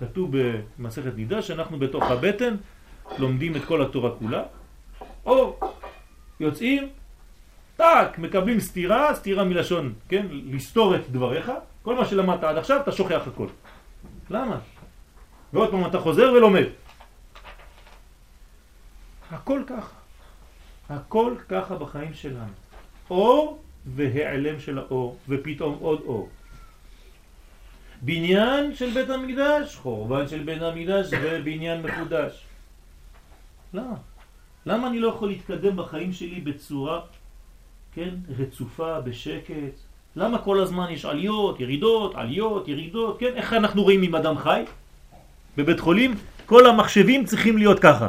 כתוב 0.00 0.30
במסכת 0.78 1.12
נידה 1.16 1.42
שאנחנו 1.42 1.78
בתוך 1.78 2.04
הבטן 2.04 2.56
לומדים 3.18 3.56
את 3.56 3.64
כל 3.64 3.82
התורה 3.82 4.10
כולה, 4.18 4.42
או 5.26 5.58
יוצאים, 6.40 6.88
טאק, 7.76 8.18
מקבלים 8.18 8.60
סתירה, 8.60 9.14
סתירה 9.14 9.44
מלשון, 9.44 9.94
כן? 10.08 10.26
לסתור 10.30 10.96
את 10.96 11.10
דבריך, 11.10 11.52
כל 11.82 11.94
מה 11.94 12.04
שלמדת 12.04 12.44
עד 12.44 12.56
עכשיו 12.56 12.80
אתה 12.80 12.92
שוכח 12.92 13.22
הכל. 13.26 13.46
למה? 14.30 14.58
ועוד 15.52 15.70
פעם 15.70 15.86
אתה 15.86 16.00
חוזר 16.00 16.32
ולומד. 16.32 16.64
הכל 19.30 19.62
ככה. 19.66 19.96
הכל 20.88 21.34
ככה 21.48 21.74
בחיים 21.74 22.14
שלנו. 22.14 22.52
אור 23.10 23.62
והיעלם 23.94 24.60
של 24.60 24.78
האור, 24.78 25.16
ופתאום 25.28 25.76
עוד 25.80 26.00
אור. 26.06 26.28
בניין 28.02 28.74
של 28.74 28.90
בית 28.90 29.10
המקדש, 29.10 29.76
חורבן 29.76 30.28
של 30.28 30.42
בית 30.42 30.62
המקדש 30.62 31.10
ובניין 31.22 31.82
מחודש. 31.82 32.44
למה? 33.74 33.94
למה 34.66 34.88
אני 34.88 34.98
לא 35.00 35.08
יכול 35.08 35.28
להתקדם 35.28 35.76
בחיים 35.76 36.12
שלי 36.12 36.40
בצורה, 36.40 37.00
כן, 37.94 38.14
רצופה, 38.38 39.00
בשקט? 39.00 39.76
למה 40.16 40.38
כל 40.38 40.60
הזמן 40.60 40.90
יש 40.90 41.04
עליות, 41.04 41.60
ירידות, 41.60 42.14
עליות, 42.14 42.68
ירידות, 42.68 43.20
כן? 43.20 43.32
איך 43.34 43.52
אנחנו 43.52 43.82
רואים 43.82 44.02
עם 44.02 44.14
אדם 44.14 44.38
חי? 44.38 44.62
בבית 45.56 45.80
חולים 45.80 46.14
כל 46.46 46.66
המחשבים 46.66 47.24
צריכים 47.24 47.58
להיות 47.58 47.78
ככה. 47.78 48.08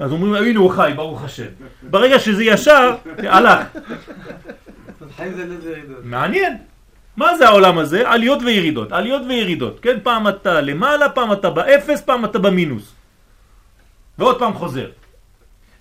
אז 0.00 0.12
אומרים, 0.12 0.34
הנה 0.34 0.58
הוא 0.58 0.70
חי, 0.70 0.92
ברוך 0.96 1.24
השם. 1.24 1.46
ברגע 1.82 2.18
שזה 2.18 2.44
ישר, 2.44 2.96
הלך. 3.18 3.66
מעניין. 6.02 6.56
מה 7.16 7.36
זה 7.36 7.48
העולם 7.48 7.78
הזה? 7.78 8.10
עליות 8.10 8.42
וירידות, 8.42 8.92
עליות 8.92 9.22
וירידות, 9.28 9.80
כן? 9.80 9.98
פעם 10.02 10.28
אתה 10.28 10.60
למעלה, 10.60 11.08
פעם 11.08 11.32
אתה 11.32 11.50
באפס, 11.50 12.00
פעם 12.00 12.24
אתה 12.24 12.38
במינוס. 12.38 12.94
ועוד 14.18 14.38
פעם 14.38 14.54
חוזר. 14.54 14.90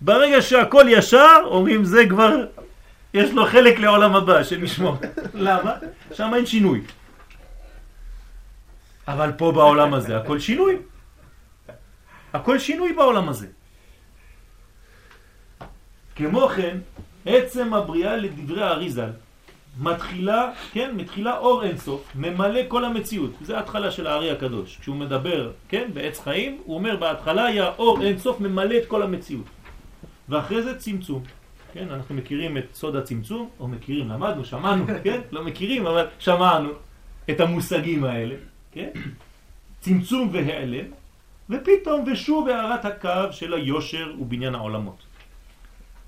ברגע 0.02 0.42
שהכל 0.42 0.86
ישר, 0.90 1.38
אומרים 1.46 1.86
זה 1.86 2.04
כבר, 2.10 2.46
יש 3.14 3.32
לו 3.32 3.46
חלק 3.46 3.80
לעולם 3.80 4.16
הבא, 4.16 4.44
שנשמור. 4.44 4.96
למה? 5.34 5.74
שם 6.14 6.32
אין 6.36 6.46
שינוי. 6.46 6.82
אבל 9.08 9.32
פה 9.38 9.52
בעולם 9.52 9.94
הזה 9.94 10.18
הכל 10.18 10.40
שינוי. 10.40 10.78
הכל 12.34 12.60
שינוי 12.60 12.94
בעולם 12.94 13.30
הזה. 13.30 13.48
כמו 16.18 16.48
כן, 16.48 16.78
עצם 17.26 17.74
הבריאה 17.74 18.16
לדברי 18.16 18.64
האריזל 18.64 19.10
מתחילה, 19.80 20.52
כן, 20.72 20.92
מתחילה 20.96 21.38
אור 21.38 21.64
אינסוף, 21.64 22.12
ממלא 22.16 22.60
כל 22.68 22.86
המציאות. 22.86 23.32
זה 23.42 23.58
ההתחלה 23.58 23.92
של 23.92 24.08
הארי 24.08 24.32
הקדוש. 24.32 24.78
כשהוא 24.78 24.96
מדבר, 24.96 25.52
כן, 25.70 25.90
בעץ 25.94 26.20
חיים, 26.20 26.62
הוא 26.66 26.76
אומר 26.76 26.96
בהתחלה 26.98 27.46
היה 27.46 27.72
אור 27.78 28.02
אינסוף 28.02 28.40
ממלא 28.40 28.78
את 28.78 28.86
כל 28.88 29.04
המציאות. 29.04 29.46
ואחרי 30.30 30.64
זה 30.64 30.80
צמצום. 30.80 31.24
כן, 31.74 31.88
אנחנו 31.92 32.16
מכירים 32.16 32.58
את 32.58 32.66
סוד 32.74 32.96
הצמצום, 32.96 33.50
או 33.60 33.68
מכירים, 33.68 34.10
למדנו, 34.10 34.46
שמענו, 34.46 34.86
כן? 35.04 35.22
לא 35.32 35.44
מכירים, 35.44 35.88
אבל 35.88 36.06
שמענו 36.20 36.70
את 37.30 37.40
המושגים 37.40 38.04
האלה, 38.04 38.36
כן? 38.72 38.90
צמצום 39.80 40.30
והיעלם, 40.32 40.86
ופתאום 41.50 42.06
ושוב 42.12 42.48
הערת 42.48 42.86
הקו 42.86 43.32
של 43.32 43.54
היושר 43.54 44.14
ובניין 44.20 44.56
העולמות. 44.56 45.07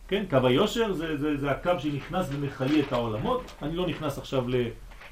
כן, 0.09 0.23
קו 0.29 0.47
היושר 0.47 0.93
זה, 0.93 1.17
זה, 1.17 1.37
זה 1.37 1.51
הקו 1.51 1.71
שנכנס 1.79 2.25
ומחיה 2.31 2.79
את 2.79 2.93
העולמות. 2.93 3.51
אני 3.61 3.75
לא 3.75 3.87
נכנס 3.87 4.17
עכשיו 4.17 4.49
ל, 4.49 4.55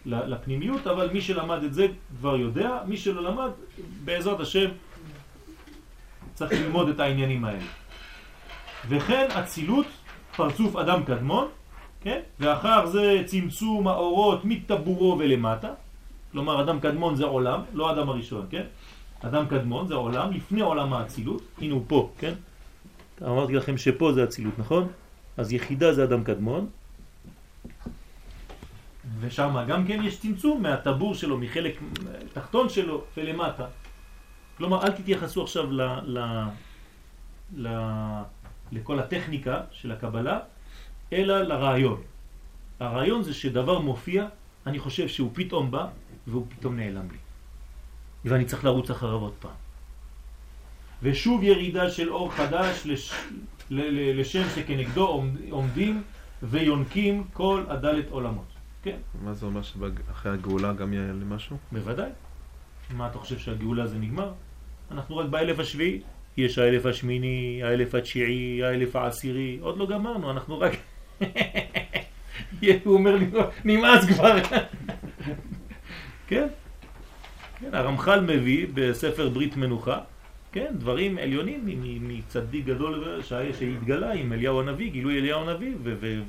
ל, 0.05 0.33
לפנימיות, 0.33 0.87
אבל 0.87 1.09
מי 1.13 1.21
שלמד 1.21 1.63
את 1.63 1.73
זה 1.73 1.87
כבר 2.19 2.35
יודע, 2.35 2.77
מי 2.87 2.97
שלא 2.97 3.23
למד, 3.23 3.49
בעזרת 4.05 4.39
השם, 4.39 4.69
צריך 6.33 6.51
ללמוד 6.51 6.89
את 6.89 6.99
העניינים 6.99 7.45
האלה. 7.45 7.65
וכן 8.89 9.27
אצילות, 9.39 9.85
פרצוף 10.35 10.75
אדם 10.75 11.03
קדמון, 11.03 11.47
כן? 12.01 12.19
ואחר 12.39 12.85
זה 12.85 13.23
צמצום 13.25 13.87
האורות 13.87 14.45
מטבורו 14.45 15.15
ולמטה. 15.19 15.69
כלומר, 16.31 16.61
אדם 16.61 16.79
קדמון 16.79 17.15
זה 17.15 17.25
עולם, 17.25 17.61
לא 17.73 17.91
אדם 17.91 18.09
הראשון, 18.09 18.45
כן? 18.49 18.63
אדם 19.21 19.45
קדמון 19.45 19.87
זה 19.87 19.93
עולם, 19.93 20.31
לפני 20.31 20.61
עולם 20.61 20.93
האצילות. 20.93 21.41
הנה 21.61 21.73
הוא 21.73 21.83
פה, 21.87 22.09
כן? 22.17 22.33
אמרתי 23.21 23.53
לכם 23.53 23.77
שפה 23.77 24.13
זה 24.13 24.23
אצילות, 24.23 24.59
נכון? 24.59 24.87
אז 25.37 25.53
יחידה 25.53 25.93
זה 25.93 26.03
אדם 26.03 26.23
קדמון, 26.23 26.69
ושם 29.19 29.55
גם 29.67 29.87
כן 29.87 30.03
יש 30.03 30.19
צמצום 30.19 30.63
מהטבור 30.63 31.15
שלו, 31.15 31.37
מחלק 31.37 31.79
תחתון 32.33 32.69
שלו 32.69 33.03
ולמטה. 33.17 33.65
כלומר, 34.57 34.83
אל 34.83 34.91
תתייחסו 34.91 35.43
עכשיו 35.43 35.71
ל, 35.71 35.81
ל, 36.03 36.19
ל, 37.57 37.67
לכל 38.71 38.99
הטכניקה 38.99 39.61
של 39.71 39.91
הקבלה, 39.91 40.39
אלא 41.13 41.41
לרעיון. 41.41 42.01
הרעיון 42.79 43.23
זה 43.23 43.33
שדבר 43.33 43.79
מופיע, 43.79 44.27
אני 44.67 44.79
חושב 44.79 45.07
שהוא 45.07 45.31
פתאום 45.33 45.71
בא 45.71 45.87
והוא 46.27 46.45
פתאום 46.49 46.75
נעלם 46.75 47.07
לי. 47.11 47.17
ואני 48.25 48.45
צריך 48.45 48.65
לרוץ 48.65 48.89
אחריו 48.89 49.19
עוד 49.19 49.33
פעם. 49.39 49.66
ושוב 51.03 51.43
ירידה 51.43 51.89
של 51.89 52.09
אור 52.09 52.31
חדש 52.31 52.81
לש... 52.85 53.13
לשם 53.69 54.43
שכנגדו 54.55 55.23
עומדים 55.49 56.03
ויונקים 56.43 57.23
כל 57.33 57.63
הדלת 57.67 58.09
עולמות. 58.09 58.47
כן. 58.83 58.97
מה 59.23 59.33
זה 59.33 59.45
אומר 59.45 59.61
שאחרי 59.61 60.31
הגאולה 60.31 60.73
גם 60.73 60.93
יהיה 60.93 61.07
למשהו? 61.07 61.57
בוודאי. 61.71 62.09
מה 62.89 63.07
אתה 63.07 63.17
חושב 63.17 63.37
שהגאולה 63.37 63.87
זה 63.87 63.97
נגמר? 63.97 64.31
אנחנו 64.91 65.17
רק 65.17 65.29
באלף 65.29 65.59
השביעי. 65.59 66.01
יש 66.37 66.57
האלף 66.57 66.85
השמיני, 66.85 67.61
האלף 67.63 67.95
התשיעי, 67.95 68.63
האלף 68.63 68.95
העשירי, 68.95 69.57
עוד 69.61 69.77
לא 69.77 69.87
גמרנו, 69.87 70.31
אנחנו 70.31 70.59
רק... 70.59 70.71
הוא 72.85 72.93
אומר 72.93 73.15
לי, 73.15 73.25
נמאס 73.65 74.05
כבר. 74.05 74.35
כן? 76.27 76.47
כן, 77.59 77.73
הרמח"ל 77.73 78.21
מביא 78.21 78.67
בספר 78.73 79.29
ברית 79.29 79.57
מנוחה 79.57 79.99
כן, 80.51 80.73
דברים 80.77 81.17
עליונים 81.17 81.61
מצדיק 82.01 82.65
גדול 82.65 83.21
שהתגלה 83.53 84.11
עם 84.11 84.33
אליהו 84.33 84.59
הנביא, 84.59 84.91
גילוי 84.91 85.19
אליהו 85.19 85.41
הנביא, 85.41 85.75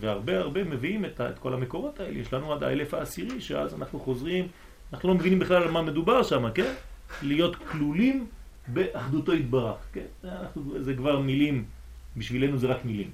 והרבה 0.01 0.39
הרבה 0.39 0.65
מביאים 0.65 1.05
את, 1.05 1.21
את 1.21 1.39
כל 1.39 1.55
המקורות 1.55 2.01
האלה. 2.01 2.19
יש 2.19 2.33
לנו 2.33 2.53
עד 2.53 2.63
האלף 2.63 2.95
העשירי, 2.95 3.41
שאז 3.41 3.75
אנחנו 3.75 4.01
חוזרים, 4.01 4.49
אנחנו 4.93 5.09
לא 5.09 5.15
מבינים 5.15 5.39
בכלל 5.39 5.63
על 5.63 5.71
מה 5.71 5.83
מדובר 5.83 6.23
שם, 6.23 6.51
כן? 6.55 6.73
להיות 7.23 7.57
כלולים 7.57 8.27
באחדותו 8.69 9.35
יתברך, 9.35 9.77
כן? 9.93 10.07
אנחנו, 10.25 10.83
זה 10.83 10.95
כבר 10.95 11.21
מילים, 11.21 11.65
בשבילנו 12.17 12.59
זה 12.59 12.67
רק 12.67 12.85
מילים. 12.85 13.11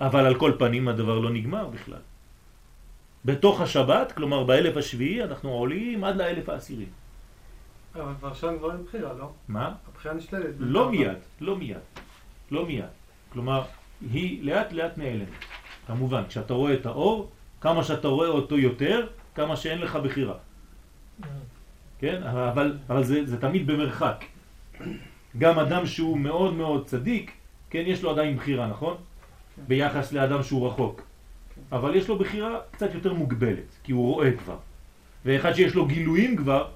אבל 0.00 0.26
על 0.26 0.34
כל 0.34 0.52
פנים 0.58 0.88
הדבר 0.88 1.18
לא 1.18 1.30
נגמר 1.30 1.66
בכלל. 1.66 2.04
בתוך 3.24 3.60
השבת, 3.60 4.12
כלומר 4.12 4.44
באלף 4.44 4.76
השביעי, 4.76 5.24
אנחנו 5.24 5.50
עולים 5.50 6.04
עד 6.04 6.16
לאלף 6.16 6.48
העשירי. 6.48 6.86
אבל 8.00 8.12
כבר 8.18 8.34
שם 8.34 8.58
כבר 8.58 8.72
אין 8.72 8.84
בחירה, 8.84 9.12
לא? 9.12 9.30
מה? 9.48 9.74
הבחירה 9.88 10.14
נשללת. 10.14 10.54
לא 10.58 10.90
מיד, 10.90 11.18
לא 11.40 11.56
מיד, 11.56 11.76
לא 12.50 12.66
מיד. 12.66 12.84
כלומר, 13.32 13.62
היא 14.12 14.44
לאט 14.44 14.72
לאט 14.72 14.98
נעלמת. 14.98 15.28
כמובן, 15.86 16.22
כשאתה 16.28 16.54
רואה 16.54 16.74
את 16.74 16.86
האור, 16.86 17.30
כמה 17.60 17.84
שאתה 17.84 18.08
רואה 18.08 18.28
אותו 18.28 18.58
יותר, 18.58 19.06
כמה 19.34 19.56
שאין 19.56 19.78
לך 19.78 19.96
בחירה. 19.96 20.34
כן? 21.98 22.22
אבל, 22.22 22.78
אבל 22.88 23.04
זה, 23.04 23.26
זה 23.26 23.40
תמיד 23.40 23.66
במרחק. 23.66 24.24
גם 25.38 25.58
אדם 25.58 25.86
שהוא 25.86 26.18
מאוד 26.18 26.54
מאוד 26.54 26.86
צדיק, 26.86 27.32
כן, 27.70 27.82
יש 27.86 28.02
לו 28.02 28.10
עדיין 28.10 28.36
בחירה, 28.36 28.66
נכון? 28.66 28.96
ביחס 29.68 30.12
לאדם 30.12 30.42
שהוא 30.42 30.68
רחוק. 30.68 31.02
אבל 31.72 31.94
יש 31.96 32.08
לו 32.08 32.18
בחירה 32.18 32.60
קצת 32.70 32.94
יותר 32.94 33.12
מוגבלת, 33.12 33.70
כי 33.84 33.92
הוא 33.92 34.14
רואה 34.14 34.32
כבר. 34.36 34.56
ואחד 35.24 35.52
שיש 35.52 35.74
לו 35.74 35.86
גילויים 35.86 36.36
כבר, 36.36 36.68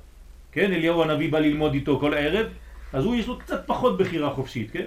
כן, 0.52 0.72
אליהו 0.72 1.02
הנביא 1.02 1.32
בא 1.32 1.38
ללמוד 1.38 1.74
איתו 1.74 2.00
כל 2.00 2.14
הערב, 2.14 2.46
אז 2.92 3.04
הוא 3.04 3.16
יש 3.16 3.26
לו 3.26 3.38
קצת 3.38 3.66
פחות 3.66 3.98
בחירה 3.98 4.34
חופשית, 4.34 4.70
כן? 4.70 4.86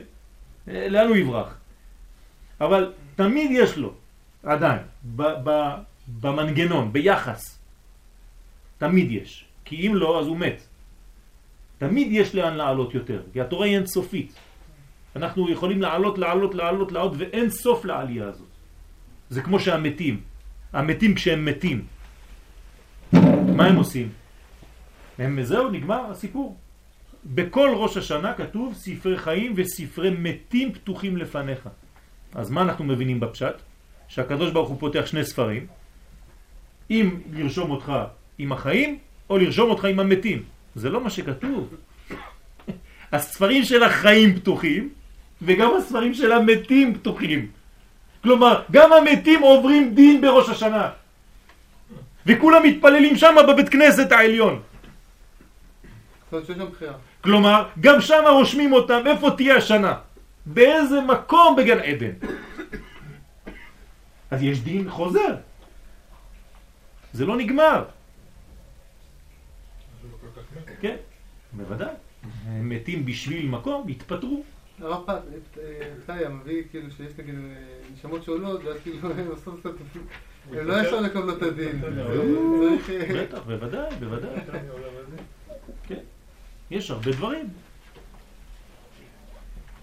אה, 0.68 0.88
לאן 0.90 1.08
הוא 1.08 1.16
יברח? 1.16 1.58
אבל 2.62 2.94
תמיד 3.16 3.52
יש 3.54 3.78
לו, 3.78 3.94
עדיין, 4.44 4.80
במנגנון, 6.22 6.94
ביחס. 6.94 7.60
תמיד 8.78 9.12
יש. 9.12 9.46
כי 9.66 9.88
אם 9.88 9.96
לא, 9.96 10.20
אז 10.20 10.28
הוא 10.28 10.38
מת. 10.38 10.62
תמיד 11.78 12.08
יש 12.12 12.36
לאן 12.36 12.54
לעלות 12.54 12.94
יותר, 12.94 13.22
כי 13.34 13.42
התורה 13.42 13.66
היא 13.66 13.76
אינסופית. 13.76 14.34
אנחנו 15.16 15.50
יכולים 15.50 15.82
לעלות, 15.82 16.18
לעלות, 16.18 16.56
לעלות, 16.56 16.92
לעלות, 16.92 17.14
ואין 17.18 17.50
סוף 17.50 17.86
לעלייה 17.86 18.28
הזאת. 18.28 18.48
זה 19.30 19.42
כמו 19.42 19.60
שהמתים. 19.60 20.22
המתים 20.74 21.16
כשהם 21.16 21.46
מתים, 21.46 21.86
מה 23.56 23.66
הם 23.66 23.76
עושים? 23.76 24.10
הם, 25.20 25.44
זהו, 25.44 25.70
נגמר 25.70 26.12
הסיפור. 26.12 26.58
בכל 27.26 27.70
ראש 27.76 27.98
השנה 27.98 28.34
כתוב 28.34 28.74
ספרי 28.74 29.18
חיים 29.18 29.54
וספרי 29.56 30.10
מתים 30.10 30.74
פתוחים 30.74 31.18
לפניך. 31.18 31.70
אז 32.36 32.50
מה 32.50 32.62
אנחנו 32.62 32.86
מבינים 32.86 33.20
בפשט? 33.20 33.56
שהקדוש 34.08 34.52
ברוך 34.52 34.70
הוא 34.70 34.80
פותח 34.80 35.06
שני 35.06 35.26
ספרים, 35.26 35.68
אם 36.90 37.20
לרשום 37.34 37.72
אותך 37.72 37.94
עם 38.38 38.52
החיים, 38.52 38.98
או 39.30 39.38
לרשום 39.38 39.70
אותך 39.70 39.86
עם 39.86 40.00
המתים. 40.00 40.44
זה 40.76 40.90
לא 40.90 41.04
מה 41.04 41.10
שכתוב. 41.10 41.76
הספרים 43.14 43.64
של 43.64 43.84
החיים 43.84 44.36
פתוחים, 44.36 44.90
וגם 45.42 45.70
הספרים 45.78 46.14
של 46.14 46.32
המתים 46.32 46.94
פתוחים. 46.94 47.48
כלומר, 48.24 48.62
גם 48.72 48.94
המתים 48.94 49.42
עוברים 49.42 49.96
דין 49.96 50.22
בראש 50.22 50.50
השנה. 50.50 50.90
וכולם 52.26 52.64
מתפללים 52.64 53.18
שם 53.18 53.36
בבית 53.48 53.70
כנסת 53.70 54.12
העליון. 54.12 54.54
זאת 54.54 54.62
אומרת 54.62 54.62
שיש 54.62 54.62
שם 54.62 54.72
בחירה. 55.92 56.23
כלומר, 57.22 57.70
גם 57.80 58.02
שם 58.02 58.24
רושמים 58.30 58.74
אותם 58.74 59.02
איפה 59.08 59.32
תהיה 59.32 59.56
השנה. 59.56 59.96
באיזה 60.46 61.02
מקום 61.02 61.56
בגן 61.56 61.80
עדן. 61.80 62.14
אז 64.32 64.44
יש 64.44 64.62
דין 64.62 64.90
חוזר. 64.90 65.36
זה 67.14 67.26
לא 67.26 67.38
נגמר. 67.38 67.84
כן, 70.82 70.96
בוודאי. 71.54 71.94
הם 72.46 72.70
מתים 72.70 73.06
בשביל 73.06 73.48
מקום, 73.48 73.88
התפטרו. 73.88 74.44
הרב 74.80 75.04
פת, 75.06 75.22
פתאיה 76.04 76.30
מביא 76.30 76.64
כאילו 76.72 76.92
שיש 76.92 77.12
נגיד 77.18 77.36
אה, 77.36 77.42
נשמות 77.94 78.24
שעולות, 78.24 78.64
ואז 78.64 78.78
כאילו 78.84 79.12
הם 79.18 79.28
עושים 79.28 79.54
קצת... 79.60 79.70
הם 80.52 80.68
לא 80.68 80.82
ישר 80.82 81.02
לקבל 81.02 81.34
את 81.34 81.42
הדין. 81.42 81.82
צריך... 81.82 82.90
אה, 82.90 83.24
בטח, 83.24 83.40
בוודאי, 83.46 83.96
בוודאי. 84.00 84.40
יש 86.74 86.92
הרבה 86.92 87.12
דברים. 87.12 87.50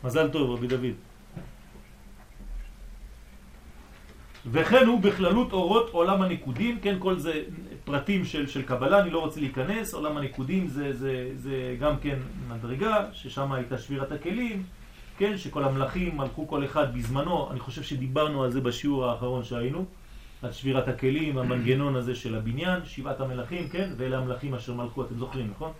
מזל 0.05 0.29
טוב, 0.29 0.51
רבי 0.51 0.67
דוד. 0.67 0.95
וכן 4.47 4.87
הוא 4.87 5.01
בכללות 5.01 5.53
אורות 5.53 5.91
עולם 5.91 6.23
הנקודים, 6.23 6.81
כן, 6.81 6.97
כל 6.99 7.19
זה 7.19 7.43
פרטים 7.85 8.25
של, 8.25 8.47
של 8.47 8.63
קבלה, 8.63 9.01
אני 9.01 9.11
לא 9.11 9.19
רוצה 9.21 9.41
להיכנס, 9.41 9.95
עולם 9.95 10.17
הנקודים 10.17 10.69
זה, 10.69 10.93
זה, 10.93 11.31
זה 11.35 11.77
גם 11.81 11.99
כן 11.99 12.19
מדרגה, 12.49 13.07
ששם 13.13 13.53
הייתה 13.53 13.79
שבירת 13.79 14.13
הכלים, 14.13 14.63
כן, 15.19 15.39
שכל 15.39 15.65
המלאכים 15.65 16.21
הלכו 16.21 16.49
כל 16.49 16.65
אחד 16.65 16.95
בזמנו, 16.95 17.51
אני 17.51 17.61
חושב 17.61 17.83
שדיברנו 17.83 18.45
על 18.45 18.51
זה 18.51 18.61
בשיעור 18.61 19.07
האחרון 19.07 19.45
שהיינו, 19.45 19.85
על 20.43 20.53
שבירת 20.53 20.89
הכלים, 20.89 21.39
המנגנון 21.39 21.97
הזה 21.97 22.15
של 22.15 22.35
הבניין, 22.35 22.85
שבעת 22.85 23.21
המלאכים, 23.21 23.69
כן, 23.69 23.91
ואלה 23.97 24.19
המלאכים 24.19 24.55
אשר 24.55 24.75
מלכו, 24.75 25.05
אתם 25.05 25.19
זוכרים, 25.19 25.51
נכון? 25.51 25.73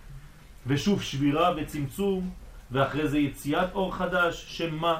ושוב 0.67 1.01
שבירה 1.01 1.53
וצמצום, 1.57 2.29
ואחרי 2.71 3.07
זה 3.07 3.19
יציאת 3.19 3.73
אור 3.73 3.95
חדש, 3.95 4.45
שמה? 4.47 4.99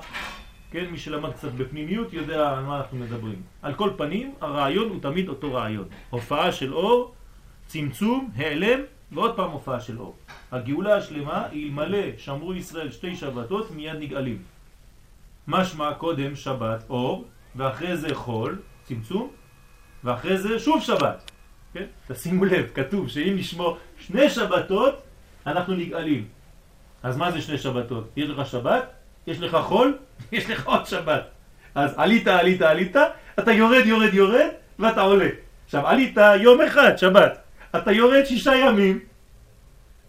כן, 0.71 0.85
מי 0.85 0.97
שלמד 0.97 1.31
קצת 1.33 1.51
בפנימיות 1.51 2.13
יודע 2.13 2.49
על 2.49 2.63
מה 2.63 2.77
אנחנו 2.77 2.97
מדברים. 2.97 3.41
על 3.61 3.73
כל 3.73 3.89
פנים, 3.97 4.33
הרעיון 4.41 4.89
הוא 4.89 5.01
תמיד 5.01 5.29
אותו 5.29 5.53
רעיון. 5.53 5.87
הופעה 6.09 6.51
של 6.51 6.73
אור, 6.73 7.13
צמצום, 7.67 8.31
העלם, 8.35 8.79
ועוד 9.11 9.35
פעם 9.35 9.51
הופעה 9.51 9.79
של 9.79 9.99
אור. 9.99 10.15
הגאולה 10.51 10.95
השלמה, 10.95 11.47
אלמלא 11.53 12.17
שמרו 12.17 12.53
ישראל 12.53 12.91
שתי 12.91 13.15
שבתות, 13.15 13.71
מיד 13.71 13.95
נגאלים. 13.99 14.41
משמע 15.47 15.93
קודם 15.93 16.35
שבת 16.35 16.83
אור, 16.89 17.25
ואחרי 17.55 17.97
זה 17.97 18.15
חול, 18.15 18.59
צמצום, 18.83 19.29
ואחרי 20.03 20.37
זה 20.37 20.59
שוב 20.59 20.81
שבת. 20.81 21.31
כן? 21.73 21.85
תשימו 22.07 22.45
לב, 22.45 22.71
כתוב 22.73 23.09
שאם 23.09 23.33
נשמור 23.35 23.77
שני 23.99 24.29
שבתות, 24.29 25.01
אנחנו 25.47 25.73
נגאלים. 25.75 26.27
אז 27.03 27.17
מה 27.17 27.31
זה 27.31 27.41
שני 27.41 27.57
שבתות? 27.57 28.09
יש 28.17 28.29
לך 28.29 28.47
שבת, 28.47 28.83
יש 29.27 29.39
לך 29.39 29.57
חול, 29.63 29.97
יש 30.31 30.49
לך 30.49 30.67
עוד 30.67 30.85
שבת. 30.85 31.23
אז 31.75 31.93
עלית, 31.97 32.27
עלית, 32.27 32.61
עלית, 32.61 32.95
אתה 33.39 33.51
יורד, 33.51 33.85
יורד, 33.85 34.13
יורד, 34.13 34.47
ואתה 34.79 35.01
עולה. 35.01 35.29
עכשיו, 35.65 35.87
עלית 35.87 36.17
יום 36.41 36.61
אחד, 36.61 36.97
שבת. 36.97 37.37
אתה 37.75 37.91
יורד 37.91 38.25
שישה 38.25 38.55
ימים, 38.55 38.99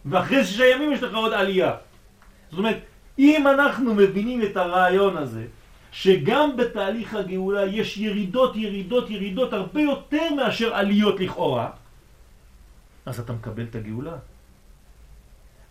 ואחרי 0.04 0.44
שישה 0.44 0.66
ימים 0.66 0.92
יש 0.92 1.02
לך 1.02 1.14
עוד 1.14 1.32
עלייה. 1.32 1.74
זאת 2.50 2.58
אומרת, 2.58 2.78
אם 3.18 3.46
אנחנו 3.46 3.94
מבינים 3.94 4.42
את 4.42 4.56
הרעיון 4.56 5.16
הזה, 5.16 5.44
שגם 5.92 6.56
בתהליך 6.56 7.14
הגאולה 7.14 7.64
יש 7.64 7.98
ירידות, 7.98 8.56
ירידות, 8.56 9.10
ירידות 9.10 9.52
הרבה 9.52 9.80
יותר 9.80 10.34
מאשר 10.34 10.74
עליות 10.74 11.20
לכאורה, 11.20 11.70
אז 13.06 13.20
אתה 13.20 13.32
מקבל 13.32 13.62
את 13.62 13.74
הגאולה. 13.74 14.16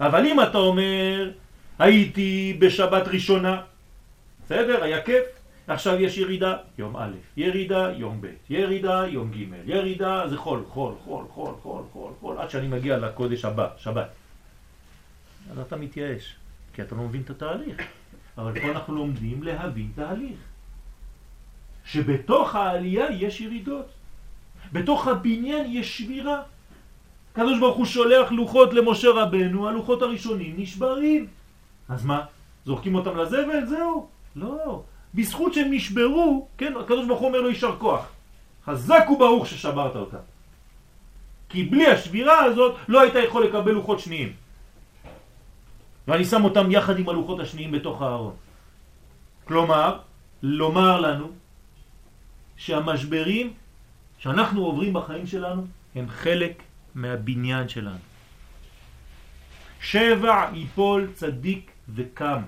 אבל 0.01 0.25
אם 0.25 0.41
אתה 0.41 0.57
אומר, 0.57 1.31
הייתי 1.79 2.57
בשבת 2.59 3.07
ראשונה, 3.07 3.61
בסדר, 4.45 4.83
היה 4.83 5.01
כיף, 5.01 5.25
עכשיו 5.67 6.01
יש 6.01 6.17
ירידה, 6.17 6.57
יום 6.77 6.97
א', 6.97 7.13
ירידה, 7.37 7.91
יום 7.97 8.21
ב', 8.21 8.27
ירידה, 8.49 9.03
יום 9.07 9.31
ג', 9.31 9.69
ירידה, 9.69 10.27
זה 10.27 10.37
חול, 10.37 10.63
חול, 10.69 10.93
חול, 11.03 11.25
חול, 11.33 11.53
חול, 11.61 11.83
חול, 11.93 12.11
חול, 12.19 12.37
עד 12.37 12.49
שאני 12.49 12.67
מגיע 12.67 12.97
לקודש 12.97 13.45
הבא, 13.45 13.67
שבת. 13.77 14.09
אז 15.51 15.59
אתה 15.59 15.75
מתייאש, 15.75 16.35
כי 16.73 16.81
אתה 16.81 16.95
לא 16.95 17.03
מבין 17.03 17.21
את 17.21 17.29
התהליך. 17.29 17.77
אבל 18.37 18.61
פה 18.61 18.67
אנחנו 18.71 18.95
לומדים 18.95 19.43
להבין 19.43 19.91
תהליך. 19.95 20.37
שבתוך 21.85 22.55
העלייה 22.55 23.05
יש 23.11 23.41
ירידות. 23.41 23.89
בתוך 24.73 25.07
הבניין 25.07 25.65
יש 25.69 25.97
שבירה. 25.97 26.41
הקדוש 27.31 27.59
ברוך 27.59 27.77
הוא 27.77 27.85
שולח 27.85 28.31
לוחות 28.31 28.73
למשה 28.73 29.09
רבנו, 29.09 29.67
הלוחות 29.67 30.01
הראשונים 30.01 30.53
נשברים. 30.57 31.27
אז 31.89 32.05
מה? 32.05 32.21
זורקים 32.65 32.95
אותם 32.95 33.17
לזבל? 33.17 33.65
זהו. 33.65 34.07
לא. 34.35 34.83
בזכות 35.13 35.53
שהם 35.53 35.73
נשברו, 35.73 36.47
כן, 36.57 36.73
הקדוש 36.79 37.07
ברוך 37.07 37.19
הוא 37.19 37.27
אומר 37.27 37.41
לו 37.41 37.49
יישר 37.49 37.75
כוח. 37.79 38.05
חזק 38.65 39.05
וברוך 39.09 39.47
ששברת 39.47 39.95
אותם. 39.95 40.23
כי 41.49 41.63
בלי 41.63 41.87
השבירה 41.87 42.43
הזאת 42.43 42.75
לא 42.87 43.01
היית 43.01 43.15
יכול 43.15 43.43
לקבל 43.43 43.71
לוחות 43.71 43.99
שניים. 43.99 44.33
ואני 46.07 46.25
שם 46.25 46.43
אותם 46.43 46.71
יחד 46.71 46.99
עם 46.99 47.09
הלוחות 47.09 47.39
השניים 47.39 47.71
בתוך 47.71 48.01
הארון. 48.01 48.33
כלומר, 49.43 49.99
לומר 50.43 50.99
לנו 50.99 51.27
שהמשברים 52.57 53.53
שאנחנו 54.17 54.65
עוברים 54.65 54.93
בחיים 54.93 55.27
שלנו 55.27 55.67
הם 55.95 56.05
חלק 56.07 56.63
מהבניין 56.95 57.69
שלנו. 57.69 57.97
שבע 59.81 60.49
יפול 60.53 61.07
צדיק 61.13 61.71
וקם. 61.95 62.41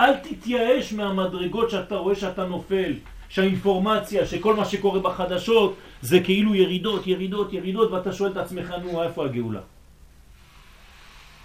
אל 0.00 0.16
תתייאש 0.16 0.92
מהמדרגות 0.92 1.70
שאתה 1.70 1.96
רואה 1.96 2.14
שאתה 2.14 2.46
נופל, 2.46 2.92
שהאינפורמציה, 3.28 4.26
שכל 4.26 4.56
מה 4.56 4.64
שקורה 4.64 5.00
בחדשות 5.00 5.76
זה 6.02 6.20
כאילו 6.20 6.54
ירידות, 6.54 7.06
ירידות, 7.06 7.52
ירידות, 7.52 7.90
ואתה 7.90 8.12
שואל 8.12 8.32
את 8.32 8.36
עצמך, 8.36 8.74
נו, 8.82 9.02
איפה 9.02 9.24
הגאולה? 9.24 9.60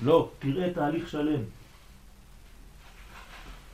לא, 0.01 0.29
תראה 0.39 0.69
תהליך 0.73 1.09
שלם. 1.09 1.41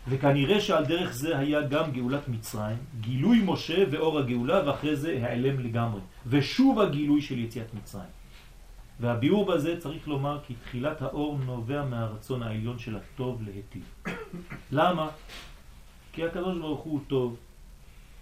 וכנראה 0.07 0.61
שעל 0.61 0.85
דרך 0.85 1.13
זה 1.13 1.37
היה 1.37 1.61
גם 1.61 1.91
גאולת 1.91 2.27
מצרים, 2.27 2.77
גילוי 3.01 3.41
משה 3.45 3.83
ואור 3.91 4.19
הגאולה, 4.19 4.67
ואחרי 4.67 4.95
זה 4.95 5.19
העלם 5.23 5.59
לגמרי. 5.59 6.01
ושוב 6.27 6.79
הגילוי 6.79 7.21
של 7.21 7.39
יציאת 7.39 7.73
מצרים. 7.73 8.09
והביאור 8.99 9.45
בזה 9.45 9.79
צריך 9.79 10.07
לומר 10.07 10.39
כי 10.47 10.53
תחילת 10.53 11.01
האור 11.01 11.37
נובע 11.45 11.83
מהרצון 11.85 12.43
העליון 12.43 12.79
של 12.79 12.95
הטוב 12.95 13.41
להיטיב. 13.41 13.83
למה? 14.79 15.09
כי 16.13 16.23
הקדוש 16.23 16.57
ברוך 16.57 16.81
הוא 16.81 16.99
טוב, 17.07 17.37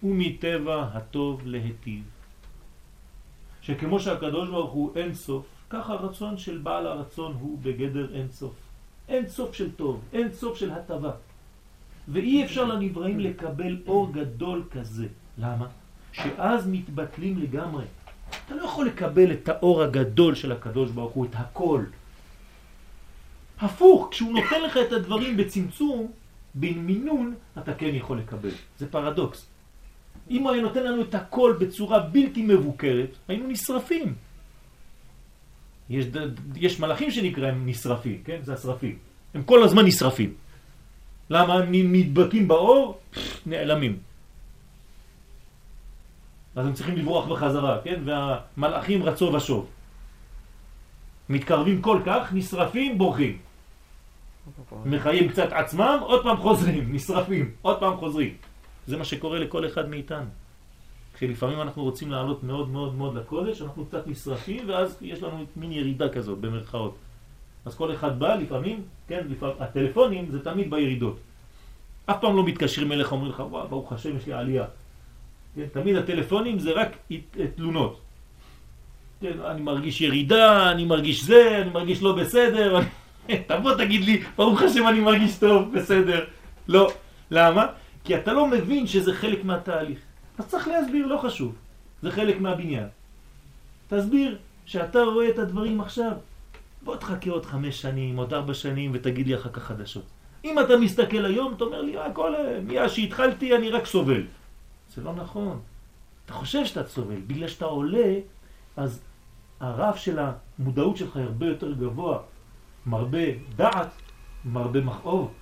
ומטבע 0.02 0.88
הטוב 0.94 1.42
להיטיב. 1.44 2.02
שכמו 3.62 4.00
שהקדוש 4.00 4.48
ברוך 4.48 4.72
הוא 4.72 4.96
אין 4.96 5.14
סוף, 5.14 5.46
כך 5.70 5.90
הרצון 5.90 6.38
של 6.38 6.58
בעל 6.58 6.86
הרצון 6.86 7.36
הוא 7.40 7.58
בגדר 7.62 8.14
אין 8.14 8.28
סוף. 8.30 8.54
אין 9.08 9.28
סוף 9.28 9.54
של 9.54 9.72
טוב, 9.72 10.00
אין 10.12 10.32
סוף 10.32 10.58
של 10.58 10.70
הטבה. 10.70 11.10
ואי 12.08 12.44
אפשר 12.44 12.64
לנבראים 12.64 13.20
לקבל 13.20 13.78
אור 13.86 14.12
גדול 14.12 14.64
כזה. 14.70 15.06
למה? 15.38 15.66
שאז 16.12 16.68
מתבטלים 16.68 17.38
לגמרי. 17.38 17.84
אתה 18.46 18.54
לא 18.54 18.62
יכול 18.62 18.86
לקבל 18.86 19.32
את 19.32 19.48
האור 19.48 19.82
הגדול 19.82 20.34
של 20.34 20.52
הקדוש 20.52 20.90
ברוך 20.90 21.12
הוא, 21.12 21.24
את 21.24 21.34
הכל. 21.34 21.84
הפוך, 23.60 24.08
כשהוא 24.10 24.32
נותן 24.32 24.62
לך 24.62 24.76
את 24.76 24.92
הדברים 24.92 25.36
בצמצום, 25.36 26.10
במינון, 26.54 27.34
אתה 27.58 27.74
כן 27.74 27.94
יכול 27.94 28.18
לקבל. 28.18 28.50
זה 28.78 28.86
פרדוקס. 28.90 29.46
אם 30.30 30.42
הוא 30.42 30.50
היה 30.50 30.62
נותן 30.62 30.82
לנו 30.82 31.02
את 31.02 31.14
הכל 31.14 31.56
בצורה 31.60 31.98
בלתי 31.98 32.42
מבוקרת, 32.42 33.10
היינו 33.28 33.46
נשרפים. 33.48 34.14
יש, 35.90 36.06
יש 36.56 36.80
מלאכים 36.80 37.10
שנקראים 37.10 37.66
נשרפים, 37.66 38.22
כן? 38.24 38.38
זה 38.42 38.54
השרפים. 38.54 38.98
הם 39.34 39.42
כל 39.42 39.62
הזמן 39.62 39.84
נשרפים. 39.84 40.34
למה? 41.30 41.54
הם 41.54 41.68
נדבקים 41.72 42.48
באור, 42.48 42.98
נעלמים. 43.46 43.98
אז 46.56 46.66
הם 46.66 46.72
צריכים 46.72 46.96
לברוח 46.96 47.26
בחזרה, 47.26 47.78
כן? 47.84 48.02
והמלאכים 48.04 49.02
רצו 49.02 49.32
ושוב. 49.32 49.70
מתקרבים 51.28 51.82
כל 51.82 52.00
כך, 52.06 52.32
נשרפים, 52.32 52.98
בורחים. 52.98 53.38
מחיים 54.84 55.28
קצת 55.28 55.52
עצמם, 55.52 55.98
עוד 56.02 56.22
פעם 56.22 56.36
חוזרים, 56.36 56.84
נשרפים, 56.94 57.50
עוד 57.62 57.80
פעם 57.80 57.96
חוזרים. 57.96 58.34
זה 58.86 58.96
מה 58.96 59.04
שקורה 59.04 59.38
לכל 59.38 59.66
אחד 59.66 59.88
מאיתנו. 59.88 60.26
כשלפעמים 61.14 61.60
אנחנו 61.60 61.82
רוצים 61.82 62.10
לעלות 62.10 62.42
מאוד 62.42 62.68
מאוד 62.68 62.94
מאוד 62.94 63.14
לקודש, 63.14 63.62
אנחנו 63.62 63.86
קצת 63.86 64.06
נשרפים, 64.06 64.68
ואז 64.68 64.98
יש 65.00 65.22
לנו 65.22 65.44
מין 65.56 65.72
ירידה 65.72 66.08
כזאת, 66.08 66.38
במרכאות. 66.38 66.94
אז 67.64 67.74
כל 67.74 67.94
אחד 67.94 68.18
בא 68.18 68.34
לפעמים, 68.34 68.82
כן, 69.08 69.22
לפעמים, 69.28 69.56
הטלפונים 69.60 70.30
זה 70.30 70.44
תמיד 70.44 70.70
בירידות. 70.70 71.18
אף 72.06 72.16
פעם 72.20 72.36
לא 72.36 72.44
מתקשרים 72.44 72.92
אליך, 72.92 73.12
אומרים 73.12 73.32
לך, 73.32 73.42
וואו, 73.50 73.68
ברוך 73.68 73.92
השם, 73.92 74.16
יש 74.16 74.26
לי 74.26 74.32
עלייה. 74.32 74.64
כן, 75.54 75.66
תמיד 75.72 75.96
הטלפונים 75.96 76.58
זה 76.58 76.70
רק 76.72 76.96
תלונות. 77.54 78.00
כן, 79.20 79.40
אני 79.44 79.60
מרגיש 79.60 80.00
ירידה, 80.00 80.70
אני 80.70 80.84
מרגיש 80.84 81.24
זה, 81.24 81.58
אני 81.62 81.70
מרגיש 81.70 82.02
לא 82.02 82.12
בסדר. 82.12 82.80
תבוא 83.48 83.74
תגיד 83.74 84.04
לי, 84.04 84.22
ברוך 84.36 84.62
השם 84.62 84.88
אני 84.88 85.00
מרגיש 85.00 85.38
טוב, 85.38 85.72
בסדר. 85.72 86.24
לא. 86.68 86.90
למה? 87.30 87.66
כי 88.04 88.16
אתה 88.16 88.32
לא 88.32 88.46
מבין 88.46 88.86
שזה 88.86 89.14
חלק 89.14 89.44
מהתהליך. 89.44 89.98
אז 90.38 90.46
צריך 90.46 90.68
להסביר, 90.68 91.06
לא 91.06 91.16
חשוב. 91.16 91.54
זה 92.02 92.10
חלק 92.10 92.40
מהבניין. 92.40 92.88
תסביר 93.88 94.38
שאתה 94.66 95.02
רואה 95.02 95.28
את 95.28 95.38
הדברים 95.38 95.80
עכשיו. 95.80 96.12
בוא 96.84 96.96
תחכה 96.96 97.30
עוד 97.30 97.46
חמש 97.46 97.82
שנים, 97.82 98.16
עוד 98.16 98.34
ארבע 98.34 98.54
שנים, 98.54 98.90
ותגיד 98.94 99.26
לי 99.26 99.34
אחר 99.34 99.50
כך 99.52 99.62
חדשות. 99.62 100.04
אם 100.44 100.60
אתה 100.60 100.76
מסתכל 100.76 101.24
היום, 101.24 101.54
אתה 101.54 101.64
אומר 101.64 101.82
לי, 101.82 101.98
הכל, 101.98 102.34
מאז 102.66 102.92
שהתחלתי 102.92 103.56
אני 103.56 103.70
רק 103.70 103.86
סובל. 103.86 104.22
זה 104.94 105.02
לא 105.02 105.14
נכון. 105.14 105.60
אתה 106.24 106.32
חושב 106.32 106.64
שאתה 106.64 106.88
סובל. 106.88 107.20
בגלל 107.26 107.48
שאתה 107.48 107.64
עולה, 107.64 108.14
אז 108.76 109.00
הרף 109.60 109.96
של 109.96 110.18
המודעות 110.18 110.96
שלך 110.96 111.16
הרבה 111.16 111.46
יותר 111.46 111.72
גבוה. 111.72 112.18
מרבה 112.86 113.26
דעת, 113.56 113.90
מרבה 114.44 114.80
מכאוב. 114.80 115.34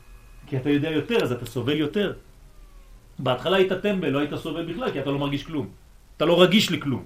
כי 0.46 0.56
אתה 0.56 0.70
יודע 0.70 0.90
יותר, 0.90 1.22
אז 1.22 1.32
אתה 1.32 1.46
סובל 1.46 1.76
יותר. 1.76 2.12
בהתחלה 3.18 3.56
היית 3.56 3.72
טמבל, 3.72 4.08
לא 4.08 4.18
היית 4.18 4.34
סובל 4.34 4.72
בכלל, 4.72 4.90
כי 4.92 5.00
אתה 5.00 5.10
לא 5.10 5.18
מרגיש 5.18 5.44
כלום. 5.44 5.68
אתה 6.16 6.24
לא 6.24 6.42
רגיש 6.42 6.72
לכלום. 6.72 7.04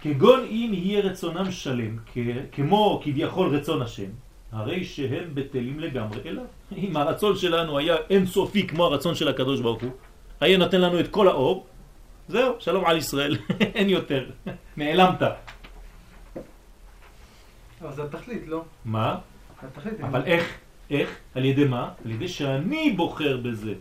כגון 0.00 0.40
אם 0.50 0.70
יהיה 0.74 1.00
רצונם 1.00 1.50
שלם, 1.50 1.96
כמו 2.52 3.00
כביכול 3.04 3.56
רצון 3.56 3.82
השם, 3.82 4.10
הרי 4.52 4.84
שהם 4.84 5.34
בטלים 5.34 5.80
לגמרי 5.80 6.20
אליו. 6.26 6.44
אם 6.82 6.96
הרצון 6.96 7.36
שלנו 7.36 7.78
היה 7.78 7.96
אינסופי 8.10 8.66
כמו 8.66 8.84
הרצון 8.84 9.14
של 9.14 9.28
הקדוש 9.28 9.60
ברוך 9.60 9.82
הוא, 9.82 9.90
היה 10.40 10.58
נותן 10.58 10.80
לנו 10.80 11.00
את 11.00 11.08
כל 11.08 11.28
האור, 11.28 11.66
זהו, 12.28 12.54
שלום 12.58 12.84
על 12.84 12.96
ישראל, 12.96 13.36
אין 13.76 13.88
יותר, 13.88 14.30
נעלמת. 14.76 15.22
אבל 17.80 17.92
זה 17.92 18.02
התכלית, 18.04 18.42
לא? 18.46 18.64
מה? 18.84 19.18
התכלית. 19.62 20.00
אבל 20.00 20.22
איך? 20.24 20.58
איך? 20.90 21.16
על 21.34 21.44
ידי 21.44 21.64
מה? 21.64 21.90
על 22.04 22.10
ידי 22.10 22.28
שאני 22.28 22.92
בוחר 22.96 23.36
בזה. 23.36 23.74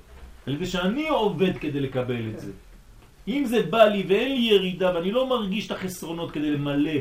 על 0.48 0.54
ידי 0.54 0.66
שאני 0.66 1.10
עובד 1.10 1.58
כדי 1.58 1.80
לקבל 1.80 2.30
את 2.30 2.40
זה. 2.40 2.52
אם 3.30 3.46
זה 3.46 3.64
בא 3.64 3.84
לי 3.84 4.04
ואין 4.08 4.32
לי 4.32 4.42
ירידה 4.42 4.96
ואני 4.96 5.12
לא 5.12 5.30
מרגיש 5.30 5.68
את 5.68 5.72
החסרונות 5.72 6.32
כדי 6.32 6.52
למלא, 6.52 7.00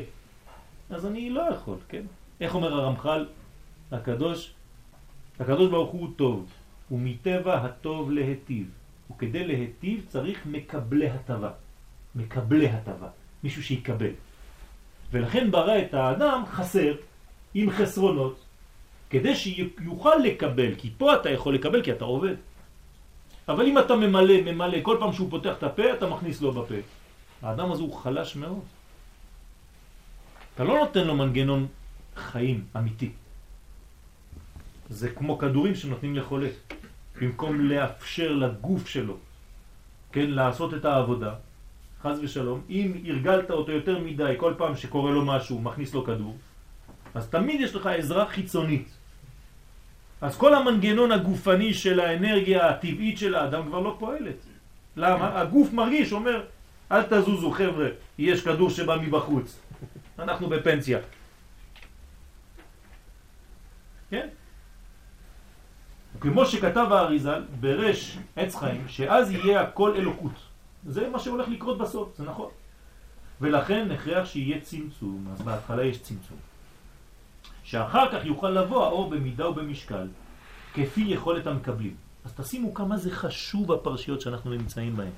אז 0.90 1.06
אני 1.06 1.30
לא 1.30 1.42
יכול, 1.50 1.76
כן? 1.88 2.02
איך 2.40 2.54
אומר 2.54 2.74
הרמח"ל 2.74 3.26
הקדוש? 3.92 4.52
הקדוש 5.40 5.70
ברוך 5.70 5.90
הוא 5.90 6.08
טוב, 6.16 6.46
ומטבע 6.90 7.54
הטוב 7.54 8.10
להטיב. 8.10 8.66
וכדי 9.10 9.46
להטיב 9.46 10.04
צריך 10.08 10.46
מקבלי 10.46 11.08
הטבה. 11.08 11.50
מקבלי 12.14 12.68
הטבה. 12.68 13.08
מישהו 13.44 13.62
שיקבל. 13.62 14.12
ולכן 15.12 15.50
ברא 15.50 15.78
את 15.78 15.94
האדם 15.94 16.42
חסר, 16.46 16.94
עם 17.54 17.70
חסרונות, 17.70 18.44
כדי 19.10 19.36
שיוכל 19.36 20.16
לקבל, 20.24 20.74
כי 20.74 20.90
פה 20.98 21.14
אתה 21.14 21.30
יכול 21.30 21.54
לקבל 21.54 21.82
כי 21.82 21.92
אתה 21.92 22.04
עובד. 22.04 22.34
אבל 23.48 23.66
אם 23.66 23.78
אתה 23.78 23.96
ממלא, 23.96 24.42
ממלא, 24.44 24.78
כל 24.82 24.96
פעם 25.00 25.12
שהוא 25.12 25.30
פותח 25.30 25.54
את 25.58 25.62
הפה, 25.62 25.92
אתה 25.92 26.06
מכניס 26.06 26.40
לו 26.42 26.52
בפה. 26.52 26.74
האדם 27.42 27.72
הזה 27.72 27.82
הוא 27.82 27.94
חלש 27.94 28.36
מאוד. 28.36 28.64
אתה 30.54 30.64
לא 30.64 30.78
נותן 30.78 31.06
לו 31.06 31.16
מנגנון 31.16 31.66
חיים 32.16 32.64
אמיתי. 32.76 33.10
זה 34.90 35.08
כמו 35.10 35.38
כדורים 35.38 35.74
שנותנים 35.74 36.16
לחולה. 36.16 36.48
במקום 37.20 37.60
לאפשר 37.60 38.32
לגוף 38.32 38.88
שלו, 38.88 39.16
כן, 40.12 40.30
לעשות 40.30 40.74
את 40.74 40.84
העבודה, 40.84 41.34
חז 42.02 42.18
ושלום, 42.22 42.60
אם 42.70 42.92
הרגלת 43.06 43.50
אותו 43.50 43.72
יותר 43.72 43.98
מדי, 43.98 44.34
כל 44.36 44.54
פעם 44.58 44.76
שקורה 44.76 45.10
לו 45.10 45.24
משהו, 45.24 45.60
מכניס 45.60 45.94
לו 45.94 46.04
כדור, 46.04 46.36
אז 47.14 47.28
תמיד 47.28 47.60
יש 47.60 47.74
לך 47.74 47.86
עזרה 47.86 48.26
חיצונית. 48.26 48.97
אז 50.20 50.36
כל 50.36 50.54
המנגנון 50.54 51.12
הגופני 51.12 51.74
של 51.74 52.00
האנרגיה 52.00 52.68
הטבעית 52.68 53.18
של 53.18 53.34
האדם 53.34 53.66
כבר 53.66 53.80
לא 53.80 53.96
פועלת. 53.98 54.36
למה? 54.96 55.40
הגוף 55.40 55.72
מרגיש, 55.72 56.12
אומר, 56.12 56.44
אל 56.92 57.02
תזוזו 57.02 57.50
חבר'ה, 57.50 57.88
יש 58.18 58.44
כדור 58.44 58.70
שבא 58.70 58.96
מבחוץ. 58.96 59.58
אנחנו 60.18 60.48
בפנסיה. 60.48 60.98
כן? 64.10 64.28
כמו 66.20 66.46
שכתב 66.46 66.86
האריזל 66.90 67.42
ברש 67.60 68.18
עץ 68.36 68.54
חיים, 68.56 68.84
שאז 68.88 69.30
יהיה 69.30 69.60
הכל 69.60 69.94
אלוקות. 69.96 70.32
זה 70.86 71.08
מה 71.08 71.18
שהולך 71.18 71.48
לקרות 71.48 71.78
בסוף, 71.78 72.16
זה 72.16 72.24
נכון. 72.24 72.50
ולכן 73.40 73.88
נכרח 73.88 74.26
שיהיה 74.26 74.60
צמצום, 74.60 75.28
אז 75.32 75.42
בהתחלה 75.42 75.84
יש 75.84 76.02
צמצום. 76.02 76.47
שאחר 77.70 78.12
כך 78.12 78.24
יוכל 78.24 78.50
לבוא 78.50 78.84
האור 78.84 79.10
במידה 79.10 79.48
ובמשקל, 79.48 80.06
כפי 80.74 81.00
יכולת 81.00 81.46
המקבלים. 81.46 81.94
אז 82.24 82.32
תשימו 82.32 82.74
כמה 82.74 82.96
זה 82.96 83.10
חשוב 83.10 83.72
הפרשיות 83.72 84.20
שאנחנו 84.20 84.50
נמצאים 84.50 84.96
בהן. 84.96 85.10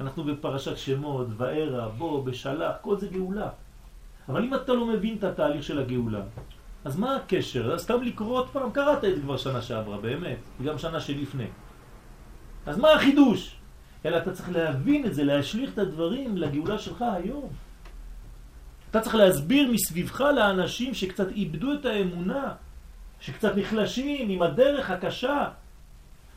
אנחנו 0.00 0.24
בפרשת 0.24 0.76
שמות, 0.76 1.26
וערה, 1.36 1.88
בוא, 1.88 2.24
בשלח, 2.24 2.72
כל 2.80 2.98
זה 2.98 3.08
גאולה. 3.08 3.48
אבל 4.28 4.44
אם 4.44 4.54
אתה 4.54 4.72
לא 4.72 4.86
מבין 4.86 5.16
את 5.18 5.24
התהליך 5.24 5.62
של 5.62 5.78
הגאולה, 5.78 6.20
אז 6.84 6.96
מה 6.96 7.16
הקשר? 7.16 7.72
אז 7.72 7.80
סתם 7.80 8.02
לקרוא 8.02 8.38
עוד 8.38 8.48
פעם, 8.48 8.70
קראת 8.70 9.04
את 9.04 9.14
זה 9.16 9.22
כבר 9.22 9.36
שנה 9.36 9.62
שעברה, 9.62 9.98
באמת, 9.98 10.38
גם 10.64 10.78
שנה 10.78 11.00
שלפני. 11.00 11.46
אז 12.66 12.78
מה 12.78 12.92
החידוש? 12.92 13.56
אלא 14.06 14.16
אתה 14.16 14.32
צריך 14.32 14.50
להבין 14.50 15.06
את 15.06 15.14
זה, 15.14 15.24
להשליך 15.24 15.72
את 15.72 15.78
הדברים 15.78 16.36
לגאולה 16.36 16.78
שלך 16.78 17.04
היום. 17.14 17.48
אתה 18.92 19.00
צריך 19.00 19.14
להסביר 19.14 19.70
מסביבך 19.70 20.20
לאנשים 20.20 20.94
שקצת 20.94 21.28
איבדו 21.28 21.72
את 21.72 21.84
האמונה, 21.84 22.52
שקצת 23.20 23.56
נחלשים 23.56 24.30
עם 24.30 24.42
הדרך 24.42 24.90
הקשה, 24.90 25.48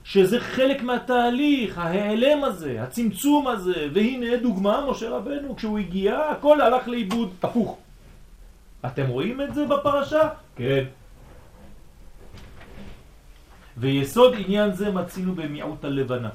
שזה 0.04 0.40
חלק 0.40 0.82
מהתהליך, 0.82 1.78
ההיעלם 1.78 2.44
הזה, 2.44 2.84
הצמצום 2.84 3.48
הזה, 3.48 3.88
והנה 3.94 4.38
דוגמה, 4.38 4.86
משה 4.90 5.10
רבנו, 5.10 5.56
כשהוא 5.56 5.80
הגיע, 5.80 6.20
הכל 6.20 6.62
הלך 6.62 6.88
לאיבוד 6.88 7.34
הפוך. 7.44 7.78
אתם 8.86 9.08
רואים 9.08 9.42
את 9.42 9.54
זה 9.54 9.66
בפרשה? 9.66 10.30
כן. 10.56 10.84
ויסוד 13.78 14.34
עניין 14.38 14.74
זה 14.74 14.92
מצינו 14.92 15.36
במיעוט 15.36 15.86
הלבנה. 15.86 16.30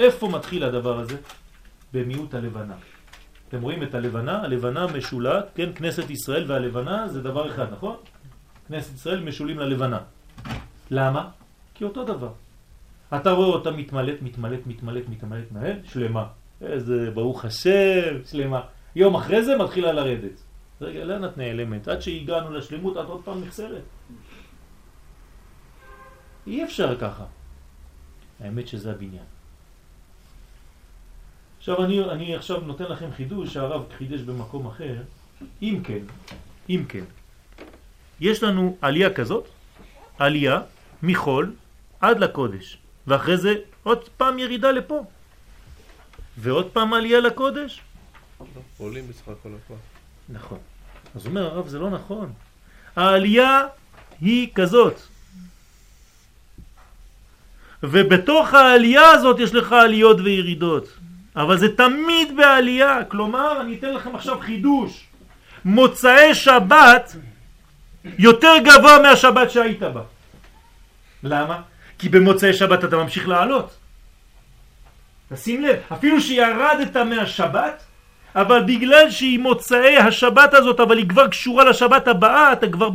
איפה 0.00 0.28
מתחיל 0.28 0.64
הדבר 0.64 0.98
הזה? 0.98 1.16
במיעוט 1.92 2.34
הלבנה. 2.34 2.74
אתם 3.50 3.62
רואים 3.62 3.82
את 3.82 3.94
הלבנה, 3.94 4.42
הלבנה 4.42 4.86
משולת, 4.86 5.44
כן, 5.54 5.74
כנסת 5.74 6.10
ישראל 6.10 6.44
והלבנה 6.46 7.08
זה 7.08 7.22
דבר 7.22 7.50
אחד, 7.50 7.72
נכון? 7.72 7.96
כנסת 8.68 8.94
ישראל 8.94 9.20
משולים 9.20 9.58
ללבנה. 9.58 9.98
למה? 10.90 11.22
כי 11.74 11.84
אותו 11.84 12.04
דבר. 12.04 12.32
אתה 13.10 13.30
רואה 13.30 13.48
אותה 13.48 13.70
מתמלאת, 13.70 14.22
מתמלאת, 14.22 14.66
מתמלאת, 14.66 15.08
מתמלאת, 15.08 15.52
מתמלאת, 15.52 15.78
שלמה. 15.84 16.26
איזה 16.62 17.10
ברוך 17.10 17.44
השם, 17.44 18.22
שלמה. 18.24 18.60
יום 18.94 19.14
אחרי 19.14 19.42
זה 19.44 19.58
מתחילה 19.58 19.92
לרדת. 19.92 20.38
רגע, 20.80 21.04
לאן 21.04 21.24
את 21.24 21.38
נעלמת? 21.38 21.88
עד 21.88 22.00
שהגענו 22.02 22.50
לשלמות, 22.54 22.96
את 22.96 23.06
עוד 23.10 23.20
פעם 23.24 23.42
נחסרת. 23.42 23.82
אי 26.46 26.64
אפשר 26.64 26.98
ככה. 26.98 27.24
האמת 28.40 28.68
שזה 28.68 28.90
הבניין. 28.90 29.39
עכשיו 31.60 31.84
אני, 31.84 32.04
אני 32.04 32.36
עכשיו 32.36 32.60
נותן 32.60 32.84
לכם 32.84 33.06
חידוש 33.16 33.52
שהרב 33.52 33.82
חידש 33.98 34.20
במקום 34.20 34.66
אחר. 34.66 34.94
אם 35.62 35.80
כן, 35.84 35.98
אם 36.68 36.84
כן, 36.88 37.04
יש 38.20 38.42
לנו 38.42 38.76
עלייה 38.80 39.12
כזאת, 39.12 39.44
עלייה 40.18 40.60
מחול 41.02 41.52
עד 42.00 42.18
לקודש, 42.20 42.78
ואחרי 43.06 43.36
זה 43.36 43.54
עוד 43.82 44.08
פעם 44.08 44.38
ירידה 44.38 44.70
לפה, 44.70 45.04
ועוד 46.38 46.70
פעם 46.72 46.92
עלייה 46.92 47.20
לקודש. 47.20 47.80
עולים 48.78 49.08
בסך 49.08 49.28
הכל 49.28 49.48
הכל. 49.64 49.74
נכון. 50.28 50.58
אז 51.14 51.26
אומר 51.26 51.44
הרב, 51.46 51.68
זה 51.68 51.78
לא 51.78 51.90
נכון. 51.90 52.32
העלייה 52.96 53.66
היא 54.20 54.48
כזאת. 54.54 55.00
ובתוך 57.82 58.54
העלייה 58.54 59.10
הזאת 59.10 59.38
יש 59.40 59.54
לך 59.54 59.72
עליות 59.72 60.20
וירידות. 60.20 60.99
אבל 61.36 61.58
זה 61.58 61.76
תמיד 61.76 62.36
בעלייה. 62.36 63.04
כלומר, 63.04 63.60
אני 63.60 63.74
אתן 63.78 63.92
לכם 63.92 64.14
עכשיו 64.14 64.40
חידוש. 64.40 65.06
מוצאי 65.64 66.34
שבת 66.34 67.16
יותר 68.18 68.52
גבוה 68.64 68.98
מהשבת 69.02 69.50
שהיית 69.50 69.82
בה. 69.82 70.02
למה? 71.22 71.60
כי 71.98 72.08
במוצאי 72.08 72.52
שבת 72.52 72.84
אתה 72.84 72.96
ממשיך 72.96 73.28
לעלות. 73.28 73.76
תשים 75.32 75.62
לב, 75.62 75.76
אפילו 75.92 76.20
שירדת 76.20 76.96
מהשבת, 76.96 77.82
אבל 78.34 78.62
בגלל 78.62 79.10
שהיא 79.10 79.38
מוצאי 79.38 79.96
השבת 79.96 80.54
הזאת, 80.54 80.80
אבל 80.80 80.98
היא 80.98 81.08
כבר 81.08 81.28
קשורה 81.28 81.64
לשבת 81.64 82.08
הבאה, 82.08 82.52
אתה 82.52 82.68
כבר 82.68 82.90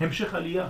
בהמשך 0.00 0.34
עלייה. 0.34 0.66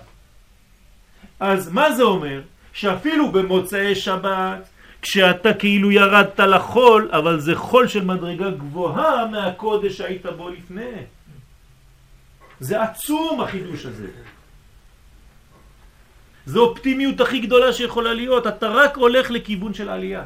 אז 1.41 1.73
מה 1.73 1.93
זה 1.93 2.03
אומר? 2.03 2.41
שאפילו 2.73 3.33
במוצאי 3.33 3.95
שבת, 3.95 4.69
כשאתה 5.03 5.55
כאילו 5.55 5.91
ירדת 5.91 6.41
לחול, 6.41 7.11
אבל 7.13 7.41
זה 7.41 7.57
חול 7.57 7.89
של 7.89 8.05
מדרגה 8.05 8.51
גבוהה 8.51 9.27
מהקודש 9.27 9.97
שהיית 9.97 10.27
בו 10.27 10.49
לפני. 10.49 10.93
זה 12.61 12.83
עצום 12.83 13.41
החידוש 13.41 13.87
הזה. 13.87 14.09
זו 16.47 16.61
אופטימיות 16.61 17.21
הכי 17.21 17.39
גדולה 17.41 17.73
שיכולה 17.73 18.15
להיות, 18.15 18.47
אתה 18.47 18.69
רק 18.69 18.97
הולך 18.97 19.31
לכיוון 19.31 19.75
של 19.75 19.89
עלייה. 19.89 20.25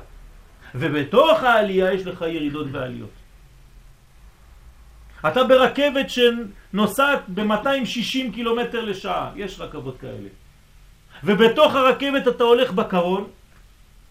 ובתוך 0.74 1.42
העלייה 1.42 1.92
יש 1.92 2.06
לך 2.06 2.24
ירידות 2.28 2.66
ועליות. 2.72 3.10
אתה 5.26 5.44
ברכבת 5.44 6.06
שנוסעת 6.10 7.22
ב-260 7.28 8.34
קילומטר 8.34 8.84
לשעה, 8.84 9.30
יש 9.36 9.60
רכבות 9.60 9.98
כאלה. 10.00 10.28
ובתוך 11.24 11.74
הרכבת 11.74 12.28
אתה 12.28 12.44
הולך 12.44 12.72
בקרון, 12.72 13.30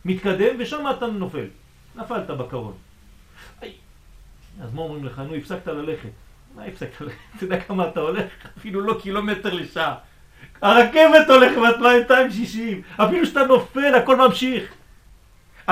מתקדם, 0.05 0.55
ושם 0.59 0.85
אתה 0.97 1.07
נופל. 1.07 1.47
נפלת 1.95 2.27
בקרון. 2.27 2.73
אז 4.61 4.73
מה 4.73 4.81
אומרים 4.81 5.05
לך? 5.05 5.19
נו, 5.19 5.35
הפסקת 5.35 5.67
ללכת. 5.67 6.09
מה 6.55 6.63
הפסקת 6.65 7.01
ללכת? 7.01 7.17
אתה 7.35 7.43
יודע 7.43 7.61
כמה 7.61 7.87
אתה 7.87 7.99
הולך? 7.99 8.31
אפילו 8.57 8.81
לא 8.81 8.99
קילומטר 9.01 9.53
לשעה. 9.53 9.95
הרכבת 10.61 11.29
הולכת 11.29 11.57
ב-260, 11.57 13.01
אפילו 13.03 13.25
שאתה 13.25 13.43
נופל, 13.43 13.95
הכל 13.95 14.15
ממשיך. 14.15 14.73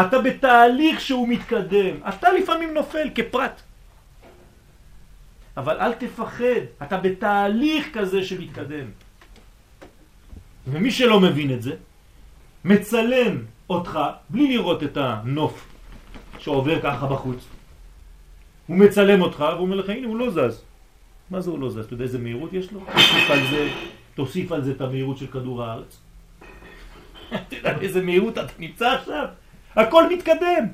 אתה 0.01 0.21
בתהליך 0.21 1.01
שהוא 1.01 1.27
מתקדם. 1.27 1.95
אתה 2.09 2.31
לפעמים 2.31 2.73
נופל 2.73 3.09
כפרט. 3.15 3.61
אבל 5.57 5.79
אל 5.79 5.93
תפחד, 5.93 6.83
אתה 6.83 6.97
בתהליך 6.97 7.87
כזה 7.93 8.23
שמתקדם. 8.23 8.85
ומי 10.67 10.91
שלא 10.91 11.19
מבין 11.19 11.53
את 11.53 11.61
זה, 11.61 11.75
מצלם 12.65 13.37
אותך 13.69 13.99
בלי 14.29 14.57
לראות 14.57 14.83
את 14.83 14.97
הנוף 14.97 15.73
שעובר 16.39 16.81
ככה 16.81 17.07
בחוץ. 17.07 17.47
הוא 18.67 18.77
מצלם 18.77 19.21
אותך 19.21 19.39
והוא 19.39 19.61
אומר 19.61 19.75
לך, 19.75 19.89
הנה 19.89 20.07
הוא 20.07 20.17
לא 20.17 20.29
זז. 20.29 20.61
מה 21.29 21.41
זה 21.41 21.51
הוא 21.51 21.59
לא 21.59 21.69
זז? 21.69 21.77
אתה 21.77 21.93
יודע 21.93 22.03
איזה 22.03 22.17
מהירות 22.17 22.53
יש 22.53 22.71
לו? 22.71 22.79
תוסיף 22.79 23.29
על 23.31 23.39
זה, 23.51 23.69
תוסיף 24.15 24.51
על 24.51 24.63
זה 24.63 24.71
את 24.71 24.81
המהירות 24.81 25.17
של 25.17 25.27
כדור 25.27 25.63
הארץ. 25.63 25.99
אתה 27.35 27.55
יודע 27.55 27.77
איזה 27.81 28.01
מהירות 28.01 28.37
אתה 28.37 28.53
נמצא 28.59 28.87
עכשיו? 28.87 29.25
הכל 29.75 30.13
מתקדם. 30.13 30.65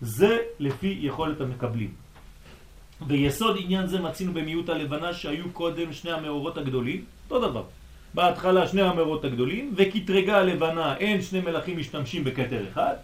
זה 0.00 0.38
לפי 0.58 0.98
יכולת 1.00 1.40
המקבלים. 1.40 1.94
ביסוד 3.06 3.56
עניין 3.60 3.86
זה 3.86 4.00
מצינו 4.00 4.32
במיעוט 4.32 4.68
הלבנה 4.68 5.14
שהיו 5.14 5.50
קודם 5.52 5.92
שני 5.92 6.12
המאורות 6.12 6.58
הגדולים, 6.58 7.04
אותו 7.30 7.48
דבר. 7.48 7.64
בהתחלה 8.14 8.68
שני 8.68 8.82
המאורות 8.82 9.24
הגדולים, 9.24 9.74
וכתרגה 9.76 10.38
הלבנה 10.38 10.96
אין 10.96 11.22
שני 11.22 11.40
מלאכים 11.40 11.78
משתמשים 11.78 12.24
בכתר 12.24 12.68
אחד, 12.72 12.94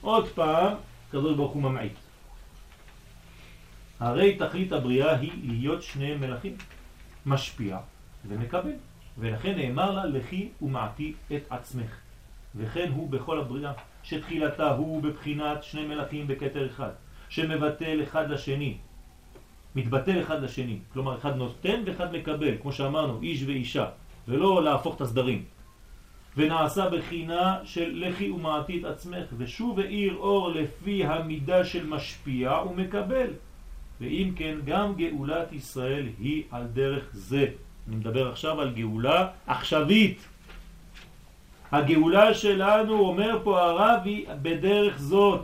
עוד 0.00 0.28
פעם, 0.28 0.74
קדוש 1.10 1.36
ברוך 1.36 1.52
הוא 1.52 1.62
ממעיט. 1.62 1.92
הרי 4.00 4.36
תכלית 4.36 4.72
הבריאה 4.72 5.16
היא 5.16 5.30
להיות 5.44 5.82
שני 5.82 6.14
מלאכים, 6.14 6.56
משפיע 7.26 7.78
ומקבל, 8.28 8.72
ולכן 9.18 9.54
נאמר 9.56 9.90
לה 9.90 10.04
לכי 10.06 10.48
ומעטי 10.62 11.12
את 11.36 11.42
עצמך, 11.50 11.96
וכן 12.56 12.90
הוא 12.94 13.10
בכל 13.10 13.40
הבריאה, 13.40 13.72
שתחילתה 14.02 14.70
הוא 14.70 15.02
בבחינת 15.02 15.64
שני 15.64 15.86
מלאכים 15.86 16.26
בכתר 16.26 16.66
אחד, 16.66 16.90
שמבטל 17.28 18.02
אחד 18.02 18.30
לשני, 18.30 18.76
מתבטל 19.76 20.20
אחד 20.22 20.42
לשני, 20.42 20.78
כלומר 20.92 21.18
אחד 21.18 21.36
נותן 21.36 21.82
ואחד 21.86 22.12
מקבל, 22.12 22.54
כמו 22.62 22.72
שאמרנו, 22.72 23.22
איש 23.22 23.42
ואישה, 23.42 23.86
ולא 24.28 24.62
להפוך 24.62 24.96
את 24.96 25.00
הסדרים. 25.00 25.44
ונעשה 26.36 26.88
בחינה 26.90 27.58
של 27.64 27.90
לכי 27.94 28.30
ומעטית 28.30 28.84
עצמך, 28.84 29.26
ושוב 29.38 29.80
האיר 29.80 30.14
אור 30.14 30.50
לפי 30.50 31.04
המידה 31.04 31.64
של 31.64 31.86
משפיע 31.86 32.52
ומקבל. 32.70 33.30
ואם 34.00 34.32
כן, 34.36 34.54
גם 34.64 34.94
גאולת 34.94 35.52
ישראל 35.52 36.06
היא 36.18 36.42
על 36.50 36.64
דרך 36.72 37.04
זה. 37.12 37.46
אני 37.88 37.96
מדבר 37.96 38.30
עכשיו 38.30 38.60
על 38.60 38.70
גאולה 38.70 39.28
עכשווית. 39.46 40.24
הגאולה 41.72 42.34
שלנו, 42.34 42.98
אומר 42.98 43.40
פה 43.44 43.62
הרב, 43.62 44.00
היא 44.04 44.26
בדרך 44.42 44.98
זאת. 44.98 45.40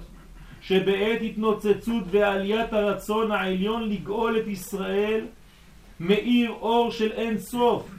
שבעת 0.62 1.22
התנוצצות 1.22 2.04
ועליית 2.10 2.72
הרצון 2.72 3.32
העליון 3.32 3.88
לגאול 3.88 4.38
את 4.38 4.46
ישראל 4.46 5.26
מאיר 6.00 6.50
אור 6.50 6.90
של 6.90 7.12
אין 7.12 7.38
סוף 7.38 7.90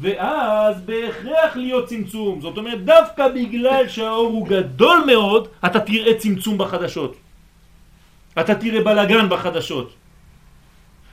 ואז 0.00 0.80
בהכרח 0.80 1.56
להיות 1.56 1.88
צמצום 1.88 2.40
זאת 2.40 2.56
אומרת 2.58 2.84
דווקא 2.84 3.28
בגלל 3.28 3.88
שהאור 3.88 4.28
הוא 4.28 4.48
גדול 4.48 4.98
מאוד 5.06 5.48
אתה 5.66 5.80
תראה 5.80 6.14
צמצום 6.18 6.58
בחדשות 6.58 7.16
אתה 8.40 8.54
תראה 8.54 8.84
בלגן 8.84 9.28
בחדשות 9.28 9.94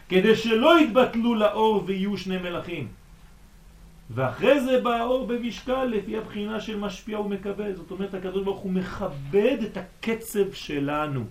כדי 0.09 0.35
שלא 0.35 0.79
יתבטלו 0.79 1.35
לאור 1.35 1.83
ויהיו 1.85 2.17
שני 2.17 2.37
מלאכים 2.37 2.87
ואחרי 4.09 4.59
זה 4.59 4.81
בא 4.81 4.95
האור 4.95 5.27
במשקל 5.27 5.85
לפי 5.85 6.17
הבחינה 6.17 6.59
של 6.59 6.77
משפיע 6.79 7.19
ומקבל. 7.19 7.75
זאת 7.75 7.91
אומרת, 7.91 8.13
הקדוש 8.13 8.43
ברוך 8.43 8.59
הוא 8.59 8.71
מכבד 8.71 9.57
את 9.63 9.77
הקצב 9.77 10.53
שלנו. 10.53 11.23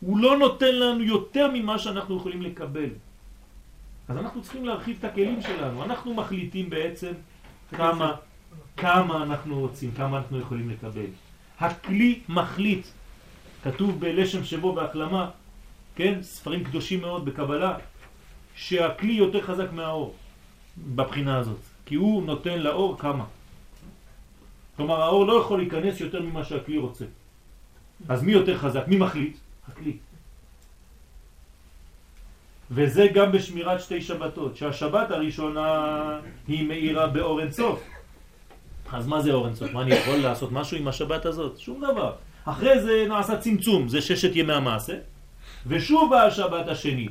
הוא 0.00 0.18
לא 0.18 0.38
נותן 0.38 0.74
לנו 0.74 1.02
יותר 1.02 1.50
ממה 1.54 1.78
שאנחנו 1.78 2.16
יכולים 2.16 2.42
לקבל. 2.42 2.88
אז 4.08 4.16
אנחנו 4.16 4.42
צריכים 4.42 4.64
להרחיב 4.64 4.96
את 4.98 5.04
הכלים 5.04 5.42
שלנו. 5.42 5.84
אנחנו 5.84 6.14
מחליטים 6.14 6.70
בעצם 6.70 7.12
כמה, 7.70 8.14
כמה 8.76 9.22
אנחנו 9.22 9.60
רוצים, 9.60 9.90
כמה 9.92 10.16
אנחנו 10.18 10.38
יכולים 10.38 10.70
לקבל. 10.70 11.06
הכלי 11.60 12.20
מחליט. 12.28 12.86
כתוב 13.64 14.00
בלשם 14.00 14.44
שבו 14.44 14.72
בהקלמה, 14.72 15.30
כן, 15.94 16.22
ספרים 16.22 16.64
קדושים 16.64 17.00
מאוד 17.00 17.24
בקבלה, 17.24 17.78
שהכלי 18.54 19.12
יותר 19.12 19.42
חזק 19.42 19.72
מהאור. 19.72 20.14
בבחינה 20.78 21.38
הזאת, 21.38 21.60
כי 21.86 21.94
הוא 21.94 22.22
נותן 22.22 22.58
לאור 22.58 22.98
כמה. 22.98 23.24
כלומר 24.76 25.02
האור 25.02 25.26
לא 25.26 25.32
יכול 25.40 25.58
להיכנס 25.58 26.00
יותר 26.00 26.22
ממה 26.22 26.44
שהכלי 26.44 26.78
רוצה. 26.78 27.04
אז 28.08 28.22
מי 28.22 28.32
יותר 28.32 28.58
חזק? 28.58 28.88
מי 28.88 28.96
מחליט? 28.96 29.36
הכלי. 29.68 29.96
וזה 32.74 33.06
גם 33.14 33.32
בשמירת 33.32 33.80
שתי 33.80 34.00
שבתות, 34.00 34.56
שהשבת 34.56 35.10
הראשונה 35.10 36.20
היא 36.48 36.68
מאירה 36.68 37.06
באור 37.06 37.40
אינסוף. 37.40 37.84
אז 38.92 39.06
מה 39.06 39.22
זה 39.22 39.32
אור 39.32 39.46
אינסוף? 39.46 39.72
מה 39.72 39.82
אני 39.82 39.94
יכול 39.94 40.16
לעשות 40.16 40.52
משהו 40.52 40.76
עם 40.76 40.88
השבת 40.88 41.26
הזאת? 41.26 41.58
שום 41.58 41.84
דבר. 41.92 42.12
אחרי 42.44 42.80
זה 42.80 43.04
נעשה 43.08 43.36
צמצום, 43.36 43.88
זה 43.88 44.00
ששת 44.00 44.36
ימי 44.36 44.52
המעשה, 44.52 44.96
ושוב 45.66 46.10
בא 46.10 46.22
השבת 46.22 46.68
השני, 46.68 47.08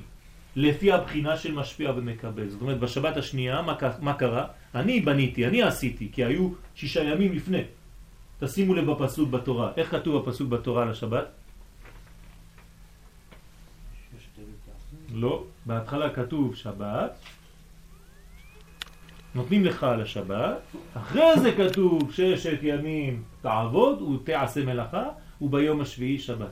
לפי 0.55 0.91
הבחינה 0.91 1.37
של 1.37 1.53
משפיע 1.53 1.91
ומקבל. 1.95 2.49
זאת 2.49 2.61
אומרת, 2.61 2.79
בשבת 2.79 3.17
השנייה, 3.17 3.61
מה, 3.61 3.75
מה 4.01 4.13
קרה? 4.13 4.45
אני 4.75 4.99
בניתי, 4.99 5.47
אני 5.47 5.63
עשיתי, 5.63 6.09
כי 6.11 6.25
היו 6.25 6.49
שישה 6.75 7.03
ימים 7.03 7.33
לפני. 7.33 7.63
תשימו 8.39 8.73
לב 8.73 8.91
בפסוק 8.91 9.29
בתורה. 9.29 9.71
איך 9.77 9.91
כתוב 9.91 10.17
בפסוק 10.17 10.49
בתורה 10.49 10.83
על 10.83 10.89
השבת? 10.89 11.25
לא, 15.13 15.43
בהתחלה 15.65 16.09
כתוב 16.09 16.55
שבת, 16.55 17.19
נותנים 19.35 19.65
לך 19.65 19.83
על 19.83 20.01
השבת, 20.01 20.57
אחרי 20.93 21.39
זה 21.39 21.51
כתוב 21.51 22.11
ששת 22.11 22.59
ימים 22.61 23.23
תעבוד 23.41 24.01
ותעשה 24.01 24.65
מלאכה 24.65 25.03
וביום 25.41 25.81
השביעי 25.81 26.19
שבת. 26.19 26.51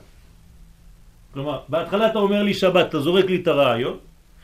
כלומר, 1.32 1.60
בהתחלה 1.68 2.10
אתה 2.10 2.18
אומר 2.18 2.42
לי 2.42 2.54
שבת, 2.54 2.88
אתה 2.88 3.00
זורק 3.00 3.24
לי 3.24 3.42
את 3.42 3.46
הרעיון, 3.46 3.98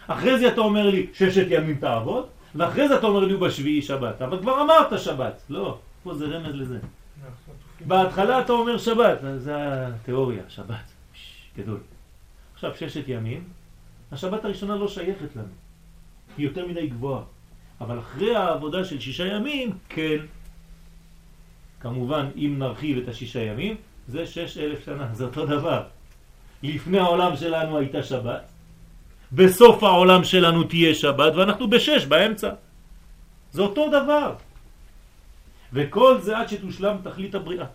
אחרי 0.06 0.38
זה 0.38 0.48
אתה 0.48 0.60
אומר 0.60 0.90
לי 0.90 1.06
ששת 1.12 1.46
ימים 1.50 1.76
תעבוד, 1.76 2.26
ואחרי 2.54 2.88
זה 2.88 2.98
אתה 2.98 3.06
אומר 3.06 3.24
לי 3.24 3.36
בשביעי 3.36 3.82
שבת, 3.82 4.22
אבל 4.22 4.38
כבר 4.38 4.62
אמרת 4.62 5.00
שבת. 5.00 5.42
לא, 5.50 5.78
פה 6.02 6.14
זה 6.14 6.24
רמז 6.26 6.54
לזה. 6.54 6.78
בהתחלה 7.86 8.40
אתה 8.40 8.52
אומר 8.52 8.78
שבת, 8.78 9.18
זה 9.38 9.54
התיאוריה, 9.86 10.42
שבת, 10.48 10.92
גדול. 11.58 11.78
עכשיו 12.54 12.72
ששת 12.76 13.08
ימים, 13.08 13.44
השבת 14.12 14.44
הראשונה 14.44 14.76
לא 14.76 14.88
שייכת 14.88 15.36
לנו, 15.36 15.54
היא 16.38 16.46
יותר 16.46 16.66
מדי 16.66 16.86
גבוהה. 16.86 17.22
אבל 17.80 17.98
אחרי 17.98 18.36
העבודה 18.36 18.84
של 18.84 19.00
שישה 19.00 19.26
ימים, 19.26 19.70
כן, 19.88 20.18
כמובן 21.80 22.26
אם 22.36 22.54
נרחיב 22.58 22.98
את 22.98 23.08
השישה 23.08 23.42
ימים, 23.42 23.76
זה 24.08 24.26
שש 24.26 24.58
אלף 24.58 24.84
שנה, 24.84 25.08
זה 25.12 25.24
אותו 25.24 25.46
דבר. 25.46 25.82
לפני 26.62 26.98
העולם 26.98 27.36
שלנו 27.36 27.78
הייתה 27.78 28.02
שבת, 28.02 28.42
בסוף 29.32 29.82
העולם 29.82 30.24
שלנו 30.24 30.64
תהיה 30.64 30.94
שבת, 30.94 31.32
ואנחנו 31.34 31.70
בשש 31.70 32.04
באמצע. 32.04 32.50
זה 33.52 33.62
אותו 33.62 33.88
דבר. 33.88 34.34
וכל 35.72 36.20
זה 36.20 36.38
עד 36.38 36.48
שתושלם 36.48 36.96
תכלית 37.04 37.34
הבריאה. 37.34 37.66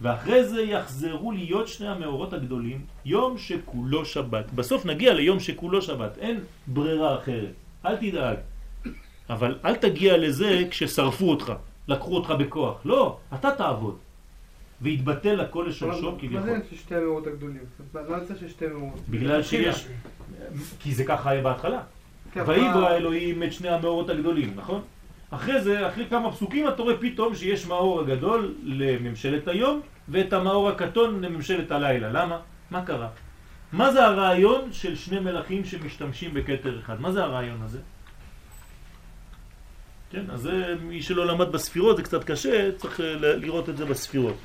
ואחרי 0.00 0.44
זה 0.44 0.62
יחזרו 0.62 1.32
להיות 1.32 1.68
שני 1.68 1.88
המאורות 1.88 2.32
הגדולים, 2.32 2.80
יום 3.04 3.38
שכולו 3.38 4.04
שבת. 4.04 4.52
בסוף 4.52 4.86
נגיע 4.86 5.14
ליום 5.14 5.40
שכולו 5.40 5.82
שבת, 5.82 6.18
אין 6.18 6.40
ברירה 6.66 7.18
אחרת. 7.18 7.52
אל 7.86 7.96
תדאג. 7.96 8.36
אבל 9.30 9.58
אל 9.64 9.76
תגיע 9.76 10.16
לזה 10.16 10.64
כששרפו 10.70 11.30
אותך, 11.30 11.52
לקחו 11.88 12.16
אותך 12.16 12.30
בכוח. 12.30 12.80
לא, 12.84 13.18
אתה 13.34 13.50
תעבוד. 13.50 13.96
והתבטל 14.80 15.40
הכל 15.40 15.66
לשורשו 15.68 16.16
כביכול. 16.18 16.40
מה 16.40 16.46
זה 16.46 16.58
ששתי 16.70 16.94
המאורות 16.94 17.26
הגדולים? 17.26 17.62
מה 17.94 18.24
זה 18.24 18.34
ששתי 18.40 18.66
המאורות? 18.66 19.00
בגלל 19.08 19.42
שיש... 19.42 19.86
כי 20.80 20.94
זה 20.94 21.04
ככה 21.04 21.30
היה 21.30 21.42
בהתחלה. 21.42 21.80
כן, 22.32 22.44
ויברא 22.46 22.88
האלוהים 22.88 23.42
את 23.42 23.52
שני 23.52 23.68
המאורות 23.68 24.08
הגדולים, 24.08 24.52
נכון? 24.56 24.80
אחרי 25.30 25.60
זה, 25.60 25.88
אחרי 25.88 26.06
כמה 26.10 26.32
פסוקים 26.32 26.68
אתה 26.68 26.82
רואה 26.82 26.96
פתאום 27.00 27.34
שיש 27.34 27.66
מאור 27.66 28.00
הגדול 28.00 28.54
לממשלת 28.64 29.48
היום 29.48 29.80
ואת 30.08 30.32
המאור 30.32 30.68
הקטון 30.68 31.22
לממשלת 31.22 31.70
הלילה. 31.70 32.08
למה? 32.12 32.40
מה 32.70 32.84
קרה? 32.84 33.08
מה 33.72 33.92
זה 33.92 34.04
הרעיון 34.04 34.72
של 34.72 34.96
שני 34.96 35.20
מלאכים 35.20 35.64
שמשתמשים 35.64 36.34
בקטר 36.34 36.78
אחד? 36.80 37.00
מה 37.00 37.12
זה 37.12 37.22
הרעיון 37.22 37.62
הזה? 37.62 37.78
כן, 40.10 40.30
אז 40.30 40.40
זה, 40.40 40.74
מי 40.82 41.02
שלא 41.02 41.26
למד 41.26 41.52
בספירות 41.52 41.96
זה 41.96 42.02
קצת 42.02 42.24
קשה, 42.24 42.72
צריך 42.76 43.00
לראות 43.20 43.68
את 43.68 43.76
זה 43.76 43.84
בספירות. 43.84 44.36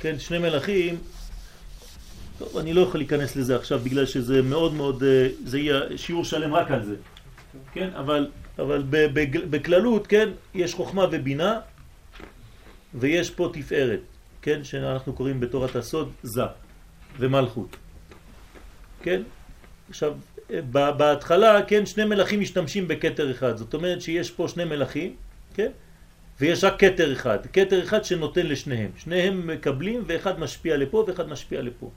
כן, 0.00 0.18
שני 0.18 0.38
מלאכים, 0.38 0.98
טוב, 2.42 2.58
אני 2.58 2.72
לא 2.72 2.80
יכול 2.80 3.00
להיכנס 3.00 3.36
לזה 3.36 3.56
עכשיו 3.56 3.78
בגלל 3.78 4.06
שזה 4.06 4.42
מאוד 4.42 4.74
מאוד, 4.74 5.02
אה, 5.02 5.28
זה 5.44 5.58
יהיה 5.58 5.80
שיעור 5.96 6.24
שלם 6.24 6.54
רק 6.54 6.70
על 6.70 6.84
זה, 6.84 6.94
כן, 7.72 7.88
אבל, 7.96 8.30
אבל 8.58 8.82
בכללות, 9.50 10.06
כן, 10.06 10.28
יש 10.54 10.74
חוכמה 10.74 11.06
ובינה 11.12 11.60
ויש 12.94 13.30
פה 13.30 13.50
תפארת, 13.52 14.00
כן, 14.42 14.64
שאנחנו 14.64 15.12
קוראים 15.12 15.40
בתורת 15.40 15.76
הסוד 15.76 16.12
זה 16.22 16.42
ומלכות, 17.18 17.76
כן, 19.02 19.22
עכשיו 19.90 20.14
בהתחלה, 20.70 21.62
כן, 21.62 21.86
שני 21.86 22.04
מלאכים 22.04 22.40
משתמשים 22.40 22.88
בכתר 22.88 23.30
אחד, 23.30 23.56
זאת 23.56 23.74
אומרת 23.74 24.02
שיש 24.02 24.30
פה 24.30 24.48
שני 24.48 24.64
מלאכים, 24.64 25.16
כן, 25.54 25.70
ויש 26.40 26.64
רק 26.64 26.80
כתר 26.80 27.12
אחד, 27.12 27.38
כתר 27.52 27.82
אחד 27.82 28.04
שנותן 28.04 28.46
לשניהם, 28.46 28.90
שניהם 28.96 29.46
מקבלים 29.46 30.02
ואחד 30.06 30.40
משפיע 30.40 30.76
לפה 30.76 31.04
ואחד 31.08 31.28
משפיע 31.28 31.62
לפה. 31.62 31.90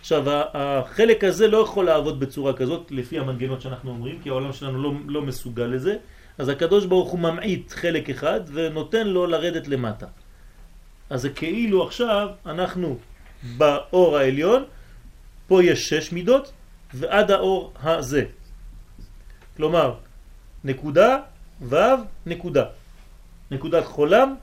עכשיו, 0.00 0.24
החלק 0.54 1.24
הזה 1.24 1.48
לא 1.48 1.58
יכול 1.58 1.84
לעבוד 1.84 2.20
בצורה 2.20 2.52
כזאת, 2.52 2.90
לפי 2.90 3.18
המנגנות 3.18 3.60
שאנחנו 3.60 3.90
אומרים, 3.90 4.20
כי 4.22 4.28
העולם 4.28 4.52
שלנו 4.52 4.82
לא, 4.82 4.92
לא 5.06 5.22
מסוגל 5.22 5.64
לזה, 5.64 5.96
אז 6.38 6.48
הקדוש 6.48 6.86
ברוך 6.86 7.10
הוא 7.10 7.18
ממעיט 7.18 7.72
חלק 7.72 8.10
אחד 8.10 8.40
ונותן 8.52 9.06
לו 9.06 9.26
לרדת 9.26 9.68
למטה. 9.68 10.06
אז 11.10 11.22
זה 11.22 11.30
כאילו 11.30 11.86
עכשיו 11.86 12.28
אנחנו 12.46 12.98
באור 13.56 14.16
העליון, 14.16 14.64
פה 15.46 15.64
יש 15.64 15.88
שש 15.88 16.12
מידות, 16.12 16.52
ועד 16.94 17.30
האור 17.30 17.72
הזה. 17.82 18.24
כלומר, 19.56 19.94
נקודה, 20.64 21.18
ו', 21.62 21.76
נקודה. 22.26 22.64
נקודת 23.50 23.84
חולם, 23.84 24.34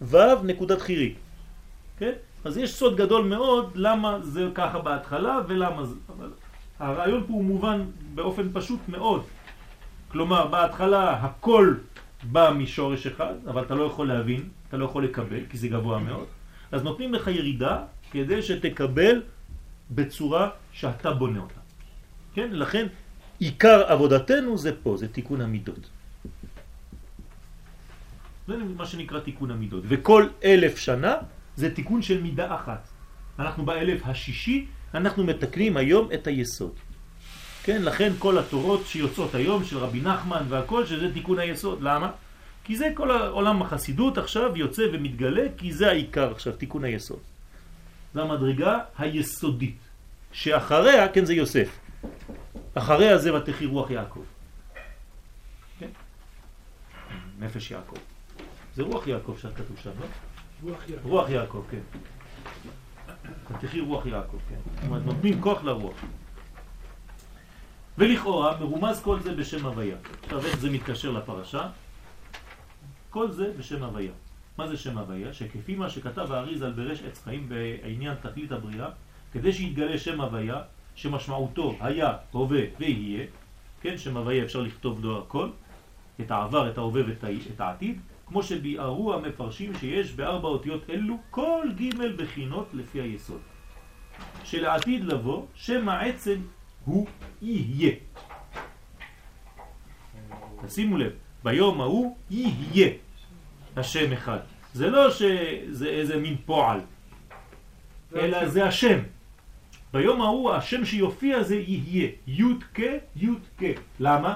ו', 0.00 0.42
נקודת 0.44 0.80
חירי. 0.80 1.14
כן? 1.98 2.12
אז 2.44 2.56
יש 2.56 2.74
סוד 2.74 2.96
גדול 2.96 3.24
מאוד 3.24 3.70
למה 3.74 4.18
זה 4.22 4.48
ככה 4.54 4.78
בהתחלה 4.78 5.38
ולמה 5.48 5.84
זה. 5.84 5.94
אבל 6.08 6.30
הרעיון 6.78 7.20
פה 7.26 7.32
הוא 7.32 7.44
מובן 7.44 7.84
באופן 8.14 8.48
פשוט 8.52 8.80
מאוד. 8.88 9.22
כלומר, 10.08 10.46
בהתחלה 10.46 11.10
הכל 11.12 11.74
בא 12.22 12.52
משורש 12.56 13.06
אחד, 13.06 13.34
אבל 13.46 13.62
אתה 13.62 13.74
לא 13.74 13.84
יכול 13.84 14.08
להבין, 14.08 14.48
אתה 14.68 14.76
לא 14.76 14.84
יכול 14.84 15.04
לקבל, 15.04 15.40
כי 15.50 15.58
זה 15.58 15.68
גבוה 15.68 15.98
מאוד. 15.98 16.26
אז 16.72 16.82
נותנים 16.82 17.14
לך 17.14 17.26
ירידה 17.26 17.82
כדי 18.10 18.42
שתקבל 18.42 19.22
בצורה 19.90 20.50
שאתה 20.72 21.12
בונה 21.12 21.40
אותה. 21.40 21.60
כן? 22.34 22.48
לכן 22.52 22.86
עיקר 23.38 23.82
עבודתנו 23.86 24.58
זה 24.58 24.72
פה, 24.82 24.96
זה 24.96 25.08
תיקון 25.08 25.40
המידות. 25.40 25.88
זה 28.48 28.56
מה 28.76 28.86
שנקרא 28.86 29.20
תיקון 29.20 29.50
המידות. 29.50 29.82
וכל 29.88 30.26
אלף 30.44 30.78
שנה 30.78 31.14
זה 31.56 31.74
תיקון 31.74 32.02
של 32.02 32.22
מידה 32.22 32.54
אחת. 32.54 32.88
אנחנו 33.38 33.64
באלף 33.64 34.00
השישי, 34.04 34.66
אנחנו 34.94 35.24
מתקנים 35.24 35.76
היום 35.76 36.08
את 36.14 36.26
היסוד. 36.26 36.74
כן, 37.62 37.82
לכן 37.82 38.12
כל 38.18 38.38
התורות 38.38 38.86
שיוצאות 38.86 39.34
היום 39.34 39.64
של 39.64 39.78
רבי 39.78 40.00
נחמן 40.00 40.44
והכל, 40.48 40.86
שזה 40.86 41.12
תיקון 41.12 41.38
היסוד. 41.38 41.82
למה? 41.82 42.10
כי 42.64 42.76
זה 42.76 42.92
כל 42.94 43.10
העולם 43.10 43.62
החסידות 43.62 44.18
עכשיו 44.18 44.56
יוצא 44.56 44.82
ומתגלה, 44.92 45.46
כי 45.56 45.72
זה 45.72 45.88
העיקר 45.88 46.30
עכשיו, 46.30 46.52
תיקון 46.52 46.84
היסוד. 46.84 47.18
זה 48.14 48.22
המדרגה 48.22 48.78
היסודית, 48.98 49.78
שאחריה, 50.32 51.08
כן, 51.08 51.24
זה 51.24 51.34
יוסף. 51.34 51.78
אחרי 52.74 53.08
הזה 53.10 53.34
ותחי 53.34 53.66
רוח 53.66 53.90
יעקב. 53.90 54.22
כן? 55.78 55.90
נפש 57.38 57.70
יעקב. 57.70 57.96
זה 58.76 58.82
רוח 58.82 59.06
יעקב 59.06 59.36
שכתוב 59.38 59.76
שם, 59.82 59.90
לא? 60.00 60.06
רוח 61.04 61.28
יעקב. 61.30 61.62
כן. 61.70 61.80
ותחי 63.50 63.80
רוח 63.80 64.06
יעקב, 64.06 64.36
כן. 64.48 64.56
זאת 64.74 64.84
אומרת, 64.84 65.04
נותנים 65.04 65.40
כוח 65.40 65.64
לרוח. 65.64 65.94
ולכאורה 67.98 68.60
מרומז 68.60 69.02
כל 69.02 69.20
זה 69.20 69.34
בשם 69.34 69.66
הוויה. 69.66 69.96
עכשיו 70.22 70.46
איך 70.46 70.58
זה 70.58 70.70
מתקשר 70.70 71.10
לפרשה? 71.10 71.68
כל 73.10 73.30
זה 73.30 73.52
בשם 73.58 73.82
הוויה. 73.82 74.12
מה 74.58 74.68
זה 74.68 74.76
שם 74.76 74.98
הוויה? 74.98 75.34
שכפי 75.34 75.74
מה 75.74 75.90
שכתב 75.90 76.32
האריז 76.32 76.62
על 76.62 76.72
ברש 76.72 77.02
עץ 77.02 77.24
חיים 77.24 77.48
בעניין 77.48 78.14
תכלית 78.22 78.52
הבריאה, 78.52 78.88
כדי 79.32 79.52
שיתגלה 79.52 79.98
שם 79.98 80.20
הוויה, 80.20 80.62
שמשמעותו 80.94 81.76
היה, 81.80 82.12
הווה 82.30 82.60
ויהיה, 82.78 83.26
כן, 83.80 83.98
שם 83.98 84.16
הוויה 84.16 84.44
אפשר 84.44 84.60
לכתוב 84.60 85.04
לו 85.04 85.18
הכל, 85.18 85.48
את 86.20 86.30
העבר, 86.30 86.70
את 86.70 86.78
ההווה 86.78 87.02
ואת 87.06 87.60
העתיד, 87.60 88.00
כמו 88.30 88.42
שביארו 88.42 89.14
המפרשים 89.14 89.72
שיש 89.74 90.12
בארבע 90.12 90.48
אותיות 90.48 90.90
אלו 90.90 91.18
כל 91.30 91.66
ג' 91.76 92.22
בחינות 92.22 92.68
לפי 92.72 93.00
היסוד. 93.00 93.40
שלעתיד 94.44 95.04
לבוא, 95.04 95.46
שם 95.54 95.88
העצם 95.88 96.36
הוא 96.84 97.06
יהיה. 97.42 97.92
תשימו 100.66 100.96
לב, 100.96 101.12
ביום 101.44 101.80
ההוא 101.80 102.16
יהיה 102.30 102.88
השם 103.76 104.12
אחד. 104.12 104.38
זה 104.74 104.90
לא 104.90 105.10
שזה 105.10 105.88
איזה 105.88 106.16
מין 106.16 106.36
פועל, 106.46 106.80
אלא 108.16 108.48
זה 108.48 108.66
השם. 108.66 108.98
ביום 109.92 110.20
ההוא 110.22 110.52
השם 110.52 110.84
שיופיע 110.84 111.42
זה 111.42 111.56
יהיה, 111.56 112.08
י' 112.26 112.54
כ' 112.74 112.80
י' 113.16 113.34
כ'. 113.58 113.64
למה? 114.00 114.34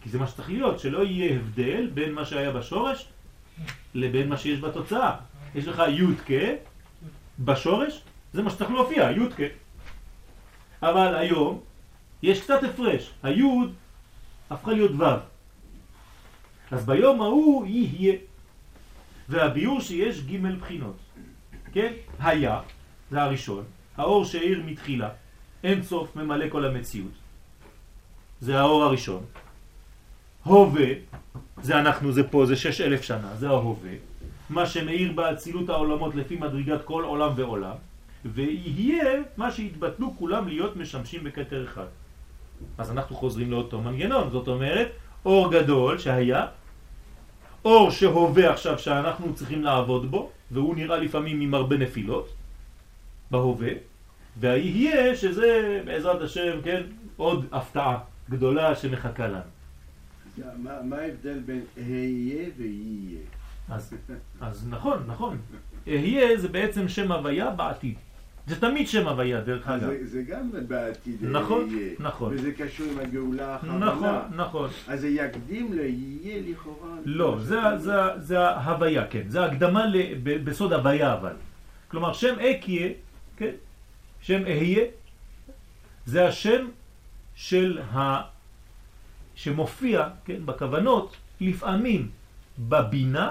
כי 0.00 0.08
זה 0.08 0.18
מה 0.18 0.26
שצריך 0.26 0.48
להיות, 0.48 0.78
שלא 0.78 1.04
יהיה 1.04 1.36
הבדל 1.36 1.90
בין 1.94 2.12
מה 2.12 2.24
שהיה 2.24 2.50
בשורש 2.50 3.08
לבין 3.94 4.28
מה 4.28 4.36
שיש 4.38 4.60
בתוצאה. 4.60 5.16
יש 5.54 5.66
לך 5.68 5.82
י' 5.88 6.16
כ' 6.26 6.32
בשורש, 7.40 8.02
זה 8.32 8.42
מה 8.42 8.50
שצריך 8.50 8.70
להופיע, 8.70 9.10
י' 9.10 9.30
כ'. 9.36 9.40
אבל 10.82 11.14
היום 11.14 11.60
יש 12.22 12.40
קצת 12.40 12.64
הפרש, 12.64 13.10
הי' 13.22 13.42
הפכה 14.50 14.72
להיות 14.72 14.90
ו'. 14.98 15.04
אז 16.70 16.86
ביום 16.86 17.22
ההוא 17.22 17.66
יהיה. 17.66 18.16
והביור 19.28 19.80
שיש 19.80 20.20
ג' 20.20 20.46
בחינות. 20.60 20.96
כן? 21.72 21.92
היה, 22.18 22.60
זה 23.10 23.22
הראשון, 23.22 23.64
האור 23.96 24.24
שהאיר 24.24 24.62
מתחילה, 24.66 25.08
אין 25.64 25.82
סוף 25.82 26.16
ממלא 26.16 26.48
כל 26.48 26.64
המציאות. 26.64 27.12
זה 28.40 28.60
האור 28.60 28.84
הראשון. 28.84 29.24
הווה, 30.44 30.86
זה 31.62 31.78
אנחנו, 31.78 32.12
זה 32.12 32.22
פה, 32.24 32.46
זה 32.46 32.56
שש 32.56 32.80
אלף 32.80 33.02
שנה, 33.02 33.34
זה 33.36 33.48
ההווה. 33.48 33.92
מה 34.50 34.66
שמאיר 34.66 35.12
באצילות 35.12 35.68
העולמות 35.68 36.14
לפי 36.14 36.36
מדרגת 36.36 36.84
כל 36.84 37.04
עולם 37.04 37.32
ועולם. 37.36 37.76
ויהיה 38.24 39.22
מה 39.36 39.50
שהתבטלו 39.50 40.14
כולם 40.18 40.48
להיות 40.48 40.76
משמשים 40.76 41.24
בכתר 41.24 41.64
אחד. 41.64 41.86
אז 42.78 42.90
אנחנו 42.90 43.16
חוזרים 43.16 43.50
לאותו 43.50 43.80
מנגנון, 43.80 44.30
זאת 44.30 44.48
אומרת, 44.48 44.88
אור 45.24 45.52
גדול 45.52 45.98
שהיה, 45.98 46.46
אור 47.64 47.90
שהווה 47.90 48.52
עכשיו 48.52 48.78
שאנחנו 48.78 49.34
צריכים 49.34 49.62
לעבוד 49.64 50.10
בו, 50.10 50.30
והוא 50.50 50.76
נראה 50.76 50.96
לפעמים 50.96 51.40
עם 51.40 51.54
הרבה 51.54 51.76
נפילות, 51.76 52.28
בהווה, 53.30 53.72
והיהיה 54.36 55.16
שזה 55.16 55.80
בעזרת 55.84 56.22
השם, 56.22 56.60
כן, 56.64 56.82
עוד 57.16 57.46
הפתעה 57.52 57.98
גדולה 58.30 58.74
שמחכה 58.74 59.26
לנו. 59.26 59.59
מה 60.64 60.96
ההבדל 60.96 61.38
בין 61.46 61.60
אהיה 61.78 62.48
ויהיה? 62.56 63.20
אז, 64.40 64.68
נכון, 64.68 65.02
נכון. 65.06 65.38
אהיה 65.88 66.36
זה 66.40 66.48
בעצם 66.48 66.88
שם 66.88 67.12
הוויה 67.12 67.50
בעתיד. 67.50 67.94
זה 68.46 68.60
תמיד 68.60 68.88
שם 68.88 69.08
הוויה, 69.08 69.40
דרך 69.40 69.68
אגב. 69.68 69.80
זה- 69.80 70.06
זה 70.06 70.22
גם 70.22 70.50
בעתיד 70.68 71.16
נכון, 71.24 71.68
אהיה. 71.74 71.88
נכון. 71.98 72.32
וזה 72.34 72.52
קשור 72.52 72.86
עם 72.92 72.98
הגאולה 72.98 73.52
האחרונה. 73.54 73.86
נכון, 73.86 74.36
נכון. 74.36 74.70
אז 74.88 75.00
זה 75.00 75.08
יקדים 75.08 75.72
ליהיה 75.72 76.42
לכאורה. 76.50 76.88
לא, 77.04 77.38
זה, 77.42 77.56
זה, 77.78 77.92
זה 78.18 78.40
ההוויה, 78.48 79.06
כן. 79.06 79.22
זה 79.28 79.44
הקדמה 79.44 79.84
בסוד 80.22 80.72
הוויה 80.72 81.14
אבל. 81.14 81.32
כלומר, 81.88 82.12
שם 82.12 82.34
אקיה, 82.40 82.88
כן? 83.36 83.50
שם 84.20 84.42
אהיה, 84.46 84.84
זה 86.06 86.26
השם 86.28 86.66
של 87.34 87.78
ה... 87.92 88.20
שמופיע, 89.40 90.08
כן, 90.24 90.46
בכוונות, 90.46 91.16
לפעמים 91.40 92.10
בבינה 92.58 93.28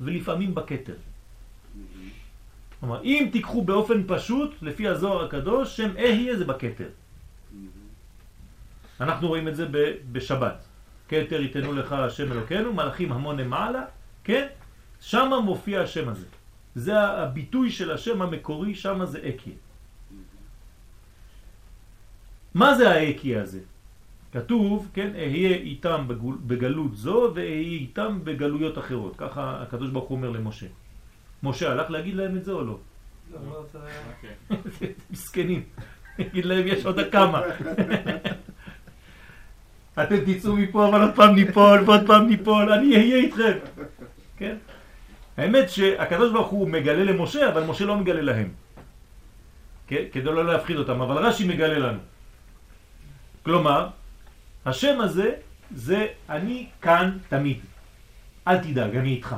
ולפעמים 0.00 0.54
בכתר. 0.54 0.94
כלומר, 2.80 3.02
אם 3.02 3.28
תיקחו 3.32 3.62
באופן 3.64 4.02
פשוט, 4.06 4.62
לפי 4.62 4.88
הזוהר 4.88 5.24
הקדוש, 5.24 5.76
שם 5.76 5.96
אהיה 5.96 6.36
זה 6.36 6.44
בכתר. 6.44 6.88
אנחנו 9.00 9.28
רואים 9.28 9.48
את 9.48 9.56
זה 9.56 9.66
בשבת. 10.12 10.64
כתר 11.08 11.40
ייתנו 11.40 11.72
לך 11.72 11.92
השם 11.92 12.32
אלוקינו, 12.32 12.72
מלאכים 12.72 13.12
המון 13.12 13.36
למעלה, 13.40 13.84
כן? 14.24 14.46
שם 15.00 15.30
מופיע 15.44 15.80
השם 15.80 16.08
הזה. 16.08 16.26
זה 16.74 17.00
הביטוי 17.00 17.70
של 17.70 17.90
השם 17.90 18.22
המקורי, 18.22 18.74
שם 18.74 19.00
זה 19.04 19.18
אקיה. 19.28 19.56
מה 22.54 22.74
זה 22.76 22.90
האקיה 22.90 23.42
הזה? 23.42 23.60
כתוב, 24.36 24.88
כן, 24.94 25.10
אהיה 25.14 25.56
איתם 25.56 26.04
בגול- 26.08 26.38
בגלות 26.46 26.96
זו 26.96 27.30
ואהיה 27.34 27.50
איתם 27.56 28.18
בגלויות 28.24 28.78
אחרות. 28.78 29.14
ככה 29.18 29.62
הקדוש 29.62 29.90
ברוך 29.90 30.08
הוא 30.08 30.16
אומר 30.16 30.30
למשה. 30.30 30.66
משה 31.42 31.72
הלך 31.72 31.90
להגיד 31.90 32.14
להם 32.14 32.36
את 32.36 32.44
זה 32.44 32.52
או 32.52 32.64
לא? 32.64 32.78
לא, 33.32 33.38
לא 33.48 33.58
רוצה 33.58 33.78
היה. 33.86 34.00
מסכנים. 35.10 35.62
יגיד 36.18 36.44
להם 36.44 36.66
יש 36.66 36.86
עוד 36.86 36.98
כמה. 37.12 37.40
אתם 40.02 40.16
תצאו 40.26 40.56
מפה 40.56 40.88
אבל 40.88 41.00
עוד 41.00 41.10
פעם 41.16 41.34
ניפול 41.34 41.80
ועוד 41.86 42.06
פעם 42.06 42.26
ניפול, 42.26 42.72
אני 42.72 42.96
אהיה 42.96 43.16
איתכם. 43.16 43.58
כן? 44.36 44.56
האמת 45.36 45.70
שהקדוש 45.70 46.32
ברוך 46.32 46.48
הוא 46.48 46.68
מגלה 46.68 47.04
למשה, 47.04 47.48
אבל 47.48 47.64
משה 47.64 47.84
לא 47.84 47.96
מגלה 47.96 48.20
להם. 48.22 48.48
כן? 49.86 50.04
כדי 50.12 50.24
לא 50.24 50.44
להפחיד 50.44 50.76
אותם, 50.76 51.02
אבל 51.02 51.26
רש"י 51.26 51.48
מגלה 51.48 51.78
לנו. 51.78 51.98
כלומר, 53.42 53.88
השם 54.66 55.00
הזה 55.00 55.32
זה 55.70 56.06
אני 56.28 56.66
כאן 56.82 57.18
תמיד. 57.28 57.60
אל 58.48 58.58
תדאג, 58.58 58.96
אני 58.96 59.10
איתך. 59.10 59.36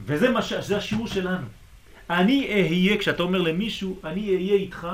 וזה 0.00 0.30
מה 0.30 0.42
ש... 0.42 0.52
זה 0.52 0.76
השיעור 0.76 1.06
שלנו. 1.06 1.46
אני 2.10 2.48
אהיה, 2.48 2.98
כשאתה 2.98 3.22
אומר 3.22 3.38
למישהו, 3.42 4.00
אני 4.04 4.34
אהיה 4.34 4.54
איתך, 4.54 4.88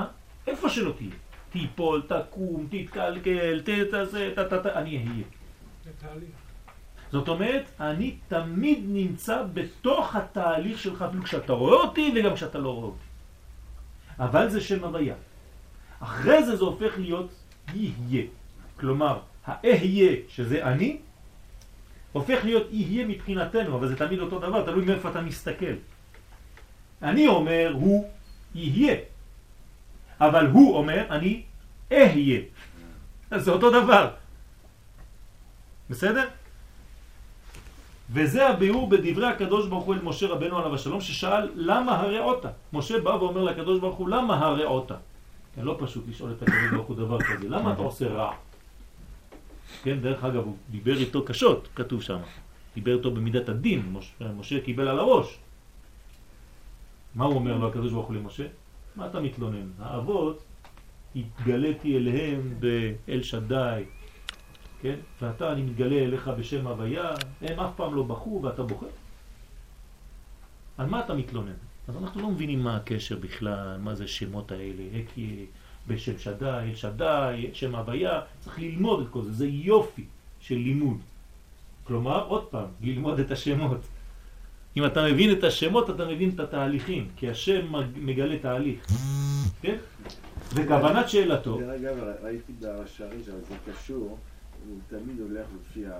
איפה 0.47 0.69
שלא 0.69 0.93
תהיה. 0.97 1.09
תיפול, 1.49 2.01
תקום, 2.07 2.67
תתקלקל, 2.69 3.61
תתעשה, 3.61 4.35
תתת, 4.35 4.65
אני 4.65 4.97
אהיה. 4.97 5.25
זאת 7.11 7.27
אומרת, 7.27 7.63
אני 7.79 8.15
תמיד 8.27 8.79
נמצא 8.87 9.43
בתוך 9.53 10.15
התהליך 10.15 10.79
שלך, 10.79 11.01
אפילו 11.01 11.23
כשאתה 11.23 11.53
רואה 11.53 11.77
אותי 11.77 12.13
וגם 12.15 12.33
כשאתה 12.35 12.57
לא 12.57 12.69
רואה 12.69 12.85
אותי. 12.85 13.05
אבל 14.19 14.49
זה 14.49 14.61
שם 14.61 14.83
הוויה. 14.83 15.15
אחרי 15.99 16.43
זה 16.43 16.55
זה 16.55 16.63
הופך 16.63 16.93
להיות 16.97 17.29
יהיה. 17.73 18.23
כלומר, 18.79 19.19
האהיה, 19.45 20.11
שזה 20.29 20.63
אני, 20.63 20.97
הופך 22.11 22.39
להיות 22.43 22.67
יהיה 22.71 23.07
מבחינתנו, 23.07 23.77
אבל 23.77 23.87
זה 23.87 23.95
תמיד 23.95 24.19
אותו 24.19 24.39
דבר, 24.39 24.65
תלוי 24.65 24.85
מאיפה 24.85 25.09
אתה 25.09 25.21
מסתכל. 25.21 25.75
אני 27.01 27.27
אומר, 27.27 27.71
הוא 27.73 28.09
יהיה. 28.55 28.95
אבל 30.19 30.47
הוא 30.47 30.77
אומר, 30.77 31.05
אני 31.09 31.43
אהיה. 31.91 32.41
אז 33.31 33.43
זה 33.43 33.51
אותו 33.51 33.69
דבר. 33.69 34.09
בסדר? 35.89 36.27
וזה 38.09 38.47
הביאור 38.47 38.89
בדברי 38.89 39.27
הקדוש 39.27 39.67
ברוך 39.67 39.83
הוא 39.83 39.93
אל 39.93 39.99
משה 40.03 40.27
רבנו 40.27 40.57
עליו 40.57 40.75
השלום 40.75 41.01
ששאל 41.01 41.49
למה 41.55 41.99
הרעותה? 41.99 42.49
משה 42.73 42.99
בא 42.99 43.09
ואומר 43.09 43.43
לקדוש 43.43 43.79
ברוך 43.79 43.97
הוא 43.97 44.09
למה 44.09 44.37
הרעותה? 44.37 44.95
כן, 45.55 45.61
לא 45.61 45.77
פשוט 45.79 46.03
לשאול 46.07 46.31
את 46.31 46.41
הקדוש 46.41 46.71
ברוך 46.71 46.87
הוא 46.87 46.95
דבר 46.95 47.19
כזה, 47.21 47.49
למה 47.49 47.73
אתה 47.73 47.81
עושה 47.81 48.07
רע? 48.07 48.35
כן, 49.83 49.99
דרך 50.01 50.23
אגב 50.23 50.43
הוא 50.43 50.55
דיבר 50.71 50.97
איתו 50.97 51.25
קשות, 51.25 51.67
כתוב 51.75 52.01
שם, 52.01 52.19
דיבר 52.75 52.97
איתו 52.97 53.11
במידת 53.11 53.49
הדין, 53.49 53.91
משה, 53.91 54.31
משה 54.37 54.61
קיבל 54.61 54.87
על 54.87 54.99
הראש. 54.99 55.39
מה 57.15 57.25
הוא 57.25 57.35
אומר 57.35 57.57
לו 57.57 57.67
הקדוש 57.67 57.91
ברוך 57.91 58.07
הוא 58.07 58.15
למשה? 58.15 58.43
מה 58.95 59.07
אתה 59.07 59.19
מתלונן? 59.19 59.69
האבות 59.79 60.43
התגליתי 61.15 61.97
אליהם 61.97 62.53
באל 62.59 63.23
שדי, 63.23 63.83
כן? 64.81 64.95
ואתה, 65.21 65.51
אני 65.51 65.61
מתגלה 65.61 65.95
אליך 65.95 66.27
בשם 66.27 66.67
הוויה, 66.67 67.11
הם 67.41 67.59
אף 67.59 67.71
פעם 67.75 67.95
לא 67.95 68.03
בכו 68.03 68.39
ואתה 68.43 68.63
בוכה. 68.63 68.85
על 70.77 70.85
מה 70.85 70.99
אתה 70.99 71.13
מתלונן? 71.13 71.53
אז 71.87 71.97
אנחנו 71.97 72.21
לא 72.21 72.29
מבינים 72.29 72.59
מה 72.63 72.75
הקשר 72.75 73.15
בכלל, 73.17 73.77
מה 73.79 73.95
זה 73.95 74.03
השמות 74.03 74.51
האלה, 74.51 74.83
הקי 75.03 75.45
בשם 75.87 76.17
שדי, 76.19 76.45
אל 76.69 76.75
שדי, 76.75 77.49
שם 77.53 77.75
הוויה, 77.75 78.21
צריך 78.39 78.59
ללמוד 78.59 79.01
את 79.01 79.07
כל 79.11 79.21
זה, 79.23 79.31
זה 79.31 79.47
יופי 79.47 80.03
של 80.39 80.55
לימוד. 80.55 80.97
כלומר, 81.83 82.25
עוד 82.27 82.45
פעם, 82.45 82.67
ללמוד 82.81 83.19
את 83.19 83.31
השמות. 83.31 83.79
אם 84.77 84.85
אתה 84.85 85.05
מבין 85.11 85.31
את 85.31 85.43
השמות, 85.43 85.89
אתה 85.89 86.05
מבין 86.05 86.29
את 86.29 86.39
התהליכים, 86.39 87.07
כי 87.15 87.29
השם 87.29 87.71
מג- 87.71 87.97
מגלה 88.01 88.39
תהליך, 88.39 88.85
כן? 89.61 89.75
וכוונת 90.53 91.09
שאלתו, 91.09 91.57
דרך 91.57 91.81
אגב, 91.81 91.95
ראיתי 92.23 92.53
ברש"רי 92.59 93.07
אבל 93.07 93.39
זה 93.49 93.55
קשור, 93.71 94.17
הוא 94.67 94.79
תמיד 94.89 95.19
הולך 95.19 95.45
לפי 95.61 95.85
ה... 95.87 95.91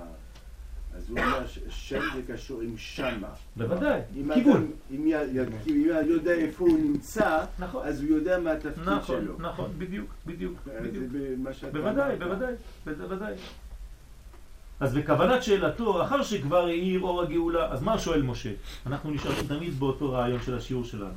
אז 0.97 1.09
הוא 1.09 1.19
אומר 1.19 1.47
ששם 1.47 1.99
זה 2.15 2.33
קשור 2.33 2.61
עם 2.61 2.77
שמה. 2.77 3.27
בוודאי, 3.55 4.01
כיוון. 4.33 4.71
אם 4.91 5.11
אם 5.67 5.85
יודע 6.07 6.31
איפה 6.31 6.65
הוא 6.65 6.79
נמצא, 6.79 7.45
נכון. 7.59 7.87
אז 7.87 8.01
הוא 8.01 8.09
יודע 8.09 8.39
מה 8.39 8.51
התפקיד 8.51 8.89
נכון, 8.89 9.21
שלו. 9.21 9.33
נכון, 9.39 9.71
בדיוק, 9.77 10.09
בדיוק, 10.25 10.59
בדיוק. 10.81 11.05
שאתה 11.53 11.71
בוודאי. 11.71 12.15
בוודאי, 12.15 12.53
בוודאי. 12.85 13.33
אז 14.79 14.93
בכוונת 14.93 15.43
שאלתו, 15.43 16.03
אחר 16.03 16.23
שכבר 16.23 16.65
האיר 16.65 17.01
אור 17.01 17.21
הגאולה, 17.21 17.71
אז 17.71 17.83
מה 17.83 17.99
שואל 17.99 18.21
משה? 18.21 18.51
אנחנו 18.85 19.11
נשארים 19.11 19.47
תמיד 19.47 19.79
באותו 19.79 20.11
רעיון 20.11 20.41
של 20.41 20.57
השיעור 20.57 20.83
שלנו. 20.83 21.13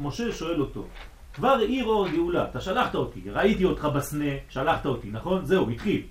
משה 0.00 0.32
שואל 0.32 0.60
אותו, 0.60 0.86
כבר 1.34 1.48
האיר 1.48 1.84
אור 1.84 2.06
הגאולה, 2.06 2.44
אתה 2.44 2.60
שלחת 2.60 2.94
אותי, 2.94 3.20
ראיתי 3.30 3.64
אותך 3.64 3.84
בסנה, 3.84 4.30
שלחת 4.48 4.86
אותי, 4.86 5.10
נכון? 5.10 5.44
זהו, 5.44 5.70
התחיל. 5.70 6.02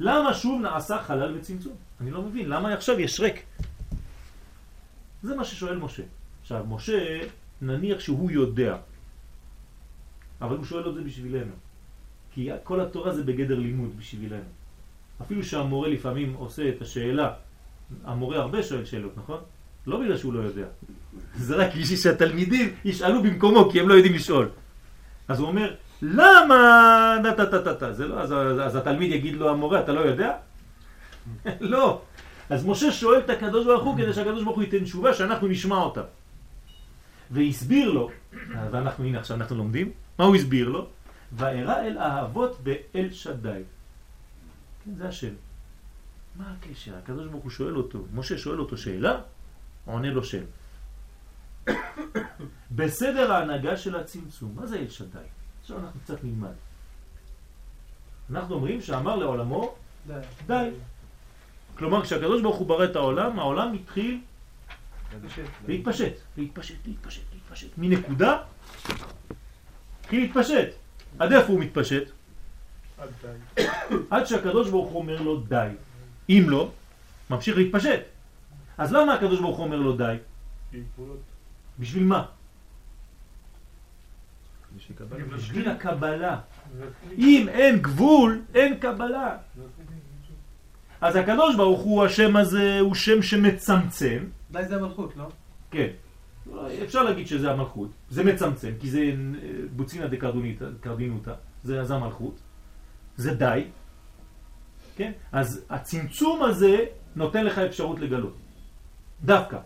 למה 0.00 0.34
שוב 0.34 0.60
נעשה 0.62 1.02
חלל 1.02 1.36
וצמצום? 1.36 1.72
אני 2.02 2.10
לא 2.10 2.22
מבין, 2.22 2.48
למה 2.48 2.74
עכשיו 2.74 3.00
יש 3.00 3.20
ריק? 3.20 3.42
זה 5.22 5.34
מה 5.34 5.44
ששואל 5.44 5.76
משה. 5.76 6.02
עכשיו, 6.42 6.64
משה 6.68 7.20
נניח 7.62 8.00
שהוא 8.00 8.30
יודע, 8.30 8.76
אבל 10.40 10.56
הוא 10.56 10.64
שואל 10.64 10.88
את 10.88 10.94
זה 10.94 11.00
בשבילנו. 11.00 11.52
כי 12.34 12.50
כל 12.64 12.80
התורה 12.80 13.14
זה 13.14 13.22
בגדר 13.22 13.58
לימוד 13.58 13.90
בשבילנו. 13.98 14.50
אפילו 15.22 15.44
שהמורה 15.44 15.88
לפעמים 15.88 16.34
עושה 16.34 16.68
את 16.68 16.82
השאלה, 16.82 17.32
המורה 18.04 18.36
הרבה 18.36 18.62
שואל 18.62 18.84
שאלות, 18.84 19.12
נכון? 19.16 19.40
לא 19.86 20.00
בגלל 20.00 20.16
שהוא 20.18 20.32
לא 20.32 20.40
יודע. 20.40 20.66
זה 21.46 21.56
רק 21.56 21.70
בשביל 21.76 21.98
שהתלמידים 21.98 22.74
ישאלו 22.84 23.22
במקומו, 23.22 23.70
כי 23.70 23.80
הם 23.80 23.88
לא 23.88 23.94
יודעים 23.94 24.14
לשאול. 24.14 24.48
אז 25.28 25.38
הוא 25.40 25.48
אומר, 25.48 25.74
למה 26.02 26.58
זה 27.92 28.06
לא, 28.06 28.20
אז, 28.20 28.32
אז, 28.32 28.60
אז 28.60 28.76
התלמיד 28.76 29.12
יגיד 29.12 29.34
לו 29.34 29.50
המורה, 29.50 29.80
אתה 29.80 29.92
לא 29.92 30.00
יודע? 30.00 30.32
לא. 31.74 32.02
אז 32.50 32.66
משה 32.66 32.92
שואל 32.92 33.20
את 33.20 33.30
הקדוש 33.30 33.66
ברוך 33.66 33.84
הוא 33.84 33.96
כדי 33.96 34.12
שהקדוש 34.12 34.44
ברוך 34.44 34.56
הוא 34.56 34.64
ייתן 34.64 34.84
תשובה 34.84 35.14
שאנחנו 35.14 35.48
נשמע 35.48 35.76
אותה. 35.76 36.02
והסביר 37.30 37.90
לו, 37.90 38.10
ואנחנו, 38.70 39.04
הנה 39.04 39.18
עכשיו 39.18 39.36
אנחנו 39.36 39.56
לומדים, 39.56 39.92
מה 40.18 40.24
הוא 40.24 40.36
הסביר 40.36 40.68
לו? 40.68 40.88
וארא 41.32 41.76
אל 41.80 41.98
האהבות 41.98 42.60
באל 42.62 43.08
שדי. 43.12 43.62
כן, 44.84 44.94
זה 44.94 45.08
השם. 45.08 45.34
מה 46.36 46.54
הקשר? 46.58 46.96
הקדוש 46.96 47.26
ברוך 47.26 47.42
הוא 47.42 47.50
שואל 47.50 47.76
אותו, 47.76 48.04
משה 48.14 48.38
שואל 48.38 48.60
אותו 48.60 48.76
שאלה, 48.76 49.20
עונה 49.84 50.10
לו 50.10 50.24
שם. 50.24 50.44
בסדר 52.76 53.32
ההנהגה 53.32 53.76
של 53.76 53.96
הצמצום, 53.96 54.52
מה 54.54 54.66
זה 54.66 54.78
אל 54.78 54.88
שדי? 54.88 55.18
עכשיו 55.60 55.78
אנחנו 55.78 56.00
קצת 56.00 56.24
נלמד. 56.24 56.54
אנחנו 58.30 58.54
אומרים 58.54 58.80
שאמר 58.80 59.16
לעולמו 59.16 59.74
די. 60.06 60.20
די. 60.46 60.70
כלומר, 61.78 62.02
כשהקדוש 62.02 62.42
ברוך 62.42 62.56
הוא 62.56 62.66
ברא 62.66 62.84
את 62.84 62.96
העולם, 62.96 63.38
העולם 63.38 63.72
התחיל 63.72 64.20
להתפשט, 65.68 66.12
להתפשט, 66.36 66.76
להתפשט, 66.86 67.22
להתפשט. 67.34 67.68
מנקודה 67.78 68.38
התחיל 70.00 70.20
להתפשט. 70.22 70.68
עד 71.18 71.32
איפה 71.32 71.52
הוא 71.52 71.60
מתפשט? 71.60 72.02
עד 74.10 74.24
שהקדוש 74.24 74.70
ברוך 74.70 74.90
הוא 74.90 74.98
אומר 75.02 75.22
לו 75.22 75.40
די. 75.40 75.68
אם 76.28 76.44
לא, 76.48 76.70
ממשיך 77.30 77.56
להתפשט. 77.56 78.00
אז 78.78 78.92
למה 78.92 79.14
הקדוש 79.14 79.40
ברוך 79.40 79.56
הוא 79.56 79.64
אומר 79.66 79.76
לו 79.76 79.96
די? 79.96 80.16
בשביל 81.78 82.02
מה? 82.04 82.24
בשביל 84.76 84.98
בשביל 85.36 85.68
הקבלה. 85.68 86.40
זה- 86.78 86.84
אם 87.18 87.46
אין 87.48 87.78
גבול, 87.78 88.42
אין 88.54 88.78
קבלה. 88.78 89.36
אז 91.02 91.16
הקדוש 91.16 91.56
ברוך 91.56 91.80
הוא, 91.80 92.04
השם 92.04 92.36
הזה, 92.36 92.80
הוא 92.80 92.94
שם 92.94 93.22
שמצמצם. 93.22 94.24
די 94.50 94.64
זה 94.64 94.76
המלכות, 94.76 95.16
לא? 95.16 95.28
כן. 95.70 95.88
אפשר 96.82 97.02
להגיד 97.02 97.26
שזה 97.26 97.50
המלכות. 97.50 97.90
זה 98.10 98.24
מצמצם, 98.24 98.72
כי 98.80 98.90
זה 98.90 99.00
אה, 99.00 99.48
בוצינא 99.76 100.06
דקרדינותא. 100.06 101.34
זה 101.64 101.84
זה 101.84 101.94
המלכות. 101.94 102.38
זה 103.16 103.34
די. 103.34 103.64
כן? 104.96 105.12
אז 105.32 105.64
הצמצום 105.70 106.42
הזה 106.42 106.76
נותן 107.16 107.44
לך 107.44 107.58
אפשרות 107.58 108.00
לגלות. 108.00 108.36
דווקא. 109.24 109.58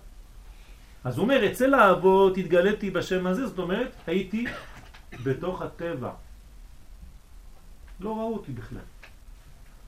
אז 1.04 1.18
הוא 1.18 1.22
אומר, 1.22 1.46
אצל 1.52 1.74
האבות 1.74 2.38
התגליתי 2.38 2.90
בשם 2.90 3.26
הזה, 3.26 3.46
זאת 3.46 3.58
אומרת, 3.58 3.92
הייתי 4.06 4.46
בתוך 5.24 5.62
הטבע. 5.62 6.10
לא 8.00 8.16
ראו 8.16 8.34
אותי 8.34 8.52
בכלל. 8.52 8.86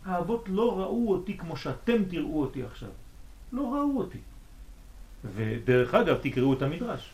האבות 0.09 0.45
לא 0.49 0.79
ראו 0.79 1.11
אותי 1.13 1.37
כמו 1.37 1.57
שאתם 1.57 2.05
תראו 2.05 2.41
אותי 2.41 2.63
עכשיו. 2.63 2.89
לא 3.53 3.63
ראו 3.63 3.99
אותי. 3.99 4.19
ודרך 5.35 5.95
אגב, 5.95 6.17
תקראו 6.23 6.53
את 6.53 6.63
המדרש. 6.63 7.11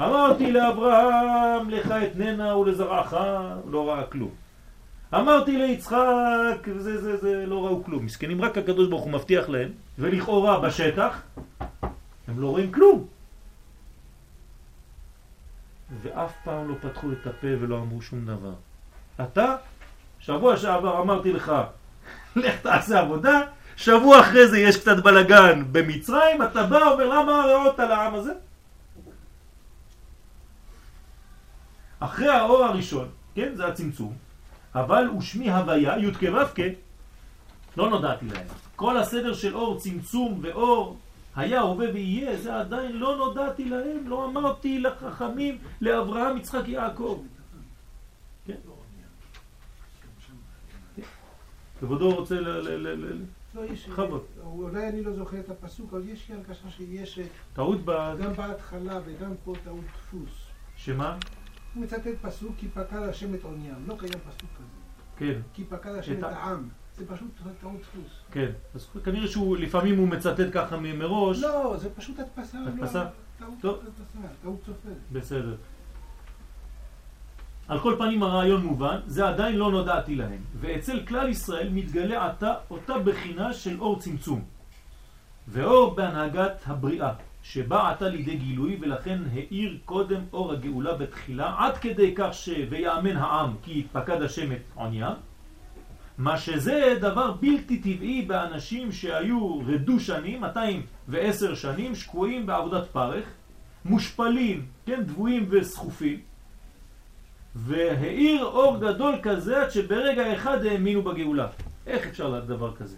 אמרתי 0.00 0.52
לאברהם, 0.52 1.70
לך 1.70 1.90
אתננה 1.90 2.56
ולזרעך, 2.56 3.12
לא 3.70 3.88
ראה 3.90 4.06
כלום. 4.06 4.30
אמרתי 5.14 5.58
ליצחק, 5.58 6.68
זה, 6.78 7.02
זה, 7.02 7.16
זה, 7.16 7.46
לא 7.46 7.66
ראו 7.66 7.84
כלום. 7.84 8.04
מסכנים, 8.04 8.40
רק 8.40 8.58
הקדוש 8.58 8.88
ברוך 8.88 9.02
הוא 9.02 9.12
מבטיח 9.12 9.48
להם, 9.48 9.70
ולכאורה 9.98 10.60
בשטח, 10.60 11.22
הם 12.28 12.40
לא 12.40 12.46
רואים 12.46 12.72
כלום. 12.72 13.06
ואף 16.02 16.32
פעם 16.44 16.68
לא 16.68 16.74
פתחו 16.80 17.12
את 17.12 17.26
הפה 17.26 17.46
ולא 17.60 17.78
אמרו 17.78 18.02
שום 18.02 18.26
דבר. 18.26 18.54
אתה, 19.20 19.56
שבוע 20.20 20.56
שעבר 20.56 21.02
אמרתי 21.02 21.32
לך, 21.32 21.52
לך 22.36 22.60
תעשה 22.62 23.00
עבודה, 23.00 23.40
שבוע 23.76 24.20
אחרי 24.20 24.48
זה 24.48 24.58
יש 24.58 24.76
קצת 24.76 24.96
בלגן 25.04 25.64
במצרים, 25.72 26.42
אתה 26.42 26.62
בא 26.62 26.88
אומר 26.88 27.08
למה 27.08 27.42
הרעות 27.42 27.80
על 27.80 27.92
העם 27.92 28.14
הזה? 28.14 28.32
אחרי 32.00 32.28
האור 32.28 32.64
הראשון, 32.64 33.08
כן, 33.34 33.52
זה 33.54 33.66
הצמצום, 33.66 34.12
אבל 34.74 35.10
ושמי 35.18 35.50
הוויה, 35.50 35.98
י' 35.98 36.14
כו' 36.14 36.62
לא 37.76 37.90
נודעתי 37.90 38.26
להם. 38.26 38.46
כל 38.76 38.96
הסדר 38.96 39.34
של 39.34 39.54
אור 39.54 39.78
צמצום 39.80 40.38
ואור 40.42 40.96
היה, 41.36 41.60
הווה 41.60 41.86
ויהיה, 41.92 42.36
זה 42.36 42.56
עדיין 42.56 42.92
לא 42.92 43.16
נודעתי 43.16 43.64
להם, 43.64 44.08
לא 44.08 44.26
אמרתי 44.26 44.78
לחכמים, 44.78 45.58
לאברהם, 45.80 46.36
יצחק, 46.36 46.68
יעקב. 46.68 47.22
כן? 48.46 48.54
כבודו 51.80 52.14
רוצה 52.14 52.34
ל... 52.34 52.48
ל, 52.48 52.68
ל, 52.68 53.04
ל 53.04 53.22
לא, 53.54 53.64
יש... 53.64 53.88
בכבוד. 53.88 54.22
אולי 54.44 54.88
אני 54.88 55.02
לא 55.02 55.12
זוכר 55.12 55.40
את 55.40 55.50
הפסוק, 55.50 55.92
אבל 55.92 56.08
יש 56.08 56.28
לי 56.28 56.34
הרגשה 56.34 56.70
שיש 56.70 57.18
אה, 57.18 57.24
טעות 57.52 57.80
ב... 57.84 57.90
גם 58.22 58.32
בהתחלה 58.32 59.00
וגם 59.04 59.32
פה 59.44 59.52
טעות 59.64 59.84
דפוס. 59.84 60.46
שמה? 60.76 61.18
הוא 61.74 61.82
מצטט 61.82 62.06
פסוק 62.22 62.52
כי 62.58 62.68
פקד 62.68 62.96
השם 62.96 63.34
את 63.34 63.44
עוניים. 63.44 63.74
לא 63.86 63.96
קיים 63.98 64.12
פסוק 64.12 64.50
כזה. 64.56 64.76
כן, 65.16 65.40
כי 65.54 65.64
פקד 65.64 65.94
השם 65.94 66.18
את 66.18 66.22
העם. 66.22 66.68
זה 66.96 67.06
פשוט 67.06 67.28
טעות 67.60 67.80
דפוס. 67.80 68.20
כן. 68.30 68.50
אז 68.74 68.86
כנראה 69.04 69.28
שהוא, 69.28 69.56
לפעמים 69.56 69.98
הוא 69.98 70.08
מצטט 70.08 70.46
ככה 70.52 70.76
מראש. 70.76 71.42
לא, 71.42 71.76
זה 71.78 71.90
פשוט 71.94 72.18
הדפסה. 72.18 72.58
לא, 72.60 72.68
הדפסה? 72.68 73.06
טעות. 73.38 73.82
הדפסה, 73.82 74.18
טעות 74.42 74.60
סופר. 74.66 74.92
בסדר. 75.12 75.56
על 77.68 77.78
כל 77.80 77.94
פנים 77.98 78.22
הרעיון 78.22 78.62
מובן, 78.62 78.98
זה 79.06 79.28
עדיין 79.28 79.56
לא 79.56 79.70
נודעתי 79.70 80.14
להם. 80.14 80.38
ואצל 80.60 81.00
כלל 81.06 81.28
ישראל 81.28 81.68
מתגלה 81.72 82.26
עתה 82.26 82.54
אותה 82.70 82.98
בחינה 82.98 83.52
של 83.52 83.80
אור 83.80 83.98
צמצום. 83.98 84.44
ואור 85.48 85.94
בהנהגת 85.94 86.62
הבריאה, 86.66 87.12
שבא 87.42 87.90
עתה 87.90 88.08
לידי 88.08 88.36
גילוי 88.36 88.78
ולכן 88.80 89.18
האיר 89.32 89.78
קודם 89.84 90.20
אור 90.32 90.52
הגאולה 90.52 90.94
בתחילה, 90.94 91.54
עד 91.58 91.76
כדי 91.76 92.14
כך 92.16 92.34
ש... 92.34 92.48
ויאמן 92.70 93.16
העם 93.16 93.54
כי 93.62 93.86
פקד 93.92 94.22
השם 94.22 94.52
את 94.52 94.62
עוניים, 94.74 95.16
מה 96.18 96.38
שזה 96.38 96.96
דבר 97.00 97.32
בלתי 97.32 97.78
טבעי 97.78 98.22
באנשים 98.22 98.92
שהיו 98.92 99.58
רדו 99.66 100.00
שנים, 100.00 100.40
210 100.40 101.54
שנים, 101.54 101.94
שקועים 101.94 102.46
בעבודת 102.46 102.86
פרך, 102.86 103.24
מושפלים, 103.84 104.66
כן, 104.86 105.02
דבויים 105.02 105.46
וסחופים, 105.50 106.20
והאיר 107.56 108.44
אור 108.44 108.78
גדול 108.78 109.14
כזה 109.22 109.62
עד 109.62 109.70
שברגע 109.70 110.34
אחד 110.34 110.64
האמינו 110.64 111.02
בגאולה. 111.02 111.48
איך 111.86 112.06
אפשר 112.06 112.28
לדבר 112.28 112.76
כזה? 112.76 112.96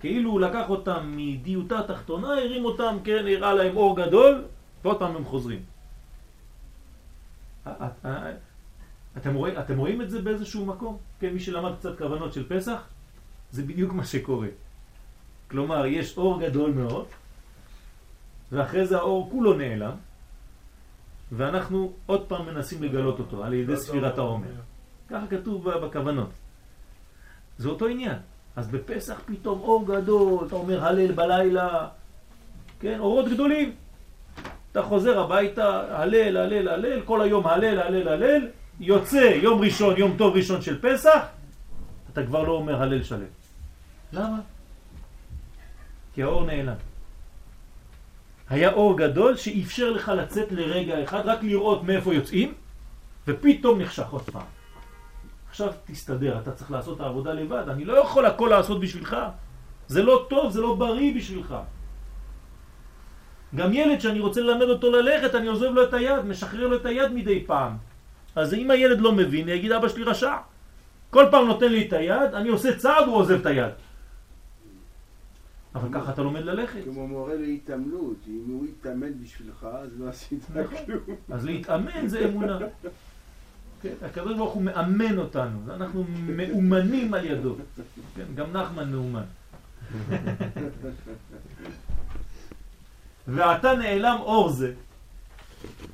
כאילו 0.00 0.30
הוא 0.30 0.40
לקח 0.40 0.70
אותם 0.70 1.12
מדיוטה 1.16 1.78
התחתונה, 1.78 2.28
הרים 2.28 2.64
אותם, 2.64 2.96
כן, 3.04 3.24
הראה 3.28 3.54
להם 3.54 3.76
אור 3.76 3.96
גדול, 3.96 4.44
ועוד 4.82 4.98
פעם 4.98 5.16
הם 5.16 5.24
חוזרים. 5.24 5.62
אתם 9.16 9.34
רואים, 9.34 9.58
אתם 9.58 9.78
רואים 9.78 10.02
את 10.02 10.10
זה 10.10 10.22
באיזשהו 10.22 10.66
מקום? 10.66 10.96
כן, 11.20 11.30
מי 11.34 11.40
שלמד 11.40 11.72
קצת 11.78 11.98
כוונות 11.98 12.32
של 12.32 12.48
פסח, 12.48 12.80
זה 13.50 13.62
בדיוק 13.62 13.92
מה 13.92 14.04
שקורה. 14.04 14.48
כלומר, 15.50 15.86
יש 15.86 16.18
אור 16.18 16.40
גדול 16.40 16.70
מאוד, 16.70 17.06
ואחרי 18.52 18.86
זה 18.86 18.98
האור 18.98 19.30
כולו 19.30 19.54
נעלם, 19.54 19.94
ואנחנו 21.32 21.92
עוד 22.06 22.26
פעם 22.26 22.46
מנסים 22.46 22.82
לגלות 22.82 23.18
אותו 23.18 23.44
על 23.44 23.54
ידי 23.54 23.76
ספירת 23.76 24.18
העומר. 24.18 24.48
ככה 25.10 25.26
כתוב 25.26 25.70
בכוונות. 25.70 26.30
זה 27.58 27.68
אותו 27.68 27.86
עניין. 27.86 28.16
אז 28.56 28.68
בפסח 28.68 29.20
פתאום 29.26 29.60
אור 29.60 29.86
גדול, 29.86 30.46
אתה 30.46 30.54
אומר 30.54 30.84
הלל 30.84 31.12
בלילה, 31.12 31.88
כן, 32.80 32.98
אורות 32.98 33.28
גדולים. 33.28 33.74
אתה 34.72 34.82
חוזר 34.82 35.20
הביתה, 35.20 35.98
הלל, 36.00 36.36
הלל, 36.36 36.68
הלל, 36.68 37.00
כל 37.00 37.20
היום 37.20 37.46
הלל, 37.46 37.78
הלל, 37.80 38.08
הלל, 38.08 38.48
יוצא 38.80 39.38
יום 39.42 39.60
ראשון, 39.60 39.96
יום 39.96 40.14
טוב 40.18 40.36
ראשון 40.36 40.62
של 40.62 40.80
פסח, 40.82 41.26
אתה 42.12 42.26
כבר 42.26 42.42
לא 42.42 42.52
אומר 42.52 42.82
הלל 42.82 43.02
שלם. 43.02 43.32
למה? 44.12 44.40
כי 46.14 46.22
האור 46.22 46.44
נעלם. 46.44 46.91
היה 48.52 48.72
אור 48.72 48.98
גדול 48.98 49.36
שאפשר 49.36 49.90
לך 49.90 50.08
לצאת 50.08 50.52
לרגע 50.52 51.04
אחד, 51.04 51.22
רק 51.24 51.42
לראות 51.42 51.82
מאיפה 51.82 52.14
יוצאים, 52.14 52.54
ופתאום 53.28 53.80
נחשך 53.80 54.08
עוד 54.10 54.22
פעם. 54.22 54.46
עכשיו 55.50 55.72
תסתדר, 55.84 56.38
אתה 56.38 56.52
צריך 56.52 56.70
לעשות 56.70 56.96
את 56.96 57.00
העבודה 57.00 57.32
לבד, 57.32 57.68
אני 57.68 57.84
לא 57.84 57.98
יכול 57.98 58.26
הכל 58.26 58.48
לעשות 58.50 58.80
בשבילך. 58.80 59.16
זה 59.88 60.02
לא 60.02 60.26
טוב, 60.30 60.52
זה 60.52 60.60
לא 60.60 60.74
בריא 60.74 61.16
בשבילך. 61.16 61.54
גם 63.54 63.72
ילד 63.72 64.00
שאני 64.00 64.20
רוצה 64.20 64.40
ללמד 64.40 64.68
אותו 64.68 64.90
ללכת, 64.90 65.34
אני 65.34 65.46
עוזב 65.46 65.70
לו 65.72 65.82
את 65.82 65.94
היד, 65.94 66.24
משחרר 66.24 66.66
לו 66.66 66.76
את 66.76 66.86
היד 66.86 67.12
מדי 67.12 67.44
פעם. 67.46 67.76
אז 68.36 68.54
אם 68.54 68.70
הילד 68.70 69.00
לא 69.00 69.12
מבין, 69.12 69.48
יגיד 69.48 69.72
אבא 69.72 69.88
שלי 69.88 70.04
רשע. 70.04 70.36
כל 71.10 71.26
פעם 71.30 71.46
נותן 71.46 71.72
לי 71.72 71.88
את 71.88 71.92
היד, 71.92 72.34
אני 72.34 72.48
עושה 72.48 72.76
צעד, 72.76 73.04
הוא 73.06 73.16
עוזב 73.16 73.40
את 73.40 73.46
היד. 73.46 73.72
אבל 75.74 75.88
ככה 75.92 76.12
אתה 76.12 76.22
לומד 76.22 76.40
ללכת. 76.40 76.84
כמו 76.84 77.08
מורה 77.08 77.34
להתעמלות, 77.34 78.16
אם 78.28 78.44
הוא 78.48 78.66
יתאמן 78.66 79.22
בשבילך, 79.22 79.66
אז 79.72 80.00
לא 80.00 80.08
עשית 80.08 80.44
כלום. 80.86 81.16
אז 81.30 81.44
להתאמן 81.44 82.06
זה 82.06 82.28
אמונה. 82.28 82.58
כן, 83.82 83.94
הקדוש 84.02 84.36
ברוך 84.36 84.52
הוא 84.52 84.62
מאמן 84.62 85.18
אותנו, 85.18 85.74
אנחנו 85.74 86.04
מאומנים 86.26 87.14
על 87.14 87.24
ידו. 87.24 87.56
כן, 88.16 88.24
גם 88.34 88.52
נחמן 88.52 88.92
מאומן. 88.92 89.22
ועתה 93.28 93.74
נעלם 93.74 94.16
אור 94.20 94.50
זה, 94.50 94.74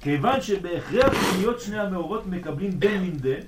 כיוון 0.01 0.41
שבהכרח 0.41 1.15
להיות 1.37 1.61
שני 1.61 1.79
המאורות 1.79 2.27
מקבלים 2.27 2.71
דן 2.71 3.03
מן 3.03 3.17
דן, 3.17 3.41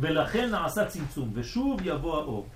ולכן 0.00 0.50
נעשה 0.50 0.86
צמצום, 0.86 1.30
ושוב 1.34 1.80
יבוא 1.84 2.16
האור. 2.16 2.46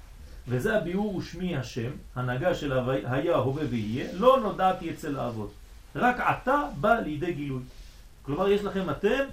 וזה 0.48 0.76
הביאור 0.76 1.16
ושמי 1.16 1.56
השם, 1.56 1.90
הנהגה 2.14 2.54
של 2.54 2.72
היה, 3.04 3.36
הווה 3.36 3.64
ויהיה, 3.70 4.12
לא 4.12 4.40
נודעתי 4.42 4.90
אצל 4.90 5.18
האבות. 5.18 5.52
רק 5.96 6.20
עתה 6.20 6.62
בא 6.80 6.94
לידי 6.94 7.32
גילוי. 7.32 7.62
כלומר, 8.22 8.48
יש 8.48 8.64
לכם 8.64 8.90
אתם 8.90 9.24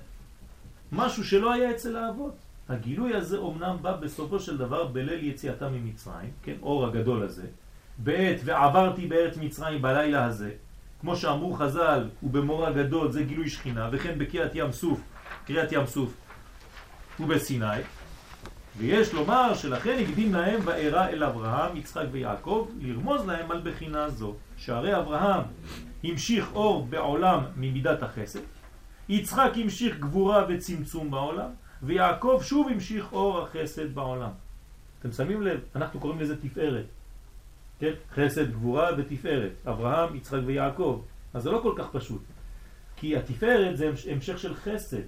משהו 0.92 1.24
שלא 1.24 1.54
היה 1.54 1.72
אצל 1.72 1.96
האבות. 1.96 2.36
הגילוי 2.70 3.16
הזה 3.16 3.38
אומנם 3.38 3.78
בא 3.82 3.96
בסופו 3.96 4.40
של 4.40 4.58
דבר 4.58 4.88
בליל 4.88 5.24
יציאתם 5.24 5.74
ממצרים, 5.74 6.32
כן, 6.44 6.56
אור 6.62 6.86
הגדול 6.86 7.24
הזה, 7.24 7.46
בעת 7.98 8.40
ועברתי 8.44 9.06
בארץ 9.06 9.38
מצרים 9.38 9.82
בלילה 9.82 10.26
הזה, 10.26 10.52
כמו 11.02 11.16
שאמרו 11.16 11.54
חז"ל, 11.54 12.10
ובמור 12.24 12.68
הגדול 12.68 13.12
זה 13.12 13.24
גילוי 13.24 13.50
שכינה, 13.50 13.90
וכן 13.92 14.20
בקריאת 14.20 14.52
ים 14.56 14.72
סוף, 14.72 15.00
קריאת 15.46 15.72
ים 15.72 15.86
סוף 15.86 16.14
ובסיני, 17.20 17.80
ויש 18.78 19.14
לומר 19.14 19.54
שלכן 19.54 19.98
הקדים 20.04 20.34
להם 20.34 20.62
ואירע 20.66 21.08
אל 21.10 21.24
אברהם, 21.24 21.78
יצחק 21.78 22.06
ויעקב, 22.12 22.68
לרמוז 22.82 23.26
להם 23.26 23.52
על 23.52 23.62
בחינה 23.64 24.10
זו, 24.10 24.36
שהרי 24.58 24.98
אברהם 24.98 25.42
המשיך 26.04 26.50
אור 26.54 26.86
בעולם 26.86 27.44
ממידת 27.56 28.04
החסד, 28.04 28.40
יצחק 29.10 29.52
המשיך 29.56 30.00
גבורה 30.00 30.46
וצמצום 30.50 31.12
בעולם, 31.12 31.50
ויעקב 31.84 32.40
שוב 32.44 32.68
המשיך 32.68 33.14
אור 33.14 33.42
החסד 33.42 33.96
בעולם. 33.96 34.30
אתם 35.00 35.12
שמים 35.12 35.42
לב, 35.42 35.60
אנחנו 35.76 36.00
קוראים 36.00 36.20
לזה 36.20 36.42
תפארת. 36.42 36.86
כן? 37.80 37.92
חסד, 38.16 38.52
גבורה 38.52 38.90
ותפארת. 38.98 39.52
אברהם, 39.68 40.16
יצחק 40.16 40.40
ויעקב. 40.46 41.02
אז 41.34 41.44
זה 41.44 41.52
לא 41.52 41.60
כל 41.64 41.74
כך 41.78 41.86
פשוט. 41.92 42.22
כי 42.96 43.18
התפארת 43.18 43.78
זה 43.78 43.90
המש- 43.90 44.08
המשך 44.12 44.40
של 44.40 44.56
חסד. 44.56 45.02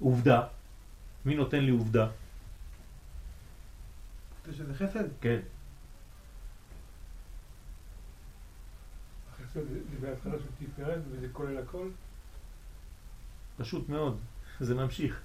עובדה. 0.00 0.42
מי 1.24 1.34
נותן 1.34 1.60
לי 1.64 1.70
עובדה? 1.70 2.06
זה 4.48 4.56
שזה 4.56 4.74
חסד? 4.74 5.04
כן. 5.20 5.38
החסד 9.32 9.60
זה 9.68 9.78
בהתחלה 10.00 10.34
של 10.38 10.66
תפארת 10.66 11.00
וזה 11.10 11.26
כולל 11.32 11.58
הכל. 11.58 11.88
פשוט 13.56 13.88
מאוד. 13.88 14.18
זה 14.60 14.74
ממשיך. 14.74 15.20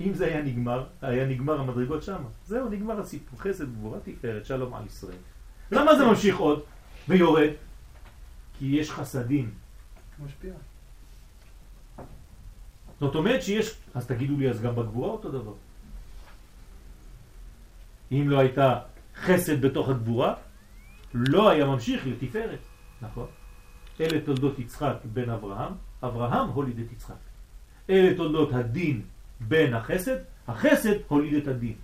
אם 0.00 0.14
זה 0.14 0.26
היה 0.26 0.42
נגמר, 0.42 0.86
היה 1.02 1.26
נגמר 1.26 1.60
המדרגות 1.60 2.02
שם. 2.02 2.22
זהו, 2.46 2.68
נגמר 2.68 3.00
הסיפור. 3.00 3.40
חסד, 3.40 3.72
גבורה, 3.72 3.98
תפארת, 4.00 4.46
שלום 4.46 4.74
על 4.74 4.86
ישראל. 4.86 5.18
למה 5.72 5.96
זה 5.96 6.04
ממשיך 6.04 6.36
עוד 6.36 6.62
ויורד? 7.08 7.50
כי 8.58 8.66
יש 8.66 8.90
חסדים. 8.90 9.54
משפיע. 10.24 10.54
זאת 13.00 13.14
אומרת 13.14 13.42
שיש, 13.42 13.76
אז 13.94 14.06
תגידו 14.06 14.36
לי, 14.36 14.50
אז 14.50 14.62
גם 14.62 14.76
בגבורה 14.76 15.10
אותו 15.10 15.30
דבר. 15.30 15.54
אם 18.12 18.24
לא 18.30 18.38
הייתה 18.38 18.78
חסד 19.16 19.60
בתוך 19.60 19.88
הגבורה, 19.88 20.34
לא 21.14 21.50
היה 21.50 21.64
ממשיך 21.64 22.06
לתפארת, 22.06 22.58
נכון? 23.02 23.26
אלה 24.00 24.20
תולדות 24.20 24.58
יצחק 24.58 24.96
בן 25.04 25.30
אברהם, 25.30 25.72
אברהם 26.02 26.48
הוליד 26.48 26.78
את 26.78 26.92
יצחק. 26.92 27.14
אלה 27.90 28.16
תולדות 28.16 28.52
הדין 28.52 29.02
בן 29.40 29.74
החסד, 29.74 30.16
החסד 30.48 30.94
הוליד 31.08 31.34
את 31.34 31.48
הדין. 31.48 31.74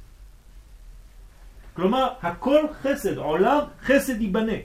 כלומר, 1.75 2.09
הכל 2.23 2.63
חסד, 2.83 3.17
עולם 3.17 3.61
חסד 3.83 4.21
ייבנה. 4.21 4.61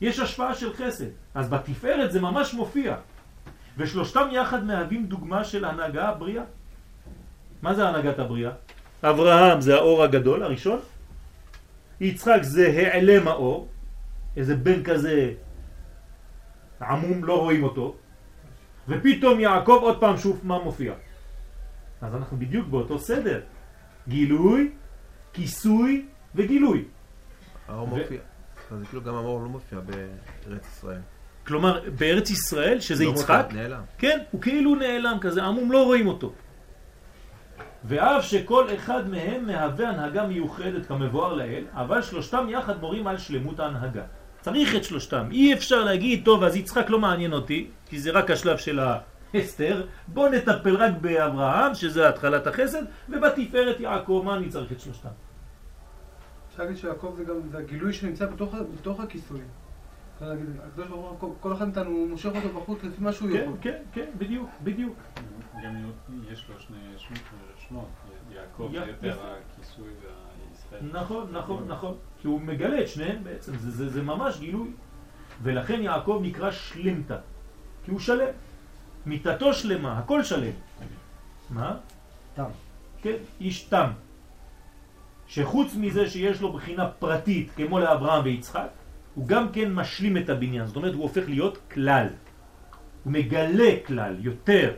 יש 0.00 0.18
השפעה 0.18 0.54
של 0.54 0.72
חסד, 0.72 1.08
אז 1.34 1.48
בתפארת 1.48 2.12
זה 2.12 2.20
ממש 2.20 2.54
מופיע. 2.54 2.96
ושלושתם 3.76 4.28
יחד 4.32 4.64
מהווים 4.64 5.06
דוגמה 5.06 5.44
של 5.44 5.64
הנהגה 5.64 6.08
הבריאה. 6.08 6.44
מה 7.62 7.74
זה 7.74 7.88
הנהגת 7.88 8.18
הבריאה? 8.18 8.52
אברהם 9.02 9.60
זה 9.60 9.74
האור 9.74 10.02
הגדול 10.04 10.42
הראשון, 10.42 10.78
יצחק 12.00 12.38
זה 12.42 12.66
העלם 12.66 13.28
האור, 13.28 13.68
איזה 14.36 14.56
בן 14.56 14.82
כזה 14.82 15.32
עמום, 16.80 17.24
לא 17.24 17.40
רואים 17.40 17.62
אותו, 17.64 17.96
ופתאום 18.88 19.40
יעקב 19.40 19.78
עוד 19.82 20.00
פעם 20.00 20.16
שוב 20.16 20.40
מה 20.42 20.58
מופיע. 20.58 20.92
אז 22.02 22.14
אנחנו 22.14 22.36
בדיוק 22.36 22.68
באותו 22.68 22.98
סדר, 22.98 23.40
גילוי, 24.08 24.70
כיסוי 25.32 26.06
וגילוי. 26.34 26.84
האור 27.68 27.88
ו- 27.92 27.96
מופיע. 27.96 28.20
אז 28.70 28.78
כאילו 28.88 29.02
גם 29.02 29.14
האור 29.14 29.40
לא 29.40 29.48
מופיע 29.48 29.78
בארץ 29.80 30.66
ישראל. 30.66 31.00
כלומר, 31.46 31.80
בארץ 31.98 32.30
ישראל, 32.30 32.80
שזה 32.80 33.04
לא 33.04 33.10
יצחק, 33.10 33.44
מופיע, 33.44 33.62
נעלם. 33.62 33.82
כן, 33.98 34.18
הוא 34.30 34.40
כאילו 34.42 34.74
נעלם 34.74 35.18
כזה, 35.20 35.42
עמום, 35.42 35.72
לא 35.72 35.84
רואים 35.84 36.06
אותו. 36.06 36.32
ואף 37.84 38.24
שכל 38.24 38.66
אחד 38.74 39.08
מהם 39.08 39.46
מהווה 39.46 39.88
הנהגה 39.88 40.26
מיוחדת 40.26 40.86
כמבואר 40.86 41.34
לעיל, 41.34 41.64
אבל 41.72 42.02
שלושתם 42.02 42.46
יחד 42.48 42.80
מורים 42.80 43.06
על 43.06 43.18
שלמות 43.18 43.60
ההנהגה. 43.60 44.02
צריך 44.40 44.76
את 44.76 44.84
שלושתם. 44.84 45.28
אי 45.30 45.54
אפשר 45.54 45.84
להגיד, 45.84 46.24
טוב, 46.24 46.44
אז 46.44 46.56
יצחק 46.56 46.90
לא 46.90 46.98
מעניין 46.98 47.32
אותי, 47.32 47.70
כי 47.86 47.98
זה 47.98 48.10
רק 48.10 48.30
השלב 48.30 48.56
של 48.56 48.80
ההסתר, 49.34 49.86
בוא 50.08 50.28
נטפל 50.28 50.76
רק 50.76 50.92
באברהם, 51.00 51.74
שזה 51.74 52.08
התחלת 52.08 52.46
החסד, 52.46 52.82
ובתפארת 53.08 53.80
יעקב, 53.80 54.22
מה 54.24 54.36
אני 54.36 54.48
צריך 54.48 54.72
את 54.72 54.80
שלושתם? 54.80 55.08
אפשר 56.50 56.62
להגיד 56.62 56.76
שיעקב 56.76 57.14
זה 57.16 57.24
גם 57.24 57.34
זה 57.50 57.58
הגילוי 57.58 57.92
שנמצא 57.92 58.26
בתוך, 58.26 58.54
בתוך 58.80 59.00
הכיסוי. 59.00 59.40
אפשר 60.20 60.28
להגיד, 60.32 60.46
הקדוש 60.66 60.88
ברוך 60.88 61.20
הוא, 61.22 61.34
כל- 61.40 61.52
אחד 61.52 61.64
מאיתנו 61.64 62.06
מושך 62.06 62.30
אותו 62.36 62.48
בחוץ 62.60 62.84
לפי 62.84 63.02
מה 63.02 63.12
שהוא 63.12 63.30
כן, 63.30 63.36
יכול. 63.44 63.56
כן, 63.60 63.82
כן, 63.92 64.06
בדיוק, 64.18 64.50
בדיוק. 64.64 64.96
גם 65.64 65.90
יש 66.32 66.44
לו 66.48 66.60
שני 66.60 66.76
שמות. 67.68 67.88
יעקב 68.34 68.68
זה 68.72 68.76
יותר. 68.78 69.18
הכיסוי 69.56 69.88
והישראל. 69.88 71.02
נכון, 71.02 71.26
נכון, 71.32 71.68
נכון. 71.68 71.94
כי 72.20 72.26
הוא 72.28 72.40
מגלה 72.40 72.80
את 72.80 72.88
שניהם 72.88 73.24
בעצם, 73.24 73.56
זה, 73.56 73.70
זה, 73.70 73.88
זה 73.88 74.02
ממש 74.02 74.38
גילוי. 74.38 74.70
ולכן 75.42 75.82
יעקב 75.82 76.20
נקרא 76.22 76.50
שלמתא, 76.50 77.16
כי 77.84 77.90
הוא 77.90 78.00
שלם. 78.00 78.28
מיתתו 79.06 79.54
שלמה, 79.54 79.98
הכל 79.98 80.22
שלם. 80.24 80.52
מה? 81.50 81.76
תם. 82.34 82.44
כן, 83.02 83.16
איש 83.40 83.62
תם. 83.62 83.90
שחוץ 85.26 85.74
מזה 85.76 86.10
שיש 86.10 86.40
לו 86.40 86.52
בחינה 86.52 86.88
פרטית 86.88 87.50
כמו 87.56 87.78
לאברהם 87.78 88.24
ויצחק, 88.24 88.68
הוא 89.20 89.28
גם 89.28 89.52
כן 89.52 89.72
משלים 89.72 90.16
את 90.16 90.28
הבניין. 90.30 90.66
זאת 90.66 90.76
אומרת, 90.76 90.94
הוא 90.94 91.02
הופך 91.02 91.28
להיות 91.28 91.58
כלל. 91.72 92.06
הוא 93.04 93.12
מגלה 93.12 93.72
כלל, 93.86 94.16
יותר. 94.18 94.72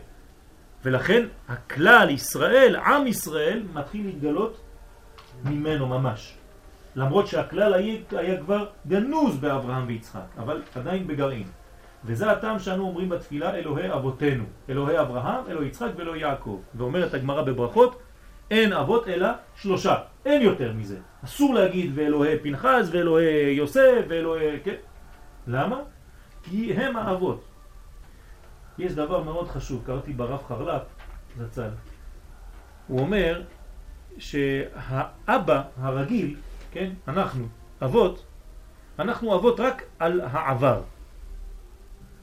ולכן 0.85 1.23
הכלל, 1.49 2.11
ישראל, 2.11 2.77
עם 2.77 3.07
ישראל, 3.07 3.63
מתחיל 3.73 4.07
להתגלות 4.07 4.61
ממנו 5.45 5.87
ממש. 5.87 6.35
למרות 6.97 7.27
שהכלל 7.27 7.75
היה, 7.75 7.97
היה 8.11 8.37
כבר 8.41 8.67
גנוז 8.87 9.39
באברהם 9.39 9.85
ויצחק, 9.87 10.29
אבל 10.39 10.63
עדיין 10.75 11.07
בגרעין. 11.07 11.47
וזה 12.05 12.31
הטעם 12.31 12.59
שאנו 12.59 12.83
אומרים 12.83 13.09
בתפילה 13.09 13.55
אלוהי 13.55 13.93
אבותינו, 13.95 14.45
אלוהי 14.69 15.01
אברהם, 15.01 15.45
אלוהי 15.49 15.67
יצחק 15.67 15.91
ואלוהי 15.97 16.21
יעקב. 16.21 16.61
ואומרת 16.75 17.15
הגמרא 17.15 17.43
בברכות, 17.43 18.03
אין 18.51 18.73
אבות 18.73 19.09
אלא 19.09 19.29
שלושה, 19.57 19.97
אין 20.25 20.43
יותר 20.43 20.73
מזה. 20.73 20.99
אסור 21.25 21.55
להגיד 21.55 21.91
ואלוהי 21.95 22.39
פנחס 22.39 22.89
ואלוהי 22.93 23.53
יוסף 23.53 24.05
ואלוהי... 24.09 24.61
כן. 24.65 24.75
למה? 25.47 25.81
כי 26.43 26.75
הם 26.75 26.97
האבות. 26.97 27.45
יש 28.79 28.93
דבר 28.93 29.23
מאוד 29.23 29.49
חשוב, 29.49 29.83
קראתי 29.87 30.13
ברב 30.13 30.43
חרל"פ, 30.49 30.83
זצ"ל. 31.39 31.71
הוא 32.89 33.01
אומר 33.01 33.43
שהאבא 34.19 35.63
הרגיל, 35.77 36.37
כן, 36.73 36.91
אנחנו, 37.09 37.47
אבות, 37.83 38.25
אנחנו 38.99 39.35
אבות 39.35 39.61
רק 39.61 39.83
על 39.99 40.21
העבר. 40.21 40.83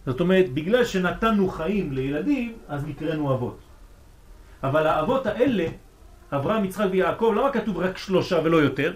זאת 0.05 0.19
אומרת, 0.19 0.49
בגלל 0.53 0.85
שנתנו 0.85 1.47
חיים 1.47 1.91
לילדים, 1.91 2.57
אז 2.67 2.85
נקראנו 2.87 3.33
אבות. 3.33 3.59
אבל 4.63 4.87
האבות 4.87 5.25
האלה, 5.25 5.67
אברהם, 6.31 6.65
יצחק 6.65 6.85
ויעקב, 6.91 7.34
למה 7.38 7.51
כתוב 7.51 7.77
רק 7.77 7.97
שלושה 7.97 8.39
ולא 8.43 8.57
יותר? 8.57 8.93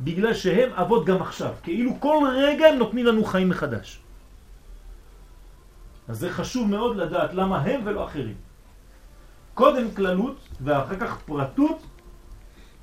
בגלל 0.00 0.34
שהם 0.34 0.72
אבות 0.72 1.06
גם 1.06 1.22
עכשיו. 1.22 1.52
כאילו 1.62 2.00
כל 2.00 2.18
רגע 2.36 2.66
הם 2.66 2.78
נותנים 2.78 3.06
לנו 3.06 3.24
חיים 3.24 3.48
מחדש. 3.48 4.00
אז 6.08 6.18
זה 6.18 6.30
חשוב 6.30 6.68
מאוד 6.68 6.96
לדעת 6.96 7.34
למה 7.34 7.58
הם 7.62 7.80
ולא 7.84 8.04
אחרים. 8.04 8.34
קודם 9.54 9.90
כללות 9.90 10.48
ואחר 10.60 10.96
כך 10.96 11.18
פרטות, 11.26 11.86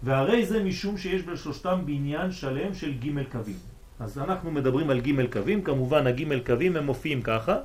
והרי 0.04 0.46
זה 0.46 0.64
משום 0.64 0.98
שיש 0.98 1.22
בשלושתם 1.24 1.82
בניין 1.86 2.32
שלם 2.32 2.74
של 2.74 2.94
ג' 2.94 3.32
קווים. 3.32 3.60
אז 4.00 4.18
אנחנו 4.18 4.52
מדברים 4.52 4.90
על 4.90 5.00
ג' 5.02 5.34
קווים, 5.34 5.62
כמובן 5.62 6.08
הג' 6.08 6.46
קווים 6.46 6.76
הם 6.78 6.86
מופיעים 6.86 7.22
ככה, 7.22 7.56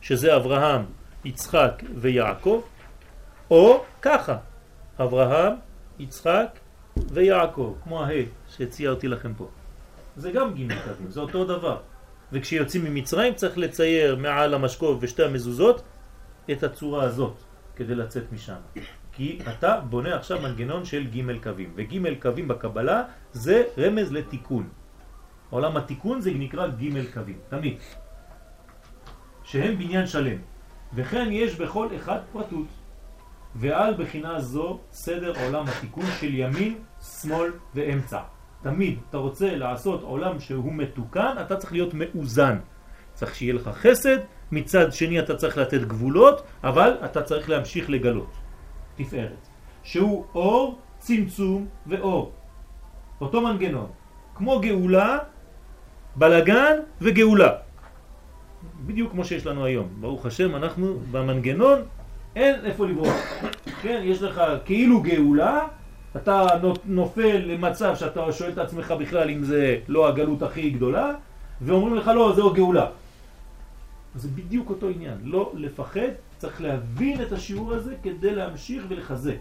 שזה 0.00 0.36
אברהם, 0.36 0.82
יצחק 1.24 1.82
ויעקב, 1.94 2.62
או 3.50 3.84
ככה, 4.02 4.36
אברהם, 5.00 5.52
יצחק 5.98 6.58
ויעקב, 7.12 7.74
כמו 7.84 8.04
ההא 8.04 8.22
שציירתי 8.48 9.08
לכם 9.08 9.34
פה. 9.34 9.48
זה 10.16 10.30
גם 10.32 10.54
ג' 10.54 10.72
קווים, 10.84 11.10
זה 11.10 11.20
אותו 11.20 11.44
דבר. 11.44 11.80
וכשיוצאים 12.32 12.84
ממצרים 12.84 13.34
צריך 13.34 13.58
לצייר 13.58 14.16
מעל 14.16 14.54
המשקוף 14.54 14.98
ושתי 15.00 15.24
המזוזות 15.24 15.82
את 16.50 16.62
הצורה 16.62 17.04
הזאת 17.04 17.36
כדי 17.76 17.94
לצאת 17.94 18.32
משם. 18.32 18.60
כי 19.12 19.38
אתה 19.48 19.80
בונה 19.80 20.16
עכשיו 20.16 20.40
מנגנון 20.42 20.84
של 20.84 21.06
ג' 21.06 21.42
קווים, 21.42 21.72
וג' 21.76 22.20
קווים 22.22 22.48
בקבלה 22.48 23.02
זה 23.32 23.64
רמז 23.78 24.12
לתיקון. 24.12 24.68
עולם 25.50 25.76
התיקון 25.76 26.20
זה 26.20 26.30
נקרא 26.34 26.66
ג' 26.66 27.12
קווים, 27.14 27.38
תמיד. 27.48 27.78
שהם 29.44 29.78
בניין 29.78 30.06
שלם, 30.06 30.38
וכן 30.94 31.28
יש 31.30 31.56
בכל 31.56 31.88
אחד 31.96 32.18
פרטות. 32.32 32.66
ועל 33.54 33.94
בחינה 33.98 34.40
זו 34.40 34.78
סדר 34.92 35.32
עולם 35.44 35.64
התיקון 35.68 36.04
של 36.20 36.34
ימין, 36.34 36.78
שמאל 37.00 37.52
ואמצע. 37.74 38.20
תמיד 38.62 38.98
אתה 39.10 39.16
רוצה 39.16 39.56
לעשות 39.56 40.02
עולם 40.02 40.40
שהוא 40.40 40.72
מתוקן, 40.72 41.34
אתה 41.40 41.56
צריך 41.56 41.72
להיות 41.72 41.94
מאוזן. 41.94 42.58
צריך 43.14 43.34
שיהיה 43.34 43.54
לך 43.54 43.68
חסד, 43.68 44.18
מצד 44.52 44.92
שני 44.92 45.20
אתה 45.20 45.36
צריך 45.36 45.58
לתת 45.58 45.80
גבולות, 45.80 46.42
אבל 46.64 46.96
אתה 47.04 47.22
צריך 47.22 47.50
להמשיך 47.50 47.90
לגלות. 47.90 48.32
תפארת. 48.96 49.48
שהוא 49.82 50.24
אור, 50.34 50.78
צמצום 50.98 51.66
ואור. 51.86 52.32
אותו 53.20 53.40
מנגנון. 53.40 53.90
כמו 54.34 54.60
גאולה, 54.60 55.18
בלגן 56.16 56.76
וגאולה. 57.00 57.52
בדיוק 58.86 59.10
כמו 59.12 59.24
שיש 59.24 59.46
לנו 59.46 59.64
היום. 59.64 59.88
ברוך 60.00 60.26
השם, 60.26 60.56
אנחנו 60.56 60.98
במנגנון, 61.10 61.78
אין 62.36 62.64
איפה 62.64 62.86
לברוח. 62.86 63.14
כן, 63.82 64.00
יש 64.04 64.22
לך 64.22 64.42
כאילו 64.64 65.02
גאולה, 65.02 65.66
אתה 66.16 66.46
נופל 66.84 67.36
למצב 67.36 67.96
שאתה 67.96 68.32
שואל 68.32 68.52
את 68.52 68.58
עצמך 68.58 68.90
בכלל 68.90 69.30
אם 69.30 69.44
זה 69.44 69.78
לא 69.88 70.08
הגלות 70.08 70.42
הכי 70.42 70.70
גדולה, 70.70 71.12
ואומרים 71.60 71.94
לך 71.94 72.08
לא, 72.08 72.32
זהו 72.36 72.52
גאולה. 72.52 72.86
אז 74.14 74.22
זה 74.22 74.28
בדיוק 74.34 74.70
אותו 74.70 74.88
עניין, 74.88 75.18
לא 75.22 75.52
לפחד, 75.54 76.08
צריך 76.38 76.62
להבין 76.62 77.22
את 77.22 77.32
השיעור 77.32 77.74
הזה 77.74 77.94
כדי 78.02 78.34
להמשיך 78.34 78.84
ולחזק. 78.88 79.38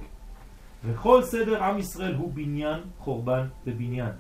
וכל 0.86 1.24
סדר 1.24 1.64
עם 1.64 1.80
ישראל 1.80 2.14
הוא 2.14 2.32
בניין, 2.34 2.80
חורבן 3.00 3.46
ובניין. 3.68 4.12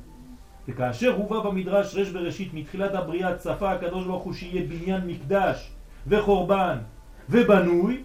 וכאשר 0.67 1.15
הובא 1.15 1.39
במדרש 1.39 1.95
רש 1.95 2.09
בראשית 2.09 2.53
מתחילת 2.53 2.95
הבריאה 2.95 3.35
צפה 3.35 3.71
הקדוש 3.71 4.05
ברוך 4.05 4.23
הוא 4.23 4.33
שיהיה 4.33 4.61
בניין 4.67 5.07
מקדש 5.07 5.71
וחורבן 6.07 6.77
ובנוי 7.29 8.03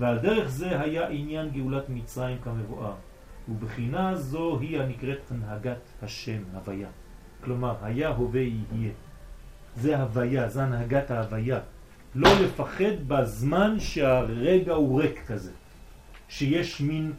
ועל 0.00 0.18
דרך 0.18 0.48
זה 0.48 0.80
היה 0.80 1.08
עניין 1.08 1.50
גאולת 1.50 1.88
מצרים 1.88 2.38
כמבואר 2.38 2.94
ובחינה 3.48 4.16
זו 4.16 4.58
היא 4.60 4.80
הנקראת 4.80 5.30
הנהגת 5.30 5.78
השם, 6.02 6.42
הוויה. 6.54 6.88
כלומר, 7.44 7.74
היה 7.82 8.08
הווה 8.08 8.40
יהיה. 8.40 8.92
זה 9.76 9.98
הוויה, 9.98 10.48
זה 10.48 10.62
הנהגת 10.62 11.10
ההוויה. 11.10 11.58
לא 12.14 12.28
לפחד 12.44 13.08
בזמן 13.08 13.80
שהרגע 13.80 14.72
הוא 14.72 15.02
ריק 15.02 15.26
כזה, 15.26 15.52
שיש 16.28 16.80
מין 16.80 17.12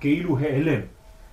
כאילו 0.00 0.38
העלם. 0.38 0.80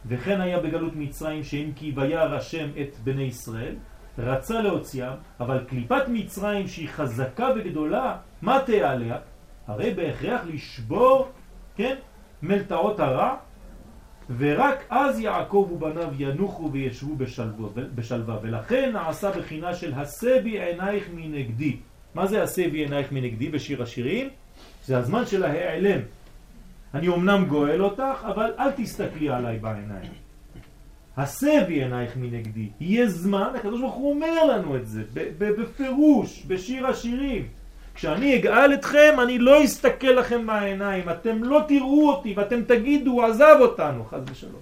וכן 0.06 0.42
היה 0.42 0.60
בגלות 0.60 0.96
מצרים 0.96 1.44
שאם 1.44 1.72
כי 1.76 1.94
וירא 1.96 2.36
השם 2.36 2.70
את 2.82 2.96
בני 3.04 3.24
ישראל, 3.24 3.76
רצה 4.18 4.62
להוציאם, 4.62 5.14
אבל 5.40 5.64
קליפת 5.68 6.04
מצרים 6.08 6.68
שהיא 6.68 6.90
חזקה 6.90 7.50
וגדולה, 7.56 8.18
מה 8.42 8.60
תהיה 8.66 8.92
עליה? 8.92 9.18
הרי 9.68 9.94
בהכרח 9.94 10.42
לשבור, 10.54 11.28
כן, 11.76 11.96
מלטעות 12.42 13.00
הרע 13.00 13.36
ורק 14.38 14.84
אז 14.90 15.20
יעקב 15.20 15.70
ובניו 15.72 16.10
ינוחו 16.18 16.72
וישבו 16.72 17.16
בשלווה, 17.16 17.84
בשלווה 17.96 18.38
ולכן 18.42 18.92
נעשה 18.94 19.32
בחינה 19.32 19.76
של 19.76 19.94
הסבי 19.94 20.62
עינייך 20.62 21.10
מנגדי. 21.14 21.78
מה 22.16 22.28
זה 22.28 22.44
הסבי 22.44 22.78
עינייך 22.78 23.12
מנגדי 23.12 23.50
בשיר 23.50 23.84
השירים? 23.84 24.30
זה 24.86 24.98
הזמן 24.98 25.26
של 25.26 25.44
ההיעלם. 25.44 26.00
אני 26.94 27.08
אמנם 27.08 27.46
גואל 27.46 27.84
אותך, 27.84 28.18
אבל 28.22 28.54
אל 28.60 28.72
תסתכלי 28.72 29.30
עליי 29.30 29.60
בעיניים. 29.60 30.12
הסבי 31.18 31.84
עינייך 31.84 32.18
מנגדי. 32.18 32.70
יהיה 32.80 33.10
זמן, 33.10 33.52
הקדוש 33.56 33.82
ברוך 33.82 33.96
הוא 33.96 34.14
אומר 34.14 34.46
לנו 34.46 34.76
את 34.76 34.88
זה 34.88 35.04
בפירוש, 35.38 36.46
בשיר 36.48 36.88
השירים. 36.88 37.48
כשאני 37.96 38.36
אגאל 38.36 38.74
אתכם, 38.74 39.16
אני 39.24 39.40
לא 39.40 39.64
אסתכל 39.64 40.08
לכם 40.08 40.48
בעיניים, 40.48 41.10
אתם 41.10 41.44
לא 41.44 41.64
תראו 41.68 42.10
אותי 42.10 42.34
ואתם 42.38 42.64
תגידו, 42.64 43.24
עזב 43.24 43.58
אותנו, 43.60 44.06
חז 44.06 44.22
ושלום. 44.32 44.62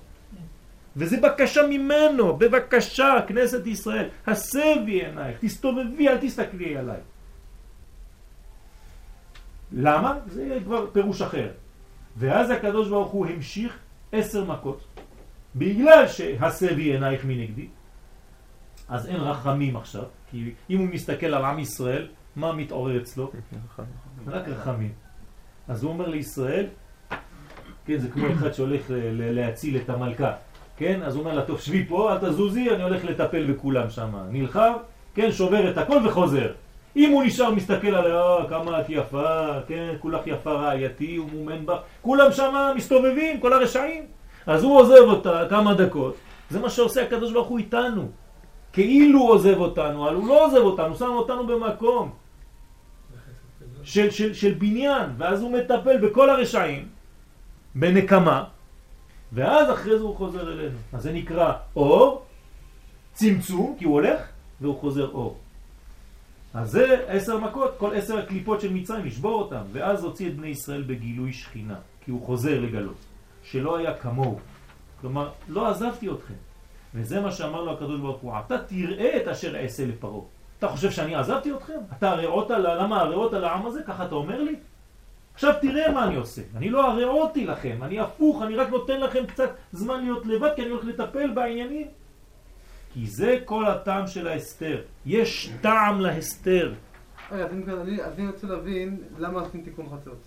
וזה 0.95 1.17
בקשה 1.21 1.67
ממנו, 1.67 2.37
בבקשה, 2.37 3.13
כנסת 3.27 3.67
ישראל, 3.67 4.07
הסבי 4.27 5.05
עינייך, 5.05 5.37
תסתובבי, 5.39 6.09
אל 6.09 6.17
תסתכלי 6.17 6.77
עליי. 6.77 6.99
למה? 9.71 10.17
זה 10.27 10.57
כבר 10.63 10.85
פירוש 10.91 11.21
אחר. 11.21 11.49
ואז 12.17 12.49
הקדוש 12.49 12.87
ברוך 12.87 13.11
הוא 13.11 13.25
המשיך 13.25 13.77
עשר 14.11 14.45
מכות, 14.45 14.83
בגלל 15.55 16.07
שהסבי 16.07 16.93
עינייך 16.93 17.25
מנגדי, 17.25 17.67
אז 18.89 19.07
אין 19.07 19.15
רחמים 19.15 19.75
עכשיו, 19.75 20.03
כי 20.31 20.51
אם 20.69 20.79
הוא 20.79 20.87
מסתכל 20.87 21.25
על 21.25 21.45
עם 21.45 21.59
ישראל, 21.59 22.07
מה 22.35 22.53
מתעורר 22.53 23.01
אצלו? 23.01 23.31
רק 24.27 24.47
רחמים. 24.47 24.91
אז 25.67 25.83
הוא 25.83 25.91
אומר 25.91 26.09
לישראל, 26.09 26.65
כן, 27.85 27.97
זה 27.97 28.09
כמו 28.09 28.27
אחד 28.33 28.53
שהולך 28.53 28.81
להציל 29.17 29.77
את 29.77 29.89
המלכה, 29.89 30.31
כן? 30.77 30.99
אז 31.03 31.15
הוא 31.15 31.23
אומר 31.23 31.35
לה, 31.35 31.41
טוב, 31.41 31.59
שבי 31.59 31.85
פה, 31.85 32.13
אל 32.13 32.17
תזוזי, 32.17 32.69
אני 32.71 32.83
הולך 32.83 33.05
לטפל 33.05 33.51
בכולם 33.51 33.89
שם. 33.89 34.15
נלחם, 34.29 34.73
כן, 35.15 35.31
שובר 35.31 35.71
את 35.71 35.77
הכל 35.77 35.97
וחוזר. 36.07 36.51
אם 36.95 37.11
הוא 37.11 37.23
נשאר 37.23 37.51
מסתכל 37.51 37.95
עליה, 37.95 38.21
אה, 38.21 38.49
כמה 38.49 38.81
את 38.81 38.85
יפה, 38.89 39.59
כן, 39.67 39.95
כולך 39.99 40.27
יפה 40.27 40.51
רעייתי, 40.51 41.15
הוא 41.15 41.29
מומן 41.33 41.65
בה, 41.65 41.77
כולם 42.01 42.31
שם 42.31 42.71
מסתובבים, 42.75 43.39
כל 43.39 43.53
הרשעים. 43.53 44.03
אז 44.45 44.63
הוא 44.63 44.79
עוזב 44.79 45.01
אותה 45.01 45.43
כמה 45.49 45.73
דקות, 45.73 46.15
זה 46.49 46.59
מה 46.59 46.69
שעושה 46.69 47.03
הקדוש 47.03 47.31
ברוך 47.33 47.47
הוא 47.47 47.57
איתנו. 47.57 48.07
כאילו 48.73 49.19
הוא 49.19 49.31
עוזב 49.31 49.57
אותנו, 49.57 50.07
אבל 50.07 50.15
הוא 50.15 50.27
לא 50.27 50.45
עוזב 50.45 50.57
אותנו, 50.57 50.87
הוא 50.87 50.95
שם 50.95 51.05
אותנו 51.05 51.47
במקום. 51.47 52.22
של, 53.83 54.11
של, 54.11 54.33
של 54.33 54.53
בניין, 54.53 55.09
ואז 55.17 55.41
הוא 55.41 55.51
מטפל 55.51 55.97
בכל 55.97 56.29
הרשעים, 56.29 56.87
בנקמה, 57.75 58.43
ואז 59.33 59.71
אחרי 59.71 59.97
זה 59.97 60.03
הוא 60.03 60.15
חוזר 60.15 60.53
אלינו. 60.53 60.77
אז 60.93 61.03
זה 61.03 61.13
נקרא 61.13 61.53
אור, 61.75 62.25
צמצום, 63.13 63.75
כי 63.79 63.85
הוא 63.85 63.93
הולך, 63.93 64.21
והוא 64.61 64.79
חוזר 64.79 65.11
אור. 65.11 65.37
אז 66.53 66.71
זה 66.71 67.05
עשר 67.07 67.37
מכות, 67.37 67.75
כל 67.77 67.95
עשר 67.95 68.17
הקליפות 68.17 68.61
של 68.61 68.73
מצרים, 68.73 69.05
לשבור 69.05 69.41
אותם, 69.41 69.63
ואז 69.71 70.03
הוציא 70.03 70.27
את 70.27 70.35
בני 70.35 70.47
ישראל 70.47 70.81
בגילוי 70.81 71.33
שכינה, 71.33 71.79
כי 72.05 72.11
הוא 72.11 72.25
חוזר 72.25 72.59
לגלות, 72.59 72.97
שלא 73.43 73.77
היה 73.77 73.93
כמוהו. 73.97 74.39
כלומר, 75.01 75.29
לא 75.49 75.67
עזבתי 75.67 76.09
אתכם. 76.09 76.33
וזה 76.95 77.21
מה 77.21 77.31
שאמר 77.31 77.61
לו 77.61 77.73
הקדוש 77.73 77.99
ברוך 77.99 78.21
הוא, 78.21 78.33
אתה 78.45 78.57
תראה 78.57 79.17
את 79.17 79.27
אשר 79.27 79.55
אעשה 79.55 79.85
לפרעה. 79.85 80.25
אתה 80.63 80.71
חושב 80.71 80.91
שאני 80.91 81.15
עזבתי 81.15 81.51
אתכם? 81.51 81.79
אתה 81.97 82.09
הרעות 82.11 82.51
על... 82.51 82.81
למה 82.81 83.01
הרעות 83.01 83.33
על 83.33 83.43
העם 83.43 83.65
הזה? 83.65 83.83
ככה 83.87 84.05
אתה 84.05 84.15
אומר 84.15 84.41
לי? 84.41 84.55
עכשיו 85.33 85.53
תראה 85.61 85.91
מה 85.91 86.07
אני 86.07 86.15
עושה. 86.15 86.41
אני 86.55 86.69
לא 86.69 86.91
הרעותי 86.91 87.45
לכם, 87.45 87.77
אני 87.81 87.99
הפוך, 87.99 88.41
אני 88.41 88.55
רק 88.55 88.69
נותן 88.69 88.99
לכם 88.99 89.25
קצת 89.25 89.49
זמן 89.71 90.01
להיות 90.01 90.25
לבד, 90.25 90.49
כי 90.55 90.61
אני 90.61 90.69
הולך 90.69 90.85
לטפל 90.85 91.29
בעניינים. 91.33 91.87
כי 92.93 93.07
זה 93.07 93.37
כל 93.45 93.65
הטעם 93.65 94.07
של 94.07 94.27
ההסתר. 94.27 94.81
יש 95.05 95.51
טעם 95.61 96.01
להסתר. 96.01 96.73
רגע, 97.31 97.45
אז 98.03 98.19
אני 98.19 98.27
רוצה 98.27 98.47
להבין 98.47 98.97
למה 99.17 99.41
עושים 99.41 99.61
תיקון 99.61 99.85
חצות. 99.89 100.19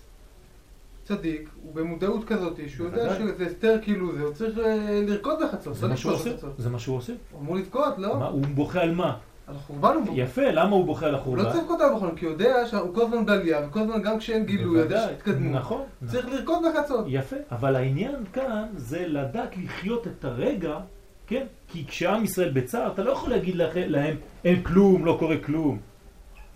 צדיק, 1.03 1.49
הוא 1.63 1.75
במודעות 1.75 2.25
כזאת, 2.25 2.59
שהוא 2.67 2.87
יודע 2.87 3.15
שזה 3.15 3.45
הסתר 3.45 3.77
כאילו 3.81 4.15
זה, 4.15 4.23
הוא 4.23 4.33
צריך 4.33 4.57
אה, 4.57 5.01
לרקוד 5.07 5.39
בחצות. 5.43 5.75
זה 5.75 5.85
לא 5.85 5.91
מה 5.91 5.97
שהוא 5.97 6.13
עושה. 6.13 6.31
זה 6.57 6.69
מה 6.69 6.79
שהוא 6.79 6.97
עושה. 6.97 7.13
הוא 7.31 7.41
אמור 7.41 7.55
לבכות, 7.55 7.97
לא? 7.97 8.13
הוא 8.13 8.45
בוכה 8.55 8.81
על 8.81 8.91
מה? 8.91 9.17
על 9.47 9.55
החורבן 9.55 9.93
הוא 9.95 10.05
בוכה. 10.05 10.19
יפה, 10.19 10.51
למה 10.51 10.75
הוא 10.75 10.85
בוכה 10.85 11.05
על 11.05 11.15
הוא 11.15 11.17
לא 11.17 11.21
החורבן? 11.21 11.43
צריך 11.43 11.63
לבכות 11.63 11.81
על 11.81 11.93
החורבן, 11.93 12.15
כי 12.15 12.25
הוא 12.25 12.31
יודע 12.31 12.67
שהוא 12.67 12.95
כל 12.95 13.01
הזמן 13.01 13.25
בעלייה, 13.25 13.67
וכל 13.67 13.79
הזמן 13.79 14.01
גם 14.01 14.19
כשאין 14.19 14.45
גילוי, 14.45 14.79
אז 14.79 14.85
יש 14.85 14.91
בוודאי, 14.91 15.13
התקדמות. 15.13 15.61
נכון. 15.61 15.81
צריך 16.05 16.27
לרקוד 16.29 16.59
בחצות. 16.65 17.05
יפה, 17.07 17.35
אבל 17.51 17.75
העניין 17.75 18.15
כאן 18.33 18.67
זה 18.75 19.07
לדעת 19.07 19.57
לחיות 19.57 20.07
את 20.07 20.25
הרגע 20.25 20.79
כן? 21.27 21.45
כי 21.67 21.85
כשעם 21.87 22.23
ישראל 22.23 22.49
בצער, 22.49 22.91
אתה 22.93 23.03
לא 23.03 23.11
יכול 23.11 23.29
להגיד 23.29 23.55
להם, 23.75 24.15
אין 24.45 24.63
כלום, 24.63 25.05
לא 25.05 25.17
קורה 25.19 25.37
כלום. 25.37 25.79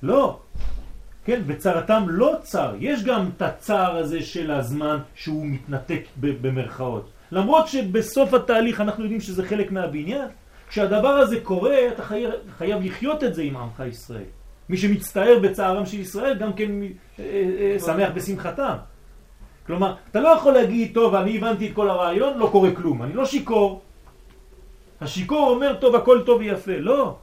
לא. 0.04 0.40
כן, 1.26 1.42
בצרתם 1.48 2.04
לא 2.08 2.36
צר. 2.42 2.76
יש 2.80 3.04
גם 3.04 3.30
את 3.38 3.42
הצער 3.42 3.98
הזה 3.98 4.22
של 4.22 4.52
הזמן 4.52 4.98
שהוא 5.16 5.46
מתנתק 5.46 6.04
במרכאות. 6.18 7.10
למרות 7.32 7.68
שבסוף 7.68 8.34
התהליך 8.34 8.82
אנחנו 8.82 9.04
יודעים 9.04 9.22
שזה 9.22 9.46
חלק 9.46 9.72
מהבניין, 9.72 10.28
כשהדבר 10.72 11.08
הזה 11.08 11.42
קורה, 11.42 11.88
אתה 11.88 12.04
חייב, 12.04 12.32
חייב 12.58 12.82
לחיות 12.84 13.24
את 13.24 13.34
זה 13.36 13.42
עם 13.42 13.58
עמך 13.58 13.84
ישראל. 13.90 14.32
מי 14.70 14.78
שמצטער 14.78 15.40
בצערם 15.44 15.86
של 15.86 16.00
ישראל 16.00 16.38
גם 16.38 16.54
כן 16.54 16.72
אה, 16.82 16.90
אה, 17.20 17.80
שמח 17.80 18.10
בשמחתם. 18.14 18.76
כלומר, 19.68 19.96
אתה 20.12 20.20
לא 20.20 20.28
יכול 20.28 20.54
להגיד, 20.54 20.94
טוב, 20.94 21.16
אני 21.16 21.38
הבנתי 21.38 21.70
את 21.70 21.76
כל 21.76 21.90
הרעיון, 21.90 22.38
לא 22.38 22.50
קורה 22.52 22.76
כלום. 22.76 23.04
אני 23.04 23.14
לא 23.14 23.26
שיקור. 23.26 23.82
השיקור 25.02 25.50
אומר, 25.50 25.76
טוב, 25.76 25.96
הכל 25.96 26.24
טוב 26.26 26.40
ויפה. 26.40 26.78
לא. 26.78 27.16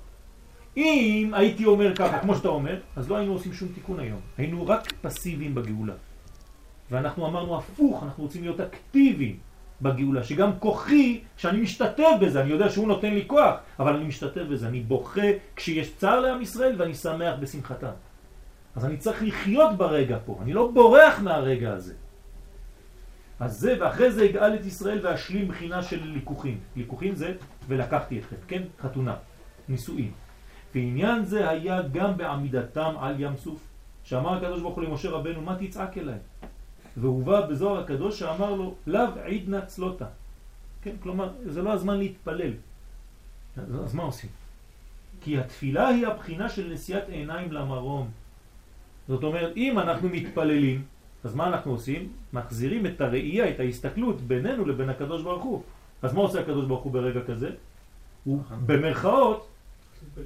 אם 0.76 1.30
הייתי 1.34 1.64
אומר 1.64 1.94
ככה, 1.94 2.18
כמו 2.18 2.36
שאתה 2.36 2.48
אומר, 2.48 2.76
אז 2.96 3.10
לא 3.10 3.16
היינו 3.16 3.32
עושים 3.32 3.52
שום 3.52 3.68
תיקון 3.68 4.00
היום. 4.00 4.20
היינו 4.38 4.66
רק 4.66 4.92
פסיביים 5.02 5.54
בגאולה. 5.54 5.94
ואנחנו 6.90 7.26
אמרנו 7.26 7.56
הפוך, 7.56 8.02
אנחנו 8.02 8.22
רוצים 8.24 8.42
להיות 8.42 8.60
אקטיביים 8.60 9.36
בגאולה, 9.82 10.24
שגם 10.24 10.50
כוחי, 10.58 11.20
כשאני 11.36 11.60
משתתף 11.60 12.10
בזה, 12.20 12.40
אני 12.40 12.50
יודע 12.50 12.68
שהוא 12.68 12.88
נותן 12.88 13.14
לי 13.14 13.24
כוח, 13.26 13.54
אבל 13.78 13.96
אני 13.96 14.04
משתתף 14.04 14.42
בזה, 14.50 14.68
אני 14.68 14.80
בוכה 14.80 15.30
כשיש 15.56 15.96
צער 15.96 16.20
לעם 16.20 16.42
ישראל 16.42 16.74
ואני 16.78 16.94
שמח 16.94 17.34
בשמחתם. 17.40 17.94
אז 18.76 18.84
אני 18.84 18.96
צריך 18.96 19.22
לחיות 19.22 19.76
ברגע 19.76 20.18
פה, 20.24 20.38
אני 20.42 20.52
לא 20.52 20.70
בורח 20.74 21.20
מהרגע 21.20 21.72
הזה. 21.72 21.94
אז 23.40 23.60
זה, 23.60 23.76
ואחרי 23.80 24.10
זה 24.10 24.24
אגאל 24.24 24.54
את 24.54 24.66
ישראל 24.66 25.06
ואשלים 25.06 25.48
בחינה 25.48 25.82
של 25.82 26.00
ליקוחים. 26.04 26.58
ליקוחים 26.76 27.14
זה, 27.14 27.34
ולקחתי 27.68 28.18
אתכם, 28.18 28.36
כן? 28.48 28.62
חתונה, 28.80 29.14
נישואים. 29.68 30.12
ועניין 30.74 31.24
זה 31.24 31.50
היה 31.50 31.82
גם 31.92 32.16
בעמידתם 32.16 32.94
על 33.00 33.14
ים 33.18 33.36
סוף, 33.36 33.60
שאמר 34.04 34.36
הקדוש 34.36 34.60
ברוך 34.60 34.74
הוא 34.74 34.84
למשה 34.84 35.10
רבנו, 35.10 35.40
מה 35.40 35.56
תצעק 35.60 35.98
אליי? 35.98 36.18
והובא 37.00 37.46
בזוהר 37.46 37.80
הקדוש 37.80 38.18
שאמר 38.18 38.54
לו, 38.54 38.74
לאו 38.86 39.08
עידנא 39.24 39.60
צלותה. 39.60 40.06
כן, 40.82 40.94
כלומר, 41.02 41.32
זה 41.46 41.62
לא 41.62 41.72
הזמן 41.72 41.98
להתפלל. 41.98 42.52
אז 43.84 43.94
מה 43.94 44.02
עושים? 44.02 44.30
כי 45.20 45.38
התפילה 45.38 45.88
היא 45.88 46.06
הבחינה 46.06 46.48
של 46.48 46.70
נשיאת 46.72 47.08
עיניים 47.08 47.52
למרום. 47.52 48.10
זאת 49.08 49.22
אומרת, 49.22 49.56
אם 49.56 49.78
אנחנו 49.78 50.08
מתפללים, 50.08 50.82
אז 51.24 51.34
מה 51.34 51.46
אנחנו 51.46 51.72
עושים? 51.72 52.12
מחזירים 52.32 52.86
את 52.86 53.00
הראייה, 53.00 53.50
את 53.50 53.60
ההסתכלות 53.60 54.20
בינינו 54.20 54.66
לבין 54.66 54.88
הקדוש 54.88 55.22
ברוך 55.22 55.44
הוא. 55.44 55.62
אז 56.02 56.14
מה 56.14 56.20
עושה 56.20 56.40
הקדוש 56.40 56.66
ברוך 56.66 56.82
הוא 56.82 56.92
ברגע 56.92 57.20
כזה? 57.26 57.50
הוא 58.24 58.42
במרכאות 58.66 59.48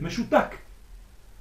משותק. 0.01 0.57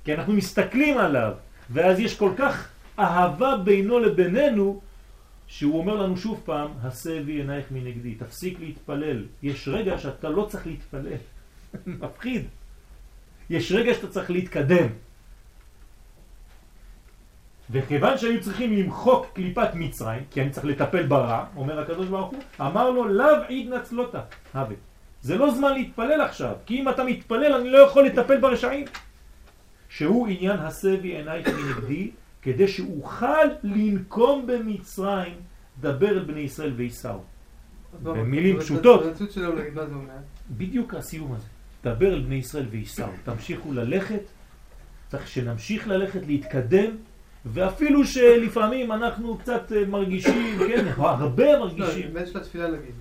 כי 0.03 0.13
אנחנו 0.13 0.33
מסתכלים 0.33 0.97
עליו, 0.97 1.33
ואז 1.69 1.99
יש 1.99 2.17
כל 2.17 2.31
כך 2.37 2.69
אהבה 2.99 3.57
בינו 3.57 3.99
לבינינו, 3.99 4.81
שהוא 5.51 5.79
אומר 5.79 5.95
לנו 5.95 6.17
שוב 6.17 6.41
פעם, 6.45 6.71
הסבי 6.83 7.31
עינייך 7.31 7.65
מנגדי, 7.71 8.15
תפסיק 8.15 8.59
להתפלל. 8.59 9.25
יש 9.43 9.67
רגע 9.67 9.97
שאתה 9.97 10.29
לא 10.29 10.45
צריך 10.49 10.67
להתפלל. 10.67 11.17
מפחיד. 12.01 12.45
יש 13.49 13.71
רגע 13.71 13.93
שאתה 13.93 14.07
צריך 14.07 14.31
להתקדם. 14.31 14.87
וכיוון 17.69 18.17
שהיו 18.17 18.41
צריכים 18.41 18.77
למחוק 18.77 19.25
קליפת 19.33 19.69
מצרים, 19.75 20.23
כי 20.31 20.41
אני 20.41 20.49
צריך 20.49 20.65
לטפל 20.65 21.03
ברע, 21.03 21.45
אומר 21.55 21.79
הקדוש 21.79 22.07
ברוך 22.07 22.31
הוא, 22.31 22.39
אמר 22.61 22.89
לו, 22.89 23.07
לאו 23.07 23.43
עיד 23.47 23.73
נצלותה, 23.73 24.21
הווה. 24.53 24.75
זה 25.21 25.37
לא 25.37 25.51
זמן 25.51 25.73
להתפלל 25.73 26.21
עכשיו, 26.21 26.55
כי 26.65 26.79
אם 26.79 26.89
אתה 26.89 27.03
מתפלל 27.03 27.53
אני 27.53 27.69
לא 27.69 27.77
יכול 27.77 28.05
לטפל 28.05 28.39
ברשעים. 28.39 28.85
שהוא 29.89 30.27
עניין 30.27 30.59
הסבי 30.59 31.15
עינייך 31.17 31.47
מנגדי, 31.47 32.11
כדי 32.41 32.67
שאוכל 32.67 33.45
לנקום 33.63 34.47
במצרים, 34.47 35.33
דבר 35.81 36.09
אל 36.09 36.19
בני 36.19 36.39
ישראל 36.39 36.73
וייסעו. 36.75 37.23
במילים 38.03 38.59
פשוטות. 38.59 39.03
בדיוק 40.51 40.93
הסיום 40.93 41.33
הזה. 41.33 41.45
דבר 41.83 42.13
אל 42.13 42.19
בני 42.19 42.35
ישראל 42.35 42.65
וייסעו. 42.71 43.11
תמשיכו 43.23 43.73
ללכת, 43.73 44.21
צריך 45.09 45.27
שנמשיך 45.27 45.87
ללכת, 45.87 46.27
להתקדם, 46.27 46.91
ואפילו 47.45 48.05
שלפעמים 48.05 48.91
אנחנו 48.91 49.37
קצת 49.37 49.71
אה, 49.71 49.85
מרגישים, 49.85 50.59
כן, 50.59 50.85
או 50.97 51.07
הרבה 51.07 51.53
לא, 51.53 51.59
מרגישים. 51.59 52.13
באמת 52.13 52.27
של 52.27 52.37
התפילה 52.37 52.67
להגיד. 52.67 52.95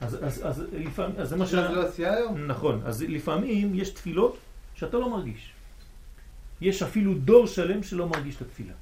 אז, 0.00 0.18
אז, 0.24 0.46
אז 0.46 0.64
לפעמים, 0.72 1.16
אז 1.18 1.28
זה 1.28 1.36
מה 1.36 1.46
ש... 1.46 1.48
תפילה 1.48 1.68
זה 1.68 1.74
לא 1.74 1.86
עשייה 1.86 2.14
היום? 2.14 2.46
נכון, 2.46 2.80
אז 2.84 3.02
לפעמים 3.02 3.74
יש 3.74 3.90
תפילות 3.90 4.36
שאתה 4.74 4.96
לא 4.96 5.10
מרגיש. 5.10 5.52
יש 6.60 6.82
אפילו 6.82 7.14
דור 7.14 7.46
שלם 7.46 7.82
שלא 7.82 8.08
מרגיש 8.08 8.36
את 8.36 8.42
התפילה. 8.42 8.72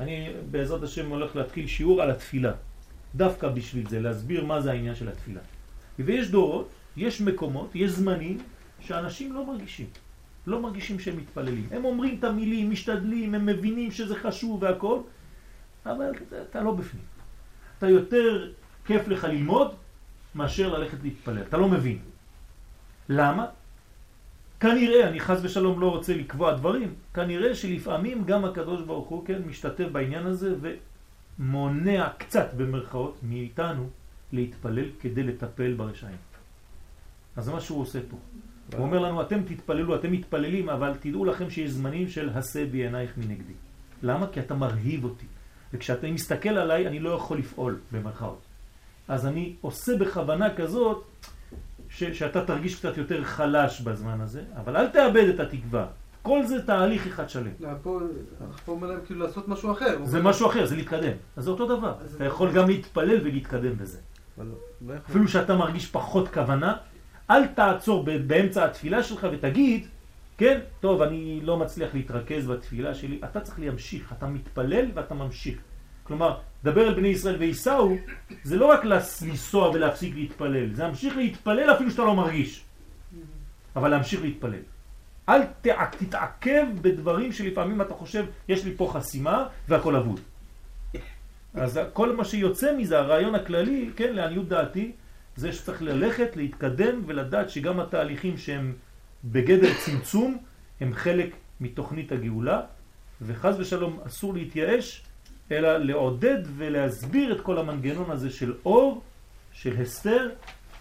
אני 0.00 0.32
בעזרת 0.50 0.82
השם 0.82 1.10
הולך 1.10 1.36
להתחיל 1.36 1.66
שיעור 1.66 2.02
על 2.02 2.10
התפילה. 2.10 2.52
דווקא 3.14 3.48
בשביל 3.48 3.88
זה, 3.88 4.00
להסביר 4.00 4.44
מה 4.44 4.60
זה 4.60 4.70
העניין 4.70 4.94
של 4.94 5.08
התפילה. 5.08 5.40
ויש 5.98 6.30
דורות, 6.30 6.68
יש 6.96 7.20
מקומות, 7.20 7.70
יש 7.74 7.90
זמנים 7.90 8.38
שאנשים 8.80 9.32
לא 9.32 9.46
מרגישים. 9.46 9.86
לא 10.46 10.62
מרגישים 10.62 10.98
שהם 10.98 11.16
מתפללים. 11.16 11.68
הם 11.70 11.84
אומרים 11.84 12.18
את 12.18 12.24
המילים, 12.24 12.70
משתדלים, 12.70 13.34
הם 13.34 13.46
מבינים 13.46 13.90
שזה 13.90 14.16
חשוב 14.16 14.62
והכל, 14.62 15.00
אבל 15.86 16.10
אתה, 16.50 16.62
לא 16.62 16.72
בפנים. 16.72 17.04
אתה 17.78 17.88
יותר 17.88 18.52
כיף 18.86 19.08
לך 19.08 19.24
ללמוד 19.24 19.74
מאשר 20.34 20.78
ללכת 20.78 20.98
להתפלל. 21.02 21.42
אתה 21.42 21.56
לא 21.56 21.68
מבין. 21.68 21.98
למה? 23.08 23.46
כנראה, 24.62 25.08
אני 25.08 25.20
חס 25.20 25.38
ושלום 25.42 25.80
לא 25.80 25.90
רוצה 25.90 26.16
לקבוע 26.16 26.54
דברים, 26.54 26.94
כנראה 27.14 27.54
שלפעמים 27.54 28.24
גם 28.24 28.44
הקדוש 28.44 28.82
ברוך 28.82 29.08
הוא 29.08 29.26
כן 29.26 29.42
משתתף 29.46 29.84
בעניין 29.92 30.26
הזה 30.26 30.54
ומונע 31.38 32.08
קצת 32.18 32.54
במרכאות 32.56 33.18
מאיתנו 33.22 33.88
להתפלל 34.32 34.84
כדי 35.00 35.22
לטפל 35.22 35.74
ברשעים. 35.74 36.16
אז 37.36 37.44
זה 37.44 37.52
מה 37.52 37.60
שהוא 37.60 37.80
עושה 37.80 37.98
פה. 38.10 38.16
הוא 38.76 38.86
אומר 38.86 38.98
לנו, 38.98 39.22
אתם 39.22 39.42
תתפללו, 39.42 39.96
אתם 39.96 40.12
מתפללים, 40.12 40.68
אבל 40.68 40.92
תדעו 41.00 41.24
לכם 41.24 41.50
שיש 41.50 41.70
זמנים 41.70 42.08
של 42.08 42.30
הסה 42.34 42.64
בעינייך 42.70 43.18
מנגדי. 43.18 43.58
למה? 44.02 44.26
כי 44.32 44.40
אתה 44.40 44.54
מרהיב 44.54 45.04
אותי. 45.04 45.26
וכשאתה 45.72 46.06
מסתכל 46.06 46.48
עליי, 46.48 46.86
אני 46.86 47.00
לא 47.00 47.10
יכול 47.10 47.38
לפעול, 47.38 47.78
במרכאות. 47.92 48.42
אז 49.08 49.26
אני 49.26 49.54
עושה 49.60 49.96
בכוונה 49.96 50.54
כזאת, 50.54 51.04
ש, 51.94 52.04
שאתה 52.04 52.44
תרגיש 52.44 52.74
קצת 52.74 52.98
יותר 52.98 53.24
חלש 53.24 53.80
בזמן 53.80 54.20
הזה, 54.20 54.42
אבל 54.56 54.76
אל 54.76 54.88
תאבד 54.88 55.28
את 55.34 55.40
התקווה. 55.40 55.86
כל 56.22 56.46
זה 56.46 56.66
תהליך 56.66 57.06
אחד 57.06 57.28
שלם. 57.28 57.50
לא, 57.60 57.68
פה 57.82 58.00
פה 58.64 58.72
אומר 58.72 58.88
להם 58.88 59.00
כאילו 59.06 59.20
לעשות 59.26 59.48
משהו 59.48 59.72
אחר. 59.72 59.98
זה 60.04 60.22
משהו 60.22 60.46
אחר, 60.46 60.66
זה 60.66 60.76
להתקדם. 60.76 61.12
אז 61.36 61.44
זה 61.44 61.50
אותו 61.50 61.76
דבר. 61.76 61.94
אתה 62.16 62.24
יכול 62.24 62.52
גם 62.52 62.68
להתפלל 62.68 63.18
ולהתקדם 63.24 63.76
בזה. 63.76 63.98
לא 64.38 64.44
יכול... 64.80 64.96
אפילו 65.10 65.28
שאתה 65.28 65.56
מרגיש 65.56 65.90
פחות 65.90 66.28
כוונה, 66.28 66.76
אל 67.30 67.46
תעצור 67.46 68.04
ב- 68.04 68.28
באמצע 68.28 68.64
התפילה 68.64 69.02
שלך 69.02 69.26
ותגיד, 69.32 69.86
כן, 70.38 70.60
טוב, 70.80 71.02
אני 71.02 71.40
לא 71.42 71.56
מצליח 71.58 71.94
להתרכז 71.94 72.46
בתפילה 72.46 72.94
שלי. 72.94 73.20
אתה 73.24 73.40
צריך 73.40 73.60
להמשיך, 73.60 74.12
אתה 74.18 74.26
מתפלל 74.26 74.86
ואתה 74.94 75.14
ממשיך. 75.14 75.58
כלומר, 76.04 76.38
דבר 76.64 76.88
אל 76.88 76.94
בני 76.94 77.08
ישראל 77.08 77.36
וייסעו, 77.36 77.96
זה 78.44 78.56
לא 78.56 78.66
רק 78.66 78.84
לנסוע 79.22 79.68
ולהפסיק 79.70 80.14
להתפלל, 80.14 80.74
זה 80.74 80.82
להמשיך 80.82 81.16
להתפלל 81.16 81.72
אפילו 81.74 81.90
שאתה 81.90 82.02
לא 82.02 82.14
מרגיש. 82.14 82.64
אבל 83.76 83.88
להמשיך 83.88 84.22
להתפלל. 84.22 84.62
אל 85.28 85.40
תע- 85.60 85.84
תתעכב 85.98 86.66
בדברים 86.82 87.32
שלפעמים 87.32 87.80
אתה 87.82 87.94
חושב, 87.94 88.24
יש 88.48 88.64
לי 88.64 88.74
פה 88.76 88.90
חסימה 88.94 89.46
והכל 89.68 89.96
אבוד. 89.96 90.20
אז 91.54 91.80
כל 91.92 92.16
מה 92.16 92.24
שיוצא 92.24 92.76
מזה, 92.78 92.98
הרעיון 92.98 93.34
הכללי, 93.34 93.90
כן, 93.96 94.12
לעניות 94.14 94.48
דעתי, 94.48 94.92
זה 95.36 95.52
שצריך 95.52 95.82
ללכת, 95.82 96.36
להתקדם 96.36 97.02
ולדעת 97.06 97.50
שגם 97.50 97.80
התהליכים 97.80 98.38
שהם 98.38 98.74
בגדר 99.24 99.70
צמצום, 99.84 100.38
הם 100.80 100.94
חלק 100.94 101.30
מתוכנית 101.60 102.12
הגאולה, 102.12 102.60
וחז 103.22 103.60
ושלום 103.60 104.00
אסור 104.06 104.34
להתייאש, 104.34 105.04
אלא 105.52 105.78
לעודד 105.78 106.38
ולהסביר 106.56 107.32
את 107.32 107.40
כל 107.40 107.58
המנגנון 107.58 108.10
הזה 108.10 108.30
של 108.30 108.54
אור, 108.64 109.02
של 109.52 109.82
הסתר 109.82 110.30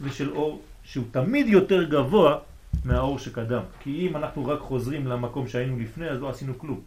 ושל 0.02 0.31
אור 0.31 0.61
שהוא 0.84 1.06
תמיד 1.11 1.48
יותר 1.48 1.84
גבוה 1.84 2.39
מהאור 2.85 3.19
שקדם. 3.19 3.64
כי 3.80 4.07
אם 4.07 4.18
אנחנו 4.18 4.48
רק 4.48 4.60
חוזרים 4.60 5.07
למקום 5.07 5.48
שהיינו 5.48 5.80
לפני, 5.80 6.10
אז 6.10 6.22
לא 6.22 6.30
עשינו 6.30 6.60
כלום. 6.60 6.81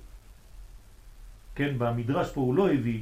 כן, 1.55 1.75
במדרש 1.79 2.33
פה 2.33 2.41
הוא 2.41 2.55
לא 2.55 2.73
הביא, 2.73 3.01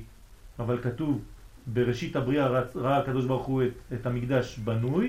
אבל 0.58 0.78
כתוב 0.82 1.20
בראשית 1.66 2.16
הבריאה 2.16 2.46
ראה 2.74 2.98
הקדוש 2.98 3.24
ברוך 3.24 3.46
הוא 3.46 3.62
את, 3.62 3.74
את 3.92 4.06
המקדש 4.06 4.58
בנוי 4.58 5.08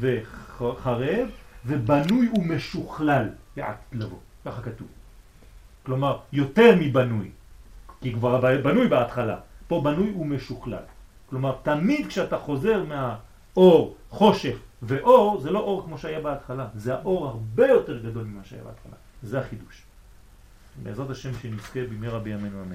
וחרב 0.00 1.28
ובנוי 1.66 2.28
ומשוכלל 2.28 3.28
לאט 3.56 3.78
לבוא, 3.92 4.18
ככה 4.44 4.62
כתוב. 4.62 4.88
כלומר, 5.82 6.18
יותר 6.32 6.74
מבנוי, 6.80 7.30
כי 8.06 8.12
כבר 8.12 8.40
בנוי 8.62 8.88
בהתחלה, 8.88 9.36
פה 9.68 9.80
בנוי 9.84 10.10
ומשוכלל. 10.10 10.82
כלומר, 11.30 11.56
תמיד 11.62 12.06
כשאתה 12.06 12.38
חוזר 12.38 12.84
מהאור, 12.84 13.96
חושך, 14.10 14.56
ואור 14.82 15.40
זה 15.40 15.50
לא 15.50 15.58
אור 15.58 15.82
כמו 15.82 15.98
שהיה 15.98 16.20
בהתחלה, 16.20 16.66
זה 16.74 16.94
האור 16.94 17.26
הרבה 17.26 17.66
יותר 17.66 17.98
גדול 17.98 18.24
ממה 18.24 18.44
שהיה 18.44 18.62
בהתחלה. 18.64 18.92
זה 19.22 19.38
החידוש. 19.38 19.85
בעזרת 20.82 21.10
השם 21.10 21.30
שנזכה 21.42 21.80
במהרה 21.92 22.18
בימינו 22.18 22.56
אמן. 22.62 22.74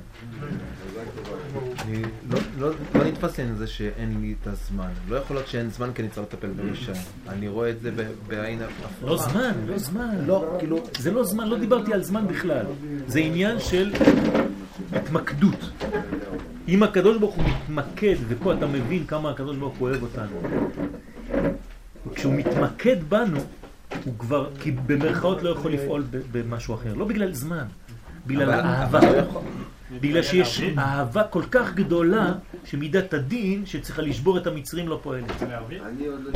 אני 1.81 2.01
לא- 2.29 2.39
לא 2.59 2.69
לא 2.95 3.03
נתפס 3.03 3.37
לי 3.37 3.43
עם 3.43 3.55
זה 3.55 3.67
שאין 3.67 4.21
לי 4.21 4.35
את 4.41 4.47
הזמן. 4.47 4.89
לא 5.09 5.15
יכול 5.15 5.35
להיות 5.35 5.47
שאין 5.47 5.69
זמן 5.69 5.89
כי 5.95 6.01
אני 6.01 6.09
צריך 6.09 6.27
לטפל 6.33 6.47
באישה. 6.47 6.91
אני 7.29 7.47
רואה 7.47 7.69
את 7.69 7.81
זה 7.81 7.91
בעין 8.27 8.59
הפוכה. 8.61 9.05
לא 9.05 9.17
זמן, 9.17 9.51
לא 9.67 9.77
זמן. 9.77 10.15
לא, 10.27 10.55
כאילו, 10.59 10.83
זה 10.99 11.11
לא 11.11 11.23
זמן, 11.23 11.47
לא 11.47 11.59
דיברתי 11.59 11.93
על 11.93 12.03
זמן 12.03 12.27
בכלל. 12.27 12.65
זה 13.07 13.19
עניין 13.19 13.59
של 13.59 13.91
התמקדות. 14.93 15.69
אם 16.67 16.83
הקדוש 16.83 17.17
ברוך 17.17 17.35
הוא 17.35 17.43
מתמקד, 17.45 18.15
ופה 18.27 18.53
אתה 18.53 18.67
מבין 18.67 19.05
כמה 19.05 19.29
הקדוש 19.31 19.57
ברוך 19.57 19.77
הוא 19.77 19.89
אוהב 19.89 20.01
אותנו. 20.03 20.41
כשהוא 22.15 22.33
מתמקד 22.33 22.97
בנו, 23.09 23.39
הוא 24.05 24.13
כבר, 24.19 24.49
כי 24.59 24.71
במרכאות 24.71 25.43
לא 25.43 25.49
יכול 25.49 25.73
לפעול 25.73 26.03
במשהו 26.31 26.75
אחר. 26.75 26.93
לא 26.93 27.05
בגלל 27.05 27.33
זמן, 27.33 27.65
בגלל 28.27 28.49
אבל- 28.51 28.59
אהבה. 28.59 28.99
אבל 28.99 29.15
לא 29.21 29.41
בגלל 30.01 30.23
שיש 30.23 30.61
אהבה 30.77 31.23
כל 31.23 31.43
כך 31.51 31.73
גדולה, 31.73 32.33
שמידת 32.65 33.13
הדין 33.13 33.65
שצריכה 33.65 34.01
לשבור 34.01 34.37
את 34.37 34.47
המצרים 34.47 34.87
לא 34.87 34.99
פועלת. 35.03 35.41
אני 35.41 36.05
עוד 36.05 36.19
לא 36.23 36.31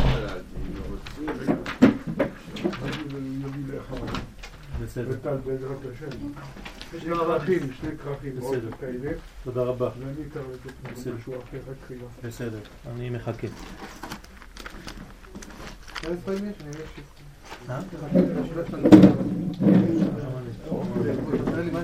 לא, 7.08 7.26
אבל- 7.26 7.40
כרכים, 7.40 7.60
שני 7.82 7.90
כרכים, 8.04 8.32
עוד 8.40 8.56
בסדר. 8.56 8.72
כאלה, 8.80 9.12
תודה 9.44 9.62
רבה. 9.62 9.90
ואני 10.00 10.12
אתן 10.32 10.40
לתת 10.54 10.92
בסדר. 10.94 11.14
משהו 11.16 11.34
אחר 11.34 11.58
רק 11.70 11.76
תחילה. 11.86 12.04
בסדר, 12.24 12.60
אני 12.96 13.10
מחכה. 13.10 13.48
איזה 17.46 17.86
ספרים 17.92 18.28
יש? 18.34 18.50
אני 18.50 18.56
לא 18.56 18.62
יודע 18.62 18.64
אה? 18.64 18.64
שיש 18.64 18.74
לנו. 18.74 18.90
תן 21.46 21.60
לי 21.60 21.72
מה 21.72 21.80